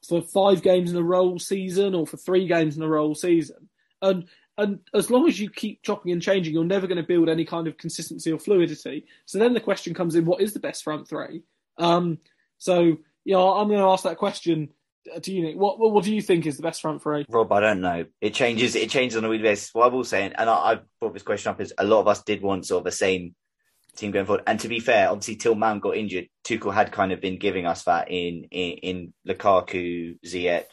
for 0.07 0.21
five 0.21 0.61
games 0.61 0.91
in 0.91 0.97
a 0.97 1.03
row 1.03 1.37
season 1.37 1.95
or 1.95 2.07
for 2.07 2.17
three 2.17 2.47
games 2.47 2.75
in 2.75 2.83
a 2.83 2.87
row 2.87 3.13
season. 3.13 3.69
And 4.01 4.27
and 4.57 4.79
as 4.93 5.09
long 5.09 5.27
as 5.27 5.39
you 5.39 5.49
keep 5.49 5.81
chopping 5.81 6.11
and 6.11 6.21
changing, 6.21 6.53
you're 6.53 6.63
never 6.63 6.87
going 6.87 6.97
to 6.97 7.07
build 7.07 7.29
any 7.29 7.45
kind 7.45 7.67
of 7.67 7.77
consistency 7.77 8.31
or 8.31 8.39
fluidity. 8.39 9.05
So 9.25 9.39
then 9.39 9.53
the 9.53 9.59
question 9.59 9.93
comes 9.93 10.15
in: 10.15 10.25
What 10.25 10.41
is 10.41 10.53
the 10.53 10.59
best 10.59 10.83
front 10.83 11.07
three? 11.07 11.43
Um, 11.77 12.19
so 12.57 12.97
yeah, 13.23 13.37
I'm 13.37 13.67
going 13.67 13.79
to 13.79 13.87
ask 13.87 14.03
that 14.03 14.17
question 14.17 14.69
to 15.21 15.31
you, 15.31 15.43
Nick. 15.43 15.55
What, 15.55 15.79
what 15.79 15.91
what 15.91 16.03
do 16.03 16.13
you 16.13 16.21
think 16.21 16.45
is 16.45 16.57
the 16.57 16.63
best 16.63 16.81
front 16.81 17.01
three? 17.01 17.25
Rob, 17.29 17.51
I 17.51 17.59
don't 17.59 17.81
know. 17.81 18.05
It 18.19 18.33
changes. 18.33 18.75
It 18.75 18.89
changes 18.89 19.17
on 19.17 19.25
a 19.25 19.29
weekly 19.29 19.47
basis. 19.47 19.73
What 19.73 19.85
I 19.85 19.93
will 19.93 20.03
say, 20.03 20.23
and 20.23 20.49
I, 20.49 20.53
I 20.53 20.79
brought 20.99 21.13
this 21.13 21.23
question 21.23 21.51
up, 21.51 21.61
is 21.61 21.73
a 21.77 21.85
lot 21.85 22.01
of 22.01 22.07
us 22.07 22.23
did 22.23 22.41
want 22.41 22.65
sort 22.65 22.79
of 22.79 22.85
the 22.85 22.91
same 22.91 23.35
team 23.95 24.11
going 24.11 24.25
forward. 24.25 24.43
And 24.47 24.59
to 24.59 24.67
be 24.67 24.79
fair, 24.79 25.09
obviously, 25.09 25.35
till 25.35 25.55
Mount 25.55 25.81
got 25.81 25.97
injured, 25.97 26.27
Tuchel 26.43 26.73
had 26.73 26.91
kind 26.91 27.11
of 27.11 27.21
been 27.21 27.37
giving 27.37 27.65
us 27.65 27.83
that 27.83 28.09
in 28.09 28.45
in, 28.51 28.71
in 28.77 29.13
Lukaku, 29.27 30.19
Ziyech, 30.25 30.65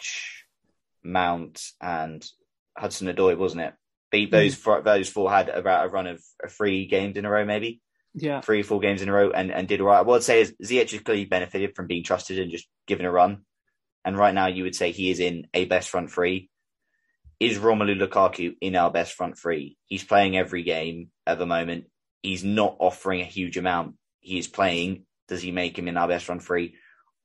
Mount, 1.03 1.63
and 1.81 2.25
Hudson 2.79 3.09
Odoi, 3.09 3.37
wasn't 3.37 3.63
it? 3.63 3.75
Be, 4.11 4.27
hmm. 4.27 4.31
those 4.31 4.55
four, 4.55 4.83
those 4.83 5.09
four 5.09 5.31
had 5.31 5.49
about 5.49 5.87
a 5.87 5.89
run 5.89 6.07
of 6.07 6.23
three 6.51 6.87
games 6.87 7.17
in 7.17 7.25
a 7.25 7.31
row, 7.31 7.45
maybe. 7.45 7.81
Yeah. 8.15 8.41
three 8.41 8.63
or 8.63 8.65
four 8.65 8.81
games 8.81 9.01
in 9.01 9.09
a 9.09 9.13
row 9.13 9.31
and, 9.31 9.53
and 9.53 9.69
did 9.69 9.81
all 9.81 9.87
right. 9.87 10.05
What 10.05 10.17
I'd 10.17 10.23
say 10.25 10.41
is 10.41 10.55
Ziyech 10.65 10.91
has 10.91 11.03
clearly 11.03 11.27
benefited 11.27 11.77
from 11.77 11.87
being 11.87 12.03
trusted 12.03 12.39
and 12.39 12.51
just 12.51 12.67
given 12.87 13.07
a 13.07 13.13
run. 13.13 13.43
And 14.05 14.17
right 14.17 14.35
now, 14.35 14.47
you 14.47 14.65
would 14.65 14.75
say 14.75 14.91
he 14.91 15.11
is 15.11 15.21
in 15.21 15.47
a 15.55 15.67
best 15.67 15.89
front 15.91 16.11
three. 16.11 16.51
Is 17.39 17.59
Romelu 17.59 18.01
Lukaku 18.01 18.57
in 18.61 18.75
our 18.75 18.91
best 18.91 19.13
front 19.13 19.39
three? 19.39 19.77
He's 19.85 20.03
playing 20.03 20.37
every 20.37 20.63
game 20.63 21.11
at 21.27 21.39
the 21.39 21.47
moment. 21.47 21.85
He's 22.23 22.43
not 22.43 22.77
offering 22.81 23.21
a 23.21 23.25
huge 23.25 23.57
amount. 23.57 23.95
He 24.21 24.39
is 24.39 24.49
playing. 24.49 25.05
Does 25.29 25.43
he 25.43 25.53
make 25.53 25.79
him 25.79 25.87
in 25.87 25.97
our 25.97 26.09
best 26.09 26.25
front 26.25 26.43
three? 26.43 26.75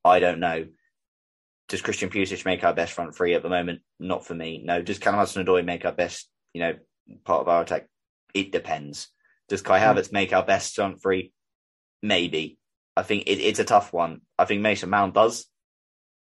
I 0.05 0.19
don't 0.19 0.39
know. 0.39 0.67
Does 1.73 1.81
Christian 1.81 2.11
Pulisic 2.11 2.45
make 2.45 2.63
our 2.63 2.75
best 2.75 2.93
front 2.93 3.15
three 3.15 3.33
at 3.33 3.41
the 3.41 3.49
moment? 3.49 3.81
Not 3.99 4.27
for 4.27 4.35
me. 4.35 4.61
No. 4.63 4.83
Does 4.83 4.99
Callum 4.99 5.17
Hudson-Odoi 5.17 5.65
make 5.65 5.85
our 5.85 5.91
best, 5.91 6.29
you 6.53 6.61
know, 6.61 6.75
part 7.25 7.41
of 7.41 7.47
our 7.47 7.63
attack? 7.63 7.87
It 8.35 8.51
depends. 8.51 9.07
Does 9.49 9.63
Kai 9.63 9.79
Havertz 9.79 10.11
make 10.11 10.33
our 10.33 10.45
best 10.45 10.75
front 10.75 11.01
three? 11.01 11.33
Maybe. 12.03 12.59
I 12.95 13.01
think 13.01 13.23
it, 13.25 13.39
it's 13.39 13.57
a 13.57 13.63
tough 13.63 13.91
one. 13.91 14.21
I 14.37 14.45
think 14.45 14.61
Mason 14.61 14.91
Mount 14.91 15.15
does. 15.15 15.47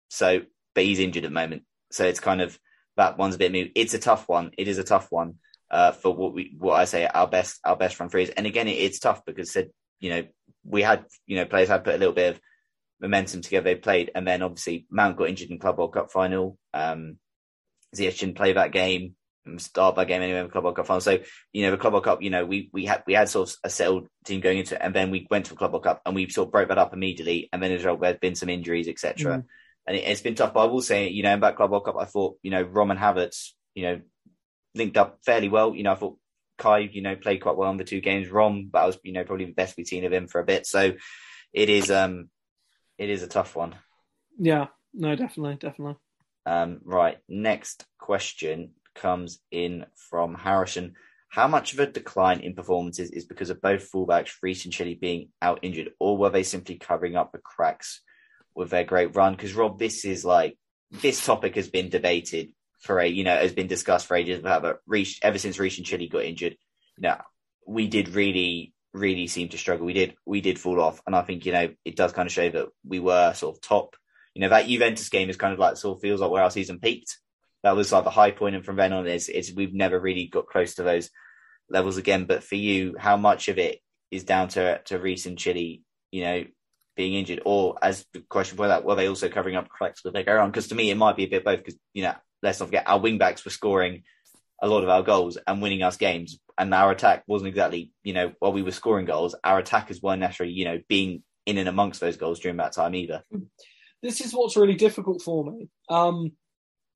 So, 0.08 0.42
but 0.72 0.84
he's 0.84 1.00
injured 1.00 1.24
at 1.24 1.30
the 1.30 1.34
moment. 1.34 1.64
So 1.90 2.04
it's 2.04 2.20
kind 2.20 2.40
of 2.40 2.56
that 2.96 3.18
one's 3.18 3.34
a 3.34 3.38
bit 3.38 3.50
new. 3.50 3.68
It's 3.74 3.94
a 3.94 3.98
tough 3.98 4.28
one. 4.28 4.52
It 4.56 4.68
is 4.68 4.78
a 4.78 4.84
tough 4.84 5.10
one 5.10 5.40
uh, 5.68 5.90
for 5.90 6.14
what 6.14 6.32
we 6.32 6.54
what 6.60 6.74
I 6.74 6.84
say 6.84 7.08
our 7.08 7.26
best 7.26 7.58
our 7.64 7.74
best 7.74 7.96
front 7.96 8.12
three 8.12 8.22
is. 8.22 8.30
And 8.30 8.46
again, 8.46 8.68
it, 8.68 8.78
it's 8.78 9.00
tough 9.00 9.24
because 9.24 9.50
said 9.50 9.70
you 9.98 10.10
know 10.10 10.24
we 10.62 10.82
had 10.82 11.06
you 11.26 11.34
know 11.34 11.44
players 11.44 11.70
had 11.70 11.82
put 11.82 11.96
a 11.96 11.98
little 11.98 12.14
bit 12.14 12.34
of 12.34 12.40
momentum 13.04 13.42
together. 13.42 13.64
They 13.64 13.74
played, 13.76 14.10
and 14.14 14.26
then 14.26 14.42
obviously 14.42 14.86
Mount 14.90 15.16
got 15.16 15.28
injured 15.28 15.50
in 15.50 15.58
Club 15.58 15.78
World 15.78 15.94
Cup 15.94 16.10
final. 16.10 16.58
Um, 16.72 17.18
Ziyech 17.94 18.18
didn't 18.18 18.36
play 18.36 18.54
that 18.54 18.72
game, 18.72 19.14
start 19.58 19.96
that 19.96 20.08
game 20.08 20.22
anyway 20.22 20.40
in 20.40 20.46
the 20.46 20.52
Club 20.52 20.64
World 20.64 20.76
Cup 20.76 20.86
final. 20.86 21.00
So 21.00 21.18
you 21.52 21.62
know 21.62 21.70
the 21.70 21.76
Club 21.76 21.92
World 21.92 22.04
Cup, 22.04 22.22
you 22.22 22.30
know 22.30 22.44
we 22.44 22.70
we 22.72 22.84
had 22.86 23.02
we 23.06 23.14
had 23.14 23.28
sort 23.28 23.50
of 23.50 23.56
a 23.64 23.70
settled 23.70 24.08
team 24.24 24.40
going 24.40 24.58
into 24.58 24.74
it, 24.74 24.80
and 24.82 24.94
then 24.94 25.10
we 25.10 25.26
went 25.30 25.46
to 25.46 25.50
the 25.52 25.56
Club 25.56 25.72
World 25.72 25.84
Cup 25.84 26.02
and 26.04 26.14
we 26.14 26.28
sort 26.28 26.48
of 26.48 26.52
broke 26.52 26.68
that 26.68 26.78
up 26.78 26.92
immediately. 26.92 27.48
And 27.52 27.62
then 27.62 27.72
as 27.72 27.84
well, 27.84 27.96
there's 27.96 28.18
been 28.18 28.34
some 28.34 28.48
injuries, 28.48 28.88
etc. 28.88 29.38
Mm. 29.38 29.44
And 29.86 29.96
it, 29.96 30.04
has 30.04 30.22
been 30.22 30.34
tough. 30.34 30.54
But 30.54 30.60
I 30.60 30.66
will 30.66 30.80
say, 30.80 31.08
you 31.08 31.22
know, 31.22 31.34
in 31.34 31.40
that 31.40 31.56
Club 31.56 31.70
World 31.70 31.84
Cup, 31.84 31.96
I 31.98 32.06
thought 32.06 32.38
you 32.42 32.50
know 32.50 32.62
Roman 32.62 32.96
Havertz, 32.96 33.50
you 33.74 33.82
know, 33.84 34.00
linked 34.74 34.96
up 34.96 35.18
fairly 35.24 35.48
well. 35.48 35.74
You 35.74 35.82
know, 35.82 35.92
I 35.92 35.96
thought 35.96 36.18
Kai, 36.58 36.90
you 36.92 37.02
know, 37.02 37.16
played 37.16 37.42
quite 37.42 37.56
well 37.56 37.70
in 37.70 37.76
the 37.76 37.84
two 37.84 38.00
games. 38.00 38.28
Rom, 38.28 38.70
that 38.72 38.86
was, 38.86 38.98
you 39.02 39.12
know, 39.12 39.24
probably 39.24 39.46
the 39.46 39.52
best 39.52 39.76
we've 39.76 39.86
seen 39.86 40.04
of 40.04 40.12
him 40.12 40.26
for 40.26 40.40
a 40.40 40.44
bit. 40.44 40.66
So 40.66 40.92
it 41.52 41.68
is, 41.68 41.90
um, 41.90 42.28
it 42.98 43.10
is 43.10 43.22
a 43.22 43.28
tough 43.28 43.56
one. 43.56 43.74
Yeah, 44.38 44.66
no, 44.92 45.14
definitely, 45.16 45.56
definitely. 45.56 45.96
Um, 46.46 46.80
right. 46.84 47.18
Next 47.28 47.84
question 47.98 48.72
comes 48.94 49.40
in 49.50 49.86
from 50.10 50.34
Harrison. 50.34 50.94
How 51.28 51.48
much 51.48 51.72
of 51.72 51.80
a 51.80 51.86
decline 51.86 52.40
in 52.40 52.54
performances 52.54 53.10
is 53.10 53.24
because 53.24 53.50
of 53.50 53.60
both 53.60 53.90
fullbacks, 53.90 54.34
Reece 54.42 54.64
and 54.64 54.72
Chilly, 54.72 54.94
being 54.94 55.30
out 55.42 55.60
injured, 55.62 55.90
or 55.98 56.16
were 56.16 56.30
they 56.30 56.44
simply 56.44 56.76
covering 56.76 57.16
up 57.16 57.32
the 57.32 57.38
cracks 57.38 58.02
with 58.54 58.70
their 58.70 58.84
great 58.84 59.16
run? 59.16 59.32
Because 59.34 59.54
Rob, 59.54 59.78
this 59.78 60.04
is 60.04 60.24
like 60.24 60.56
this 60.92 61.24
topic 61.24 61.56
has 61.56 61.68
been 61.68 61.88
debated 61.88 62.52
for 62.80 63.00
a, 63.00 63.06
you 63.06 63.24
know, 63.24 63.36
has 63.36 63.52
been 63.52 63.66
discussed 63.66 64.06
for 64.06 64.16
ages. 64.16 64.40
But 64.42 64.78
Reece, 64.86 65.18
ever 65.22 65.38
since 65.38 65.58
Reece 65.58 65.78
and 65.78 65.86
Chilly 65.86 66.08
got 66.08 66.24
injured, 66.24 66.56
you 66.98 67.02
know, 67.02 67.20
we 67.66 67.88
did 67.88 68.10
really, 68.10 68.73
really 68.94 69.26
seem 69.26 69.48
to 69.50 69.58
struggle. 69.58 69.84
We 69.84 69.92
did, 69.92 70.14
we 70.24 70.40
did 70.40 70.58
fall 70.58 70.80
off, 70.80 71.02
and 71.06 71.14
I 71.14 71.22
think 71.22 71.44
you 71.44 71.52
know 71.52 71.68
it 71.84 71.96
does 71.96 72.12
kind 72.12 72.26
of 72.26 72.32
show 72.32 72.48
that 72.48 72.68
we 72.86 73.00
were 73.00 73.34
sort 73.34 73.56
of 73.56 73.60
top. 73.60 73.96
You 74.34 74.40
know, 74.40 74.48
that 74.48 74.66
Juventus 74.66 75.08
game 75.10 75.28
is 75.28 75.36
kind 75.36 75.52
of 75.52 75.58
like 75.58 75.76
sort 75.76 75.98
of 75.98 76.02
feels 76.02 76.20
like 76.20 76.30
where 76.30 76.42
our 76.42 76.50
season 76.50 76.80
peaked. 76.80 77.18
That 77.62 77.76
was 77.76 77.92
like 77.92 78.04
the 78.04 78.10
high 78.10 78.30
point, 78.30 78.54
and 78.54 78.64
from 78.64 78.76
then 78.76 78.92
on, 78.92 79.06
is 79.06 79.28
it's 79.28 79.52
we've 79.52 79.74
never 79.74 79.98
really 79.98 80.26
got 80.26 80.46
close 80.46 80.76
to 80.76 80.82
those 80.82 81.10
levels 81.68 81.96
again. 81.96 82.24
But 82.24 82.44
for 82.44 82.54
you, 82.54 82.94
how 82.98 83.16
much 83.16 83.48
of 83.48 83.58
it 83.58 83.80
is 84.10 84.24
down 84.24 84.48
to 84.50 84.80
to 84.86 84.98
Reece 84.98 85.26
and 85.26 85.38
Chilly, 85.38 85.82
you 86.12 86.22
know, 86.22 86.44
being 86.96 87.14
injured, 87.14 87.42
or 87.44 87.76
as 87.82 88.06
the 88.12 88.20
question 88.20 88.56
for 88.56 88.68
that, 88.68 88.84
were 88.84 88.94
they 88.94 89.08
also 89.08 89.28
covering 89.28 89.56
up 89.56 89.68
cracks 89.68 90.04
with 90.04 90.14
their 90.14 90.40
on? 90.40 90.50
Because 90.50 90.68
to 90.68 90.74
me, 90.74 90.90
it 90.90 90.96
might 90.96 91.16
be 91.16 91.24
a 91.24 91.28
bit 91.28 91.44
both. 91.44 91.58
Because 91.58 91.78
you 91.92 92.04
know, 92.04 92.14
let's 92.42 92.60
not 92.60 92.66
forget 92.66 92.88
our 92.88 93.00
wing 93.00 93.18
backs 93.18 93.44
were 93.44 93.50
scoring 93.50 94.04
a 94.62 94.68
lot 94.68 94.82
of 94.82 94.88
our 94.88 95.02
goals 95.02 95.36
and 95.46 95.60
winning 95.60 95.82
us 95.82 95.96
games, 95.96 96.38
and 96.58 96.72
our 96.72 96.90
attack 96.90 97.24
wasn't 97.26 97.48
exactly, 97.48 97.90
you 98.02 98.12
know, 98.12 98.32
while 98.38 98.52
we 98.52 98.62
were 98.62 98.70
scoring 98.70 99.06
goals, 99.06 99.34
our 99.42 99.58
attackers 99.58 100.00
weren't 100.02 100.20
necessarily, 100.20 100.54
you 100.54 100.64
know, 100.64 100.80
being 100.88 101.22
in 101.46 101.58
and 101.58 101.68
amongst 101.68 102.00
those 102.00 102.16
goals 102.16 102.40
during 102.40 102.58
that 102.58 102.72
time 102.72 102.94
either. 102.94 103.22
This 104.02 104.20
is 104.20 104.32
what's 104.32 104.56
really 104.56 104.74
difficult 104.74 105.22
for 105.22 105.50
me. 105.50 105.68
Um, 105.88 106.32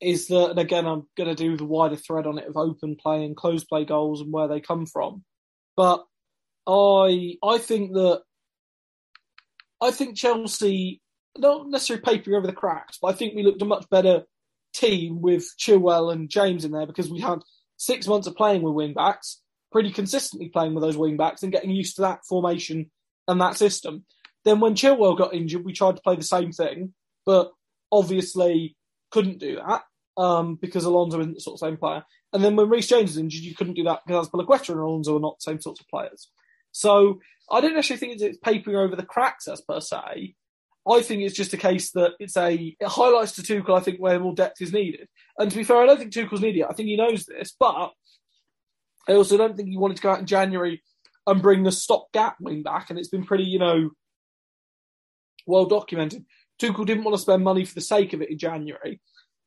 is 0.01 0.29
that, 0.29 0.51
and 0.51 0.59
again, 0.59 0.87
I'm 0.87 1.09
going 1.17 1.29
to 1.29 1.35
do 1.35 1.57
the 1.57 1.65
wider 1.65 1.97
thread 1.97 2.27
on 2.27 2.39
it 2.39 2.47
of 2.47 2.57
open 2.57 2.97
play 2.97 3.25
and 3.25 3.37
closed 3.37 3.69
play 3.69 3.85
goals 3.85 4.21
and 4.21 4.33
where 4.33 4.47
they 4.47 4.61
come 4.61 4.87
from. 4.87 5.25
But 5.77 6.05
I, 6.67 7.37
I 7.43 7.59
think 7.59 7.95
that, 7.95 8.23
I 9.81 9.91
think 9.91 10.17
Chelsea, 10.17 11.01
not 11.37 11.69
necessarily 11.69 12.03
papering 12.03 12.37
over 12.37 12.47
the 12.47 12.53
cracks, 12.53 12.99
but 13.01 13.09
I 13.09 13.13
think 13.13 13.35
we 13.35 13.43
looked 13.43 13.63
a 13.63 13.65
much 13.65 13.87
better 13.91 14.23
team 14.73 15.21
with 15.21 15.53
Chilwell 15.59 16.13
and 16.13 16.31
James 16.31 16.65
in 16.65 16.73
there 16.73 16.87
because 16.87 17.11
we 17.11 17.21
had 17.21 17.41
six 17.77 18.07
months 18.07 18.27
of 18.27 18.37
playing 18.37 18.63
with 18.63 18.75
wing 18.75 18.95
backs, 18.95 19.41
pretty 19.71 19.91
consistently 19.91 20.49
playing 20.49 20.75
with 20.75 20.83
those 20.83 20.97
wing 20.97 21.17
backs 21.17 21.43
and 21.43 21.53
getting 21.53 21.71
used 21.71 21.97
to 21.97 22.03
that 22.03 22.25
formation 22.27 22.91
and 23.27 23.41
that 23.41 23.57
system. 23.57 24.05
Then 24.45 24.61
when 24.61 24.75
Chilwell 24.75 25.19
got 25.19 25.35
injured, 25.35 25.65
we 25.65 25.73
tried 25.73 25.97
to 25.97 26.03
play 26.03 26.17
the 26.17 26.23
same 26.23 26.53
thing, 26.53 26.95
but 27.27 27.53
obviously 27.93 28.77
couldn't 29.11 29.39
do 29.39 29.57
that 29.57 29.83
um, 30.17 30.57
because 30.57 30.85
Alonso 30.85 31.21
isn't 31.21 31.35
the 31.35 31.41
sort 31.41 31.55
of 31.55 31.67
same 31.67 31.77
player. 31.77 32.05
And 32.33 32.45
then 32.45 32.57
when 32.57 32.69
Reece 32.69 32.89
James 32.89 33.11
was 33.11 33.19
injured, 33.19 33.43
you 33.43 33.55
couldn't 33.55 33.75
do 33.75 33.85
that 33.85 34.01
because 34.07 34.29
Azpilicueta 34.29 34.71
and 34.71 34.81
Alonso 34.81 35.17
are 35.17 35.21
not 35.21 35.39
the 35.39 35.51
same 35.51 35.61
sorts 35.61 35.81
of 35.81 35.89
players. 35.89 36.29
So 36.73 37.21
I 37.51 37.61
don't 37.61 37.77
actually 37.77 37.97
think 37.97 38.21
it's 38.21 38.39
papering 38.39 38.77
over 38.77 38.97
the 38.97 39.05
cracks 39.05 39.49
as 39.49 39.61
per 39.61 39.81
se. 39.81 40.35
I 40.89 41.03
think 41.03 41.23
it's 41.23 41.37
just 41.37 41.53
a 41.53 41.59
case 41.59 41.91
that 41.93 42.13
it's 42.19 42.37
a 42.37 42.77
it 42.81 42.87
highlights 42.87 43.33
to 43.33 43.43
Tuchel. 43.43 43.77
I 43.77 43.81
think 43.83 43.99
where 43.99 44.19
more 44.19 44.35
depth 44.35 44.61
is 44.63 44.73
needed. 44.73 45.09
And 45.39 45.51
to 45.51 45.57
be 45.57 45.65
fair, 45.65 45.79
I 45.79 45.87
don't 45.87 45.99
think 45.99 46.13
Tuchel's 46.13 46.41
needed. 46.41 46.65
I 46.65 46.73
think 46.73 46.89
he 46.89 46.97
knows 46.97 47.25
this, 47.25 47.55
but 47.59 47.91
I 49.09 49.15
also 49.15 49.37
don't 49.37 49.57
think 49.57 49.69
he 49.69 49.77
wanted 49.77 49.97
to 49.97 50.03
go 50.03 50.11
out 50.11 50.21
in 50.21 50.27
January 50.27 50.83
and 51.27 51.43
bring 51.43 51.63
the 51.63 51.73
stopgap 51.73 52.37
wing 52.41 52.63
back. 52.63 52.91
And 52.91 52.99
it's 52.99 53.09
been 53.09 53.25
pretty, 53.25 53.45
you 53.45 53.59
know, 53.59 53.91
well 55.47 55.67
documented. 55.67 56.25
Tuchel 56.61 56.87
didn't 56.87 57.05
want 57.05 57.17
to 57.17 57.23
spend 57.23 57.43
money 57.43 57.65
for 57.65 57.75
the 57.75 57.81
sake 57.81 58.13
of 58.13 58.23
it 58.23 58.31
in 58.31 58.39
January 58.39 59.01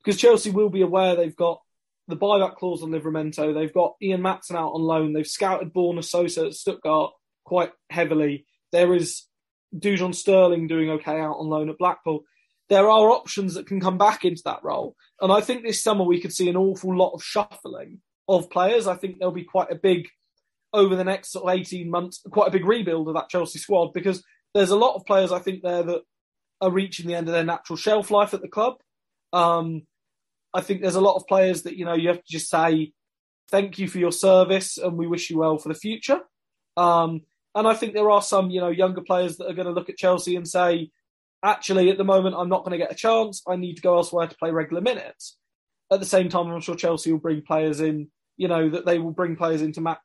because 0.03 0.19
Chelsea 0.19 0.49
will 0.49 0.69
be 0.69 0.81
aware 0.81 1.15
they've 1.15 1.35
got 1.35 1.61
the 2.07 2.17
buyback 2.17 2.55
clause 2.55 2.81
on 2.81 2.89
Livramento. 2.89 3.53
They've 3.53 3.73
got 3.73 3.95
Ian 4.01 4.21
Maatsen 4.21 4.55
out 4.55 4.71
on 4.71 4.81
loan. 4.81 5.13
They've 5.13 5.27
scouted 5.27 5.73
Borna 5.73 6.03
Sosa 6.03 6.47
at 6.47 6.53
Stuttgart 6.53 7.11
quite 7.43 7.71
heavily. 7.89 8.45
There 8.71 8.93
is 8.95 9.23
Dujon 9.75 10.15
Sterling 10.15 10.67
doing 10.67 10.89
okay 10.91 11.19
out 11.19 11.37
on 11.37 11.47
loan 11.47 11.69
at 11.69 11.77
Blackpool. 11.77 12.23
There 12.69 12.89
are 12.89 13.09
options 13.09 13.55
that 13.55 13.67
can 13.67 13.81
come 13.81 13.97
back 13.97 14.23
into 14.23 14.41
that 14.45 14.63
role. 14.63 14.95
And 15.19 15.31
I 15.31 15.41
think 15.41 15.63
this 15.63 15.83
summer 15.83 16.03
we 16.03 16.21
could 16.21 16.33
see 16.33 16.49
an 16.49 16.57
awful 16.57 16.95
lot 16.95 17.13
of 17.13 17.23
shuffling 17.23 17.99
of 18.27 18.49
players. 18.49 18.87
I 18.87 18.95
think 18.95 19.17
there'll 19.17 19.33
be 19.33 19.43
quite 19.43 19.71
a 19.71 19.75
big, 19.75 20.07
over 20.73 20.95
the 20.95 21.03
next 21.03 21.31
sort 21.31 21.45
of 21.45 21.59
18 21.59 21.89
months, 21.89 22.21
quite 22.31 22.47
a 22.47 22.51
big 22.51 22.65
rebuild 22.65 23.07
of 23.07 23.15
that 23.15 23.29
Chelsea 23.29 23.59
squad 23.59 23.93
because 23.93 24.23
there's 24.53 24.69
a 24.69 24.75
lot 24.75 24.95
of 24.95 25.05
players 25.05 25.31
I 25.31 25.39
think 25.39 25.61
there 25.61 25.83
that 25.83 26.01
are 26.61 26.71
reaching 26.71 27.07
the 27.07 27.15
end 27.15 27.27
of 27.27 27.33
their 27.33 27.43
natural 27.43 27.77
shelf 27.77 28.11
life 28.11 28.33
at 28.33 28.41
the 28.41 28.47
club. 28.47 28.75
Um, 29.33 29.83
I 30.53 30.61
think 30.61 30.81
there's 30.81 30.95
a 30.95 31.01
lot 31.01 31.15
of 31.15 31.27
players 31.27 31.63
that, 31.63 31.77
you 31.77 31.85
know, 31.85 31.95
you 31.95 32.09
have 32.09 32.23
to 32.23 32.31
just 32.31 32.49
say, 32.49 32.91
thank 33.49 33.79
you 33.79 33.87
for 33.87 33.99
your 33.99 34.11
service 34.11 34.77
and 34.77 34.97
we 34.97 35.07
wish 35.07 35.29
you 35.29 35.39
well 35.39 35.57
for 35.57 35.69
the 35.69 35.75
future. 35.75 36.19
Um, 36.77 37.21
and 37.55 37.67
I 37.67 37.73
think 37.73 37.93
there 37.93 38.09
are 38.09 38.21
some, 38.21 38.49
you 38.49 38.61
know, 38.61 38.69
younger 38.69 39.01
players 39.01 39.37
that 39.37 39.49
are 39.49 39.53
going 39.53 39.67
to 39.67 39.73
look 39.73 39.89
at 39.89 39.97
Chelsea 39.97 40.35
and 40.35 40.47
say, 40.47 40.89
actually, 41.43 41.89
at 41.89 41.97
the 41.97 42.03
moment, 42.03 42.35
I'm 42.37 42.49
not 42.49 42.63
going 42.63 42.71
to 42.71 42.77
get 42.77 42.91
a 42.91 42.95
chance. 42.95 43.41
I 43.47 43.55
need 43.55 43.75
to 43.75 43.81
go 43.81 43.97
elsewhere 43.97 44.27
to 44.27 44.37
play 44.37 44.51
regular 44.51 44.81
minutes. 44.81 45.37
At 45.91 45.99
the 45.99 46.05
same 46.05 46.29
time, 46.29 46.47
I'm 46.47 46.61
sure 46.61 46.75
Chelsea 46.75 47.11
will 47.11 47.19
bring 47.19 47.41
players 47.41 47.81
in, 47.81 48.07
you 48.37 48.47
know, 48.47 48.69
that 48.69 48.85
they 48.85 48.97
will 48.97 49.11
bring 49.11 49.35
players 49.35 49.61
in 49.61 49.73
to 49.73 49.81
match, 49.81 49.99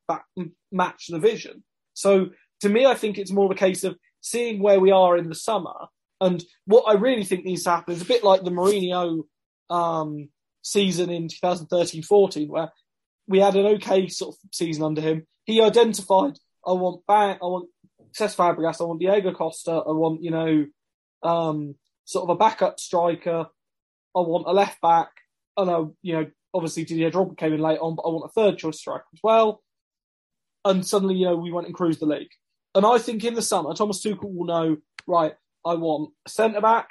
match 0.72 1.06
the 1.08 1.18
vision. 1.18 1.62
So 1.94 2.30
to 2.60 2.68
me, 2.68 2.86
I 2.86 2.94
think 2.94 3.18
it's 3.18 3.30
more 3.30 3.46
of 3.46 3.52
a 3.52 3.54
case 3.54 3.84
of 3.84 3.96
seeing 4.20 4.60
where 4.60 4.80
we 4.80 4.90
are 4.90 5.16
in 5.16 5.28
the 5.28 5.34
summer. 5.34 5.74
And 6.20 6.42
what 6.64 6.84
I 6.88 6.94
really 6.94 7.24
think 7.24 7.44
needs 7.44 7.64
to 7.64 7.70
happen 7.70 7.94
is 7.94 8.02
a 8.02 8.06
bit 8.06 8.24
like 8.24 8.42
the 8.42 8.50
Mourinho 8.50 9.24
um, 9.70 10.28
season 10.62 11.10
in 11.10 11.28
2013-14, 11.28 12.48
where 12.48 12.72
we 13.28 13.38
had 13.38 13.54
an 13.54 13.66
okay 13.66 14.08
sort 14.08 14.34
of 14.34 14.38
season 14.52 14.82
under 14.82 15.00
him. 15.00 15.26
He 15.44 15.60
identified 15.60 16.38
I 16.66 16.72
want 16.72 17.06
Bang, 17.06 17.38
I 17.40 17.46
want 17.46 17.68
Cesc 18.18 18.34
Fabregas, 18.34 18.80
I 18.80 18.84
want 18.84 19.00
Diego 19.00 19.32
Costa, 19.32 19.70
I 19.70 19.92
want, 19.92 20.22
you 20.22 20.32
know, 20.32 20.66
um, 21.22 21.76
sort 22.04 22.24
of 22.24 22.30
a 22.30 22.38
backup 22.38 22.80
striker, 22.80 23.46
I 24.16 24.20
want 24.20 24.48
a 24.48 24.52
left 24.52 24.80
back, 24.80 25.10
I 25.56 25.64
know, 25.64 25.94
you 26.02 26.14
know, 26.14 26.26
obviously 26.52 26.84
Didier 26.84 27.10
Drogba 27.10 27.36
came 27.36 27.52
in 27.52 27.60
late 27.60 27.78
on, 27.78 27.96
but 27.96 28.02
I 28.02 28.08
want 28.08 28.30
a 28.30 28.32
third 28.32 28.58
choice 28.58 28.78
striker 28.78 29.04
as 29.12 29.20
well. 29.22 29.62
And 30.64 30.86
suddenly, 30.86 31.14
you 31.14 31.26
know, 31.26 31.36
we 31.36 31.52
went 31.52 31.66
and 31.66 31.76
cruised 31.76 32.00
the 32.00 32.06
league. 32.06 32.30
And 32.74 32.84
I 32.84 32.98
think 32.98 33.24
in 33.24 33.34
the 33.34 33.42
summer, 33.42 33.72
Thomas 33.74 34.02
Tuchel 34.04 34.34
will 34.34 34.46
know, 34.46 34.76
right, 35.06 35.34
I 35.64 35.74
want 35.74 36.12
a 36.26 36.30
centre 36.30 36.60
back, 36.60 36.88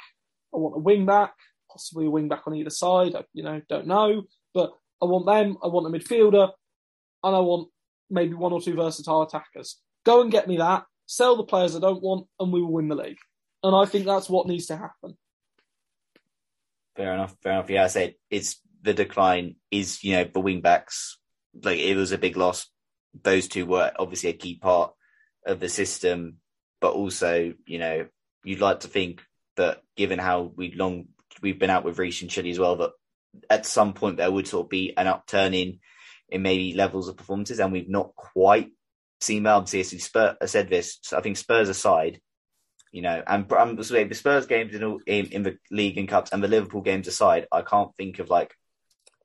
I 0.53 0.57
want 0.57 0.77
a 0.77 0.79
wing 0.79 1.05
back, 1.05 1.33
possibly 1.71 2.05
a 2.05 2.09
wing 2.09 2.27
back 2.27 2.43
on 2.47 2.55
either 2.55 2.69
side, 2.69 3.15
I, 3.15 3.23
you 3.33 3.43
know, 3.43 3.61
don't 3.69 3.87
know, 3.87 4.23
but 4.53 4.71
I 5.01 5.05
want 5.05 5.25
them, 5.25 5.57
I 5.63 5.67
want 5.67 5.93
a 5.93 5.97
midfielder, 5.97 6.51
and 7.23 7.35
I 7.35 7.39
want 7.39 7.69
maybe 8.09 8.33
one 8.33 8.53
or 8.53 8.61
two 8.61 8.75
versatile 8.75 9.23
attackers. 9.23 9.79
Go 10.05 10.21
and 10.21 10.31
get 10.31 10.47
me 10.47 10.57
that. 10.57 10.85
sell 11.07 11.35
the 11.35 11.43
players 11.43 11.75
I 11.75 11.79
don't 11.79 12.01
want, 12.01 12.27
and 12.39 12.51
we 12.51 12.61
will 12.61 12.71
win 12.71 12.87
the 12.87 12.95
league. 12.95 13.17
And 13.63 13.75
I 13.75 13.85
think 13.85 14.05
that's 14.05 14.29
what 14.29 14.47
needs 14.47 14.67
to 14.67 14.77
happen. 14.77 15.17
Fair 16.95 17.13
enough. 17.13 17.35
Fair 17.41 17.53
enough. 17.53 17.69
Yeah, 17.69 17.83
I 17.83 17.87
said 17.87 18.15
it's 18.29 18.61
the 18.81 18.93
decline 18.93 19.55
is 19.71 20.03
you 20.03 20.13
know 20.13 20.25
the 20.25 20.39
wing 20.39 20.61
backs. 20.61 21.17
Like 21.63 21.79
it 21.79 21.95
was 21.95 22.11
a 22.11 22.17
big 22.17 22.37
loss. 22.37 22.69
Those 23.23 23.47
two 23.47 23.65
were 23.65 23.91
obviously 23.97 24.29
a 24.29 24.33
key 24.33 24.57
part 24.57 24.93
of 25.45 25.59
the 25.59 25.69
system, 25.69 26.37
but 26.81 26.93
also 26.93 27.53
you 27.65 27.79
know 27.79 28.07
you'd 28.43 28.61
like 28.61 28.81
to 28.81 28.87
think 28.87 29.23
that 29.57 29.81
given 29.95 30.19
how 30.19 30.51
we 30.55 30.73
long 30.73 31.07
we've 31.41 31.59
been 31.59 31.69
out 31.69 31.83
with 31.83 31.99
Reece 31.99 32.21
and 32.21 32.31
Chilly 32.31 32.51
as 32.51 32.59
well, 32.59 32.75
that 32.77 32.91
at 33.49 33.65
some 33.65 33.93
point 33.93 34.17
there 34.17 34.31
would 34.31 34.47
sort 34.47 34.65
of 34.65 34.69
be 34.69 34.93
an 34.95 35.07
upturn 35.07 35.53
in 35.53 35.79
in 36.29 36.41
maybe 36.41 36.73
levels 36.73 37.07
of 37.07 37.17
performances, 37.17 37.59
and 37.59 37.71
we've 37.71 37.89
not 37.89 38.15
quite 38.15 38.71
seen 39.21 39.43
that. 39.43 39.53
Obviously, 39.53 39.99
Spurs, 39.99 40.35
I 40.41 40.45
said 40.45 40.69
this. 40.69 40.99
So 41.01 41.17
I 41.17 41.21
think 41.21 41.37
Spurs 41.37 41.69
aside, 41.69 42.21
you 42.95 43.01
know, 43.01 43.21
and 43.27 43.51
um, 43.51 43.83
so 43.83 44.01
the 44.05 44.15
Spurs 44.15 44.45
games 44.45 44.73
in, 44.73 44.99
in, 45.05 45.25
in 45.25 45.43
the 45.43 45.57
league 45.69 45.97
and 45.97 46.07
cups 46.07 46.31
and 46.31 46.41
the 46.41 46.47
Liverpool 46.47 46.79
games 46.79 47.09
aside, 47.09 47.45
I 47.51 47.61
can't 47.61 47.93
think 47.97 48.19
of 48.19 48.29
like 48.29 48.55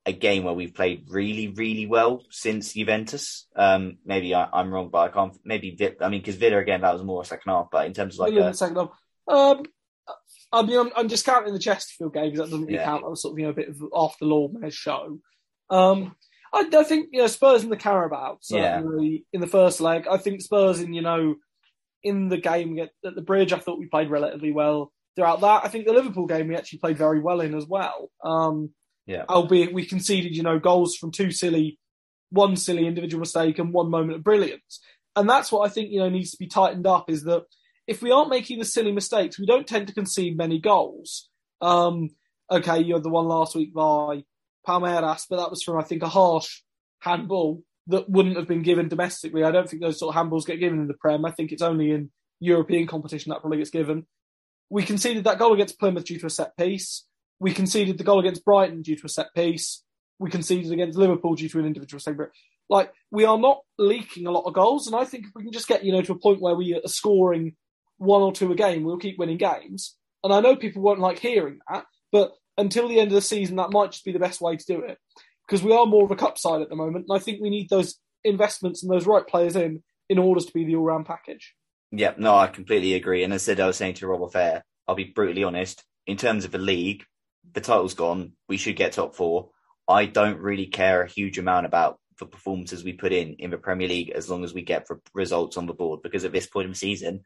a 0.05 0.13
game 0.13 0.43
where 0.43 0.55
we've 0.55 0.75
played 0.75 1.05
really, 1.09 1.47
really 1.47 1.87
well 1.87 2.25
since 2.31 2.73
Juventus. 2.73 3.47
Um, 3.55 3.99
maybe 4.05 4.35
I, 4.35 4.49
am 4.53 4.75
wrong, 4.75 4.89
but 4.91 4.99
I 4.99 5.09
can't. 5.11 5.39
Maybe 5.45 5.79
I 6.01 6.09
mean 6.09 6.21
because 6.21 6.35
Villa 6.35 6.59
again 6.59 6.81
that 6.81 6.95
was 6.95 7.05
more 7.05 7.23
a 7.23 7.25
second 7.25 7.49
half, 7.49 7.69
but 7.71 7.87
in 7.87 7.93
terms 7.93 8.19
of 8.19 8.27
like 8.27 8.35
a, 8.35 8.53
second 8.53 8.75
half, 8.75 8.89
um, 9.29 9.63
I 10.53 10.63
mean 10.63 10.81
I'm, 10.81 10.91
I'm 10.97 11.07
discounting 11.07 11.53
the 11.53 11.61
Chesterfield 11.61 12.13
game 12.13 12.25
because 12.25 12.39
that 12.39 12.47
doesn't 12.47 12.63
really 12.63 12.75
Yeah. 12.75 12.87
count. 12.87 13.05
That 13.05 13.11
was 13.11 13.23
sort 13.23 13.35
of 13.35 13.39
you 13.39 13.45
know 13.45 13.53
a 13.53 13.55
bit 13.55 13.69
of 13.69 13.81
after 13.95 14.25
Lawmare's 14.25 14.75
show. 14.75 15.21
Um, 15.71 16.17
I, 16.53 16.69
I 16.77 16.83
think 16.83 17.11
you 17.13 17.21
know 17.21 17.29
Spurs 17.29 17.63
in 17.63 17.71
the 17.71 17.77
Carabao 17.77 18.39
certainly 18.41 19.27
in 19.33 19.41
the 19.41 19.47
first 19.47 19.81
leg. 19.81 20.09
I 20.11 20.17
think 20.17 20.41
Spurs 20.41 20.81
in 20.81 20.93
you 20.93 21.03
know 21.03 21.37
in 22.03 22.29
the 22.29 22.39
game 22.39 22.79
at, 22.79 22.91
at 23.05 23.15
the 23.15 23.23
Bridge, 23.23 23.53
I 23.53 23.59
thought 23.59 23.79
we 23.79 23.87
played 23.87 24.11
relatively 24.11 24.53
well 24.53 24.93
throughout 25.17 25.41
that. 25.41 25.65
I 25.65 25.69
think 25.69 25.87
the 25.87 25.93
Liverpool 25.93 26.27
game 26.27 26.49
we 26.49 26.57
actually 26.57 26.79
played 26.79 26.99
very 26.99 27.21
well 27.21 27.41
in 27.41 27.55
as 27.55 27.67
well. 27.67 28.11
Um, 28.25 28.71
yeah. 29.07 29.25
albeit 29.29 29.75
we 29.75 29.85
conceded, 29.85 30.37
you 30.37 30.43
know, 30.43 30.59
goals 30.59 30.97
from 30.97 31.11
two 31.11 31.31
silly, 31.31 31.79
one 32.31 32.57
silly 32.57 32.87
individual 32.87 33.21
mistake 33.21 33.59
and 33.59 33.73
one 33.73 33.91
moment 33.91 34.17
of 34.17 34.25
brilliance. 34.25 34.81
And 35.17 35.29
that's 35.29 35.51
what 35.51 35.69
I 35.69 35.73
think, 35.73 35.91
you 35.91 35.99
know, 35.99 36.09
needs 36.09 36.31
to 36.31 36.39
be 36.39 36.47
tightened 36.47 36.87
up 36.87 37.11
is 37.11 37.25
that 37.25 37.43
if 37.87 38.03
we 38.03 38.13
aren't 38.13 38.31
making 38.31 38.61
the 38.61 38.65
silly 38.65 38.93
mistakes, 38.93 39.39
we 39.39 39.47
don't 39.47 39.67
tend 39.67 39.89
to 39.89 39.95
concede 39.95 40.37
many 40.37 40.61
goals. 40.61 41.29
Um, 41.61 42.11
okay, 42.51 42.81
you 42.81 42.95
had 42.95 43.03
the 43.03 43.11
one 43.11 43.27
last 43.27 43.57
week 43.57 43.75
by 43.75 44.23
Palmeiras, 44.67 45.25
but 45.29 45.39
that 45.39 45.51
was 45.51 45.63
from, 45.63 45.79
I 45.79 45.83
think, 45.83 46.03
a 46.03 46.09
harsh 46.09 46.63
handball 47.01 47.65
that 47.87 48.09
wouldn't 48.09 48.37
have 48.37 48.49
been 48.49 48.63
given 48.63 48.89
domestically. 48.89 49.45
I 49.45 49.51
don't 49.51 49.69
think 49.69 49.83
those 49.83 49.99
sort 49.99 50.15
of 50.15 50.21
handballs 50.21 50.47
get 50.47 50.61
given 50.61 50.81
in 50.81 50.89
the 50.89 50.95
Prem. 50.95 51.25
I 51.25 51.31
think 51.31 51.53
it's 51.53 51.63
only 51.63 51.91
in 51.91 52.11
European 52.39 52.87
competition 52.87 53.31
that 53.31 53.41
probably 53.41 53.59
gets 53.59 53.71
given. 53.71 54.07
We 54.69 54.85
conceded 54.85 55.25
that 55.25 55.39
goal 55.39 55.53
against 55.53 55.79
Plymouth 55.79 56.05
due 56.05 56.19
to 56.19 56.27
a 56.27 56.31
set 56.31 56.57
piece. 56.57 57.05
We 57.41 57.53
conceded 57.53 57.99
the 57.99 58.05
goal 58.05 58.21
against 58.21 58.45
Brighton 58.45 58.83
due 58.83 58.97
to 58.97 59.07
a 59.07 59.09
set 59.09 59.35
piece. 59.35 59.83
We 60.19 60.31
conceded 60.31 60.71
against 60.71 60.99
Liverpool 60.99 61.35
due 61.35 61.49
to 61.49 61.59
an 61.59 61.67
individual 61.67 61.97
mistake. 61.97 62.29
Like 62.69 62.93
we 63.11 63.25
are 63.25 63.39
not 63.39 63.61
leaking 63.79 64.27
a 64.27 64.31
lot 64.31 64.47
of 64.47 64.55
goals, 64.55 64.87
and 64.87 64.95
I 64.95 65.05
think 65.05 65.27
if 65.27 65.33
we 65.35 65.43
can 65.43 65.53
just 65.53 65.67
get 65.67 65.85
you 65.85 65.93
know 65.93 66.03
to 66.03 66.13
a 66.13 66.19
point 66.19 66.41
where 66.41 66.55
we 66.55 66.75
are 66.75 66.89
scoring 66.89 67.57
one 67.99 68.23
or 68.23 68.33
two 68.33 68.53
a 68.53 68.55
game, 68.55 68.85
we'll 68.85 68.99
keep 68.99 69.19
winning 69.19 69.39
games. 69.39 69.97
And 70.23 70.33
I 70.33 70.41
know 70.41 70.55
people 70.55 70.83
won't 70.83 71.01
like 71.01 71.19
hearing 71.19 71.59
that, 71.69 71.85
but 72.13 72.33
until 72.57 72.89
the 72.89 73.01
end 73.01 73.09
of 73.09 73.15
the 73.15 73.23
season, 73.23 73.57
that 73.57 73.73
might 73.73 73.91
just 73.91 74.05
be 74.05 74.13
the 74.13 74.19
best 74.19 74.41
way 74.41 74.57
to 74.57 74.65
do 74.67 74.83
it 74.83 74.99
because 75.51 75.65
we 75.65 75.73
are 75.73 75.85
more 75.85 76.05
of 76.05 76.13
a 76.13 76.17
cup 76.17 76.39
side 76.39 76.63
at 76.63 76.69
the 76.69 76.77
moment, 76.77 77.07
and 77.09 77.17
I 77.17 77.21
think 77.21 77.41
we 77.41 77.51
need 77.51 77.69
those 77.69 77.99
investments 78.23 78.83
and 78.83 78.93
those 78.93 79.07
right 79.07 79.27
players 79.27 79.57
in 79.57 79.83
in 80.09 80.19
order 80.19 80.41
to 80.41 80.53
be 80.53 80.65
the 80.65 80.77
all-round 80.77 81.07
package. 81.07 81.55
Yeah, 81.91 82.13
no, 82.17 82.37
I 82.37 82.47
completely 82.47 82.95
agree. 82.95 83.25
And 83.25 83.33
as 83.33 83.43
I 83.43 83.47
said, 83.47 83.61
I 83.61 83.67
was 83.67 83.77
saying 83.77 83.95
to 83.95 84.07
Rob 84.07 84.33
Fair, 84.33 84.65
I'll 84.87 84.95
be 84.95 85.05
brutally 85.05 85.43
honest. 85.43 85.85
In 86.07 86.17
terms 86.17 86.45
of 86.45 86.53
the 86.53 86.59
league, 86.59 87.05
the 87.53 87.61
title's 87.61 87.95
gone. 87.95 88.33
We 88.49 88.59
should 88.59 88.77
get 88.77 88.93
top 88.93 89.17
four. 89.17 89.51
I 89.89 90.07
don't 90.07 90.39
really 90.39 90.67
care 90.67 91.03
a 91.03 91.09
huge 91.09 91.39
amount 91.39 91.67
about 91.67 91.99
the 92.19 92.27
performances 92.27 92.85
we 92.85 92.93
put 92.93 93.13
in 93.13 93.35
in 93.35 93.51
the 93.51 93.59
Premier 93.59 93.89
League 93.89 94.11
as 94.11 94.31
long 94.31 94.45
as 94.45 94.55
we 94.55 94.63
get 94.63 94.87
results 95.15 95.57
on 95.57 95.67
the 95.67 95.75
board. 95.75 96.01
Because 96.03 96.25
at 96.25 96.33
this 96.33 96.47
point 96.47 96.67
in 96.67 96.73
the 96.73 96.79
season, 96.79 97.23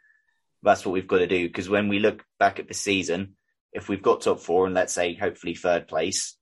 that's 0.63 0.87
what 0.87 0.93
we've 0.93 1.09
got 1.09 1.19
to 1.19 1.27
do. 1.27 1.47
Because 1.47 1.69
when 1.69 1.89
we 1.89 1.99
look 1.99 2.25
back 2.39 2.59
at 2.59 2.69
the 2.69 2.75
season, 2.75 3.37
if 3.73 3.89
we've 3.89 4.03
got 4.03 4.23
top 4.23 4.41
four 4.41 4.65
and 4.65 4.75
let's 4.75 4.95
say 4.95 5.15
hopefully 5.15 5.55
third 5.55 5.89
place, 5.89 6.37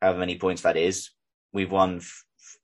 however 0.00 0.20
many 0.20 0.38
points 0.38 0.62
that 0.62 0.76
is, 0.76 1.10
we've 1.52 1.70
won. 1.70 2.00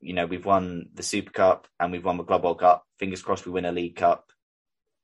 You 0.01 0.14
know, 0.14 0.26
we've 0.26 0.45
won 0.45 0.87
the 0.95 1.03
Super 1.03 1.30
Cup 1.30 1.66
and 1.80 1.93
we've 1.93 2.05
won 2.05 2.16
the 2.16 2.24
Club 2.24 2.45
World 2.45 2.61
Cup. 2.61 2.85
Fingers 2.99 3.22
crossed, 3.22 3.47
we 3.47 3.53
win 3.53 3.64
a 3.64 3.72
League 3.72 3.97
Cup. 3.97 4.30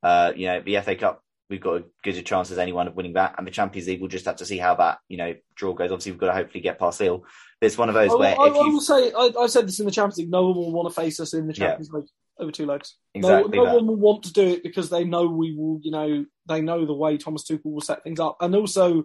Uh, 0.02 0.32
you 0.34 0.46
know, 0.46 0.60
the 0.60 0.80
FA 0.80 0.94
Cup, 0.94 1.22
we've 1.48 1.60
got 1.60 1.76
as 1.76 1.82
good 2.02 2.16
a 2.16 2.22
chance 2.22 2.50
as 2.50 2.58
anyone 2.58 2.88
of 2.88 2.94
winning 2.94 3.14
that. 3.14 3.34
And 3.36 3.46
the 3.46 3.50
Champions 3.50 3.88
League, 3.88 4.00
we'll 4.00 4.08
just 4.08 4.24
have 4.24 4.36
to 4.36 4.46
see 4.46 4.58
how 4.58 4.74
that, 4.76 4.98
you 5.08 5.16
know, 5.16 5.34
draw 5.54 5.74
goes. 5.74 5.90
Obviously, 5.90 6.12
we've 6.12 6.20
got 6.20 6.28
to 6.28 6.34
hopefully 6.34 6.60
get 6.60 6.78
past 6.78 7.00
Lille. 7.00 7.24
But 7.60 7.66
it's 7.66 7.78
one 7.78 7.88
of 7.88 7.94
those 7.94 8.10
I, 8.10 8.14
where 8.14 8.40
I, 8.40 8.46
if 8.46 8.54
I 8.54 8.58
will 8.58 8.80
say, 8.80 9.12
I, 9.12 9.30
I 9.38 9.46
said 9.46 9.66
this 9.66 9.80
in 9.80 9.86
the 9.86 9.92
Champions 9.92 10.18
League. 10.18 10.30
No 10.30 10.46
one 10.46 10.56
will 10.56 10.72
want 10.72 10.88
to 10.88 11.00
face 11.00 11.20
us 11.20 11.34
in 11.34 11.46
the 11.46 11.54
Yeah. 11.54 11.68
Champions 11.68 11.90
League 11.92 12.04
over 12.38 12.50
two 12.50 12.66
legs. 12.66 12.96
Exactly 13.14 13.58
no, 13.58 13.64
no 13.64 13.74
one 13.74 13.86
will 13.86 13.96
want 13.96 14.22
to 14.24 14.32
do 14.32 14.46
it 14.46 14.62
because 14.62 14.90
they 14.90 15.04
know 15.04 15.26
we 15.26 15.54
will. 15.54 15.80
You 15.82 15.90
know, 15.90 16.24
they 16.46 16.60
know 16.60 16.86
the 16.86 16.94
way 16.94 17.18
Thomas 17.18 17.44
Tuchel 17.44 17.60
will 17.64 17.80
set 17.80 18.02
things 18.02 18.20
up, 18.20 18.36
and 18.40 18.54
also 18.54 19.04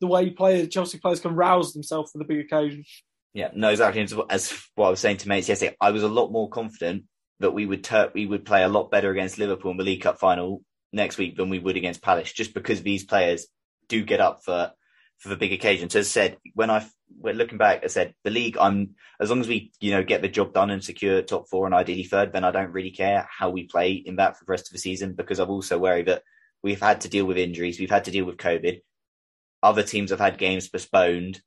the 0.00 0.06
way 0.06 0.30
players, 0.30 0.68
Chelsea 0.68 0.98
players, 0.98 1.20
can 1.20 1.34
rouse 1.34 1.72
themselves 1.72 2.12
for 2.12 2.18
the 2.18 2.24
big 2.24 2.40
occasion. 2.40 2.84
Yeah, 3.34 3.50
no, 3.54 3.68
exactly. 3.70 4.00
As- 4.02 4.14
As 4.30 4.62
what 4.74 4.86
I 4.86 4.90
was 4.90 5.00
saying 5.00 5.18
to 5.18 5.28
mates 5.28 5.48
yesterday, 5.48 5.76
I 5.80 5.90
was 5.90 6.02
a 6.02 6.08
lot 6.08 6.32
more 6.32 6.48
confident 6.48 7.04
that 7.40 7.52
we 7.52 7.66
would 7.66 7.84
tur- 7.84 8.10
we 8.14 8.26
would 8.26 8.44
play 8.44 8.62
a 8.62 8.68
lot 8.68 8.90
better 8.90 9.10
against 9.10 9.38
Liverpool 9.38 9.70
in 9.70 9.76
the 9.76 9.84
League 9.84 10.02
Cup 10.02 10.18
final 10.18 10.62
next 10.92 11.18
week 11.18 11.36
than 11.36 11.48
we 11.50 11.58
would 11.58 11.76
against 11.76 12.02
Palace, 12.02 12.32
just 12.32 12.54
because 12.54 12.82
these 12.82 13.04
players 13.04 13.46
do 13.88 14.04
get 14.04 14.20
up 14.20 14.44
for 14.44 14.72
for 15.18 15.28
the 15.28 15.36
big 15.36 15.52
occasion. 15.52 15.90
So 15.90 16.00
as 16.00 16.06
I 16.06 16.10
said, 16.10 16.36
when 16.54 16.70
I 16.70 16.86
when 17.20 17.36
looking 17.36 17.58
back, 17.58 17.84
I 17.84 17.88
said 17.88 18.14
the 18.24 18.30
league. 18.30 18.56
I'm 18.58 18.94
as 19.20 19.30
long 19.30 19.40
as 19.40 19.48
we 19.48 19.72
you 19.80 19.92
know 19.92 20.02
get 20.02 20.22
the 20.22 20.28
job 20.28 20.52
done 20.52 20.70
and 20.70 20.82
secure 20.82 21.22
top 21.22 21.48
four 21.48 21.66
and 21.66 21.74
ideally 21.74 22.04
third, 22.04 22.32
then 22.32 22.44
I 22.44 22.50
don't 22.50 22.72
really 22.72 22.90
care 22.90 23.28
how 23.30 23.50
we 23.50 23.64
play 23.64 23.92
in 23.92 24.16
that 24.16 24.36
for 24.36 24.44
the 24.44 24.50
rest 24.50 24.68
of 24.68 24.72
the 24.72 24.78
season 24.78 25.14
because 25.14 25.38
I'm 25.38 25.50
also 25.50 25.78
worried 25.78 26.06
that 26.06 26.22
we've 26.62 26.80
had 26.80 27.02
to 27.02 27.08
deal 27.08 27.24
with 27.26 27.38
injuries, 27.38 27.78
we've 27.78 27.90
had 27.90 28.04
to 28.06 28.10
deal 28.10 28.24
with 28.24 28.36
COVID. 28.36 28.80
Other 29.62 29.82
teams 29.82 30.10
have 30.10 30.20
had 30.20 30.38
games 30.38 30.68
postponed 30.68 31.40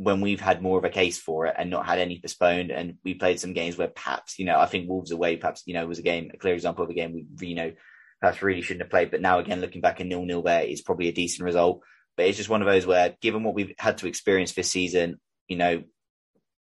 when 0.00 0.22
we've 0.22 0.40
had 0.40 0.62
more 0.62 0.78
of 0.78 0.84
a 0.84 0.88
case 0.88 1.18
for 1.18 1.44
it 1.44 1.54
and 1.58 1.68
not 1.68 1.84
had 1.84 1.98
any 1.98 2.18
postponed. 2.18 2.70
And 2.70 2.94
we 3.04 3.12
played 3.12 3.38
some 3.38 3.52
games 3.52 3.76
where 3.76 3.88
perhaps, 3.88 4.38
you 4.38 4.46
know, 4.46 4.58
I 4.58 4.64
think 4.64 4.88
Wolves 4.88 5.10
away, 5.10 5.36
perhaps, 5.36 5.62
you 5.66 5.74
know, 5.74 5.86
was 5.86 5.98
a 5.98 6.02
game, 6.02 6.30
a 6.32 6.38
clear 6.38 6.54
example 6.54 6.82
of 6.82 6.88
a 6.88 6.94
game 6.94 7.12
we, 7.12 7.48
you 7.48 7.54
know, 7.54 7.72
perhaps 8.18 8.42
really 8.42 8.62
shouldn't 8.62 8.84
have 8.84 8.90
played. 8.90 9.10
But 9.10 9.20
now 9.20 9.40
again, 9.40 9.60
looking 9.60 9.82
back 9.82 10.00
a 10.00 10.04
nil 10.04 10.24
nil 10.24 10.40
there 10.40 10.62
is 10.62 10.80
probably 10.80 11.08
a 11.08 11.12
decent 11.12 11.44
result. 11.44 11.82
But 12.16 12.24
it's 12.24 12.38
just 12.38 12.48
one 12.48 12.62
of 12.62 12.66
those 12.66 12.86
where, 12.86 13.14
given 13.20 13.44
what 13.44 13.54
we've 13.54 13.74
had 13.78 13.98
to 13.98 14.06
experience 14.06 14.54
this 14.54 14.70
season, 14.70 15.20
you 15.48 15.58
know, 15.58 15.82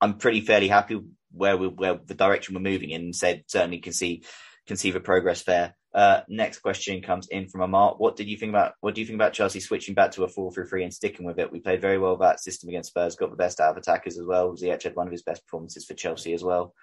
I'm 0.01 0.15
pretty 0.17 0.41
fairly 0.41 0.69
happy 0.69 0.99
where 1.31 1.59
we 1.59 1.69
where 1.69 2.01
the 2.03 2.15
direction 2.15 2.55
we're 2.55 2.63
moving 2.63 2.89
in. 2.89 3.13
Said 3.13 3.45
certainly 3.49 3.81
can 3.81 3.93
see 3.93 4.25
can 4.67 4.79
see 4.79 4.93
the 4.93 5.01
progress 5.01 5.43
there. 5.43 5.76
Uh, 5.95 6.21
next 6.29 6.59
question 6.59 7.01
comes 7.01 7.29
in 7.29 7.49
from 7.49 7.63
Amar. 7.63 7.95
What 7.97 8.17
did 8.17 8.29
you 8.29 8.37
think 8.37 8.51
about 8.51 8.75
what 8.81 8.95
do 8.95 9.01
you 9.01 9.07
think 9.07 9.17
about 9.17 9.33
Chelsea 9.33 9.61
switching 9.61 9.95
back 9.95 10.13
to 10.13 10.25
a 10.25 10.29
4-3-3 10.29 10.85
and 10.85 10.95
sticking 10.95 11.25
with 11.25 11.39
it? 11.39 11.51
We 11.51 11.61
played 11.61 11.81
very 11.81 11.99
well 11.99 12.17
that 12.19 12.41
system 12.41 12.69
against 12.69 12.91
Spurs, 12.91 13.17
got 13.17 13.31
the 13.31 13.37
best 13.37 13.61
out 13.61 13.71
of 13.71 13.77
attackers 13.77 14.19
as 14.19 14.27
well. 14.27 14.55
Ziyech 14.55 14.83
had 14.83 14.97
one 14.97 15.07
of 15.07 15.13
his 15.13 15.23
best 15.23 15.45
performances 15.47 15.87
for 15.87 15.95
Chelsea 15.95 16.35
as 16.35 16.45
well. 16.45 16.75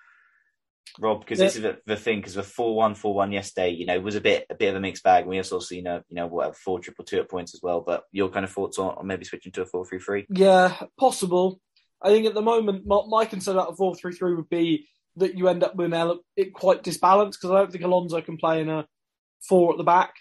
Rob, 0.99 1.21
because 1.21 1.39
this 1.39 1.55
is 1.55 1.61
the, 1.61 1.77
the 1.85 1.95
thing, 1.95 2.19
because 2.19 2.33
the 2.33 2.41
4-1, 2.41 2.99
4-1 2.99 3.33
yesterday, 3.33 3.69
you 3.69 3.85
know, 3.85 3.99
was 3.99 4.15
a 4.15 4.21
bit 4.21 4.45
a 4.49 4.55
bit 4.55 4.69
of 4.69 4.75
a 4.75 4.79
mixed 4.79 5.03
bag. 5.03 5.25
We 5.25 5.37
also 5.37 5.59
seen 5.59 5.87
a, 5.87 6.03
you 6.09 6.15
know, 6.15 6.27
what, 6.27 6.55
four 6.57 6.79
triple 6.79 7.05
two 7.05 7.19
at 7.19 7.29
points 7.29 7.53
as 7.53 7.61
well. 7.63 7.81
But 7.81 8.03
your 8.11 8.29
kind 8.29 8.43
of 8.43 8.51
thoughts 8.51 8.77
on, 8.77 8.95
on 8.95 9.07
maybe 9.07 9.25
switching 9.25 9.51
to 9.53 9.61
a 9.61 9.65
4-3-3? 9.65 10.25
Yeah, 10.29 10.75
possible. 10.99 11.59
I 12.03 12.09
think 12.09 12.25
at 12.25 12.33
the 12.33 12.41
moment, 12.41 12.85
my, 12.85 13.01
my 13.07 13.25
concern 13.25 13.55
about 13.55 13.71
a 13.71 13.75
four 13.75 13.95
three 13.95 14.13
three 14.13 14.35
would 14.35 14.49
be 14.49 14.87
that 15.17 15.37
you 15.37 15.47
end 15.47 15.63
up 15.63 15.75
with 15.75 15.93
an 15.93 16.19
it 16.35 16.53
quite 16.53 16.83
disbalanced 16.83 17.39
because 17.39 17.51
I 17.53 17.59
don't 17.59 17.71
think 17.71 17.83
Alonso 17.83 18.21
can 18.21 18.37
play 18.37 18.61
in 18.61 18.69
a 18.69 18.87
four 19.47 19.71
at 19.71 19.77
the 19.77 19.83
back. 19.83 20.15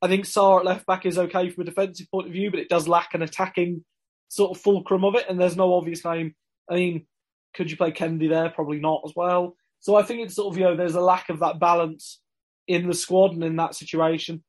I 0.00 0.08
think 0.08 0.24
Sarr 0.24 0.58
at 0.58 0.64
left 0.64 0.86
back 0.86 1.06
is 1.06 1.18
okay 1.18 1.50
from 1.50 1.62
a 1.62 1.66
defensive 1.66 2.10
point 2.10 2.26
of 2.26 2.32
view, 2.32 2.50
but 2.50 2.58
it 2.58 2.68
does 2.68 2.88
lack 2.88 3.14
an 3.14 3.22
attacking 3.22 3.84
sort 4.28 4.56
of 4.56 4.62
fulcrum 4.62 5.04
of 5.04 5.14
it, 5.14 5.26
and 5.28 5.40
there's 5.40 5.56
no 5.56 5.74
obvious 5.74 6.04
name. 6.04 6.34
I 6.68 6.74
mean, 6.74 7.06
could 7.54 7.70
you 7.70 7.76
play 7.76 7.92
Kenedy 7.92 8.28
there? 8.28 8.50
Probably 8.50 8.80
not 8.80 9.02
as 9.04 9.12
well. 9.14 9.56
So 9.80 9.94
I 9.94 10.02
think 10.02 10.20
it's 10.20 10.34
sort 10.34 10.52
of 10.52 10.58
you 10.58 10.64
know 10.64 10.76
there's 10.76 10.94
a 10.94 11.00
lack 11.00 11.28
of 11.28 11.40
that 11.40 11.60
balance 11.60 12.20
in 12.66 12.88
the 12.88 12.94
squad 12.94 13.32
and 13.32 13.44
in 13.44 13.56
that 13.56 13.74
situation. 13.74 14.42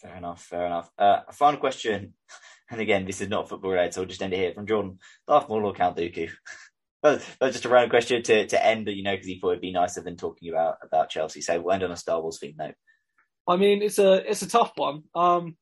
Fair 0.00 0.16
enough, 0.16 0.42
fair 0.42 0.66
enough. 0.66 0.90
Uh, 0.98 1.20
final 1.32 1.60
question, 1.60 2.14
and 2.70 2.80
again, 2.80 3.04
this 3.04 3.20
is 3.20 3.28
not 3.28 3.48
football 3.48 3.72
related, 3.72 3.94
so 3.94 4.02
I'll 4.02 4.06
just 4.06 4.22
end 4.22 4.32
it 4.32 4.38
here 4.38 4.54
from 4.54 4.66
Jordan. 4.66 4.98
Darth 5.26 5.48
Maul 5.48 5.66
or 5.66 5.72
Count 5.72 5.96
Dooku? 5.96 6.30
Well, 7.02 7.18
just 7.42 7.64
a 7.64 7.68
random 7.68 7.90
question 7.90 8.22
to, 8.22 8.46
to 8.46 8.66
end, 8.66 8.86
you 8.88 9.02
know, 9.02 9.12
because 9.12 9.26
he 9.26 9.38
thought 9.38 9.52
it'd 9.52 9.62
be 9.62 9.72
nicer 9.72 10.02
than 10.02 10.16
talking 10.16 10.50
about, 10.50 10.76
about 10.82 11.08
Chelsea. 11.08 11.40
So 11.40 11.58
we'll 11.60 11.72
end 11.72 11.82
on 11.82 11.90
a 11.90 11.96
Star 11.96 12.20
Wars 12.20 12.38
theme 12.38 12.56
note. 12.58 12.74
I 13.48 13.56
mean, 13.56 13.82
it's 13.82 13.98
a 13.98 14.28
it's 14.30 14.42
a 14.42 14.48
tough 14.48 14.72
one. 14.76 15.04
Um, 15.14 15.56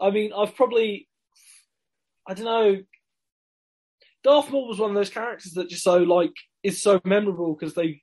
I 0.00 0.10
mean, 0.10 0.32
I've 0.36 0.54
probably, 0.56 1.08
I 2.28 2.34
don't 2.34 2.44
know. 2.44 2.76
Darth 4.24 4.50
Maul 4.50 4.68
was 4.68 4.78
one 4.78 4.90
of 4.90 4.96
those 4.96 5.10
characters 5.10 5.52
that 5.52 5.70
just 5.70 5.84
so 5.84 5.98
like 5.98 6.34
is 6.62 6.82
so 6.82 7.00
memorable 7.04 7.54
because 7.54 7.74
they 7.74 8.02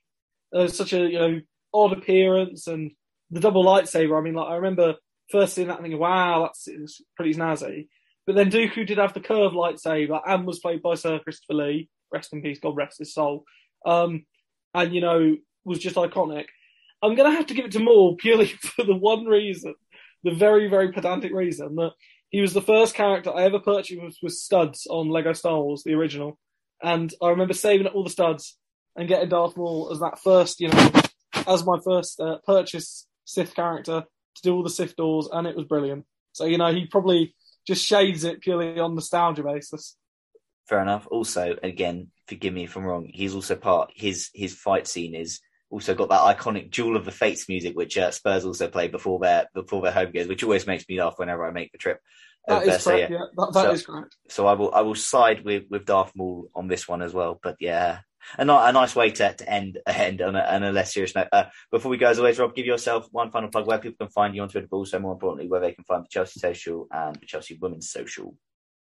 there's 0.50 0.76
such 0.76 0.92
a 0.92 1.00
you 1.00 1.18
know 1.18 1.40
odd 1.74 1.92
appearance 1.92 2.66
and 2.66 2.90
the 3.30 3.40
double 3.40 3.64
lightsaber. 3.64 4.18
I 4.18 4.22
mean, 4.22 4.34
like 4.34 4.48
I 4.48 4.56
remember 4.56 4.94
first 5.30 5.54
seeing 5.54 5.68
that 5.68 5.80
thinking, 5.80 6.00
wow, 6.00 6.44
that's 6.44 6.68
pretty 7.16 7.34
snazzy. 7.34 7.88
But 8.26 8.34
then 8.34 8.50
Dooku 8.50 8.86
did 8.86 8.98
have 8.98 9.14
the 9.14 9.20
curved 9.20 9.54
lightsaber 9.54 10.20
and 10.26 10.46
was 10.46 10.58
played 10.58 10.82
by 10.82 10.94
Sir 10.94 11.18
Christopher 11.18 11.54
Lee. 11.54 11.88
Rest 12.12 12.32
in 12.32 12.42
peace, 12.42 12.60
God 12.60 12.76
rest 12.76 12.98
his 12.98 13.14
soul. 13.14 13.44
Um, 13.84 14.24
and 14.74 14.94
you 14.94 15.00
know 15.00 15.36
was 15.64 15.78
just 15.78 15.96
iconic. 15.96 16.46
I'm 17.02 17.14
gonna 17.14 17.32
have 17.32 17.46
to 17.46 17.54
give 17.54 17.64
it 17.64 17.72
to 17.72 17.80
Maul 17.80 18.16
purely 18.16 18.46
for 18.60 18.84
the 18.84 18.94
one 18.94 19.24
reason, 19.24 19.74
the 20.24 20.34
very 20.34 20.68
very 20.68 20.92
pedantic 20.92 21.32
reason 21.32 21.76
that 21.76 21.92
he 22.30 22.40
was 22.40 22.52
the 22.52 22.62
first 22.62 22.94
character 22.94 23.34
I 23.34 23.44
ever 23.44 23.58
purchased 23.58 24.02
with, 24.02 24.16
with 24.22 24.34
studs 24.34 24.86
on 24.88 25.08
Lego 25.08 25.32
Star 25.32 25.60
Wars, 25.60 25.82
the 25.82 25.94
original. 25.94 26.38
And 26.82 27.12
I 27.22 27.30
remember 27.30 27.54
saving 27.54 27.86
up 27.86 27.94
all 27.94 28.04
the 28.04 28.10
studs 28.10 28.58
and 28.96 29.08
getting 29.08 29.30
Darth 29.30 29.56
Maul 29.56 29.90
as 29.92 30.00
that 30.00 30.18
first, 30.22 30.60
you 30.60 30.68
know, 30.68 30.92
as 31.46 31.64
my 31.64 31.78
first 31.82 32.20
uh, 32.20 32.38
purchase 32.44 33.06
Sith 33.24 33.54
character 33.54 34.04
to 34.34 34.42
do 34.42 34.54
all 34.54 34.62
the 34.62 34.70
Sith 34.70 34.96
doors, 34.96 35.28
and 35.32 35.46
it 35.46 35.56
was 35.56 35.66
brilliant. 35.66 36.04
So 36.32 36.44
you 36.44 36.58
know, 36.58 36.72
he 36.72 36.86
probably 36.86 37.34
just 37.66 37.84
shades 37.84 38.24
it 38.24 38.40
purely 38.40 38.78
on 38.78 38.94
nostalgia 38.94 39.42
basis. 39.42 39.96
Fair 40.68 40.80
enough. 40.82 41.06
Also, 41.10 41.56
again, 41.62 42.08
forgive 42.26 42.52
me 42.52 42.64
if 42.64 42.76
I'm 42.76 42.84
wrong. 42.84 43.08
He's 43.12 43.34
also 43.34 43.56
part 43.56 43.90
his 43.94 44.28
his 44.34 44.54
fight 44.54 44.86
scene 44.86 45.14
is 45.14 45.40
also 45.70 45.94
got 45.94 46.10
that 46.10 46.38
iconic 46.38 46.70
"Duel 46.70 46.96
of 46.96 47.04
the 47.04 47.10
Fates 47.10 47.48
music, 47.48 47.74
which 47.76 47.96
uh, 47.96 48.10
Spurs 48.10 48.44
also 48.44 48.68
play 48.68 48.88
before 48.88 49.18
their 49.18 49.46
before 49.54 49.82
their 49.82 49.92
home 49.92 50.12
games, 50.12 50.28
which 50.28 50.42
always 50.42 50.66
makes 50.66 50.86
me 50.88 51.00
laugh 51.00 51.14
whenever 51.16 51.46
I 51.46 51.52
make 51.52 51.72
the 51.72 51.78
trip. 51.78 52.00
That 52.46 52.66
is 52.66 52.82
so, 52.82 52.90
correct. 52.92 53.10
yeah. 53.10 53.18
Yeah, 53.18 53.24
that, 53.36 53.52
that 53.54 53.62
So- 53.64 53.70
is 53.72 53.86
correct. 53.86 54.16
So 54.28 54.46
I 54.46 54.52
will 54.54 54.74
I 54.74 54.80
will 54.82 54.94
side 54.94 55.44
with 55.44 55.64
with 55.70 55.86
Darth 55.86 56.12
Maul 56.14 56.48
on 56.54 56.68
this 56.68 56.86
one 56.86 57.02
as 57.02 57.12
well. 57.14 57.38
But 57.42 57.56
yeah, 57.60 58.00
a, 58.38 58.42
a 58.42 58.72
nice 58.72 58.94
way 58.94 59.10
to, 59.10 59.32
to 59.34 59.50
end 59.50 59.78
end 59.86 60.20
on 60.20 60.36
a, 60.36 60.40
on 60.40 60.62
a 60.64 60.72
less 60.72 60.92
serious 60.92 61.14
note. 61.14 61.28
Uh, 61.32 61.44
before 61.70 61.90
we 61.90 61.96
go, 61.96 62.08
as 62.08 62.18
always, 62.18 62.38
Rob, 62.38 62.54
give 62.54 62.66
yourself 62.66 63.08
one 63.10 63.30
final 63.30 63.48
plug 63.48 63.66
where 63.66 63.78
people 63.78 64.06
can 64.06 64.12
find 64.12 64.34
you 64.34 64.42
on 64.42 64.48
Twitter, 64.48 64.68
but 64.70 64.76
also 64.76 64.98
more 64.98 65.12
importantly, 65.12 65.48
where 65.48 65.60
they 65.60 65.72
can 65.72 65.84
find 65.84 66.04
the 66.04 66.08
Chelsea 66.10 66.40
Social 66.40 66.86
and 66.90 67.16
the 67.16 67.26
Chelsea 67.26 67.58
Women's 67.60 67.90
Social. 67.90 68.34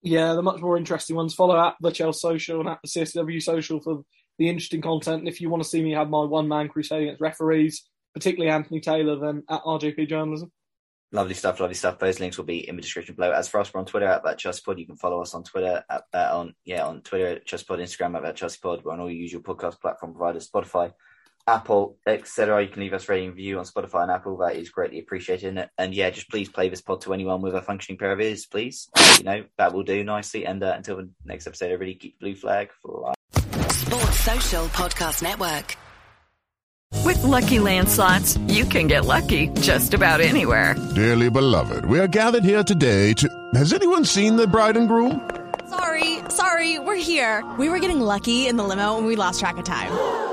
Yeah, 0.03 0.33
the 0.33 0.41
much 0.41 0.59
more 0.59 0.77
interesting 0.77 1.15
ones. 1.15 1.33
Follow 1.33 1.57
at 1.57 1.75
the 1.79 1.89
Chelsea 1.89 2.19
Social 2.19 2.59
and 2.59 2.69
at 2.69 2.79
the 2.83 2.89
CSW 2.89 3.41
Social 3.41 3.79
for 3.79 4.03
the 4.37 4.49
interesting 4.49 4.81
content. 4.81 5.19
And 5.19 5.27
if 5.29 5.39
you 5.39 5.49
want 5.49 5.63
to 5.63 5.69
see 5.69 5.81
me 5.81 5.93
have 5.93 6.09
my 6.09 6.25
one 6.25 6.47
man 6.47 6.67
crusade 6.67 7.03
against 7.03 7.21
referees, 7.21 7.87
particularly 8.13 8.51
Anthony 8.51 8.81
Taylor, 8.81 9.17
then 9.17 9.43
at 9.49 9.63
RJP 9.63 10.09
Journalism. 10.09 10.51
Lovely 11.13 11.35
stuff, 11.35 11.59
lovely 11.59 11.75
stuff. 11.75 11.99
Those 11.99 12.19
links 12.19 12.37
will 12.37 12.45
be 12.45 12.67
in 12.67 12.75
the 12.75 12.81
description 12.81 13.15
below. 13.15 13.31
As 13.31 13.47
for 13.47 13.59
us, 13.59 13.71
we're 13.71 13.79
on 13.79 13.85
Twitter 13.85 14.07
at 14.07 14.23
that 14.23 14.39
ChelseaPod. 14.39 14.79
You 14.79 14.87
can 14.87 14.95
follow 14.95 15.21
us 15.21 15.35
on 15.35 15.43
Twitter 15.43 15.83
at, 15.89 16.03
uh, 16.11 16.29
on 16.33 16.55
yeah 16.65 16.85
on 16.85 17.01
Twitter 17.01 17.27
at 17.27 17.45
ChelseaPod, 17.45 17.79
Instagram 17.79 18.17
at 18.17 18.23
that 18.23 18.35
ChelseaPod. 18.35 18.83
We're 18.83 18.93
on 18.93 18.99
all 18.99 19.11
your 19.11 19.21
usual 19.21 19.43
podcast 19.43 19.79
platform 19.79 20.13
providers, 20.13 20.49
Spotify, 20.49 20.91
Apple, 21.47 21.97
etc. 22.07 22.61
You 22.63 22.69
can 22.69 22.81
leave 22.81 22.93
us 22.93 23.09
rating 23.09 23.29
and 23.29 23.35
review 23.35 23.59
on 23.59 23.65
Spotify 23.65 24.03
and 24.03 24.11
Apple. 24.11 24.37
That 24.37 24.55
is 24.55 24.69
greatly 24.69 24.99
appreciated. 24.99 25.69
And 25.77 25.93
yeah, 25.93 26.09
just 26.09 26.29
please 26.29 26.49
play 26.49 26.69
this 26.69 26.81
pod 26.81 27.01
to 27.01 27.13
anyone 27.13 27.41
with 27.41 27.55
a 27.55 27.61
functioning 27.61 27.97
pair 27.97 28.11
of 28.11 28.21
ears, 28.21 28.45
please. 28.45 28.89
You 29.17 29.23
know 29.23 29.43
that 29.57 29.73
will 29.73 29.83
do 29.83 30.03
nicely. 30.03 30.45
And 30.45 30.63
uh, 30.63 30.73
until 30.75 30.97
the 30.97 31.09
next 31.25 31.47
episode, 31.47 31.71
everybody 31.71 31.95
keep 31.95 32.19
blue 32.19 32.35
flag 32.35 32.69
for 32.81 33.01
life. 33.01 33.15
Sports 33.71 34.19
Social 34.19 34.65
Podcast 34.67 35.21
Network. 35.21 35.77
With 37.03 37.21
Lucky 37.23 37.57
landslots, 37.57 38.39
you 38.53 38.63
can 38.65 38.87
get 38.87 39.05
lucky 39.05 39.47
just 39.59 39.93
about 39.93 40.21
anywhere. 40.21 40.75
Dearly 40.95 41.29
beloved, 41.29 41.85
we 41.85 41.99
are 41.99 42.07
gathered 42.07 42.43
here 42.43 42.63
today 42.63 43.13
to. 43.13 43.27
Has 43.55 43.73
anyone 43.73 44.05
seen 44.05 44.35
the 44.37 44.47
bride 44.47 44.77
and 44.77 44.87
groom? 44.87 45.29
Sorry, 45.69 46.19
sorry, 46.29 46.79
we're 46.79 46.95
here. 46.95 47.43
We 47.57 47.67
were 47.67 47.79
getting 47.79 47.99
lucky 47.99 48.47
in 48.47 48.55
the 48.57 48.63
limo 48.63 48.97
and 48.97 49.05
we 49.07 49.15
lost 49.15 49.39
track 49.39 49.57
of 49.57 49.65
time. 49.65 50.32